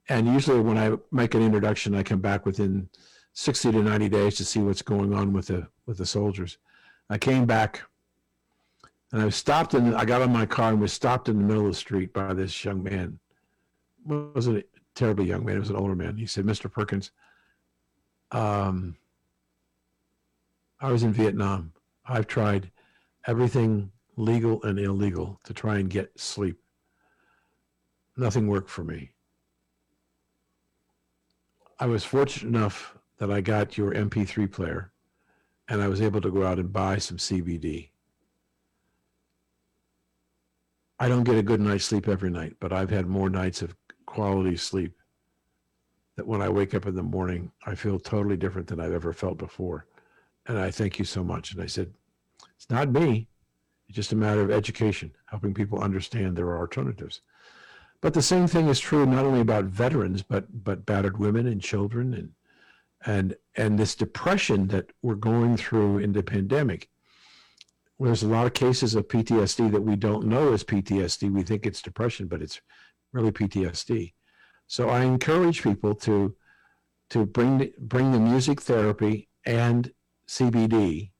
And 0.08 0.26
usually, 0.26 0.60
when 0.60 0.76
I 0.76 0.96
make 1.12 1.34
an 1.34 1.42
introduction, 1.42 1.94
I 1.94 2.02
come 2.02 2.20
back 2.20 2.44
within 2.44 2.88
60 3.34 3.70
to 3.72 3.82
90 3.82 4.08
days 4.08 4.34
to 4.36 4.44
see 4.44 4.58
what's 4.58 4.82
going 4.82 5.14
on 5.14 5.32
with 5.32 5.46
the 5.46 5.68
with 5.86 5.98
the 5.98 6.06
soldiers. 6.06 6.58
I 7.08 7.18
came 7.18 7.46
back 7.46 7.82
and 9.12 9.22
I 9.22 9.24
was 9.24 9.36
stopped 9.36 9.74
in. 9.74 9.94
I 9.94 10.04
got 10.04 10.22
on 10.22 10.32
my 10.32 10.46
car 10.46 10.70
and 10.70 10.80
was 10.80 10.92
stopped 10.92 11.28
in 11.28 11.38
the 11.38 11.44
middle 11.44 11.66
of 11.66 11.72
the 11.72 11.76
street 11.76 12.12
by 12.12 12.34
this 12.34 12.64
young 12.64 12.82
man. 12.82 13.19
Wasn't 14.10 14.58
a 14.58 14.64
terribly 14.94 15.26
young 15.26 15.44
man. 15.44 15.56
It 15.56 15.60
was 15.60 15.70
an 15.70 15.76
older 15.76 15.94
man. 15.94 16.16
He 16.16 16.26
said, 16.26 16.44
"Mr. 16.44 16.70
Perkins, 16.70 17.12
um, 18.32 18.96
I 20.80 20.90
was 20.90 21.02
in 21.02 21.12
Vietnam. 21.12 21.72
I've 22.04 22.26
tried 22.26 22.70
everything 23.26 23.92
legal 24.16 24.62
and 24.64 24.78
illegal 24.78 25.38
to 25.44 25.54
try 25.54 25.78
and 25.78 25.88
get 25.88 26.18
sleep. 26.18 26.60
Nothing 28.16 28.48
worked 28.48 28.70
for 28.70 28.82
me. 28.82 29.12
I 31.78 31.86
was 31.86 32.04
fortunate 32.04 32.48
enough 32.48 32.98
that 33.18 33.30
I 33.30 33.40
got 33.40 33.78
your 33.78 33.94
MP3 33.94 34.50
player 34.50 34.92
and 35.68 35.80
I 35.80 35.88
was 35.88 36.02
able 36.02 36.20
to 36.20 36.30
go 36.30 36.44
out 36.44 36.58
and 36.58 36.72
buy 36.72 36.98
some 36.98 37.16
CBD. 37.16 37.90
I 40.98 41.08
don't 41.08 41.24
get 41.24 41.38
a 41.38 41.42
good 41.42 41.60
night's 41.60 41.84
sleep 41.84 42.08
every 42.08 42.28
night, 42.28 42.56
but 42.60 42.72
I've 42.72 42.90
had 42.90 43.06
more 43.06 43.30
nights 43.30 43.62
of 43.62 43.74
quality 44.10 44.56
sleep 44.56 44.92
that 46.16 46.26
when 46.26 46.42
I 46.42 46.48
wake 46.48 46.74
up 46.74 46.86
in 46.86 46.96
the 46.96 47.02
morning, 47.02 47.52
I 47.64 47.76
feel 47.76 47.98
totally 48.00 48.36
different 48.36 48.66
than 48.66 48.80
I've 48.80 48.92
ever 48.92 49.12
felt 49.12 49.38
before. 49.38 49.86
And 50.46 50.58
I 50.58 50.70
thank 50.72 50.98
you 50.98 51.04
so 51.04 51.22
much. 51.22 51.52
And 51.52 51.62
I 51.62 51.66
said, 51.66 51.94
it's 52.56 52.68
not 52.68 52.90
me. 52.90 53.28
It's 53.88 53.94
just 53.94 54.12
a 54.12 54.16
matter 54.16 54.40
of 54.40 54.50
education, 54.50 55.12
helping 55.26 55.54
people 55.54 55.80
understand 55.80 56.36
there 56.36 56.46
are 56.46 56.58
alternatives. 56.58 57.20
But 58.00 58.14
the 58.14 58.22
same 58.22 58.48
thing 58.48 58.66
is 58.66 58.80
true 58.80 59.06
not 59.06 59.24
only 59.24 59.40
about 59.40 59.66
veterans, 59.66 60.22
but 60.22 60.64
but 60.64 60.86
battered 60.86 61.18
women 61.18 61.46
and 61.46 61.60
children 61.60 62.14
and 62.14 62.32
and 63.06 63.36
and 63.56 63.78
this 63.78 63.94
depression 63.94 64.68
that 64.68 64.90
we're 65.02 65.14
going 65.14 65.56
through 65.56 65.98
in 65.98 66.12
the 66.12 66.22
pandemic. 66.22 66.88
There's 67.98 68.22
a 68.22 68.28
lot 68.28 68.46
of 68.46 68.54
cases 68.54 68.94
of 68.94 69.08
PTSD 69.08 69.70
that 69.72 69.82
we 69.82 69.94
don't 69.94 70.26
know 70.26 70.54
is 70.54 70.64
PTSD. 70.64 71.30
We 71.30 71.42
think 71.42 71.66
it's 71.66 71.82
depression, 71.82 72.28
but 72.28 72.40
it's 72.40 72.60
really 73.12 73.32
PTSD. 73.32 74.12
So 74.66 74.88
I 74.88 75.02
encourage 75.02 75.62
people 75.62 75.94
to 75.96 76.34
to 77.10 77.26
bring 77.26 77.58
the, 77.58 77.72
bring 77.76 78.12
the 78.12 78.20
music 78.20 78.60
therapy 78.60 79.28
and 79.44 79.92
CBD 80.28 81.10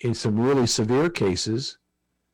in 0.00 0.14
some 0.14 0.38
really 0.38 0.66
severe 0.66 1.08
cases. 1.08 1.78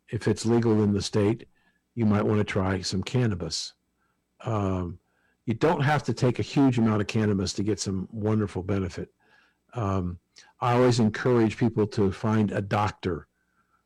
If 0.08 0.26
it's 0.26 0.46
legal 0.46 0.82
in 0.82 0.94
the 0.94 1.02
state, 1.02 1.46
you 1.94 2.06
might 2.06 2.24
want 2.24 2.38
to 2.38 2.44
try 2.44 2.80
some 2.80 3.02
cannabis. 3.02 3.74
Um, 4.42 4.98
you 5.44 5.54
don't 5.54 5.82
have 5.82 6.02
to 6.04 6.14
take 6.14 6.38
a 6.38 6.42
huge 6.42 6.78
amount 6.78 7.02
of 7.02 7.06
cannabis 7.08 7.52
to 7.54 7.62
get 7.62 7.78
some 7.78 8.08
wonderful 8.10 8.62
benefit. 8.62 9.10
Um, 9.74 10.18
I 10.60 10.74
always 10.74 10.98
encourage 10.98 11.56
people 11.56 11.86
to 11.88 12.10
find 12.10 12.50
a 12.52 12.62
doctor 12.62 13.28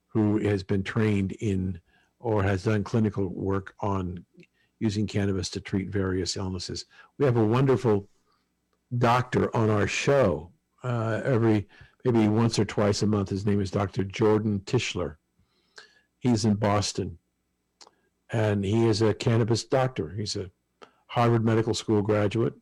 who 0.09 0.39
has 0.39 0.63
been 0.63 0.85
trained 0.85 1.33
in 1.33 1.81
or 2.25 2.43
has 2.43 2.65
done 2.65 2.83
clinical 2.83 3.29
work 3.29 3.75
on 3.81 4.25
using 4.81 5.07
cannabis 5.07 5.51
to 5.51 5.61
treat 5.61 5.91
various 5.91 6.39
illnesses. 6.39 6.87
We 7.19 7.27
have 7.27 7.37
a 7.37 7.45
wonderful 7.45 8.09
doctor 8.97 9.55
on 9.55 9.69
our 9.69 9.87
show 9.87 10.51
uh, 10.83 11.21
every 11.23 11.69
maybe 12.03 12.27
once 12.29 12.59
or 12.59 12.65
twice 12.65 13.03
a 13.03 13.07
month. 13.07 13.29
His 13.29 13.45
name 13.45 13.61
is 13.61 13.71
Dr. 13.71 14.05
Jordan 14.05 14.61
Tishler. 14.61 15.17
He's 16.19 16.47
in 16.47 16.55
Boston 16.55 17.19
and 18.33 18.65
he 18.65 18.87
is 18.89 19.03
a 19.03 19.13
cannabis 19.13 19.63
doctor. 19.65 20.09
He's 20.09 20.35
a 20.35 20.51
Harvard 21.09 21.45
Medical 21.45 21.75
School 21.75 22.01
graduate, 22.01 22.55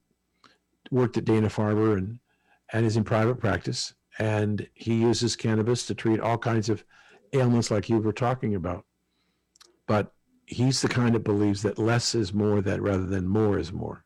worked 0.91 1.17
at 1.17 1.25
Dana 1.25 1.49
Farber, 1.49 1.97
and 1.97 2.19
and 2.73 2.85
is 2.85 2.97
in 2.97 3.05
private 3.05 3.37
practice. 3.37 3.95
And 4.19 4.67
he 4.75 4.95
uses 4.95 5.37
cannabis 5.37 5.87
to 5.87 5.95
treat 5.95 6.19
all 6.19 6.37
kinds 6.37 6.69
of 6.69 6.85
ailments, 7.33 7.71
like 7.71 7.89
you 7.89 7.99
were 7.99 8.13
talking 8.13 8.57
about. 8.57 8.85
But 9.87 10.13
he's 10.47 10.83
the 10.83 10.89
kind 10.89 11.15
that 11.15 11.25
believes 11.25 11.63
that 11.63 11.79
less 11.79 12.15
is 12.15 12.33
more, 12.33 12.61
that 12.61 12.83
rather 12.83 13.07
than 13.07 13.27
more 13.27 13.59
is 13.59 13.73
more. 13.73 14.05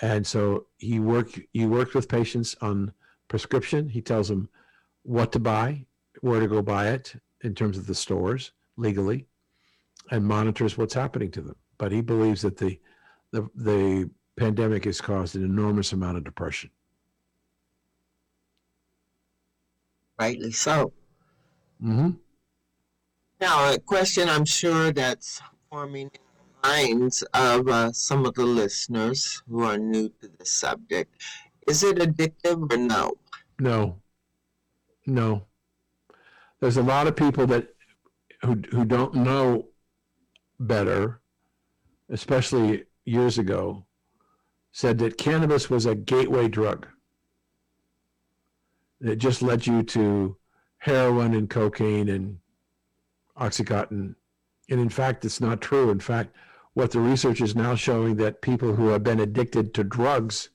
And 0.00 0.26
so 0.26 0.66
he 0.78 1.00
worked. 1.00 1.40
He 1.52 1.66
worked 1.66 1.94
with 1.94 2.08
patients 2.08 2.56
on 2.60 2.92
prescription. 3.28 3.88
He 3.88 4.00
tells 4.00 4.28
them 4.28 4.48
what 5.02 5.32
to 5.32 5.38
buy, 5.38 5.86
where 6.20 6.40
to 6.40 6.46
go 6.46 6.62
buy 6.62 6.88
it 6.88 7.14
in 7.42 7.54
terms 7.54 7.78
of 7.78 7.86
the 7.86 7.94
stores 7.94 8.52
legally, 8.76 9.26
and 10.10 10.24
monitors 10.24 10.78
what's 10.78 10.94
happening 10.94 11.30
to 11.32 11.40
them. 11.40 11.56
But 11.78 11.92
he 11.92 12.00
believes 12.00 12.42
that 12.42 12.56
the 12.56 12.78
the, 13.32 13.48
the 13.54 14.10
pandemic 14.36 14.84
has 14.84 15.00
caused 15.00 15.36
an 15.36 15.44
enormous 15.44 15.92
amount 15.92 16.16
of 16.16 16.24
depression. 16.24 16.70
Rightly 20.18 20.52
so. 20.52 20.92
Mm-hmm. 21.82 22.10
Now, 23.40 23.72
a 23.72 23.78
question 23.78 24.28
I'm 24.28 24.44
sure 24.44 24.90
that's 24.92 25.40
forming 25.70 26.10
in 26.12 26.20
the 26.62 26.68
minds 26.68 27.22
of 27.34 27.68
uh, 27.68 27.92
some 27.92 28.26
of 28.26 28.34
the 28.34 28.44
listeners 28.44 29.42
who 29.48 29.62
are 29.62 29.78
new 29.78 30.08
to 30.20 30.28
the 30.38 30.44
subject. 30.44 31.22
Is 31.68 31.84
it 31.84 31.98
addictive 31.98 32.72
or 32.72 32.76
no? 32.76 33.12
No, 33.60 34.00
no. 35.06 35.44
There's 36.60 36.78
a 36.78 36.82
lot 36.82 37.06
of 37.06 37.14
people 37.14 37.46
that 37.46 37.68
who 38.42 38.60
who 38.70 38.84
don't 38.84 39.14
know 39.14 39.68
better, 40.58 41.20
especially 42.10 42.84
years 43.04 43.38
ago, 43.38 43.84
said 44.72 44.98
that 44.98 45.16
cannabis 45.18 45.70
was 45.70 45.86
a 45.86 45.94
gateway 45.94 46.48
drug. 46.48 46.88
It 49.00 49.16
just 49.16 49.42
led 49.42 49.66
you 49.66 49.84
to 49.84 50.36
heroin 50.78 51.34
and 51.34 51.48
cocaine 51.48 52.08
and 52.08 52.38
oxycontin. 53.40 54.14
And 54.70 54.80
in 54.80 54.88
fact, 54.88 55.24
it's 55.24 55.40
not 55.40 55.60
true. 55.60 55.90
In 55.90 56.00
fact, 56.00 56.34
what 56.74 56.90
the 56.90 57.00
research 57.00 57.40
is 57.40 57.56
now 57.56 57.74
showing 57.74 58.16
that 58.16 58.42
people 58.42 58.74
who 58.74 58.88
have 58.88 59.02
been 59.02 59.20
addicted 59.20 59.74
to 59.74 59.84
drugs 59.84 60.50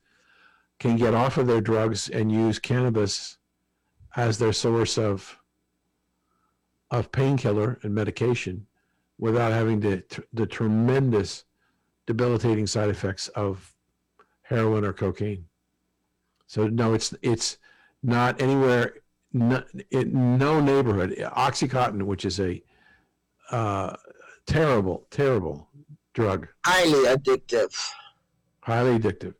can 0.78 0.96
get 0.96 1.14
off 1.14 1.36
of 1.36 1.46
their 1.46 1.60
drugs 1.60 2.08
and 2.08 2.32
use 2.32 2.58
cannabis 2.58 3.38
as 4.16 4.38
their 4.38 4.52
source 4.52 4.96
of 4.98 5.38
of 6.90 7.10
painkiller 7.10 7.78
and 7.82 7.94
medication 7.94 8.66
without 9.18 9.52
having 9.52 9.80
the, 9.80 10.02
the 10.32 10.46
tremendous 10.46 11.44
debilitating 12.06 12.66
side 12.66 12.88
effects 12.88 13.28
of 13.28 13.74
heroin 14.42 14.84
or 14.84 14.92
cocaine. 14.92 15.46
So 16.46 16.68
no, 16.68 16.94
it's 16.94 17.14
it's 17.22 17.58
not 18.02 18.40
anywhere. 18.40 18.94
No, 19.32 19.64
in 19.90 20.38
no 20.38 20.60
neighborhood. 20.60 21.16
OxyContin, 21.18 22.02
which 22.04 22.24
is 22.24 22.38
a 22.38 22.62
uh, 23.50 23.96
terrible, 24.46 25.06
terrible 25.10 25.68
drug, 26.14 26.48
Highly 26.64 27.06
addictive. 27.06 27.74
highly 28.60 28.98
addictive. 28.98 29.34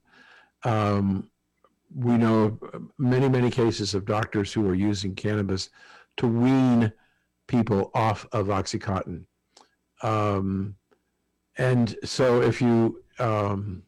Um, 0.64 1.30
we 1.94 2.16
know 2.16 2.58
many, 2.98 3.28
many 3.28 3.50
cases 3.50 3.94
of 3.94 4.04
doctors 4.04 4.52
who 4.52 4.68
are 4.68 4.74
using 4.74 5.14
cannabis 5.14 5.70
to 6.16 6.26
wean 6.26 6.92
people 7.46 7.90
off 7.94 8.26
of 8.32 8.46
OxyContin. 8.46 9.24
Um, 10.02 10.74
and 11.56 11.96
so 12.04 12.40
if 12.42 12.60
you 12.60 13.02
um, 13.18 13.82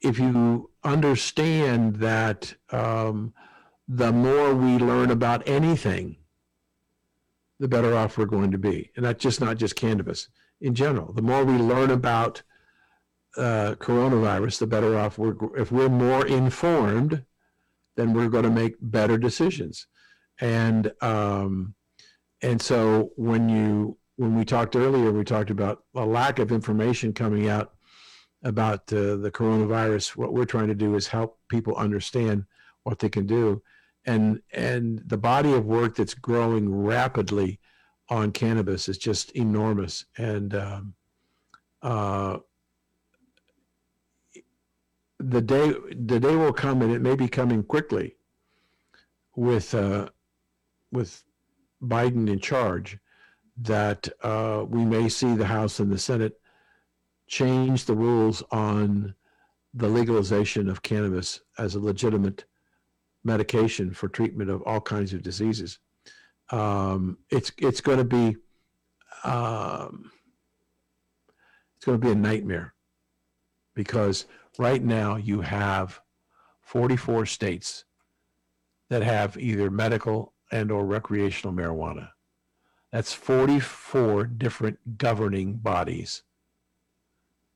if 0.00 0.18
you 0.18 0.70
understand 0.84 1.96
that 1.96 2.54
um, 2.70 3.34
the 3.88 4.12
more 4.12 4.54
we 4.54 4.78
learn 4.78 5.10
about 5.10 5.46
anything, 5.48 6.16
the 7.58 7.68
better 7.68 7.96
off 7.96 8.16
we're 8.16 8.26
going 8.26 8.50
to 8.52 8.58
be, 8.58 8.90
and 8.96 9.04
that's 9.04 9.22
just 9.22 9.40
not 9.40 9.56
just 9.56 9.76
cannabis 9.76 10.28
in 10.60 10.74
general. 10.74 11.12
The 11.12 11.22
more 11.22 11.44
we 11.44 11.54
learn 11.54 11.90
about 11.90 12.42
uh, 13.36 13.74
coronavirus, 13.78 14.58
the 14.58 14.66
better 14.66 14.98
off 14.98 15.18
we're. 15.18 15.34
If 15.56 15.70
we're 15.70 15.88
more 15.88 16.26
informed, 16.26 17.24
then 17.96 18.12
we're 18.12 18.28
going 18.28 18.44
to 18.44 18.50
make 18.50 18.76
better 18.80 19.18
decisions, 19.18 19.86
and 20.40 20.92
um, 21.00 21.74
and 22.42 22.60
so 22.60 23.10
when 23.16 23.48
you 23.48 23.96
when 24.16 24.36
we 24.36 24.44
talked 24.44 24.76
earlier, 24.76 25.12
we 25.12 25.24
talked 25.24 25.50
about 25.50 25.84
a 25.94 26.04
lack 26.04 26.38
of 26.38 26.52
information 26.52 27.12
coming 27.12 27.48
out 27.48 27.74
about 28.42 28.92
uh, 28.92 29.16
the 29.16 29.30
coronavirus. 29.32 30.16
What 30.16 30.32
we're 30.32 30.44
trying 30.44 30.68
to 30.68 30.74
do 30.74 30.94
is 30.94 31.06
help 31.06 31.38
people 31.48 31.76
understand 31.76 32.44
what 32.82 32.98
they 32.98 33.08
can 33.08 33.26
do, 33.26 33.62
and 34.08 34.40
and 34.52 35.02
the 35.06 35.18
body 35.18 35.52
of 35.52 35.66
work 35.66 35.94
that's 35.94 36.14
growing 36.14 36.74
rapidly 36.74 37.60
on 38.08 38.32
cannabis 38.32 38.88
is 38.88 38.96
just 38.96 39.30
enormous, 39.32 40.06
and 40.16 40.54
um, 40.54 40.94
uh, 41.82 42.38
the 45.18 45.42
day 45.42 45.74
the 45.90 46.18
day 46.18 46.34
will 46.34 46.54
come, 46.54 46.80
and 46.80 46.90
it 46.90 47.02
may 47.02 47.14
be 47.14 47.28
coming 47.28 47.62
quickly, 47.62 48.16
with 49.36 49.74
uh, 49.74 50.08
with 50.90 51.22
Biden 51.82 52.30
in 52.30 52.40
charge 52.40 52.98
that 53.60 54.08
uh, 54.22 54.64
we 54.66 54.84
may 54.86 55.08
see 55.10 55.34
the 55.34 55.46
House 55.46 55.80
and 55.80 55.92
the 55.92 55.98
Senate 55.98 56.40
change 57.26 57.84
the 57.84 57.94
rules 57.94 58.42
on 58.50 59.14
the 59.74 59.88
legalization 59.88 60.70
of 60.70 60.80
cannabis 60.80 61.40
as 61.58 61.74
a 61.74 61.80
legitimate 61.80 62.46
medication 63.24 63.92
for 63.92 64.08
treatment 64.08 64.50
of 64.50 64.62
all 64.62 64.80
kinds 64.80 65.12
of 65.12 65.22
diseases. 65.22 65.78
Um, 66.50 67.18
it's 67.30 67.52
it's 67.58 67.80
going 67.80 67.98
to 67.98 68.04
be 68.04 68.36
um, 69.24 70.10
it's 71.76 71.84
going 71.84 72.00
to 72.00 72.06
be 72.06 72.12
a 72.12 72.16
nightmare 72.16 72.74
because 73.74 74.26
right 74.58 74.82
now 74.82 75.16
you 75.16 75.40
have 75.42 76.00
44 76.62 77.26
states 77.26 77.84
that 78.90 79.02
have 79.02 79.36
either 79.36 79.70
medical 79.70 80.34
and 80.50 80.72
or 80.72 80.86
recreational 80.86 81.54
marijuana 81.54 82.08
that's 82.92 83.12
44 83.12 84.24
different 84.24 84.98
governing 84.98 85.54
bodies 85.54 86.22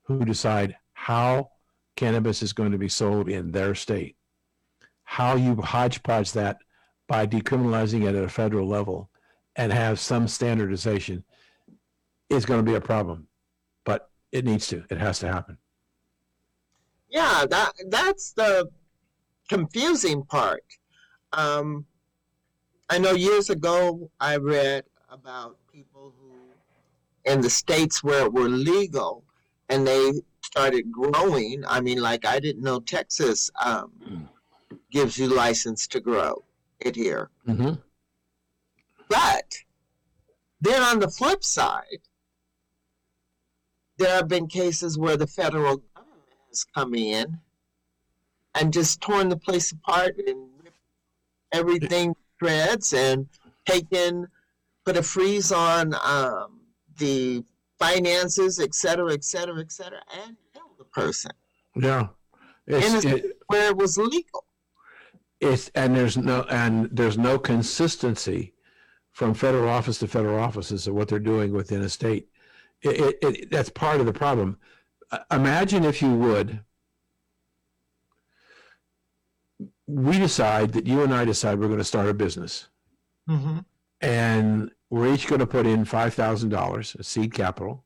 who 0.05 0.25
decide 0.25 0.77
how 0.93 1.51
cannabis 1.97 2.43
is 2.43 2.53
going 2.53 2.73
to 2.73 2.79
be 2.79 2.89
sold 2.89 3.29
in 3.29 3.51
their 3.51 3.75
state. 3.75 4.17
How 5.13 5.37
you 5.37 5.57
hodgepodge 5.57 6.33
that 6.33 6.57
by 7.07 7.27
decriminalizing 7.27 8.09
it 8.09 8.15
at 8.15 8.25
a 8.25 8.31
federal 8.31 8.67
level 8.67 9.11
and 9.57 9.71
have 9.71 10.01
some 10.01 10.27
standardization 10.27 11.23
is 12.31 12.47
going 12.47 12.65
to 12.65 12.71
be 12.71 12.77
a 12.77 12.81
problem. 12.81 13.27
But 13.85 14.09
it 14.33 14.47
needs 14.47 14.69
to. 14.69 14.87
It 14.89 14.97
has 14.97 15.19
to 15.19 15.31
happen. 15.31 15.59
Yeah, 17.11 17.45
that 17.51 17.73
that's 17.91 18.33
the 18.33 18.71
confusing 19.51 20.25
part. 20.25 20.65
Um, 21.35 21.85
I 22.89 22.97
know 22.97 23.13
years 23.13 23.51
ago 23.51 24.11
I 24.19 24.39
read 24.39 24.85
about 25.11 25.59
people 25.71 26.15
who, 26.19 27.31
in 27.31 27.43
the 27.43 27.51
states 27.51 28.03
where 28.03 28.25
it 28.25 28.33
were 28.33 28.49
legal, 28.49 29.25
and 29.69 29.87
they 29.87 30.23
started 30.43 30.91
growing. 30.91 31.65
I 31.69 31.83
mean, 31.83 32.01
like 32.01 32.25
I 32.25 32.41
didn't 32.41 32.63
know 32.63 32.81
Texas 32.81 33.51
um, 33.63 33.93
gives 34.93 35.19
you 35.19 35.27
license 35.27 35.86
to 35.89 36.01
grow 36.01 36.44
it 36.81 36.94
here. 36.94 37.31
Mm-hmm. 37.48 37.74
But 39.09 39.55
then 40.60 40.82
on 40.82 41.01
the 41.01 41.09
flip 41.09 41.43
side, 41.43 42.02
there 43.98 44.14
have 44.14 44.28
been 44.28 44.47
cases 44.47 44.98
where 44.98 45.16
the 45.16 45.27
federal 45.27 45.78
government 45.94 46.39
has 46.48 46.64
come 46.64 46.94
in 46.94 47.39
and 48.55 48.73
just 48.73 49.01
torn 49.01 49.28
the 49.28 49.36
place 49.36 49.73
apart 49.73 50.16
and 50.27 50.48
ripped 50.62 50.77
everything 51.52 52.14
to 52.14 52.20
shreds 52.39 52.93
and 52.93 53.27
taken 53.64 54.28
put 54.85 54.97
a 54.97 55.02
freeze 55.02 55.52
on 55.52 55.94
um, 56.05 56.60
the 56.98 57.44
finances, 57.78 58.59
et 58.59 58.74
cetera, 58.74 59.12
et 59.12 59.24
cetera, 59.24 59.60
et 59.60 59.73
cetera, 59.73 60.01
and 60.24 60.36
kill 60.52 60.62
the 60.78 60.85
person. 60.85 61.31
Yeah. 61.77 62.09
It's, 62.66 63.05
it, 63.05 63.39
where 63.47 63.70
it 63.70 63.77
was 63.77 63.97
legal. 63.98 64.44
It's 65.43 65.70
and 65.74 65.97
there's 65.97 66.16
no 66.16 66.43
and 66.44 66.89
there's 66.93 67.19
no 67.19 67.39
consistency 67.39 68.55
from 69.10 69.35
federal 69.35 69.69
office 69.69 69.98
to 69.98 70.09
federal 70.09 70.39
offices 70.39 70.86
of 70.86 70.94
what 70.94 71.09
they're 71.09 71.19
doing 71.19 71.52
within 71.52 71.82
a 71.82 71.89
state. 71.89 72.28
It, 72.81 73.01
it, 73.01 73.19
it 73.23 73.51
that's 73.51 73.70
part 73.70 74.01
of 74.01 74.06
the 74.06 74.12
problem. 74.12 74.59
Imagine 75.31 75.85
if 75.85 76.01
you 76.01 76.14
would. 76.14 76.60
We 79.86 80.19
decide 80.19 80.73
that 80.73 80.86
you 80.86 81.02
and 81.02 81.12
I 81.12 81.24
decide 81.24 81.59
we're 81.59 81.66
going 81.66 81.78
to 81.78 81.85
start 81.85 82.09
a 82.09 82.14
business. 82.14 82.69
Mm-hmm 83.28 83.59
and 84.02 84.70
we're 84.90 85.14
each 85.14 85.28
going 85.28 85.39
to 85.39 85.47
put 85.47 85.64
in 85.64 85.85
$5,000 85.85 87.01
as 87.01 87.06
seed 87.06 87.32
capital. 87.32 87.85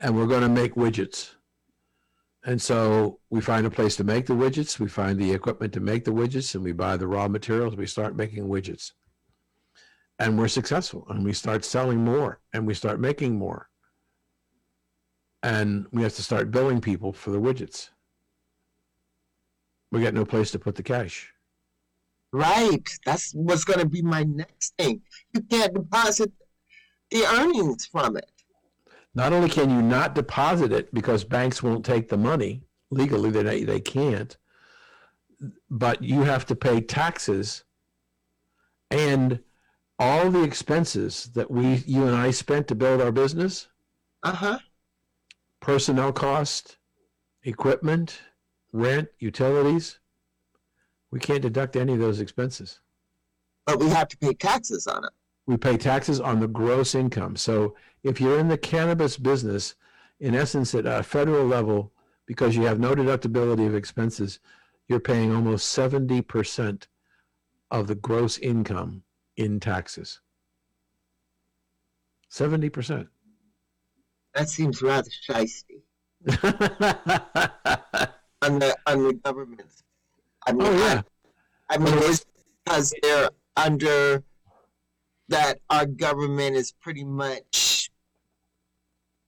And 0.00 0.16
we're 0.16 0.26
going 0.26 0.42
to 0.42 0.48
make 0.48 0.74
widgets. 0.74 1.35
And 2.46 2.62
so 2.62 3.18
we 3.28 3.40
find 3.40 3.66
a 3.66 3.70
place 3.70 3.96
to 3.96 4.04
make 4.04 4.26
the 4.26 4.32
widgets, 4.32 4.78
we 4.78 4.88
find 4.88 5.18
the 5.18 5.32
equipment 5.32 5.72
to 5.72 5.80
make 5.80 6.04
the 6.04 6.12
widgets, 6.12 6.54
and 6.54 6.62
we 6.62 6.70
buy 6.70 6.96
the 6.96 7.08
raw 7.08 7.26
materials, 7.26 7.74
we 7.74 7.86
start 7.86 8.14
making 8.14 8.44
widgets. 8.46 8.92
And 10.20 10.38
we're 10.38 10.46
successful, 10.46 11.04
and 11.10 11.24
we 11.24 11.32
start 11.32 11.64
selling 11.64 12.04
more, 12.04 12.40
and 12.54 12.64
we 12.64 12.72
start 12.72 13.00
making 13.00 13.36
more. 13.36 13.68
And 15.42 15.86
we 15.90 16.04
have 16.04 16.14
to 16.14 16.22
start 16.22 16.52
billing 16.52 16.80
people 16.80 17.12
for 17.12 17.30
the 17.30 17.40
widgets. 17.40 17.90
We 19.90 20.02
got 20.02 20.14
no 20.14 20.24
place 20.24 20.52
to 20.52 20.58
put 20.60 20.76
the 20.76 20.84
cash. 20.84 21.32
Right. 22.32 22.88
That's 23.04 23.32
what's 23.32 23.64
going 23.64 23.80
to 23.80 23.88
be 23.88 24.02
my 24.02 24.22
next 24.22 24.74
thing. 24.78 25.02
You 25.34 25.42
can't 25.42 25.74
deposit 25.74 26.32
the 27.10 27.24
earnings 27.26 27.86
from 27.86 28.16
it. 28.16 28.30
Not 29.16 29.32
only 29.32 29.48
can 29.48 29.70
you 29.70 29.80
not 29.80 30.14
deposit 30.14 30.72
it 30.72 30.92
because 30.92 31.24
banks 31.24 31.62
won't 31.62 31.86
take 31.86 32.10
the 32.10 32.18
money 32.18 32.62
legally, 32.90 33.30
they 33.30 33.64
they 33.64 33.80
can't, 33.80 34.36
but 35.70 36.02
you 36.02 36.20
have 36.20 36.44
to 36.46 36.54
pay 36.54 36.82
taxes 36.82 37.64
and 38.90 39.40
all 39.98 40.30
the 40.30 40.42
expenses 40.42 41.30
that 41.34 41.50
we 41.50 41.76
you 41.86 42.06
and 42.06 42.14
I 42.14 42.30
spent 42.30 42.68
to 42.68 42.74
build 42.74 43.00
our 43.00 43.10
business, 43.10 43.68
Uh 44.22 44.32
huh. 44.34 44.58
personnel 45.60 46.12
cost, 46.12 46.76
equipment, 47.42 48.20
rent, 48.72 49.08
utilities. 49.18 49.98
We 51.10 51.20
can't 51.20 51.40
deduct 51.40 51.74
any 51.76 51.94
of 51.94 52.00
those 52.00 52.20
expenses. 52.20 52.80
But 53.64 53.80
we 53.80 53.88
have 53.88 54.08
to 54.08 54.18
pay 54.18 54.34
taxes 54.34 54.86
on 54.86 55.04
it. 55.06 55.12
We 55.46 55.56
pay 55.56 55.76
taxes 55.76 56.20
on 56.20 56.40
the 56.40 56.48
gross 56.48 56.94
income. 56.94 57.36
So 57.36 57.76
if 58.02 58.20
you're 58.20 58.38
in 58.38 58.48
the 58.48 58.58
cannabis 58.58 59.16
business, 59.16 59.74
in 60.20 60.34
essence, 60.34 60.74
at 60.74 60.86
a 60.86 61.02
federal 61.02 61.46
level, 61.46 61.92
because 62.26 62.56
you 62.56 62.62
have 62.62 62.80
no 62.80 62.94
deductibility 62.94 63.66
of 63.66 63.74
expenses, 63.74 64.40
you're 64.88 65.00
paying 65.00 65.34
almost 65.34 65.76
70% 65.76 66.86
of 67.70 67.86
the 67.86 67.94
gross 67.94 68.38
income 68.38 69.02
in 69.36 69.60
taxes. 69.60 70.20
70%. 72.30 73.08
That 74.34 74.48
seems 74.48 74.82
rather 74.82 75.08
shisty 75.28 75.82
on 78.42 78.58
the 78.58 78.76
on 78.86 79.04
the 79.04 79.14
government. 79.24 79.62
I 80.46 80.52
mean, 80.52 80.66
oh, 80.66 80.78
yeah. 80.78 81.02
I, 81.70 81.76
I 81.76 81.78
mean, 81.78 81.94
it's 81.96 82.26
because 82.64 82.92
they're 83.02 83.30
under 83.56 84.22
that 85.28 85.58
our 85.70 85.86
government 85.86 86.56
is 86.56 86.72
pretty 86.72 87.04
much 87.04 87.90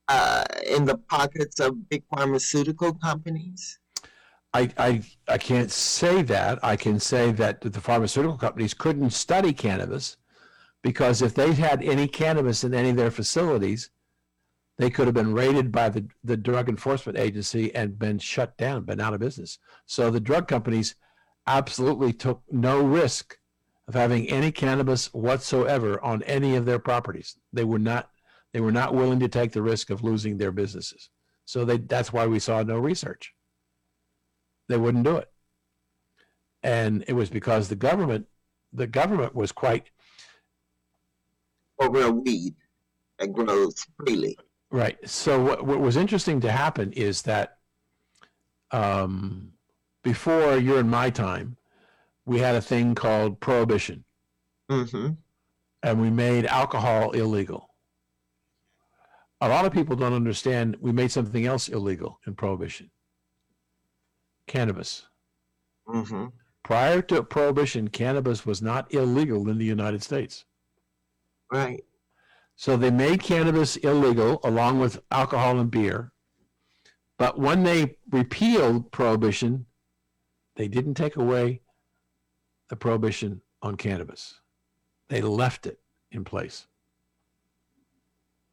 uh, 0.08 0.44
in 0.66 0.84
the 0.84 0.96
pockets 0.96 1.60
of 1.60 1.88
big 1.88 2.02
pharmaceutical 2.14 2.94
companies. 2.94 3.78
I, 4.54 4.70
I, 4.78 5.02
I 5.28 5.38
can't 5.38 5.70
say 5.70 6.22
that. 6.22 6.58
I 6.64 6.76
can 6.76 6.98
say 6.98 7.32
that 7.32 7.60
the 7.60 7.80
pharmaceutical 7.80 8.38
companies 8.38 8.72
couldn't 8.72 9.10
study 9.10 9.52
cannabis 9.52 10.16
because 10.82 11.20
if 11.20 11.34
they 11.34 11.52
had 11.52 11.82
any 11.82 12.08
cannabis 12.08 12.64
in 12.64 12.72
any 12.72 12.90
of 12.90 12.96
their 12.96 13.10
facilities, 13.10 13.90
they 14.78 14.90
could 14.90 15.06
have 15.06 15.14
been 15.14 15.34
raided 15.34 15.72
by 15.72 15.88
the, 15.88 16.06
the 16.24 16.36
Drug 16.36 16.68
Enforcement 16.68 17.18
Agency 17.18 17.74
and 17.74 17.98
been 17.98 18.18
shut 18.18 18.56
down, 18.56 18.84
been 18.84 19.00
out 19.00 19.12
of 19.12 19.20
business. 19.20 19.58
So 19.86 20.10
the 20.10 20.20
drug 20.20 20.48
companies 20.48 20.94
absolutely 21.46 22.12
took 22.12 22.42
no 22.50 22.80
risk 22.82 23.36
of 23.88 23.94
having 23.94 24.28
any 24.28 24.52
cannabis 24.52 25.12
whatsoever 25.14 26.02
on 26.04 26.22
any 26.24 26.54
of 26.54 26.66
their 26.66 26.78
properties. 26.78 27.36
They 27.52 27.64
were 27.64 27.78
not 27.78 28.10
they 28.52 28.60
were 28.60 28.72
not 28.72 28.94
willing 28.94 29.20
to 29.20 29.28
take 29.28 29.52
the 29.52 29.62
risk 29.62 29.90
of 29.90 30.04
losing 30.04 30.36
their 30.36 30.52
businesses. 30.52 31.10
So 31.46 31.64
they 31.64 31.78
that's 31.78 32.12
why 32.12 32.26
we 32.26 32.38
saw 32.38 32.62
no 32.62 32.78
research. 32.78 33.32
They 34.68 34.76
wouldn't 34.76 35.04
do 35.04 35.16
it. 35.16 35.30
And 36.62 37.02
it 37.08 37.14
was 37.14 37.30
because 37.30 37.68
the 37.68 37.76
government 37.76 38.26
the 38.72 38.86
government 38.86 39.34
was 39.34 39.52
quite 39.52 39.90
over 41.80 42.02
a 42.02 42.10
weed 42.10 42.54
that 43.18 43.32
grows 43.32 43.74
freely. 43.96 44.36
Right. 44.70 44.98
So 45.08 45.42
what, 45.42 45.64
what 45.64 45.80
was 45.80 45.96
interesting 45.96 46.40
to 46.40 46.52
happen 46.52 46.92
is 46.92 47.22
that 47.22 47.56
um, 48.70 49.52
before 50.04 50.58
you're 50.58 50.80
in 50.80 50.90
my 50.90 51.08
time, 51.08 51.56
we 52.28 52.38
had 52.38 52.54
a 52.54 52.60
thing 52.60 52.94
called 52.94 53.40
prohibition, 53.40 54.04
Mm-hmm. 54.70 55.12
and 55.82 56.00
we 56.00 56.10
made 56.10 56.44
alcohol 56.44 57.12
illegal. 57.12 57.70
A 59.40 59.48
lot 59.48 59.64
of 59.64 59.72
people 59.72 59.96
don't 59.96 60.12
understand 60.12 60.76
we 60.78 60.92
made 60.92 61.10
something 61.10 61.46
else 61.46 61.68
illegal 61.68 62.20
in 62.26 62.34
prohibition. 62.34 62.90
Cannabis. 64.46 65.06
Mm-hmm. 65.88 66.26
Prior 66.64 67.00
to 67.02 67.22
prohibition, 67.22 67.88
cannabis 67.88 68.44
was 68.44 68.60
not 68.60 68.92
illegal 68.92 69.48
in 69.48 69.56
the 69.56 69.64
United 69.64 70.02
States. 70.02 70.44
Right. 71.50 71.82
So 72.56 72.76
they 72.76 72.90
made 72.90 73.22
cannabis 73.22 73.76
illegal 73.76 74.40
along 74.44 74.80
with 74.80 75.00
alcohol 75.10 75.60
and 75.60 75.70
beer. 75.70 76.12
But 77.16 77.38
when 77.38 77.62
they 77.62 77.96
repealed 78.10 78.92
prohibition, 78.92 79.64
they 80.56 80.68
didn't 80.68 80.94
take 80.94 81.16
away 81.16 81.62
the 82.68 82.76
prohibition 82.76 83.40
on 83.62 83.76
cannabis. 83.76 84.40
They 85.08 85.20
left 85.20 85.66
it 85.66 85.80
in 86.10 86.24
place. 86.24 86.66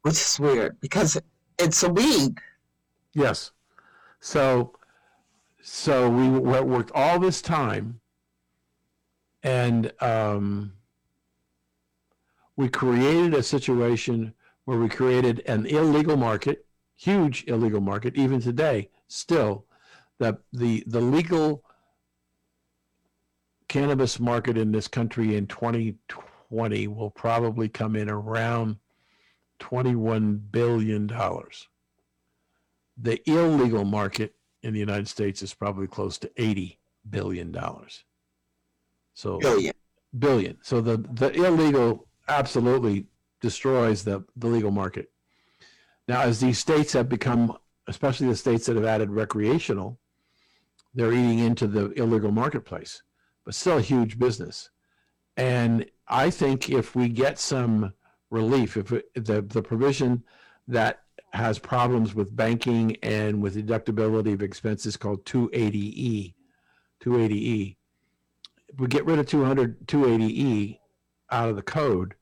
Which 0.02 0.14
is 0.14 0.38
weird 0.38 0.80
because 0.80 1.18
it's 1.58 1.82
a 1.82 1.88
weed. 1.88 2.38
Yes. 3.12 3.52
So 4.20 4.72
so 5.62 6.08
we 6.08 6.28
worked 6.28 6.92
all 6.94 7.18
this 7.18 7.42
time 7.42 8.00
and 9.42 9.92
um, 10.00 10.72
we 12.56 12.68
created 12.68 13.34
a 13.34 13.42
situation 13.42 14.32
where 14.64 14.78
we 14.78 14.88
created 14.88 15.42
an 15.46 15.66
illegal 15.66 16.16
market, 16.16 16.66
huge 16.96 17.44
illegal 17.46 17.80
market, 17.80 18.16
even 18.16 18.40
today, 18.40 18.90
still, 19.08 19.64
the 20.18 20.38
the 20.52 20.82
the 20.86 21.00
legal 21.00 21.62
cannabis 23.68 24.20
market 24.20 24.56
in 24.56 24.72
this 24.72 24.88
country 24.88 25.36
in 25.36 25.46
2020 25.46 26.88
will 26.88 27.10
probably 27.10 27.68
come 27.68 27.96
in 27.96 28.08
around 28.08 28.76
21 29.58 30.36
billion 30.50 31.06
dollars. 31.06 31.68
The 32.96 33.20
illegal 33.28 33.84
market 33.84 34.34
in 34.62 34.72
the 34.72 34.80
United 34.80 35.08
States 35.08 35.42
is 35.42 35.54
probably 35.54 35.86
close 35.86 36.18
to 36.18 36.30
80 36.36 36.78
billion 37.08 37.52
dollars. 37.52 38.04
So 39.14 39.38
Billion. 39.38 39.74
billion. 40.18 40.58
So 40.62 40.80
the 40.80 40.98
the 40.98 41.32
illegal 41.32 42.06
absolutely 42.28 43.06
destroys 43.40 44.04
the 44.04 44.24
the 44.36 44.46
legal 44.46 44.70
market. 44.70 45.10
Now, 46.08 46.20
as 46.22 46.40
these 46.40 46.58
states 46.58 46.92
have 46.92 47.08
become, 47.08 47.56
especially 47.88 48.28
the 48.28 48.36
states 48.36 48.66
that 48.66 48.76
have 48.76 48.84
added 48.84 49.10
recreational, 49.10 49.98
they're 50.94 51.12
eating 51.12 51.40
into 51.40 51.66
the 51.66 51.90
illegal 51.92 52.30
marketplace, 52.30 53.02
but 53.46 53.54
still 53.54 53.78
a 53.78 53.82
huge 53.82 54.18
business. 54.18 54.68
And 55.38 55.86
I 56.08 56.28
think 56.28 56.68
if 56.68 56.94
we 56.94 57.08
get 57.08 57.38
some 57.38 57.94
relief, 58.30 58.76
if 58.76 58.88
the 59.14 59.40
the 59.42 59.62
provision 59.62 60.24
that 60.68 61.00
has 61.32 61.58
problems 61.58 62.14
with 62.14 62.34
banking 62.34 62.96
and 63.02 63.40
with 63.40 63.56
deductibility 63.56 64.32
of 64.32 64.42
expenses 64.42 64.96
called 64.96 65.24
280E, 65.24 66.34
280E, 67.02 67.76
if 68.68 68.80
we 68.80 68.86
get 68.88 69.06
rid 69.06 69.18
of 69.18 69.26
200 69.26 69.86
280E 69.86 70.78
out 71.30 71.48
of 71.48 71.56
the 71.56 71.62
code, 71.62 72.14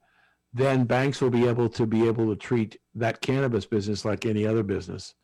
then 0.52 0.84
banks 0.84 1.20
will 1.20 1.30
be 1.30 1.48
able 1.48 1.68
to 1.70 1.86
be 1.86 2.06
able 2.06 2.28
to 2.28 2.36
treat 2.36 2.78
that 2.94 3.20
cannabis 3.20 3.64
business 3.64 4.04
like 4.04 4.26
any 4.26 4.46
other 4.46 4.62
business 4.62 5.14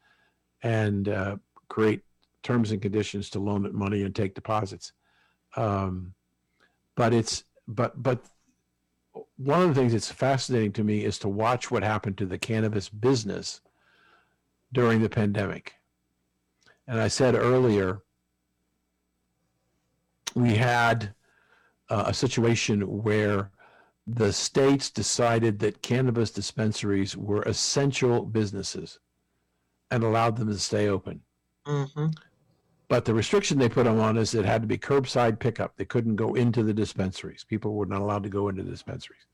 and 0.62 1.08
uh, 1.08 1.36
create 1.68 2.02
terms 2.42 2.70
and 2.72 2.80
conditions 2.80 3.28
to 3.30 3.38
loan 3.38 3.66
it 3.66 3.74
money 3.74 4.02
and 4.02 4.14
take 4.14 4.34
deposits. 4.34 4.92
Um, 5.56 6.14
but 6.96 7.12
it's 7.12 7.44
but 7.66 8.00
but 8.02 8.24
one 9.36 9.62
of 9.62 9.68
the 9.68 9.74
things 9.74 9.92
that's 9.92 10.10
fascinating 10.10 10.72
to 10.72 10.84
me 10.84 11.04
is 11.04 11.18
to 11.18 11.28
watch 11.28 11.70
what 11.70 11.82
happened 11.82 12.18
to 12.18 12.26
the 12.26 12.38
cannabis 12.38 12.88
business 12.88 13.60
during 14.72 15.02
the 15.02 15.08
pandemic. 15.08 15.74
And 16.86 17.00
I 17.00 17.08
said 17.08 17.34
earlier, 17.34 18.02
we 20.34 20.54
had 20.54 21.14
uh, 21.88 22.04
a 22.06 22.14
situation 22.14 23.02
where 23.02 23.50
the 24.06 24.32
states 24.32 24.90
decided 24.90 25.58
that 25.60 25.82
cannabis 25.82 26.30
dispensaries 26.30 27.16
were 27.16 27.42
essential 27.42 28.24
businesses 28.24 28.98
and 29.90 30.02
allowed 30.02 30.36
them 30.36 30.48
to 30.48 30.58
stay 30.58 30.88
open. 30.88 31.20
Mm-hmm. 31.66 32.06
But 32.90 33.04
the 33.04 33.14
restriction 33.14 33.56
they 33.56 33.68
put 33.68 33.84
them 33.84 34.00
on 34.00 34.16
is 34.16 34.34
it 34.34 34.44
had 34.44 34.62
to 34.62 34.66
be 34.66 34.76
curbside 34.76 35.38
pickup. 35.38 35.76
They 35.76 35.84
couldn't 35.84 36.16
go 36.16 36.34
into 36.34 36.64
the 36.64 36.74
dispensaries. 36.74 37.44
People 37.44 37.74
were 37.76 37.86
not 37.86 38.00
allowed 38.00 38.24
to 38.24 38.28
go 38.28 38.48
into 38.48 38.64
the 38.64 38.70
dispensaries 38.72 39.26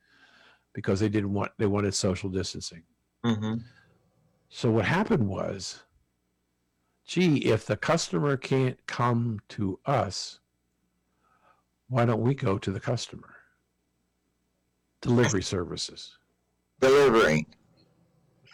because 0.74 1.00
they 1.00 1.08
didn't 1.08 1.32
want 1.32 1.52
they 1.56 1.64
wanted 1.64 1.94
social 1.94 2.28
distancing. 2.28 2.82
hmm 3.24 3.54
So 4.50 4.70
what 4.70 4.84
happened 4.84 5.26
was, 5.26 5.84
gee, 7.06 7.38
if 7.38 7.64
the 7.64 7.78
customer 7.78 8.36
can't 8.36 8.86
come 8.86 9.40
to 9.48 9.80
us, 9.86 10.40
why 11.88 12.04
don't 12.04 12.20
we 12.20 12.34
go 12.34 12.58
to 12.58 12.70
the 12.70 12.80
customer? 12.80 13.36
Delivery 15.00 15.42
services. 15.42 16.18
Delivering. 16.78 17.46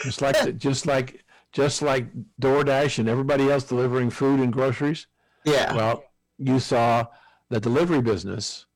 Just 0.01 0.23
like 0.23 0.41
the, 0.45 0.53
just 0.53 0.87
like 0.87 1.25
just 1.53 1.83
like 1.83 2.07
DoorDash 2.41 2.99
and 2.99 3.09
everybody 3.09 3.51
else 3.51 3.65
delivering 3.65 4.11
food 4.11 4.41
and 4.41 4.53
groceries. 4.53 5.07
Yeah. 5.45 5.75
Well, 5.75 6.05
you 6.39 6.59
saw 6.59 7.07
the 7.51 7.61
delivery 7.61 8.01
business 8.01 8.67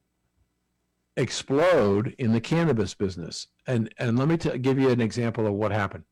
explode 1.17 2.15
in 2.19 2.33
the 2.33 2.41
cannabis 2.41 2.95
business. 2.95 3.49
And 3.67 3.93
and 3.99 4.19
let 4.19 4.29
me 4.29 4.37
t- 4.37 4.59
give 4.59 4.79
you 4.79 4.91
an 4.91 5.01
example 5.01 5.47
of 5.47 5.55
what 5.55 5.73
happened. 5.73 6.05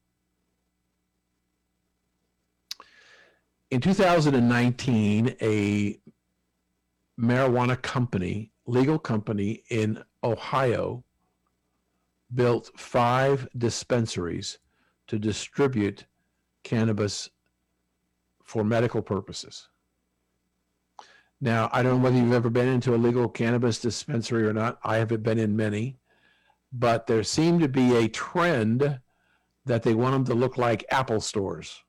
In 3.70 3.81
2019, 3.81 5.36
a 5.41 6.01
marijuana 7.20 7.81
company, 7.81 8.53
legal 8.66 8.99
company 8.99 9.62
in 9.69 10.03
Ohio, 10.23 11.05
built 12.32 12.70
five 12.77 13.49
dispensaries 13.57 14.59
to 15.07 15.19
distribute 15.19 16.07
cannabis 16.65 17.31
for 18.43 18.65
medical 18.65 19.03
purposes. 19.03 19.69
Now, 21.41 21.69
I 21.73 21.82
don't 21.82 21.99
know 21.99 22.05
whether 22.05 22.16
you've 22.16 22.32
ever 22.32 22.51
been 22.51 22.69
into 22.69 22.95
a 22.95 22.97
legal 22.97 23.28
cannabis 23.28 23.78
dispensary 23.78 24.47
or 24.47 24.53
not. 24.53 24.78
I 24.82 24.97
haven't 24.97 25.23
been 25.23 25.39
in 25.39 25.57
many, 25.57 25.99
but 26.73 27.07
there 27.07 27.23
seemed 27.23 27.61
to 27.61 27.69
be 27.69 27.95
a 27.97 28.09
trend 28.09 29.01
that 29.66 29.82
they 29.82 29.95
want 29.95 30.12
them 30.12 30.24
to 30.24 30.35
look 30.35 30.57
like 30.59 30.85
Apple 30.91 31.20
stores, 31.20 31.82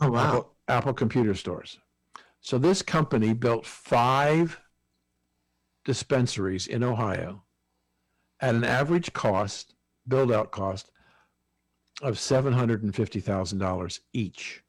Oh 0.00 0.10
wow. 0.10 0.28
Apple, 0.28 0.54
Apple 0.68 0.94
computer 0.94 1.34
stores. 1.34 1.78
So 2.40 2.58
this 2.58 2.82
company 2.82 3.34
built 3.34 3.66
five 3.66 4.60
dispensaries 5.84 6.66
in 6.66 6.82
Ohio 6.82 7.44
at 8.40 8.54
an 8.54 8.64
average 8.64 9.12
cost, 9.12 9.74
build 10.08 10.32
out 10.32 10.50
cost 10.50 10.90
of 12.02 12.16
$750,000 12.16 14.00
each. 14.12 14.62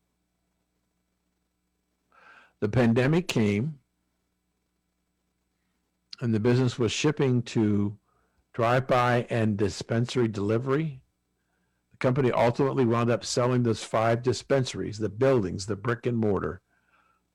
The 2.61 2.69
pandemic 2.69 3.27
came 3.27 3.79
and 6.21 6.33
the 6.33 6.39
business 6.39 6.77
was 6.77 6.91
shipping 6.91 7.41
to 7.41 7.97
drive 8.53 8.87
by 8.87 9.25
and 9.29 9.57
dispensary 9.57 10.27
delivery. 10.27 11.01
The 11.91 11.97
company 11.97 12.31
ultimately 12.31 12.85
wound 12.85 13.09
up 13.09 13.25
selling 13.25 13.63
those 13.63 13.83
five 13.83 14.21
dispensaries, 14.21 14.99
the 14.99 15.09
buildings, 15.09 15.65
the 15.65 15.75
brick 15.75 16.05
and 16.05 16.17
mortar, 16.17 16.61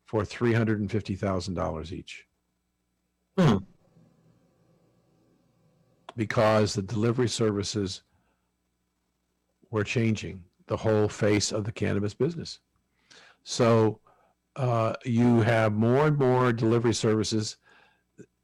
for 0.06 0.22
$350,000 0.22 1.92
each. 1.92 2.24
Hmm. 3.36 3.56
Because 6.16 6.74
the 6.74 6.82
delivery 6.82 7.28
services 7.28 8.02
were 9.70 9.84
changing 9.84 10.42
the 10.66 10.76
whole 10.76 11.08
face 11.08 11.52
of 11.52 11.64
the 11.64 11.72
cannabis 11.72 12.14
business. 12.14 12.60
So 13.44 14.00
uh, 14.56 14.94
you 15.04 15.40
have 15.40 15.72
more 15.72 16.06
and 16.06 16.18
more 16.18 16.52
delivery 16.52 16.94
services. 16.94 17.56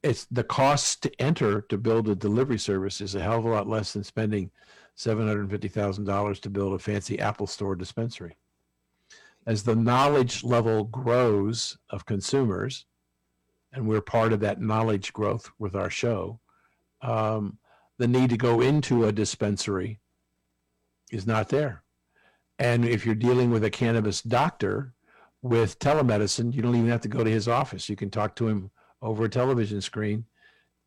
It's 0.01 0.25
the 0.31 0.43
cost 0.43 1.03
to 1.03 1.21
enter 1.21 1.61
to 1.61 1.77
build 1.77 2.09
a 2.09 2.15
delivery 2.15 2.59
service 2.59 3.01
is 3.01 3.15
a 3.15 3.21
hell 3.21 3.39
of 3.39 3.45
a 3.45 3.49
lot 3.49 3.67
less 3.67 3.93
than 3.93 4.03
spending 4.03 4.51
seven 4.95 5.27
hundred 5.27 5.49
fifty 5.49 5.67
thousand 5.67 6.05
dollars 6.05 6.39
to 6.41 6.49
build 6.49 6.73
a 6.73 6.79
fancy 6.79 7.19
Apple 7.19 7.47
Store 7.47 7.75
dispensary. 7.75 8.37
As 9.45 9.63
the 9.63 9.75
knowledge 9.75 10.43
level 10.43 10.85
grows 10.85 11.77
of 11.89 12.05
consumers, 12.05 12.85
and 13.73 13.87
we're 13.87 14.01
part 14.01 14.31
of 14.31 14.39
that 14.39 14.61
knowledge 14.61 15.11
growth 15.11 15.51
with 15.59 15.75
our 15.75 15.89
show, 15.89 16.39
um, 17.01 17.57
the 17.97 18.07
need 18.07 18.29
to 18.29 18.37
go 18.37 18.61
into 18.61 19.05
a 19.05 19.11
dispensary 19.11 19.99
is 21.11 21.27
not 21.27 21.49
there. 21.49 21.83
And 22.59 22.85
if 22.85 23.05
you're 23.05 23.15
dealing 23.15 23.51
with 23.51 23.63
a 23.63 23.69
cannabis 23.69 24.21
doctor 24.21 24.93
with 25.41 25.77
telemedicine, 25.79 26.53
you 26.53 26.61
don't 26.61 26.75
even 26.75 26.89
have 26.89 27.01
to 27.01 27.07
go 27.07 27.23
to 27.23 27.29
his 27.29 27.47
office. 27.47 27.89
You 27.89 27.95
can 27.95 28.09
talk 28.09 28.35
to 28.37 28.47
him 28.47 28.71
over 29.01 29.25
a 29.25 29.29
television 29.29 29.81
screen, 29.81 30.25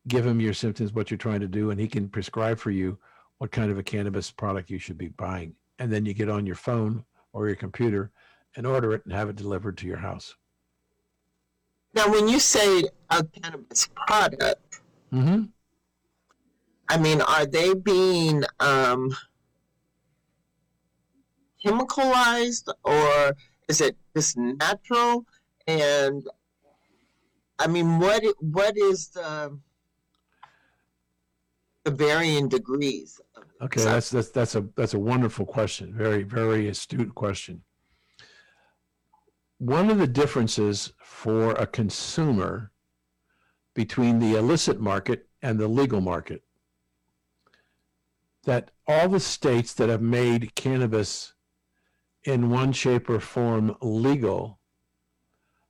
give 0.07 0.25
him 0.25 0.41
your 0.41 0.53
symptoms, 0.53 0.93
what 0.93 1.11
you're 1.11 1.17
trying 1.17 1.41
to 1.41 1.47
do, 1.47 1.71
and 1.71 1.79
he 1.79 1.87
can 1.87 2.09
prescribe 2.09 2.57
for 2.57 2.71
you 2.71 2.97
what 3.37 3.51
kind 3.51 3.71
of 3.71 3.77
a 3.77 3.83
cannabis 3.83 4.31
product 4.31 4.69
you 4.69 4.79
should 4.79 4.97
be 4.97 5.09
buying. 5.09 5.53
And 5.77 5.91
then 5.91 6.05
you 6.05 6.13
get 6.13 6.29
on 6.29 6.45
your 6.45 6.55
phone 6.55 7.05
or 7.31 7.47
your 7.47 7.55
computer 7.55 8.11
and 8.55 8.65
order 8.65 8.93
it 8.93 9.05
and 9.05 9.13
have 9.13 9.29
it 9.29 9.35
delivered 9.35 9.77
to 9.77 9.87
your 9.87 9.97
house. 9.97 10.35
Now, 11.93 12.11
when 12.11 12.27
you 12.27 12.39
say 12.39 12.83
a 13.09 13.23
cannabis 13.23 13.87
product, 14.07 14.69
Mm-hmm. 15.13 15.45
I 16.87 16.97
mean, 16.97 17.21
are 17.21 17.45
they 17.45 17.73
being 17.73 18.43
um, 18.59 19.15
chemicalized 21.63 22.69
or 22.83 23.35
is 23.67 23.81
it 23.81 23.95
just 24.15 24.37
natural? 24.37 25.25
And 25.67 26.27
I 27.59 27.67
mean, 27.67 27.99
what 27.99 28.23
what 28.39 28.77
is 28.77 29.09
the 29.09 29.57
the 31.83 31.91
varying 31.91 32.49
degrees? 32.49 33.19
Okay, 33.61 33.83
that's 33.83 34.09
that's 34.09 34.29
that's 34.29 34.55
a 34.55 34.65
that's 34.75 34.93
a 34.93 34.99
wonderful 34.99 35.45
question. 35.45 35.93
Very 35.93 36.23
very 36.23 36.67
astute 36.67 37.13
question. 37.15 37.63
One 39.57 39.89
of 39.89 39.97
the 39.97 40.07
differences 40.07 40.93
for 41.03 41.51
a 41.51 41.67
consumer 41.67 42.71
between 43.73 44.19
the 44.19 44.35
illicit 44.35 44.79
market 44.79 45.27
and 45.41 45.59
the 45.59 45.67
legal 45.67 45.99
market 45.99 46.43
that 48.45 48.71
all 48.87 49.09
the 49.09 49.19
states 49.19 49.73
that 49.73 49.89
have 49.89 50.01
made 50.01 50.55
cannabis 50.55 51.33
in 52.29 52.51
one 52.51 52.71
shape 52.71 53.09
or 53.09 53.19
form 53.19 53.75
legal 53.81 54.59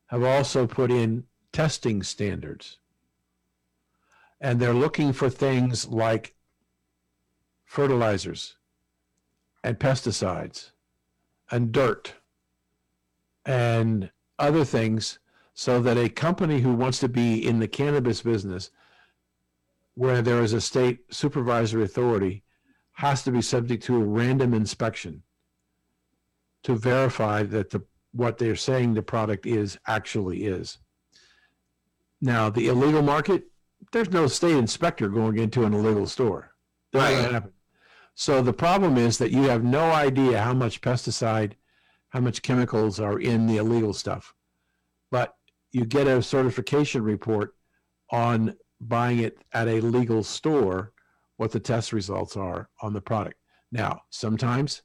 have 0.07 0.23
also 0.23 0.68
put 0.68 0.91
in 0.91 1.23
testing 1.53 2.03
standards. 2.03 2.80
And 4.41 4.60
they're 4.60 4.73
looking 4.73 5.14
for 5.14 5.30
things 5.30 5.88
like 5.88 6.36
fertilizers 7.65 8.57
and 9.64 9.80
pesticides 9.80 10.72
and 11.49 11.72
dirt 11.72 12.15
and 13.45 14.11
other 14.38 14.65
things 14.65 15.19
so 15.53 15.81
that 15.81 15.98
a 15.98 16.10
company 16.10 16.60
who 16.61 16.73
wants 16.73 16.99
to 16.99 17.10
be 17.10 17.45
in 17.45 17.60
the 17.60 17.68
cannabis 17.68 18.22
business 18.22 18.69
where 19.95 20.22
there 20.22 20.41
is 20.41 20.53
a 20.53 20.61
state 20.61 20.99
supervisory 21.10 21.84
authority 21.84 22.44
has 22.94 23.23
to 23.23 23.31
be 23.31 23.41
subject 23.41 23.84
to 23.84 23.95
a 23.95 24.06
random 24.06 24.53
inspection 24.53 25.23
to 26.64 26.76
verify 26.76 27.44
that 27.44 27.69
the 27.69 27.81
what 28.11 28.38
they're 28.40 28.56
saying 28.56 28.94
the 28.94 29.02
product 29.03 29.45
is 29.45 29.77
actually 29.86 30.45
is. 30.45 30.80
Now, 32.22 32.49
the 32.49 32.68
illegal 32.68 33.03
market, 33.03 33.44
there's 33.91 34.10
no 34.10 34.26
state 34.27 34.56
inspector 34.56 35.10
going 35.10 35.38
into 35.38 35.64
an 35.64 35.73
illegal 35.73 36.07
store. 36.07 36.56
That 36.91 36.99
doesn't 37.02 37.23
Right. 37.23 37.31
happen. 37.31 37.53
So 38.15 38.41
the 38.41 38.52
problem 38.53 38.98
is 38.98 39.18
that 39.19 39.31
you 39.31 39.44
have 39.44 39.64
no 39.64 39.91
idea 39.91 40.41
how 40.41 40.53
much 40.53 40.81
pesticide, 40.81 41.53
how 42.10 42.19
much 42.19 42.41
chemicals 42.41 42.99
are 42.99 43.19
in 43.19 43.45
the 43.45 43.57
illegal 43.57 43.94
stuff. 43.94 44.34
But 45.11 45.36
you 45.72 45.86
get 45.86 46.07
a 46.07 46.22
certification 46.22 47.03
report 47.03 47.56
on 48.10 48.57
buying 48.81 49.19
it 49.19 49.38
at 49.53 49.68
a 49.68 49.80
legal 49.81 50.23
store, 50.23 50.94
what 51.38 51.52
the 51.52 51.60
test 51.60 51.94
results 51.94 52.36
are 52.36 52.69
on 52.81 52.94
the 52.94 53.02
product. 53.02 53.40
Now, 53.72 54.02
sometimes 54.10 54.81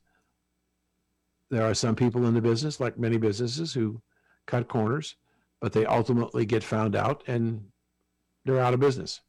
there 1.55 1.65
are 1.65 1.75
some 1.75 1.95
people 1.95 2.27
in 2.27 2.35
the 2.35 2.41
business, 2.41 2.81
like 2.81 2.99
many 2.99 3.17
businesses, 3.17 3.73
who 3.73 4.01
cut 4.47 4.69
corners, 4.69 5.17
but 5.61 5.73
they 5.73 5.87
ultimately 5.87 6.45
get 6.45 6.65
found 6.65 6.97
out 6.97 7.23
and 7.27 7.65
they're 8.45 8.61
out 8.61 8.75
of 8.75 8.81
business. 8.81 9.21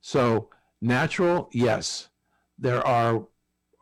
So, 0.00 0.50
natural, 0.80 1.48
yes, 1.52 2.08
there 2.58 2.86
are 2.86 3.26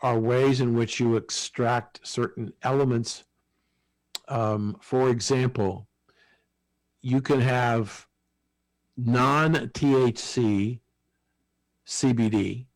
are 0.02 0.18
ways 0.18 0.60
in 0.60 0.74
which 0.74 0.98
you 0.98 1.16
extract 1.16 2.00
certain 2.02 2.52
elements. 2.62 3.24
Um, 4.26 4.76
for 4.80 5.10
example, 5.10 5.86
you 7.00 7.20
can 7.20 7.40
have 7.40 8.06
non-THC 8.96 10.80
CBD, 11.86 12.66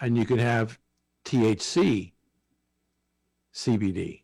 and 0.00 0.16
you 0.16 0.24
can 0.24 0.38
have 0.38 0.78
THC 1.24 2.11
CBD. 3.54 4.22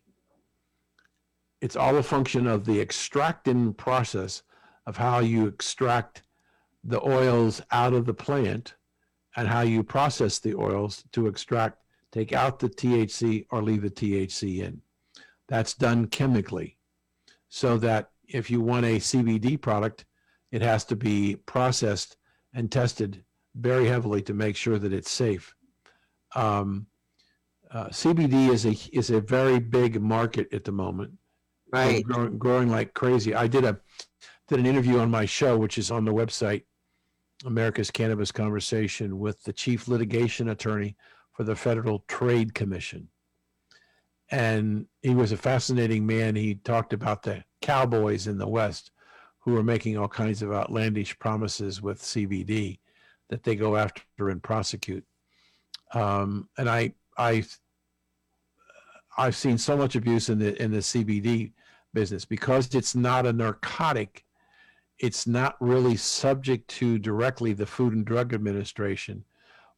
it's 1.61 1.75
all 1.75 1.97
a 1.97 2.03
function 2.03 2.47
of 2.47 2.65
the 2.65 2.79
extracting 2.79 3.73
process 3.73 4.43
of 4.85 4.97
how 4.97 5.19
you 5.19 5.45
extract 5.45 6.23
the 6.83 7.01
oils 7.05 7.61
out 7.71 7.93
of 7.93 8.05
the 8.05 8.13
plant 8.13 8.75
and 9.35 9.47
how 9.47 9.61
you 9.61 9.83
process 9.83 10.39
the 10.39 10.55
oils 10.55 11.03
to 11.11 11.27
extract, 11.27 11.77
take 12.11 12.33
out 12.33 12.59
the 12.59 12.69
THC 12.69 13.45
or 13.51 13.61
leave 13.61 13.81
the 13.81 13.89
THC 13.89 14.63
in. 14.63 14.81
That's 15.47 15.73
done 15.73 16.07
chemically. 16.07 16.77
So 17.49 17.77
that 17.79 18.11
if 18.27 18.49
you 18.49 18.61
want 18.61 18.85
a 18.85 18.97
CBD 18.99 19.59
product, 19.59 20.05
it 20.51 20.61
has 20.61 20.85
to 20.85 20.95
be 20.95 21.35
processed 21.45 22.17
and 22.53 22.71
tested 22.71 23.23
very 23.55 23.87
heavily 23.87 24.21
to 24.23 24.33
make 24.33 24.55
sure 24.55 24.79
that 24.79 24.93
it's 24.93 25.11
safe. 25.11 25.53
Um, 26.35 26.87
uh, 27.71 27.87
CBD 27.87 28.49
is 28.49 28.65
a 28.65 28.75
is 28.97 29.09
a 29.09 29.21
very 29.21 29.59
big 29.59 30.01
market 30.01 30.51
at 30.53 30.63
the 30.63 30.71
moment, 30.71 31.13
Right. 31.71 32.03
growing, 32.03 32.37
growing 32.37 32.69
like 32.69 32.93
crazy. 32.93 33.35
I 33.35 33.47
did 33.47 33.63
a 33.63 33.79
did 34.47 34.59
an 34.59 34.65
interview 34.65 34.99
on 34.99 35.11
my 35.11 35.25
show, 35.25 35.57
which 35.57 35.77
is 35.77 35.91
on 35.91 36.05
the 36.05 36.13
website, 36.13 36.63
America's 37.45 37.91
Cannabis 37.91 38.31
Conversation, 38.31 39.19
with 39.19 39.43
the 39.43 39.53
chief 39.53 39.87
litigation 39.87 40.49
attorney 40.49 40.97
for 41.33 41.43
the 41.43 41.55
Federal 41.55 42.03
Trade 42.07 42.53
Commission, 42.55 43.09
and 44.31 44.85
he 45.01 45.13
was 45.15 45.31
a 45.31 45.37
fascinating 45.37 46.05
man. 46.05 46.35
He 46.35 46.55
talked 46.55 46.93
about 46.93 47.23
the 47.23 47.43
cowboys 47.61 48.27
in 48.27 48.37
the 48.37 48.47
West 48.47 48.91
who 49.39 49.55
are 49.57 49.63
making 49.63 49.97
all 49.97 50.07
kinds 50.07 50.41
of 50.41 50.51
outlandish 50.51 51.17
promises 51.19 51.81
with 51.81 52.01
CBD 52.01 52.79
that 53.29 53.43
they 53.43 53.55
go 53.55 53.75
after 53.77 54.29
and 54.29 54.41
prosecute. 54.43 55.05
Um, 55.93 56.49
and 56.57 56.69
I, 56.69 56.93
I, 57.19 57.43
I've 59.17 59.35
seen 59.35 59.57
so 59.57 59.75
much 59.75 59.95
abuse 59.95 60.29
in 60.29 60.39
the 60.39 60.59
in 60.61 60.71
the 60.71 60.77
CBD 60.77 61.51
business 61.93 62.25
because 62.25 62.73
it's 62.73 62.95
not 62.95 63.25
a 63.25 63.33
narcotic. 63.33 64.25
It's 64.97 65.27
not 65.27 65.55
really 65.59 65.97
subject 65.97 66.67
to 66.79 66.97
directly 66.97 67.53
the 67.53 67.65
Food 67.65 67.93
and 67.93 68.05
Drug 68.05 68.33
Administration 68.33 69.23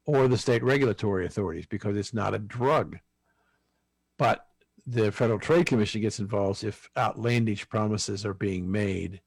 or 0.05 0.27
the 0.27 0.37
state 0.37 0.63
regulatory 0.63 1.25
authorities 1.25 1.65
because 1.65 1.97
it's 1.97 2.13
not 2.13 2.33
a 2.33 2.39
drug. 2.39 2.97
But 4.17 4.47
the 4.85 5.11
Federal 5.11 5.39
Trade 5.39 5.65
Commission 5.65 6.01
gets 6.01 6.19
involved 6.19 6.63
if 6.63 6.89
outlandish 6.97 7.67
promises 7.69 8.25
are 8.25 8.33
being 8.33 8.71
made 8.71 9.21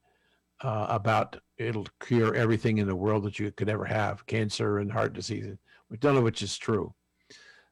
uh, 0.63 0.87
about 0.89 1.41
it'll 1.59 1.87
cure 2.01 2.35
everything 2.35 2.79
in 2.79 2.87
the 2.87 2.97
world 2.97 3.25
that 3.25 3.39
you 3.39 3.51
could 3.53 3.69
ever 3.69 3.85
have 3.85 4.27
cancer 4.27 4.79
and 4.79 4.91
heart 4.91 5.13
disease 5.13 5.47
we 5.91 5.97
don't 5.97 6.15
know 6.15 6.21
which 6.21 6.43
is 6.43 6.57
true 6.57 6.95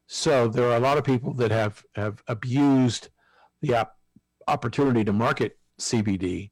so 0.06 0.48
there 0.48 0.68
are 0.68 0.76
a 0.76 0.80
lot 0.80 0.98
of 0.98 1.04
people 1.04 1.32
that 1.34 1.50
have 1.50 1.84
have 1.94 2.22
abused 2.28 3.08
the 3.60 3.74
op- 3.74 3.96
opportunity 4.48 5.04
to 5.04 5.12
market 5.12 5.58
cbd 5.80 6.50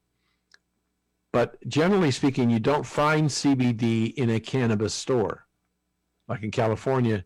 but 1.32 1.56
generally 1.68 2.10
speaking 2.10 2.50
you 2.50 2.60
don't 2.60 2.86
find 2.86 3.28
cbd 3.28 4.12
in 4.14 4.30
a 4.30 4.40
cannabis 4.40 4.94
store. 4.94 5.46
Like 6.28 6.42
in 6.42 6.50
california 6.50 7.24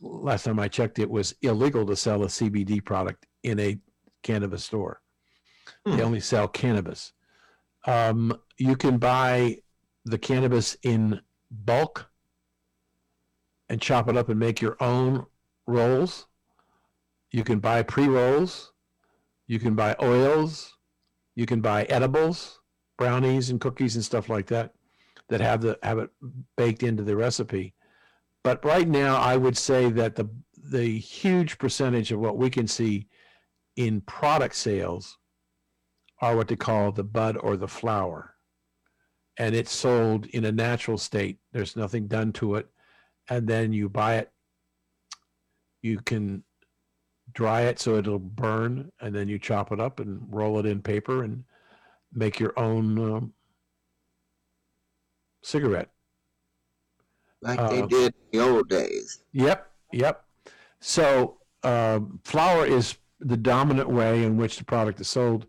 last 0.00 0.44
time 0.44 0.58
i 0.58 0.66
checked 0.66 0.98
it 0.98 1.10
was 1.10 1.34
illegal 1.42 1.86
to 1.86 1.94
sell 1.94 2.24
a 2.24 2.26
cbd 2.26 2.84
product 2.84 3.26
in 3.42 3.58
a 3.60 3.78
cannabis 4.22 4.64
store. 4.64 5.00
Hmm. 5.84 5.96
they 5.96 6.02
only 6.02 6.20
sell 6.20 6.48
cannabis. 6.48 7.12
Um, 7.84 8.38
you 8.58 8.76
can 8.76 8.98
buy 8.98 9.58
the 10.04 10.18
cannabis 10.18 10.76
in 10.82 11.20
bulk 11.50 12.08
and 13.68 13.80
chop 13.80 14.08
it 14.08 14.16
up 14.16 14.28
and 14.28 14.38
make 14.38 14.60
your 14.60 14.76
own 14.80 15.26
rolls. 15.66 16.26
You 17.30 17.44
can 17.44 17.60
buy 17.60 17.82
pre 17.82 18.08
rolls. 18.08 18.72
You 19.46 19.58
can 19.58 19.74
buy 19.74 19.96
oils. 20.02 20.76
You 21.34 21.46
can 21.46 21.60
buy 21.60 21.84
edibles, 21.84 22.60
brownies 22.98 23.50
and 23.50 23.60
cookies 23.60 23.96
and 23.96 24.04
stuff 24.04 24.28
like 24.28 24.46
that 24.48 24.74
that 25.28 25.40
have 25.40 25.62
the 25.62 25.78
have 25.82 25.98
it 25.98 26.10
baked 26.56 26.82
into 26.82 27.02
the 27.02 27.16
recipe. 27.16 27.74
But 28.44 28.64
right 28.64 28.88
now, 28.88 29.16
I 29.16 29.36
would 29.36 29.56
say 29.56 29.90
that 29.90 30.14
the 30.14 30.28
the 30.62 30.98
huge 30.98 31.58
percentage 31.58 32.12
of 32.12 32.20
what 32.20 32.36
we 32.36 32.50
can 32.50 32.66
see 32.66 33.08
in 33.76 34.00
product 34.02 34.54
sales 34.54 35.18
are 36.20 36.36
what 36.36 36.48
they 36.48 36.56
call 36.56 36.92
the 36.92 37.04
bud 37.04 37.36
or 37.36 37.56
the 37.56 37.68
flower. 37.68 38.34
And 39.38 39.54
it's 39.54 39.72
sold 39.72 40.26
in 40.26 40.44
a 40.44 40.52
natural 40.52 40.98
state. 40.98 41.38
There's 41.52 41.76
nothing 41.76 42.06
done 42.06 42.32
to 42.34 42.56
it. 42.56 42.68
And 43.28 43.48
then 43.48 43.72
you 43.72 43.88
buy 43.88 44.16
it. 44.16 44.30
You 45.82 45.98
can 46.00 46.42
dry 47.34 47.62
it 47.62 47.78
so 47.78 47.96
it'll 47.96 48.18
burn. 48.18 48.90
And 49.00 49.14
then 49.14 49.28
you 49.28 49.38
chop 49.38 49.72
it 49.72 49.80
up 49.80 50.00
and 50.00 50.20
roll 50.30 50.58
it 50.58 50.66
in 50.66 50.80
paper 50.82 51.24
and 51.24 51.44
make 52.12 52.38
your 52.40 52.58
own 52.58 52.98
um, 52.98 53.32
cigarette. 55.42 55.88
Like 57.40 57.58
Uh, 57.58 57.68
they 57.68 57.82
did 57.86 58.14
in 58.32 58.38
the 58.38 58.48
old 58.48 58.68
days. 58.68 59.24
Yep, 59.32 59.70
yep. 59.92 60.24
So 60.80 61.38
um, 61.64 62.20
flower 62.24 62.64
is 62.66 62.96
the 63.20 63.36
dominant 63.36 63.88
way 63.88 64.24
in 64.24 64.36
which 64.36 64.58
the 64.58 64.64
product 64.64 65.00
is 65.00 65.08
sold, 65.08 65.46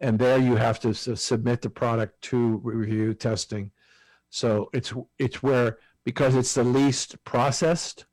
and 0.00 0.18
there 0.18 0.38
you 0.38 0.56
have 0.56 0.78
to 0.80 0.90
s- 0.90 1.08
submit 1.20 1.62
the 1.62 1.70
product 1.70 2.20
to 2.22 2.60
review 2.62 3.14
testing. 3.14 3.70
So 4.30 4.70
it's 4.72 4.92
it's 5.18 5.42
where 5.42 5.78
because 6.04 6.34
it's 6.34 6.54
the 6.54 6.64
least 6.64 7.22
processed, 7.24 8.06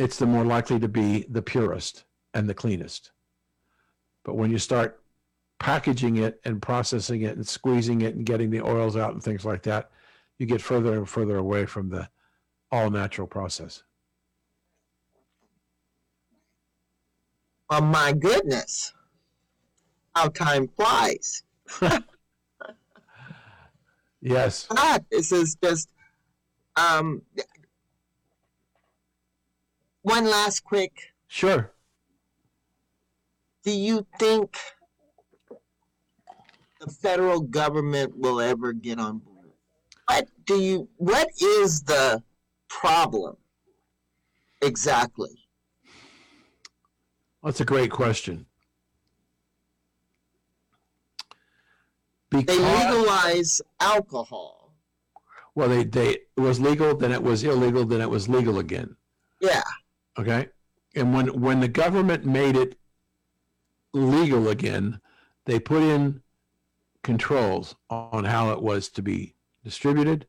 it's 0.00 0.16
the 0.18 0.26
more 0.26 0.44
likely 0.44 0.80
to 0.80 0.88
be 0.88 1.26
the 1.28 1.42
purest 1.42 2.04
and 2.32 2.48
the 2.48 2.54
cleanest. 2.54 3.12
But 4.24 4.34
when 4.34 4.50
you 4.50 4.56
start 4.56 5.02
packaging 5.58 6.16
it 6.16 6.40
and 6.46 6.62
processing 6.62 7.20
it 7.20 7.36
and 7.36 7.46
squeezing 7.46 8.00
it 8.00 8.14
and 8.14 8.24
getting 8.24 8.48
the 8.48 8.62
oils 8.62 8.96
out 8.96 9.12
and 9.12 9.22
things 9.22 9.44
like 9.44 9.62
that, 9.64 9.90
you 10.38 10.46
get 10.46 10.62
further 10.62 10.94
and 10.94 11.06
further 11.06 11.36
away 11.36 11.66
from 11.66 11.90
the 11.90 12.08
all 12.72 12.90
natural 12.90 13.26
process. 13.26 13.82
Oh 17.68 17.82
my 17.82 18.14
goodness. 18.14 18.94
How 20.16 20.28
time 20.28 20.66
flies. 20.68 21.42
Yes. 24.22 24.66
God, 24.66 25.04
this 25.10 25.32
is 25.32 25.56
just 25.64 25.88
um 26.76 27.22
one 30.10 30.24
last 30.24 30.64
quick 30.64 30.92
Sure. 31.28 31.72
do 33.64 33.70
you 33.70 34.06
think 34.18 34.56
the 36.80 36.90
federal 36.90 37.40
government 37.40 38.16
will 38.16 38.40
ever 38.40 38.72
get 38.72 38.98
on 38.98 39.18
board? 39.18 39.50
What 40.08 40.28
do 40.46 40.56
you 40.60 40.88
what 40.96 41.28
is 41.40 41.82
the 41.82 42.22
problem 42.68 43.36
exactly? 44.62 45.34
That's 47.42 47.60
a 47.60 47.64
great 47.64 47.90
question. 47.90 48.46
They 52.30 52.58
legalize 52.58 53.60
alcohol. 53.80 54.74
well, 55.54 55.68
they 55.68 55.84
they 55.84 56.08
it 56.36 56.40
was 56.48 56.60
legal, 56.60 56.96
then 56.96 57.12
it 57.12 57.22
was 57.22 57.44
illegal, 57.44 57.84
then 57.84 58.00
it 58.00 58.10
was 58.10 58.28
legal 58.28 58.58
again. 58.58 58.96
Yeah. 59.40 59.62
Okay. 60.18 60.48
And 60.94 61.14
when 61.14 61.28
when 61.40 61.60
the 61.60 61.68
government 61.68 62.24
made 62.24 62.56
it 62.56 62.76
legal 63.92 64.48
again, 64.48 65.00
they 65.46 65.60
put 65.60 65.82
in 65.82 66.22
controls 67.02 67.76
on 67.88 68.24
how 68.24 68.50
it 68.52 68.60
was 68.62 68.88
to 68.90 69.02
be 69.02 69.34
distributed. 69.64 70.26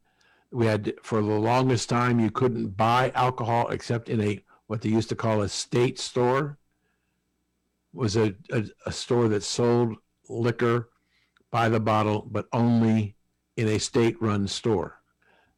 We 0.52 0.66
had 0.66 0.94
for 1.02 1.22
the 1.22 1.28
longest 1.28 1.90
time 1.90 2.20
you 2.20 2.32
couldn't 2.32 2.78
buy 2.78 3.12
alcohol 3.16 3.70
except 3.70 4.10
in 4.10 4.22
a 4.22 4.44
what 4.68 4.82
they 4.82 4.90
used 4.90 5.10
to 5.10 5.16
call 5.16 5.42
a 5.42 5.50
state 5.50 6.00
store. 6.00 6.58
Was 7.94 8.16
a, 8.16 8.34
a, 8.52 8.64
a 8.86 8.92
store 8.92 9.28
that 9.28 9.44
sold 9.44 9.98
liquor 10.30 10.90
by 11.52 11.68
the 11.68 11.80
bottle, 11.80 12.26
but 12.32 12.48
only 12.54 13.18
in 13.58 13.68
a 13.68 13.80
state-run 13.80 14.48
store. 14.48 15.02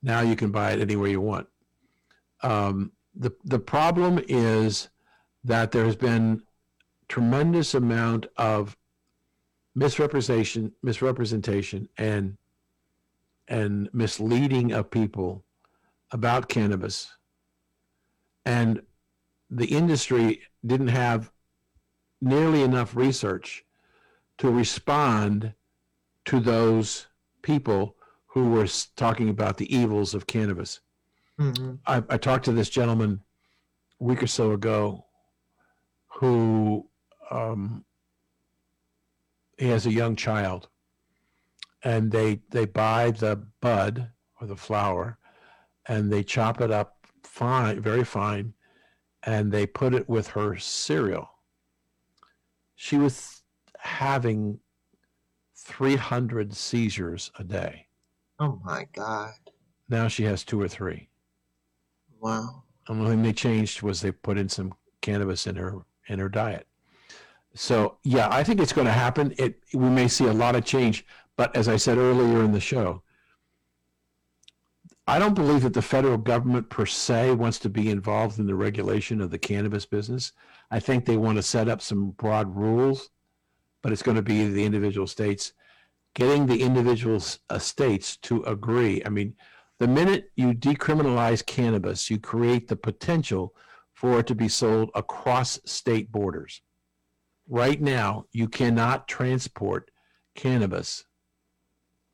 Now 0.02 0.22
you 0.22 0.36
can 0.36 0.52
buy 0.52 0.72
it 0.72 0.82
anywhere 0.82 1.10
you 1.10 1.22
want. 1.22 1.48
Um, 2.41 2.91
the 3.15 3.31
the 3.44 3.60
problem 3.60 4.19
is 4.27 4.90
that 5.44 5.72
there 5.72 5.85
has 5.85 5.95
been 5.95 6.41
tremendous 7.07 7.73
amount 7.73 8.26
of 8.38 8.76
misrepresentation 9.76 10.72
misrepresentation 10.81 11.90
and 11.98 12.38
and 13.48 13.90
misleading 13.94 14.72
of 14.72 14.90
people 14.90 15.44
about 16.11 16.48
cannabis. 16.48 17.11
And 18.45 18.81
the 19.49 19.65
industry 19.65 20.41
didn't 20.65 20.90
have 20.90 21.31
nearly 22.22 22.61
enough 22.61 22.95
research 22.95 23.65
to 24.38 24.49
respond 24.49 25.53
to 26.26 26.40
those 26.40 27.07
people 27.41 27.95
who 28.27 28.49
were 28.49 28.68
talking 28.95 29.30
about 29.30 29.57
the 29.57 29.76
evils 29.76 30.14
of 30.14 30.26
cannabis 30.26 30.80
Mhm. 31.39 31.80
I, 31.85 32.03
I 32.10 32.18
talked 32.18 32.45
to 32.45 32.51
this 32.51 32.69
gentleman 32.69 33.22
a 33.99 34.03
week 34.03 34.22
or 34.22 34.27
so 34.27 34.51
ago 34.51 35.05
who 36.07 36.88
um, 37.31 37.85
he 39.57 39.68
has 39.69 39.85
a 39.85 39.91
young 39.91 40.15
child, 40.15 40.69
and 41.84 42.11
they 42.11 42.41
they 42.49 42.65
buy 42.65 43.11
the 43.11 43.47
bud 43.61 44.11
or 44.39 44.47
the 44.47 44.55
flower, 44.55 45.18
and 45.88 46.11
they 46.11 46.23
chop 46.23 46.61
it 46.61 46.72
up 46.72 46.97
fine, 47.23 47.81
very 47.81 48.03
fine, 48.03 48.53
and 49.23 49.51
they 49.51 49.65
put 49.65 49.93
it 49.93 50.07
with 50.07 50.27
her 50.27 50.57
cereal. 50.57 51.30
She 52.76 52.97
was 52.97 53.43
having 53.80 54.60
300 55.55 56.53
seizures 56.53 57.31
a 57.39 57.43
day. 57.43 57.88
Oh 58.39 58.60
my 58.64 58.85
God. 58.93 59.34
Now 59.89 60.07
she 60.07 60.23
has 60.23 60.43
two 60.43 60.60
or 60.61 60.68
three. 60.68 61.10
Wow. 62.24 62.64
The 62.88 62.94
only 62.94 63.10
thing 63.10 63.22
they 63.22 63.34
changed 63.34 63.82
was 63.82 64.00
they 64.00 64.14
put 64.14 64.38
in 64.38 64.48
some 64.48 64.74
cannabis 65.02 65.45
in 65.45 65.58
her 65.58 65.80
in 66.08 66.20
her 66.20 66.30
diet. 66.30 66.68
So 67.54 67.98
yeah, 68.04 68.30
I 68.32 68.44
think 68.45 68.62
it's 68.62 68.72
going 68.72 68.88
to 68.88 68.94
happen. 68.94 69.36
It 69.38 69.60
we 69.74 69.90
may 69.90 70.08
see 70.08 70.28
a 70.28 70.34
lot 70.34 70.56
of 70.56 70.64
change, 70.64 71.06
but 71.36 71.54
as 71.54 71.68
I 71.68 71.76
said 71.76 71.98
earlier 71.98 72.41
in 72.41 72.54
the 72.54 72.62
show, 72.62 73.04
I 75.06 75.20
don't 75.20 75.34
believe 75.34 75.64
that 75.64 75.74
the 75.74 75.82
federal 75.82 76.18
government 76.18 76.70
per 76.70 76.86
se 76.86 77.34
wants 77.34 77.60
to 77.60 77.70
be 77.70 77.90
involved 77.90 78.40
in 78.40 78.48
the 78.48 78.56
regulation 78.56 79.20
of 79.20 79.30
the 79.30 79.38
cannabis 79.38 79.86
business. 79.86 80.32
I 80.72 80.80
think 80.80 81.04
they 81.04 81.18
want 81.18 81.38
to 81.40 81.44
set 81.44 81.68
up 81.68 81.82
some 81.82 82.12
broad 82.12 82.56
rules, 82.56 83.10
but 83.82 83.91
it's 83.91 84.02
going 84.02 84.16
to 84.16 84.24
be 84.24 84.48
the 84.48 84.64
individual 84.64 85.08
states 85.08 85.52
getting 86.14 86.45
the 86.45 86.62
individual 86.62 87.22
uh, 87.50 87.58
states 87.58 88.18
to 88.18 88.44
agree. 88.44 89.02
I 89.06 89.10
mean, 89.10 89.36
the 89.84 89.88
minute 89.89 90.31
you 90.38 90.53
decriminalize 90.53 91.45
cannabis, 91.45 92.10
you 92.10 92.18
create 92.18 92.69
the 92.69 92.76
potential 92.77 93.53
for 93.93 94.19
it 94.19 94.27
to 94.27 94.34
be 94.34 94.47
sold 94.47 94.89
across 94.95 95.60
state 95.65 96.10
borders. 96.10 96.61
Right 97.49 97.81
now, 97.81 98.23
you 98.31 98.47
cannot 98.47 99.10
transport 99.10 99.91
cannabis 100.35 101.03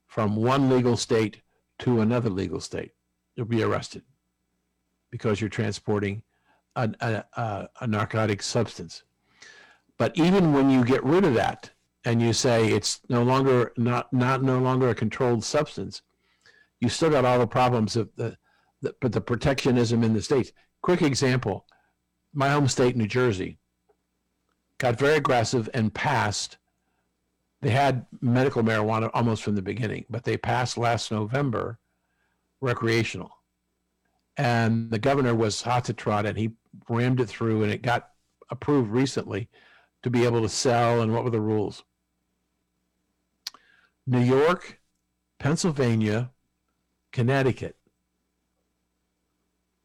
from 0.08 0.36
one 0.36 0.68
legal 0.68 0.98
state 0.98 1.44
to 1.78 2.02
another 2.02 2.32
legal 2.32 2.60
state. 2.60 2.94
You'll 3.36 3.46
be 3.46 3.62
arrested 3.62 4.02
because 5.12 5.40
you're 5.40 5.52
transporting 5.52 6.24
a, 6.76 6.90
a, 7.02 7.24
a, 7.40 7.70
a 7.82 7.86
narcotic 7.86 8.42
substance. 8.42 9.04
But 10.00 10.18
even 10.18 10.54
when 10.54 10.72
you 10.72 10.84
get 10.84 11.04
rid 11.04 11.24
of 11.24 11.36
that 11.36 11.70
and 12.04 12.20
you 12.20 12.34
say 12.34 12.72
it's 12.72 13.02
no 13.10 13.22
longer 13.22 13.74
not 13.78 14.12
not 14.12 14.42
no 14.42 14.58
longer 14.58 14.90
a 14.90 14.96
controlled 14.96 15.44
substance, 15.44 16.02
you 16.80 16.90
still 16.90 17.10
got 17.10 17.26
all 17.26 17.40
the 17.40 17.48
problems 17.48 17.96
of 17.96 18.10
the, 18.16 18.38
the 18.82 18.96
but 19.02 19.12
the 19.12 19.22
protectionism 19.22 20.04
in 20.04 20.14
the 20.14 20.22
states. 20.22 20.52
Quick 20.82 21.02
example: 21.02 21.66
my 22.34 22.50
home 22.50 22.68
state, 22.68 22.96
New 22.96 23.08
Jersey, 23.08 23.58
got 24.78 24.98
very 24.98 25.16
aggressive 25.16 25.70
and 25.74 25.94
passed. 25.94 26.58
They 27.62 27.72
had 27.72 28.06
medical 28.22 28.64
marijuana 28.64 29.10
almost 29.14 29.44
from 29.44 29.56
the 29.56 29.62
beginning, 29.62 30.06
but 30.10 30.24
they 30.24 30.38
passed 30.38 30.78
last 30.78 31.12
November 31.12 31.78
recreational. 32.62 33.32
And 34.38 34.90
the 34.90 35.00
governor 35.00 35.36
was 35.36 35.62
hot 35.62 35.86
to 35.86 35.94
trot 35.94 36.26
and 36.26 36.38
he 36.38 36.52
rammed 36.88 37.20
it 37.20 37.28
through 37.28 37.64
and 37.64 37.72
it 37.72 37.82
got 37.82 38.12
approved 38.50 38.90
recently 38.90 39.50
to 40.04 40.10
be 40.10 40.24
able 40.24 40.42
to 40.42 40.50
sell. 40.50 41.02
And 41.02 41.14
what 41.14 41.26
were 41.26 41.30
the 41.30 41.42
rules? 41.42 41.84
New 44.08 44.22
York, 44.22 44.80
Pennsylvania, 45.40 46.32
Connecticut, 47.12 47.76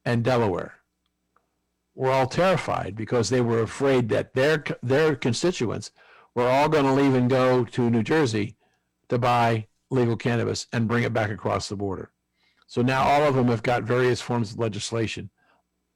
and 0.05 0.23
Delaware 0.23 0.75
were 1.95 2.11
all 2.11 2.27
terrified 2.27 2.97
because 2.97 3.31
they 3.31 3.41
were 3.41 3.63
afraid 3.63 4.09
that 4.09 4.35
their 4.35 4.65
their 4.83 5.15
constituents 5.15 5.91
were 6.35 6.49
all 6.49 6.69
going 6.69 6.85
to 6.85 6.93
leave 6.93 7.15
and 7.15 7.31
go 7.31 7.65
to 7.65 7.91
New 7.91 8.03
Jersey 8.03 8.57
to 9.09 9.19
buy 9.19 9.67
legal 9.91 10.17
cannabis 10.17 10.67
and 10.73 10.89
bring 10.89 11.05
it 11.05 11.13
back 11.13 11.31
across 11.31 11.69
the 11.69 11.77
border. 11.77 12.11
So 12.67 12.83
now 12.83 13.05
all 13.05 13.23
of 13.23 13.35
them 13.35 13.49
have 13.49 13.63
got 13.63 13.85
various 13.85 14.21
forms 14.21 14.53
of 14.53 14.59
legislation 14.59 15.31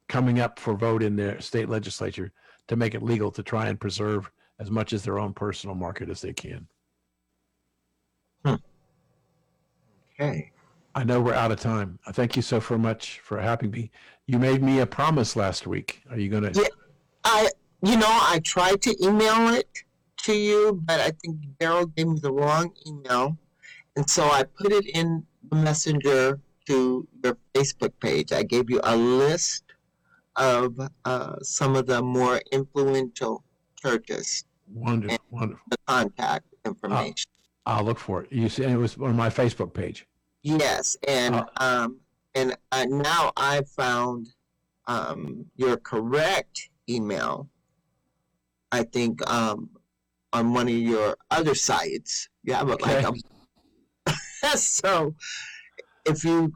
coming 0.08 0.40
up 0.40 0.58
for 0.58 0.74
vote 0.74 1.02
in 1.02 1.16
their 1.16 1.40
state 1.40 1.68
legislature 1.68 2.32
to 2.68 2.76
make 2.76 2.94
it 2.94 3.02
legal 3.02 3.30
to 3.32 3.42
try 3.42 3.66
and 3.66 3.80
preserve 3.80 4.30
as 4.60 4.70
much 4.70 4.92
as 4.92 5.02
their 5.02 5.18
own 5.18 5.32
personal 5.32 5.74
market 5.74 6.08
as 6.08 6.20
they 6.20 6.32
can. 6.32 6.68
Hmm. 8.44 8.54
Okay. 10.14 10.52
I 10.98 11.04
know 11.04 11.20
we're 11.20 11.32
out 11.32 11.52
of 11.52 11.60
time. 11.60 12.00
I 12.08 12.10
thank 12.10 12.34
you 12.34 12.42
so 12.42 12.60
for 12.60 12.76
much 12.76 13.20
for 13.20 13.40
having 13.40 13.70
me. 13.70 13.92
You 14.26 14.40
made 14.40 14.64
me 14.64 14.80
a 14.80 14.86
promise 14.86 15.36
last 15.36 15.64
week. 15.64 16.02
Are 16.10 16.18
you 16.18 16.28
going 16.28 16.52
to? 16.52 16.60
Yeah. 16.60 16.66
I, 17.22 17.48
you 17.84 17.96
know, 17.96 18.08
I 18.08 18.40
tried 18.42 18.82
to 18.82 18.96
email 19.00 19.54
it 19.54 19.68
to 20.24 20.32
you, 20.34 20.82
but 20.84 20.98
I 20.98 21.12
think 21.20 21.36
Daryl 21.60 21.94
gave 21.94 22.08
me 22.08 22.18
the 22.18 22.32
wrong 22.32 22.72
email. 22.84 23.38
And 23.94 24.10
so 24.10 24.24
I 24.24 24.42
put 24.42 24.72
it 24.72 24.86
in 24.86 25.24
the 25.48 25.54
messenger 25.54 26.40
to 26.66 27.06
your 27.22 27.36
Facebook 27.54 27.92
page. 28.00 28.32
I 28.32 28.42
gave 28.42 28.68
you 28.68 28.80
a 28.82 28.96
list 28.96 29.62
of 30.34 30.80
uh, 31.04 31.36
some 31.42 31.76
of 31.76 31.86
the 31.86 32.02
more 32.02 32.42
influential 32.50 33.44
churches, 33.80 34.44
Wonderful, 34.74 35.18
wonderful. 35.30 35.64
the 35.70 35.76
contact 35.86 36.46
information. 36.64 37.30
I'll 37.66 37.84
look 37.84 38.00
for 38.00 38.24
it. 38.24 38.32
You 38.32 38.48
see, 38.48 38.64
it 38.64 38.76
was 38.76 38.96
on 38.98 39.14
my 39.14 39.30
Facebook 39.30 39.72
page. 39.72 40.04
Yes, 40.42 40.96
and 41.06 41.34
Uh, 41.34 41.46
um, 41.56 42.00
and 42.34 42.56
uh, 42.72 42.86
now 42.88 43.32
I 43.36 43.62
found 43.76 44.28
um, 44.86 45.46
your 45.56 45.76
correct 45.76 46.70
email. 46.88 47.48
I 48.70 48.84
think 48.84 49.28
um, 49.30 49.70
on 50.32 50.52
one 50.52 50.68
of 50.68 50.74
your 50.74 51.16
other 51.30 51.54
sites, 51.54 52.28
you 52.44 52.54
have 52.54 52.68
like 52.68 53.04
a. 53.04 54.56
so, 54.56 55.14
if 56.06 56.24
you 56.24 56.52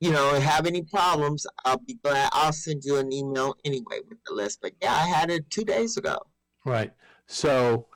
you 0.00 0.10
know 0.10 0.38
have 0.40 0.66
any 0.66 0.82
problems, 0.82 1.46
I'll 1.64 1.78
be 1.78 1.94
glad. 2.02 2.30
I'll 2.32 2.52
send 2.52 2.84
you 2.84 2.96
an 2.98 3.12
email 3.12 3.54
anyway 3.64 4.00
with 4.08 4.18
the 4.26 4.34
list. 4.34 4.60
But 4.60 4.72
yeah, 4.82 4.92
I 4.92 5.06
had 5.06 5.30
it 5.30 5.48
two 5.50 5.64
days 5.64 5.96
ago. 5.96 6.18
Right. 6.64 6.92
So 7.26 7.86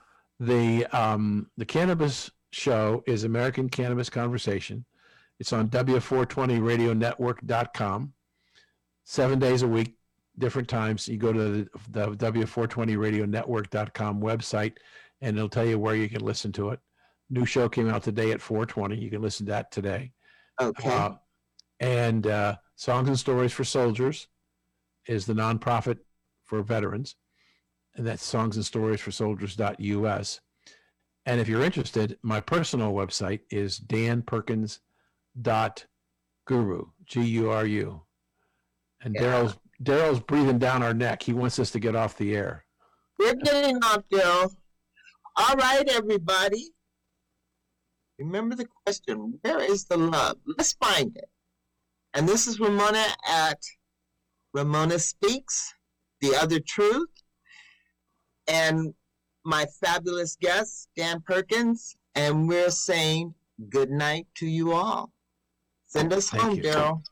the 0.41 0.87
um, 0.87 1.51
the 1.57 1.65
cannabis 1.65 2.31
show 2.53 3.03
is 3.07 3.25
American 3.25 3.69
Cannabis 3.69 4.09
Conversation. 4.09 4.85
It's 5.39 5.53
on 5.53 5.69
W420radionetwork.com. 5.69 8.13
Seven 9.05 9.39
days 9.39 9.63
a 9.63 9.69
week, 9.69 9.97
different 10.39 10.69
times. 10.69 11.09
You 11.09 11.19
go 11.19 11.33
to 11.33 11.39
the, 11.39 11.69
the 11.91 12.33
W420radionetwork.com 12.33 14.21
website 14.21 14.73
and 15.21 15.37
it'll 15.37 15.49
tell 15.49 15.67
you 15.67 15.79
where 15.79 15.95
you 15.95 16.09
can 16.09 16.25
listen 16.25 16.51
to 16.53 16.71
it. 16.71 16.81
New 17.31 17.45
show 17.45 17.69
came 17.69 17.89
out 17.89 18.03
today 18.03 18.33
at 18.33 18.41
420. 18.41 18.97
You 18.97 19.11
can 19.11 19.23
listen 19.23 19.47
to 19.47 19.53
that 19.53 19.71
today. 19.71 20.13
Okay. 20.61 20.89
Uh, 20.89 21.13
and 21.81 22.27
uh, 22.27 22.57
Songs 22.77 23.09
and 23.09 23.19
Stories 23.19 23.53
for 23.53 23.65
Soldiers 23.65 24.29
is 25.07 25.27
the 25.27 25.35
nonprofit 25.35 25.99
for 26.45 26.63
veterans. 26.63 27.17
And 27.97 28.07
that's 28.07 28.25
songs 28.25 28.57
and 28.57 28.65
stories 28.65 29.01
for 29.01 29.11
soldiers.us. 29.11 30.41
And 31.25 31.41
if 31.41 31.49
you're 31.49 31.65
interested, 31.65 32.19
my 32.23 32.41
personal 32.41 32.93
website 32.93 33.41
is 33.51 33.79
danperkins.guru, 35.41 36.87
g 37.07 37.21
u 37.23 37.51
r 37.51 37.67
u. 37.67 38.03
and 39.03 39.15
Yeah. 39.15 39.23
Daryl's 39.23 39.59
Daryl's 39.83 40.21
breathing 40.21 40.59
down 40.59 40.83
our 40.83 40.95
neck. 40.95 41.23
He 41.23 41.33
wants 41.35 41.59
us 41.59 41.71
to 41.73 41.79
get 41.79 41.95
off 41.95 42.17
the 42.17 42.35
air. 42.35 42.65
We're 43.19 43.35
getting 43.35 43.77
off, 43.85 44.03
Daryl. 44.11 44.55
All 45.37 45.55
right, 45.57 45.87
everybody. 45.89 46.71
Remember 48.19 48.55
the 48.55 48.67
question 48.85 49.39
where 49.43 49.61
is 49.61 49.85
the 49.85 49.99
love? 49.99 50.39
Let's 50.47 50.73
find 50.75 51.15
it. 51.17 51.29
And 52.15 52.27
this 52.27 52.47
is 52.47 52.59
Ramona 52.59 53.05
at 53.29 53.61
Ramona 54.55 54.99
Speaks, 54.99 55.75
The 56.23 56.35
Other 56.35 56.61
Truth. 56.61 57.11
And 58.49 58.95
my 59.45 59.67
fabulous 59.83 60.37
guest, 60.41 60.89
Dan 60.97 61.21
Perkins. 61.21 61.95
And 62.15 62.49
we're 62.49 62.71
saying 62.71 63.35
good 63.69 63.91
night 63.91 64.27
to 64.37 64.47
you 64.47 64.73
all. 64.73 65.13
Send 65.87 66.13
us 66.13 66.31
Thank 66.31 66.43
home, 66.43 66.57
you. 66.57 66.63
Daryl. 66.63 67.03